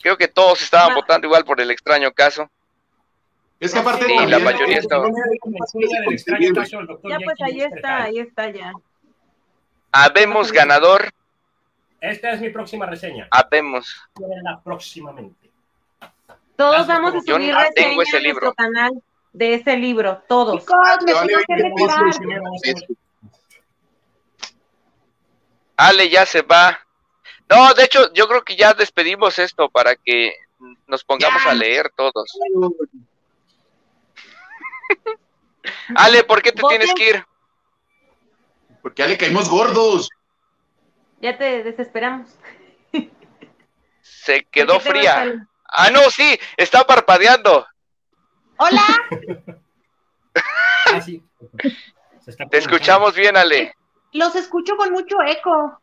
Creo 0.00 0.16
que 0.16 0.28
todos 0.28 0.62
estaban 0.62 0.90
Ma- 0.90 0.94
votando 0.96 1.26
igual 1.26 1.44
por 1.44 1.60
el 1.60 1.70
extraño 1.70 2.12
caso. 2.12 2.50
Es 3.60 3.72
que 3.72 3.78
aparte 3.80 4.06
Sí, 4.06 4.26
la 4.26 4.38
mayoría 4.40 4.78
está- 4.78 4.98
Ya 7.04 7.18
pues 7.24 7.40
ahí 7.42 7.60
está, 7.62 8.02
ahí 8.04 8.18
está 8.18 8.50
ya. 8.50 8.72
Habemos 9.92 10.50
ganador, 10.50 11.10
Esta 12.00 12.32
es 12.32 12.40
mi 12.40 12.50
próxima 12.50 12.86
reseña. 12.86 13.28
habemos. 13.30 14.02
Próximamente. 14.64 15.41
Todos 16.62 16.86
vamos 16.86 17.14
a 17.14 17.20
subir 17.20 17.52
no 17.52 17.58
tengo 17.58 17.58
reseña 17.58 17.68
ese 17.74 17.82
en 17.90 17.96
nuestro 17.96 18.18
libro. 18.20 18.54
canal 18.54 19.02
de 19.32 19.54
ese 19.54 19.76
libro, 19.76 20.22
todos. 20.28 20.60
Chicos, 20.60 20.76
me 21.04 21.12
tengo 21.12 21.40
que 21.46 21.56
retirar. 21.56 22.10
Ale 25.76 26.08
ya 26.08 26.24
se 26.26 26.42
va. 26.42 26.78
No, 27.48 27.74
de 27.74 27.84
hecho, 27.84 28.12
yo 28.12 28.28
creo 28.28 28.42
que 28.44 28.54
ya 28.56 28.74
despedimos 28.74 29.38
esto 29.38 29.68
para 29.70 29.96
que 29.96 30.34
nos 30.86 31.02
pongamos 31.04 31.42
Ya. 31.44 31.50
a 31.50 31.54
leer 31.54 31.90
todos. 31.96 32.30
Ale, 35.96 36.22
¿por 36.24 36.42
qué 36.42 36.52
te 36.52 36.62
tienes 36.68 36.94
que 36.94 37.08
ir? 37.10 37.26
Porque 38.82 39.02
ya 39.02 39.08
le 39.08 39.18
caímos 39.18 39.48
gordos. 39.48 40.08
Ya 41.20 41.36
te 41.38 41.62
desesperamos. 41.64 42.28
Se 44.00 44.44
quedó 44.44 44.74
¿Por 44.74 44.82
qué 44.82 44.88
te 44.92 45.06
vas 45.06 45.14
fría. 45.18 45.48
Ah, 45.74 45.90
no, 45.90 46.10
sí, 46.10 46.38
está 46.56 46.84
parpadeando. 46.86 47.66
Hola, 48.58 48.82
Ah, 50.86 51.00
sí. 51.00 51.22
Se 52.20 52.30
está 52.30 52.46
Te 52.46 52.58
escuchamos 52.58 53.14
bien, 53.14 53.36
Ale. 53.36 53.74
los 54.12 54.34
escucho 54.36 54.76
con 54.76 54.90
mucho 54.92 55.16
eco. 55.26 55.80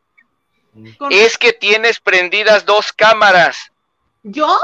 Con- 0.97 1.11
Es 1.11 1.37
que 1.37 1.53
tienes 1.53 1.99
prendidas 1.99 2.65
dos 2.65 2.93
cámaras. 2.93 3.71
¿Yo? 4.23 4.57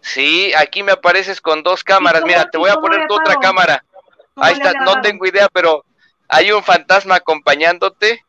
Sí, 0.00 0.52
aquí 0.54 0.82
me 0.82 0.92
apareces 0.92 1.40
con 1.40 1.62
dos 1.62 1.82
cámaras. 1.82 2.22
Mira, 2.24 2.48
te 2.50 2.58
voy 2.58 2.70
a 2.70 2.76
poner 2.76 3.06
tu 3.08 3.14
otra 3.14 3.36
cámara. 3.36 3.84
¿Cómo 4.34 4.46
Ahí 4.46 4.52
está, 4.54 4.72
no 4.84 5.00
tengo 5.00 5.26
idea, 5.26 5.48
pero 5.48 5.84
hay 6.28 6.52
un 6.52 6.62
fantasma 6.62 7.16
acompañándote. 7.16 8.24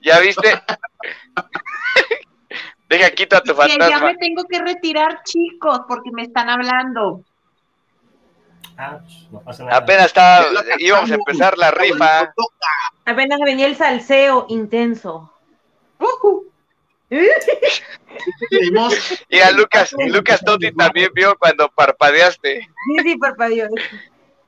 ¿Ya 0.00 0.18
viste? 0.20 0.60
Deja, 2.88 3.10
quita 3.10 3.40
tu 3.40 3.54
Que 3.54 3.68
ya 3.68 3.78
fantasma. 3.78 4.06
me 4.12 4.16
tengo 4.16 4.44
que 4.44 4.58
retirar, 4.60 5.22
chicos, 5.24 5.80
porque 5.86 6.10
me 6.12 6.22
están 6.22 6.48
hablando. 6.48 7.22
Ah, 8.78 9.00
no 9.30 9.40
pasa 9.42 9.64
nada. 9.64 9.76
Apenas 9.78 10.06
estaba, 10.06 10.46
íbamos 10.78 11.10
a 11.10 11.14
empezar 11.14 11.58
la 11.58 11.70
rifa. 11.70 12.32
Apenas 13.04 13.40
venía 13.40 13.66
el 13.66 13.76
salseo 13.76 14.46
intenso. 14.48 15.32
Ujú. 15.98 16.44
Tenemos- 18.50 18.94
Y 19.28 19.40
a 19.40 19.50
Lucas, 19.50 19.94
Lucas 20.06 20.40
Totti 20.44 20.70
también 20.72 21.10
vio 21.14 21.36
cuando 21.38 21.68
parpadeaste. 21.70 22.60
Sí, 22.60 23.02
sí, 23.02 23.16
parpadeó. 23.16 23.68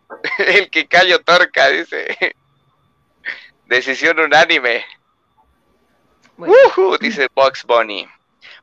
El 0.38 0.70
que 0.70 0.86
callo 0.86 1.20
torca, 1.22 1.68
dice. 1.68 2.16
Decisión 3.66 4.18
unánime. 4.20 4.84
Bueno. 6.36 6.54
Ujú, 6.68 6.98
dice 6.98 7.28
Box 7.34 7.64
Bunny. 7.64 8.06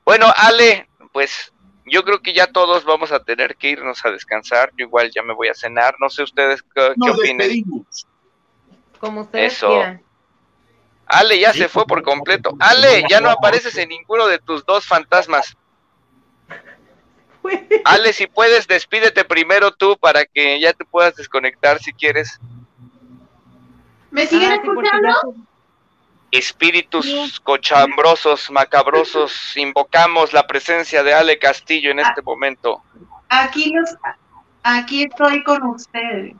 Bueno, 0.07 0.27
Ale, 0.37 0.87
pues 1.11 1.51
yo 1.85 2.01
creo 2.05 2.21
que 2.21 2.33
ya 2.33 2.47
todos 2.47 2.85
vamos 2.85 3.11
a 3.11 3.19
tener 3.21 3.57
que 3.57 3.71
irnos 3.71 4.05
a 4.05 4.09
descansar. 4.09 4.71
Yo 4.77 4.85
igual 4.85 5.11
ya 5.13 5.21
me 5.21 5.33
voy 5.33 5.49
a 5.49 5.53
cenar. 5.53 5.95
No 5.99 6.09
sé 6.09 6.23
ustedes 6.23 6.61
qué, 6.63 6.69
qué 6.73 6.93
Nos 6.95 7.17
opinen. 7.19 7.37
despedimos. 7.39 8.07
Como 9.01 9.21
ustedes 9.23 9.51
Eso. 9.57 9.67
quieran. 9.67 10.01
Ale 11.07 11.37
ya 11.37 11.51
Sí, 11.51 11.59
se 11.59 11.67
fue 11.67 11.85
por 11.85 12.03
completo. 12.03 12.55
Ale, 12.57 13.03
ya 13.09 13.19
no 13.19 13.29
apareces 13.29 13.77
en 13.77 13.89
ninguno 13.89 14.27
de 14.27 14.39
tus 14.39 14.65
dos 14.65 14.85
fantasmas. 14.87 15.57
Ale, 17.83 18.13
si 18.13 18.27
puedes, 18.27 18.65
despídete 18.65 19.25
primero 19.25 19.71
tú 19.73 19.97
para 19.97 20.23
que 20.25 20.57
ya 20.61 20.71
te 20.71 20.85
puedas 20.85 21.17
desconectar 21.17 21.79
si 21.79 21.91
quieres. 21.91 22.39
¿Me 24.09 24.25
siguen 24.25 24.51
Ah, 24.53 24.55
escuchando? 24.55 25.35
Espíritus 26.31 27.39
cochambrosos, 27.41 28.51
macabrosos, 28.51 29.55
invocamos 29.55 30.33
la 30.33 30.45
presencia 30.45 31.01
de 31.03 31.13
Ale 31.13 31.39
Castillo 31.39 31.91
en 31.91 31.99
este 31.99 32.21
momento. 32.21 32.81
Aquí 33.29 33.71
los, 33.73 33.95
aquí 34.63 35.03
estoy 35.03 35.43
con 35.43 35.63
ustedes. 35.63 36.35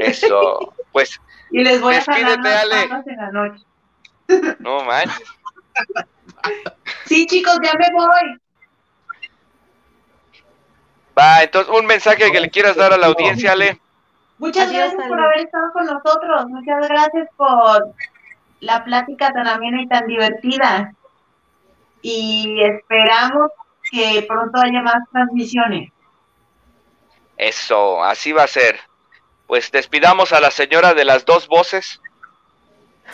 Eso, 0.00 0.74
pues, 0.92 1.20
Y 1.50 1.62
les 1.62 1.80
voy 1.80 1.94
a 1.94 1.98
las 1.98 2.08
Ale. 2.08 2.82
en 3.06 3.16
la 3.16 3.30
noche. 3.32 3.64
no 4.60 4.84
manches. 4.84 5.22
Sí, 7.06 7.26
chicos, 7.26 7.58
ya 7.62 7.72
me 7.78 7.88
voy. 7.92 8.38
Va, 11.18 11.42
entonces, 11.42 11.72
un 11.72 11.86
mensaje 11.86 12.30
que 12.30 12.40
le 12.40 12.50
quieras 12.50 12.76
dar 12.76 12.92
a 12.92 12.96
la 12.96 13.06
audiencia, 13.06 13.52
Ale. 13.52 13.80
Muchas 14.38 14.68
Adiós, 14.68 14.78
gracias 14.92 15.08
por 15.08 15.18
Ale. 15.18 15.26
haber 15.26 15.38
estado 15.46 15.72
con 15.72 15.86
nosotros. 15.86 16.46
Muchas 16.48 16.88
gracias 16.88 17.28
por 17.36 17.94
la 18.60 18.84
plática 18.84 19.32
tan 19.32 19.46
amena 19.46 19.82
y 19.82 19.88
tan 19.88 20.06
divertida. 20.06 20.92
Y 22.02 22.60
esperamos 22.62 23.50
que 23.90 24.24
pronto 24.28 24.58
haya 24.60 24.82
más 24.82 24.96
transmisiones. 25.12 25.90
Eso, 27.36 28.02
así 28.04 28.32
va 28.32 28.44
a 28.44 28.48
ser. 28.48 28.78
Pues 29.46 29.70
despidamos 29.70 30.32
a 30.32 30.40
la 30.40 30.50
señora 30.50 30.94
de 30.94 31.04
las 31.04 31.24
dos 31.24 31.48
voces. 31.48 32.00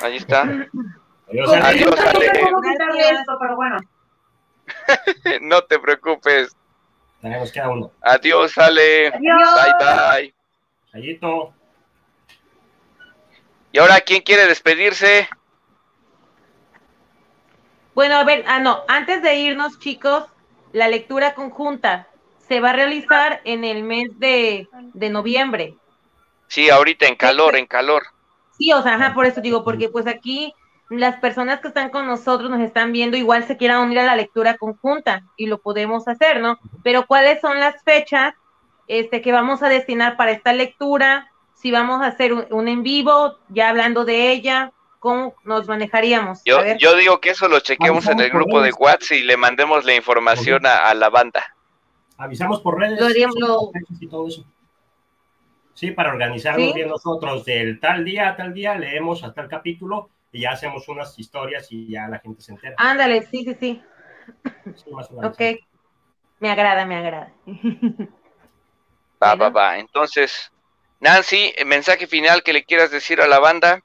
Ahí 0.02 0.16
está. 0.16 0.42
Adiós, 0.42 1.48
Con- 1.48 1.62
Ale. 1.62 1.66
Adiós, 1.68 1.90
no 1.90 1.96
sé 1.96 2.08
Ale. 2.30 2.40
cómo 2.42 2.60
quitarle 2.62 2.98
Gracias. 2.98 3.20
esto, 3.20 3.36
pero 3.40 3.56
bueno. 3.56 3.76
No 5.42 5.62
te 5.62 5.78
preocupes. 5.78 6.54
Tenemos 7.20 7.50
queda 7.52 7.68
uno. 7.70 7.90
Adiós, 8.00 8.56
Ale. 8.58 9.08
Adiós. 9.08 9.50
Bye, 9.54 9.74
bye. 10.22 10.34
Chayito. 10.92 11.54
Y 13.72 13.78
ahora, 13.78 14.00
¿quién 14.00 14.22
quiere 14.22 14.46
despedirse? 14.46 15.28
Bueno, 17.94 18.16
a 18.16 18.24
ver, 18.24 18.44
ah, 18.46 18.60
no, 18.60 18.82
antes 18.88 19.22
de 19.22 19.36
irnos, 19.36 19.78
chicos, 19.78 20.24
la 20.72 20.88
lectura 20.88 21.34
conjunta 21.34 22.08
se 22.48 22.60
va 22.60 22.70
a 22.70 22.74
realizar 22.74 23.40
en 23.44 23.64
el 23.64 23.82
mes 23.82 24.18
de, 24.18 24.68
de 24.72 25.10
noviembre. 25.10 25.76
Sí, 26.48 26.68
ahorita 26.68 27.06
en 27.06 27.14
calor, 27.14 27.56
en 27.56 27.66
calor. 27.66 28.02
Sí, 28.58 28.72
o 28.72 28.82
sea, 28.82 28.94
ajá, 28.94 29.14
por 29.14 29.26
eso 29.26 29.40
digo, 29.40 29.62
porque 29.62 29.88
pues 29.88 30.06
aquí 30.06 30.52
las 30.90 31.16
personas 31.18 31.60
que 31.60 31.68
están 31.68 31.90
con 31.90 32.06
nosotros 32.06 32.50
nos 32.50 32.60
están 32.60 32.90
viendo, 32.90 33.16
igual 33.16 33.44
se 33.46 33.56
quieran 33.56 33.82
unir 33.82 34.00
a 34.00 34.04
la 34.04 34.16
lectura 34.16 34.56
conjunta 34.56 35.22
y 35.36 35.46
lo 35.46 35.60
podemos 35.60 36.08
hacer, 36.08 36.40
¿no? 36.40 36.58
Pero 36.82 37.06
¿cuáles 37.06 37.40
son 37.40 37.60
las 37.60 37.80
fechas 37.84 38.34
este, 38.88 39.22
que 39.22 39.30
vamos 39.30 39.62
a 39.62 39.68
destinar 39.68 40.16
para 40.16 40.32
esta 40.32 40.52
lectura? 40.52 41.29
Si 41.60 41.70
vamos 41.70 42.00
a 42.02 42.06
hacer 42.06 42.32
un, 42.32 42.46
un 42.50 42.68
en 42.68 42.82
vivo, 42.82 43.36
ya 43.48 43.68
hablando 43.68 44.04
de 44.04 44.32
ella, 44.32 44.72
¿cómo 44.98 45.34
nos 45.44 45.68
manejaríamos? 45.68 46.42
Yo, 46.44 46.58
A 46.58 46.62
ver. 46.62 46.78
yo 46.78 46.96
digo 46.96 47.20
que 47.20 47.30
eso 47.30 47.48
lo 47.48 47.60
chequemos 47.60 48.06
en 48.06 48.18
el 48.20 48.30
grupo 48.30 48.62
de 48.62 48.72
WhatsApp 48.72 49.18
y 49.18 49.22
le 49.24 49.36
mandemos 49.36 49.84
la 49.84 49.94
información 49.94 50.64
a, 50.64 50.88
a 50.88 50.94
la 50.94 51.10
banda. 51.10 51.54
Avisamos 52.16 52.60
por 52.60 52.78
redes. 52.78 52.98
Lo 52.98 53.06
haríamos- 53.06 53.36
lo- 53.38 53.70
y 54.00 54.06
todo 54.08 54.26
eso. 54.28 54.44
Sí, 55.74 55.90
para 55.92 56.10
organizarnos 56.10 56.68
¿Sí? 56.68 56.74
bien 56.74 56.88
nosotros 56.88 57.44
del 57.44 57.78
tal 57.80 58.04
día 58.04 58.28
a 58.30 58.36
tal 58.36 58.52
día, 58.52 58.74
leemos 58.76 59.22
hasta 59.24 59.40
el 59.42 59.48
capítulo 59.48 60.10
y 60.32 60.40
ya 60.42 60.52
hacemos 60.52 60.88
unas 60.88 61.18
historias 61.18 61.68
y 61.70 61.90
ya 61.90 62.08
la 62.08 62.18
gente 62.18 62.40
se 62.42 62.52
entera. 62.52 62.74
Ándale, 62.78 63.22
sí, 63.22 63.44
sí, 63.44 63.54
sí. 63.58 63.82
Sí, 64.76 64.90
más. 64.92 65.10
Ok. 65.10 65.40
Me 66.38 66.50
agrada, 66.50 66.84
me 66.86 66.96
agrada. 66.96 67.32
Va, 69.22 69.34
va, 69.34 69.50
va. 69.50 69.78
Entonces, 69.78 70.50
Nancy, 71.00 71.52
el 71.56 71.66
mensaje 71.66 72.06
final 72.06 72.42
que 72.42 72.52
le 72.52 72.64
quieras 72.64 72.90
decir 72.90 73.20
a 73.20 73.26
la 73.26 73.38
banda. 73.38 73.82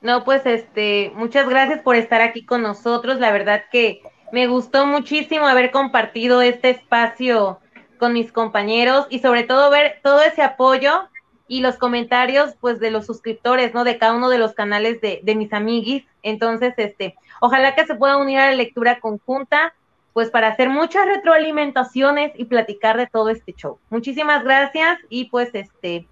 No, 0.00 0.24
pues 0.24 0.46
este, 0.46 1.10
muchas 1.14 1.48
gracias 1.48 1.80
por 1.80 1.96
estar 1.96 2.20
aquí 2.20 2.44
con 2.44 2.62
nosotros. 2.62 3.18
La 3.18 3.32
verdad 3.32 3.64
que 3.72 4.02
me 4.32 4.46
gustó 4.46 4.86
muchísimo 4.86 5.46
haber 5.46 5.70
compartido 5.70 6.42
este 6.42 6.70
espacio 6.70 7.60
con 7.98 8.12
mis 8.12 8.30
compañeros 8.30 9.06
y 9.10 9.18
sobre 9.18 9.42
todo 9.42 9.70
ver 9.70 10.00
todo 10.02 10.22
ese 10.22 10.42
apoyo 10.42 11.08
y 11.48 11.60
los 11.60 11.76
comentarios 11.76 12.54
pues 12.60 12.78
de 12.78 12.90
los 12.90 13.06
suscriptores, 13.06 13.74
¿no? 13.74 13.84
De 13.84 13.98
cada 13.98 14.14
uno 14.14 14.28
de 14.28 14.38
los 14.38 14.52
canales 14.52 15.00
de, 15.00 15.20
de 15.22 15.34
mis 15.34 15.52
amiguis. 15.52 16.04
Entonces, 16.22 16.74
este, 16.76 17.16
ojalá 17.40 17.74
que 17.74 17.86
se 17.86 17.94
pueda 17.94 18.16
unir 18.16 18.38
a 18.38 18.50
la 18.50 18.54
lectura 18.54 19.00
conjunta, 19.00 19.74
pues 20.16 20.30
para 20.30 20.48
hacer 20.48 20.70
muchas 20.70 21.06
retroalimentaciones 21.06 22.32
y 22.36 22.46
platicar 22.46 22.96
de 22.96 23.06
todo 23.06 23.28
este 23.28 23.52
show. 23.52 23.78
Muchísimas 23.90 24.42
gracias 24.44 24.98
y 25.10 25.26
pues 25.26 25.50
este, 25.52 26.06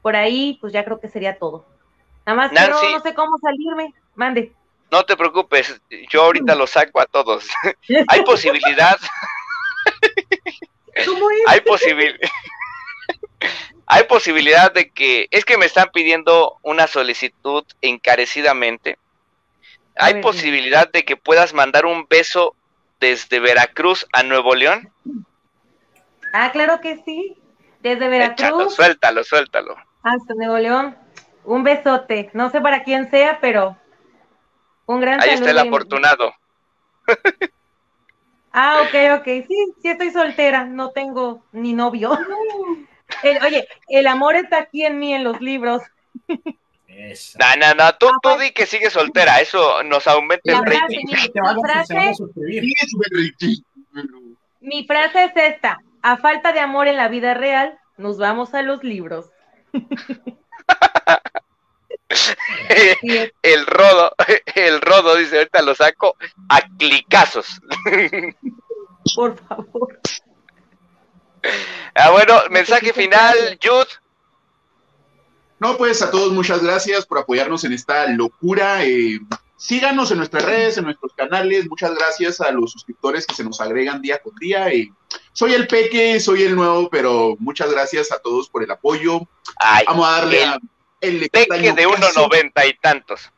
por 0.00 0.14
ahí 0.14 0.58
pues 0.60 0.72
ya 0.72 0.84
creo 0.84 1.00
que 1.00 1.08
sería 1.08 1.40
todo. 1.40 1.66
Nada 2.24 2.36
más 2.36 2.52
que 2.52 2.70
no, 2.70 3.00
sé 3.00 3.14
cómo 3.14 3.36
salirme. 3.38 3.92
Mande. 4.14 4.52
No 4.92 5.02
te 5.04 5.16
preocupes, 5.16 5.82
yo 6.08 6.22
ahorita 6.22 6.54
los 6.54 6.70
saco 6.70 7.00
a 7.00 7.06
todos. 7.06 7.48
Hay 8.06 8.22
posibilidad, 8.22 8.96
¿Cómo 11.04 11.28
es? 11.28 11.38
hay 11.48 11.60
posibil 11.62 12.16
hay 13.86 14.04
posibilidad 14.04 14.72
de 14.72 14.90
que 14.90 15.26
es 15.32 15.44
que 15.44 15.58
me 15.58 15.66
están 15.66 15.90
pidiendo 15.92 16.58
una 16.62 16.86
solicitud 16.86 17.64
encarecidamente. 17.80 18.98
Hay 19.96 20.14
ver, 20.14 20.22
posibilidad 20.22 20.88
de 20.88 21.04
que 21.04 21.16
puedas 21.16 21.52
mandar 21.54 21.86
un 21.86 22.06
beso 22.08 22.54
desde 23.00 23.40
Veracruz 23.40 24.06
a 24.12 24.22
Nuevo 24.22 24.54
León. 24.54 24.90
Ah, 26.32 26.50
claro 26.52 26.80
que 26.80 27.02
sí. 27.04 27.36
Desde 27.80 28.06
Échalo, 28.06 28.10
Veracruz 28.10 28.74
suéltalo, 28.74 29.24
suéltalo. 29.24 29.76
hasta 30.02 30.34
Nuevo 30.34 30.58
León. 30.58 30.96
Un 31.44 31.62
besote. 31.62 32.30
No 32.34 32.50
sé 32.50 32.60
para 32.60 32.82
quién 32.82 33.10
sea, 33.10 33.38
pero 33.40 33.76
un 34.86 35.00
gran 35.00 35.20
Ahí 35.20 35.30
está 35.30 35.50
el 35.50 35.56
saludo 35.56 35.74
afortunado. 35.76 36.34
Ah, 38.50 38.82
ok, 38.82 39.20
ok. 39.20 39.24
Sí, 39.46 39.74
sí 39.82 39.88
estoy 39.88 40.10
soltera. 40.10 40.64
No 40.64 40.90
tengo 40.90 41.44
ni 41.52 41.74
novio. 41.74 42.18
El- 43.22 43.42
oye, 43.44 43.68
el 43.88 44.06
amor 44.06 44.36
está 44.36 44.58
aquí 44.58 44.84
en 44.84 44.98
mí, 44.98 45.14
en 45.14 45.22
los 45.22 45.40
libros. 45.40 45.82
Esa. 46.98 47.38
No, 47.38 47.46
no, 47.56 47.74
no, 47.74 47.94
tú, 47.96 48.08
tú 48.20 48.36
di 48.38 48.50
que 48.50 48.66
sigues 48.66 48.92
soltera, 48.92 49.40
eso 49.40 49.84
nos 49.84 50.08
aumenta 50.08 50.52
el 50.52 50.64
rating. 50.64 51.06
mi, 51.06 51.14
frase, 51.62 52.10
es 52.10 52.16
súper 52.16 53.08
riquísimo. 53.12 53.66
mi 54.60 54.84
frase 54.84 55.24
es 55.26 55.32
esta. 55.36 55.78
A 56.02 56.16
falta 56.16 56.52
de 56.52 56.58
amor 56.58 56.88
en 56.88 56.96
la 56.96 57.06
vida 57.06 57.34
real, 57.34 57.78
nos 57.98 58.18
vamos 58.18 58.52
a 58.54 58.62
los 58.62 58.82
libros. 58.82 59.30
El 63.42 63.66
rodo, 63.66 64.14
el 64.54 64.80
rodo 64.80 65.16
dice, 65.16 65.38
ahorita 65.38 65.60
lo 65.60 65.74
saco 65.74 66.16
a 66.48 66.62
clicazos. 66.78 67.60
por 69.14 69.36
favor. 69.46 70.00
Ah, 71.94 72.10
bueno, 72.10 72.40
mensaje 72.50 72.92
final, 72.94 73.58
Jude. 73.62 73.88
No, 75.60 75.76
pues 75.76 76.02
a 76.02 76.10
todos 76.10 76.32
muchas 76.32 76.62
gracias 76.62 77.04
por 77.06 77.18
apoyarnos 77.18 77.64
en 77.64 77.72
esta 77.72 78.06
locura. 78.08 78.84
eh, 78.84 79.18
síganos 79.56 80.10
en 80.12 80.18
nuestras 80.18 80.44
redes, 80.44 80.78
en 80.78 80.84
nuestros 80.84 81.12
canales. 81.14 81.68
Muchas 81.68 81.94
gracias 81.94 82.40
a 82.40 82.50
los 82.52 82.72
suscriptores 82.72 83.26
que 83.26 83.34
se 83.34 83.44
nos 83.44 83.60
agregan 83.60 84.00
día 84.00 84.18
con 84.22 84.34
día. 84.36 84.68
eh, 84.70 84.90
soy 85.32 85.54
el 85.54 85.66
Peque, 85.66 86.20
soy 86.20 86.44
el 86.44 86.54
nuevo, 86.54 86.88
pero 86.90 87.36
muchas 87.38 87.70
gracias 87.70 88.12
a 88.12 88.18
todos 88.18 88.48
por 88.48 88.62
el 88.62 88.70
apoyo. 88.70 89.20
Ay, 89.56 89.84
Vamos 89.86 90.08
a 90.08 90.12
darle 90.12 90.42
el 90.42 90.48
a 90.48 90.58
el 91.00 91.30
peque 91.30 91.72
de 91.72 91.84
caso. 91.84 92.28
1.90 92.28 92.68
y 92.68 92.78
tantos. 92.78 93.30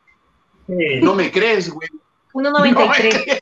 No 0.66 1.14
me 1.14 1.30
crees, 1.30 1.70
güey. 1.70 1.88
1.93. 2.32 3.40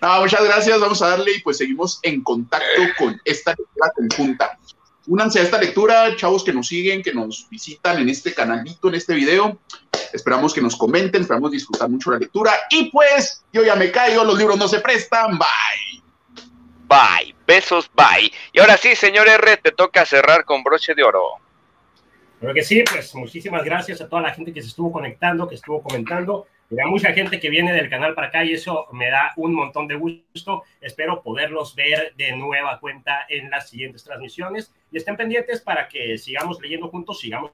No, 0.00 0.20
muchas 0.20 0.44
gracias, 0.44 0.80
vamos 0.80 1.02
a 1.02 1.08
darle 1.08 1.32
y 1.32 1.40
pues 1.40 1.58
seguimos 1.58 1.98
en 2.02 2.22
contacto 2.22 2.82
con 2.98 3.20
esta 3.24 3.50
lectura 3.50 3.92
conjunta. 3.96 4.58
Únanse 5.06 5.38
a 5.38 5.42
esta 5.42 5.58
lectura, 5.58 6.16
chavos 6.16 6.42
que 6.42 6.52
nos 6.52 6.66
siguen, 6.66 7.02
que 7.02 7.12
nos 7.12 7.48
visitan 7.48 8.00
en 8.00 8.08
este 8.08 8.34
canalito, 8.34 8.88
en 8.88 8.96
este 8.96 9.14
video. 9.14 9.58
Esperamos 10.12 10.52
que 10.52 10.60
nos 10.60 10.76
comenten, 10.76 11.22
esperamos 11.22 11.52
disfrutar 11.52 11.88
mucho 11.88 12.10
la 12.10 12.18
lectura. 12.18 12.52
Y 12.70 12.90
pues, 12.90 13.44
yo 13.52 13.64
ya 13.64 13.76
me 13.76 13.90
caigo, 13.90 14.24
los 14.24 14.38
libros 14.38 14.58
no 14.58 14.66
se 14.66 14.80
prestan, 14.80 15.38
bye. 15.38 16.02
Bye, 16.88 17.34
besos, 17.46 17.90
bye. 17.94 18.32
Y 18.52 18.60
ahora 18.60 18.76
sí, 18.76 18.94
señor 18.94 19.28
R, 19.28 19.56
te 19.58 19.72
toca 19.72 20.04
cerrar 20.04 20.44
con 20.44 20.62
broche 20.62 20.94
de 20.94 21.02
oro. 21.02 21.24
Creo 22.40 22.54
que 22.54 22.62
sí, 22.62 22.84
pues 22.90 23.14
muchísimas 23.14 23.64
gracias 23.64 24.00
a 24.00 24.08
toda 24.08 24.22
la 24.22 24.32
gente 24.32 24.52
que 24.52 24.62
se 24.62 24.68
estuvo 24.68 24.92
conectando, 24.92 25.48
que 25.48 25.54
estuvo 25.54 25.82
comentando. 25.82 26.46
Mira, 26.68 26.86
mucha 26.88 27.12
gente 27.12 27.38
que 27.38 27.48
viene 27.48 27.72
del 27.72 27.88
canal 27.88 28.14
para 28.14 28.26
acá 28.26 28.44
y 28.44 28.52
eso 28.52 28.88
me 28.92 29.08
da 29.08 29.32
un 29.36 29.54
montón 29.54 29.86
de 29.86 29.94
gusto. 29.94 30.64
Espero 30.80 31.22
poderlos 31.22 31.76
ver 31.76 32.12
de 32.16 32.36
nueva 32.36 32.80
cuenta 32.80 33.24
en 33.28 33.50
las 33.50 33.68
siguientes 33.68 34.02
transmisiones. 34.02 34.74
Y 34.90 34.96
estén 34.96 35.16
pendientes 35.16 35.60
para 35.60 35.86
que 35.86 36.18
sigamos 36.18 36.60
leyendo 36.60 36.88
juntos, 36.88 37.20
sigamos 37.20 37.52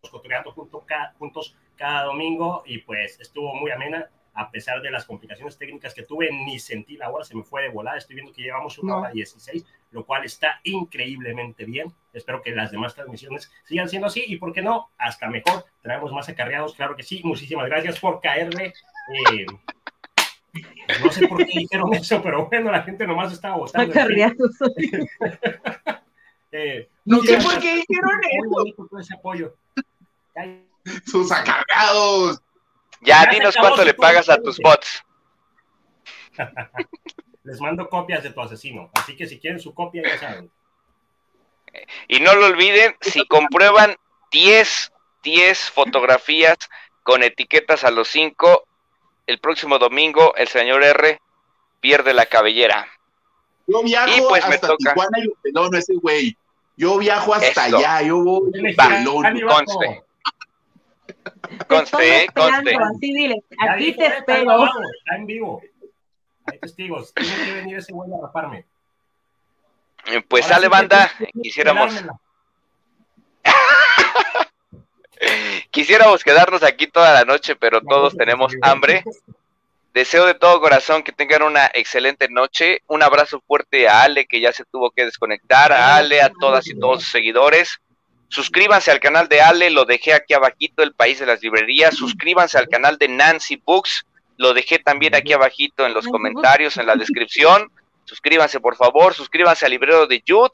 cotorreando 0.00 0.52
junto 0.52 0.84
juntos 1.18 1.56
cada 1.76 2.04
domingo. 2.04 2.62
Y 2.64 2.78
pues 2.78 3.20
estuvo 3.20 3.54
muy 3.54 3.70
amena 3.70 4.08
a 4.34 4.50
pesar 4.50 4.82
de 4.82 4.90
las 4.90 5.04
complicaciones 5.04 5.56
técnicas 5.56 5.94
que 5.94 6.02
tuve, 6.02 6.30
ni 6.32 6.58
sentí 6.58 6.96
la 6.96 7.10
hora, 7.10 7.24
se 7.24 7.36
me 7.36 7.44
fue 7.44 7.62
de 7.62 7.68
volada. 7.68 7.96
Estoy 7.98 8.16
viendo 8.16 8.32
que 8.32 8.42
llevamos 8.42 8.78
una 8.78 8.92
No. 8.94 8.98
hora 9.00 9.10
16, 9.10 9.64
lo 9.92 10.04
cual 10.04 10.24
está 10.24 10.60
increíblemente 10.64 11.64
bien. 11.64 11.92
Espero 12.12 12.42
que 12.42 12.50
las 12.50 12.70
demás 12.72 12.94
transmisiones 12.94 13.50
sigan 13.64 13.88
siendo 13.88 14.06
así 14.08 14.24
y, 14.26 14.36
¿por 14.36 14.52
qué 14.52 14.60
no? 14.62 14.90
Hasta 14.98 15.28
mejor. 15.28 15.64
Traemos 15.82 16.12
más 16.12 16.28
acarreados, 16.28 16.74
claro 16.74 16.96
que 16.96 17.02
sí. 17.02 17.20
Muchísimas 17.24 17.66
gracias 17.66 17.98
por 18.00 18.20
caerle. 18.20 18.72
Eh, 19.32 19.46
no 21.04 21.10
sé 21.12 21.26
por 21.28 21.38
qué 21.44 21.58
dijeron 21.60 21.92
eso, 21.94 22.22
pero 22.22 22.46
bueno, 22.46 22.70
la 22.70 22.82
gente 22.82 23.06
nomás 23.06 23.32
estaba 23.32 23.56
votando. 23.56 23.90
Acarreados. 23.92 24.50
Eh, 26.56 26.88
No 27.04 27.20
sé 27.22 27.36
por 27.38 27.58
qué 27.58 27.82
dijeron 27.86 28.20
eso. 28.30 28.86
todo 28.88 29.00
ese 29.00 29.14
apoyo. 29.14 29.56
Ay, 30.36 30.64
Sus 31.04 31.32
acarreados. 31.32 32.40
Ya, 33.04 33.24
Ya 33.24 33.30
dinos 33.30 33.56
cuánto 33.56 33.84
le 33.84 33.94
pagas 33.94 34.28
a 34.28 34.40
tus 34.40 34.58
bots. 34.58 35.04
Les 37.44 37.60
mando 37.60 37.88
copias 37.88 38.22
de 38.22 38.30
tu 38.30 38.40
asesino, 38.40 38.90
así 38.94 39.14
que 39.16 39.26
si 39.26 39.38
quieren 39.38 39.60
su 39.60 39.74
copia, 39.74 40.02
ya 40.02 40.18
saben. 40.18 40.50
Y 42.08 42.20
no 42.20 42.34
lo 42.34 42.46
olviden, 42.46 42.96
si 43.02 43.26
comprueban 43.26 43.96
10, 44.30 44.92
10 45.22 45.70
fotografías 45.70 46.56
con 47.02 47.22
etiquetas 47.22 47.84
a 47.84 47.90
los 47.90 48.08
5, 48.08 48.66
el 49.26 49.38
próximo 49.40 49.78
domingo 49.78 50.34
el 50.36 50.48
señor 50.48 50.82
R 50.82 51.20
pierde 51.80 52.14
la 52.14 52.26
cabellera. 52.26 52.88
Yo 53.66 53.82
viajo 53.82 54.16
Y 54.16 54.20
pues 54.22 54.48
me 54.48 54.54
hasta 54.54 54.68
toca. 54.68 54.94
Tijuana 54.94 55.18
y 55.18 55.28
pelón 55.42 55.74
ese 55.74 55.94
güey. 55.96 56.36
Yo 56.76 56.98
viajo 56.98 57.34
hasta 57.34 57.64
allá, 57.64 58.02
yo 58.02 58.22
voy 58.22 58.50
Va, 58.74 59.54
conste. 59.54 60.03
Conste, 61.68 62.26
conste. 62.34 62.76
Así 62.76 63.12
dile, 63.12 63.42
aquí 63.58 63.94
te 63.94 64.06
espero. 64.06 64.64
Está 64.64 65.16
en 65.16 65.26
vivo. 65.26 65.62
Hay 66.46 66.58
testigos. 66.58 67.12
Tiene 67.14 67.44
que 67.44 67.52
venir 67.52 67.78
ese 67.78 67.92
güey 67.92 68.10
a 68.12 68.22
raparme. 68.22 68.64
Pues 70.28 70.44
Ahora 70.44 70.56
sale 70.56 70.66
sí 70.66 70.70
banda, 70.70 71.10
quisiéramos, 71.42 72.04
quisiéramos 75.70 76.22
quedarnos 76.22 76.62
aquí 76.62 76.86
toda 76.86 77.14
la 77.14 77.24
noche, 77.24 77.56
pero 77.56 77.80
todos 77.80 78.14
tenemos 78.14 78.52
hambre. 78.60 79.02
Deseo 79.94 80.26
de 80.26 80.34
todo 80.34 80.60
corazón 80.60 81.02
que 81.02 81.12
tengan 81.12 81.42
una 81.42 81.70
excelente 81.72 82.28
noche. 82.28 82.82
Un 82.88 83.02
abrazo 83.02 83.40
fuerte 83.46 83.88
a 83.88 84.02
Ale, 84.02 84.26
que 84.26 84.40
ya 84.40 84.52
se 84.52 84.64
tuvo 84.64 84.90
que 84.90 85.04
desconectar, 85.04 85.72
a 85.72 85.96
Ale, 85.96 86.20
a 86.20 86.30
todas 86.30 86.66
y 86.66 86.78
todos 86.78 87.02
sus 87.02 87.12
seguidores. 87.12 87.80
Suscríbanse 88.34 88.90
al 88.90 88.98
canal 88.98 89.28
de 89.28 89.40
Ale, 89.40 89.70
lo 89.70 89.84
dejé 89.84 90.12
aquí 90.12 90.34
abajito, 90.34 90.82
El 90.82 90.92
País 90.92 91.20
de 91.20 91.26
las 91.26 91.40
Librerías. 91.40 91.94
Suscríbanse 91.94 92.58
al 92.58 92.68
canal 92.68 92.98
de 92.98 93.06
Nancy 93.06 93.62
Books, 93.64 94.06
lo 94.38 94.52
dejé 94.52 94.80
también 94.80 95.14
aquí 95.14 95.32
abajito 95.32 95.86
en 95.86 95.94
los 95.94 96.08
comentarios, 96.08 96.76
en 96.76 96.86
la 96.86 96.96
descripción. 96.96 97.70
Suscríbanse, 98.06 98.58
por 98.58 98.74
favor. 98.74 99.14
Suscríbanse 99.14 99.66
al 99.66 99.70
librero 99.70 100.08
de 100.08 100.20
Jude, 100.26 100.50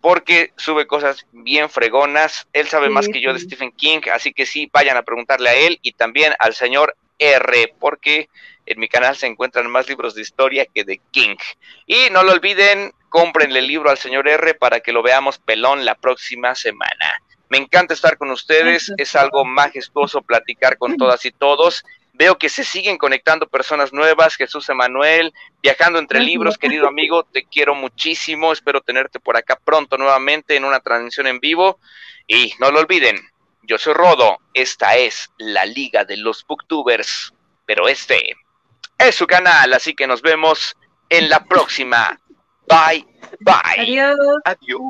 porque 0.00 0.52
sube 0.56 0.88
cosas 0.88 1.24
bien 1.30 1.70
fregonas. 1.70 2.48
Él 2.52 2.66
sabe 2.66 2.90
más 2.90 3.06
que 3.06 3.20
yo 3.20 3.32
de. 3.32 3.38
Stephen 3.38 3.70
King, 3.70 4.00
así 4.12 4.32
que 4.32 4.44
sí, 4.44 4.68
vayan 4.72 4.96
a 4.96 5.02
preguntarle 5.02 5.48
a 5.48 5.54
él 5.54 5.78
y 5.82 5.92
también 5.92 6.32
al 6.40 6.54
señor 6.54 6.96
R, 7.20 7.72
porque 7.78 8.28
en 8.66 8.80
mi 8.80 8.88
canal 8.88 9.14
se 9.14 9.28
encuentran 9.28 9.70
más 9.70 9.88
libros 9.88 10.16
de 10.16 10.22
historia 10.22 10.66
que 10.66 10.82
de 10.82 11.00
King. 11.12 11.36
Y 11.86 12.10
no 12.10 12.24
lo 12.24 12.32
olviden, 12.32 12.92
cómprenle 13.08 13.58
el 13.60 13.66
libro 13.66 13.90
al 13.90 13.98
señor 13.98 14.28
R 14.28 14.54
para 14.54 14.80
que 14.80 14.92
lo 14.92 15.02
veamos 15.02 15.38
pelón 15.38 15.84
la 15.84 15.94
próxima 15.94 16.54
semana. 16.54 17.22
Me 17.48 17.58
encanta 17.58 17.94
estar 17.94 18.18
con 18.18 18.30
ustedes, 18.30 18.92
es 18.96 19.14
algo 19.14 19.44
majestuoso 19.44 20.22
platicar 20.22 20.78
con 20.78 20.96
todas 20.96 21.24
y 21.24 21.30
todos. 21.30 21.84
Veo 22.12 22.38
que 22.38 22.48
se 22.48 22.64
siguen 22.64 22.96
conectando 22.96 23.46
personas 23.46 23.92
nuevas, 23.92 24.36
Jesús 24.36 24.68
Emanuel, 24.68 25.32
viajando 25.62 25.98
entre 25.98 26.20
libros, 26.20 26.56
querido 26.56 26.88
amigo, 26.88 27.24
te 27.24 27.44
quiero 27.44 27.74
muchísimo, 27.74 28.52
espero 28.52 28.80
tenerte 28.80 29.20
por 29.20 29.36
acá 29.36 29.58
pronto 29.62 29.98
nuevamente 29.98 30.56
en 30.56 30.64
una 30.64 30.80
transmisión 30.80 31.26
en 31.26 31.40
vivo. 31.40 31.78
Y 32.26 32.54
no 32.58 32.70
lo 32.70 32.80
olviden, 32.80 33.20
yo 33.62 33.78
soy 33.78 33.92
Rodo, 33.92 34.38
esta 34.54 34.96
es 34.96 35.30
la 35.38 35.66
Liga 35.66 36.04
de 36.04 36.16
los 36.16 36.46
Booktubers, 36.46 37.34
pero 37.66 37.86
este 37.86 38.34
es 38.98 39.14
su 39.14 39.26
canal, 39.26 39.72
así 39.74 39.94
que 39.94 40.06
nos 40.06 40.22
vemos 40.22 40.76
en 41.08 41.28
la 41.28 41.44
próxima. 41.44 42.20
Bye, 42.68 43.04
bye. 43.42 43.78
Adiós. 43.78 44.16
Adiós. 44.44 44.80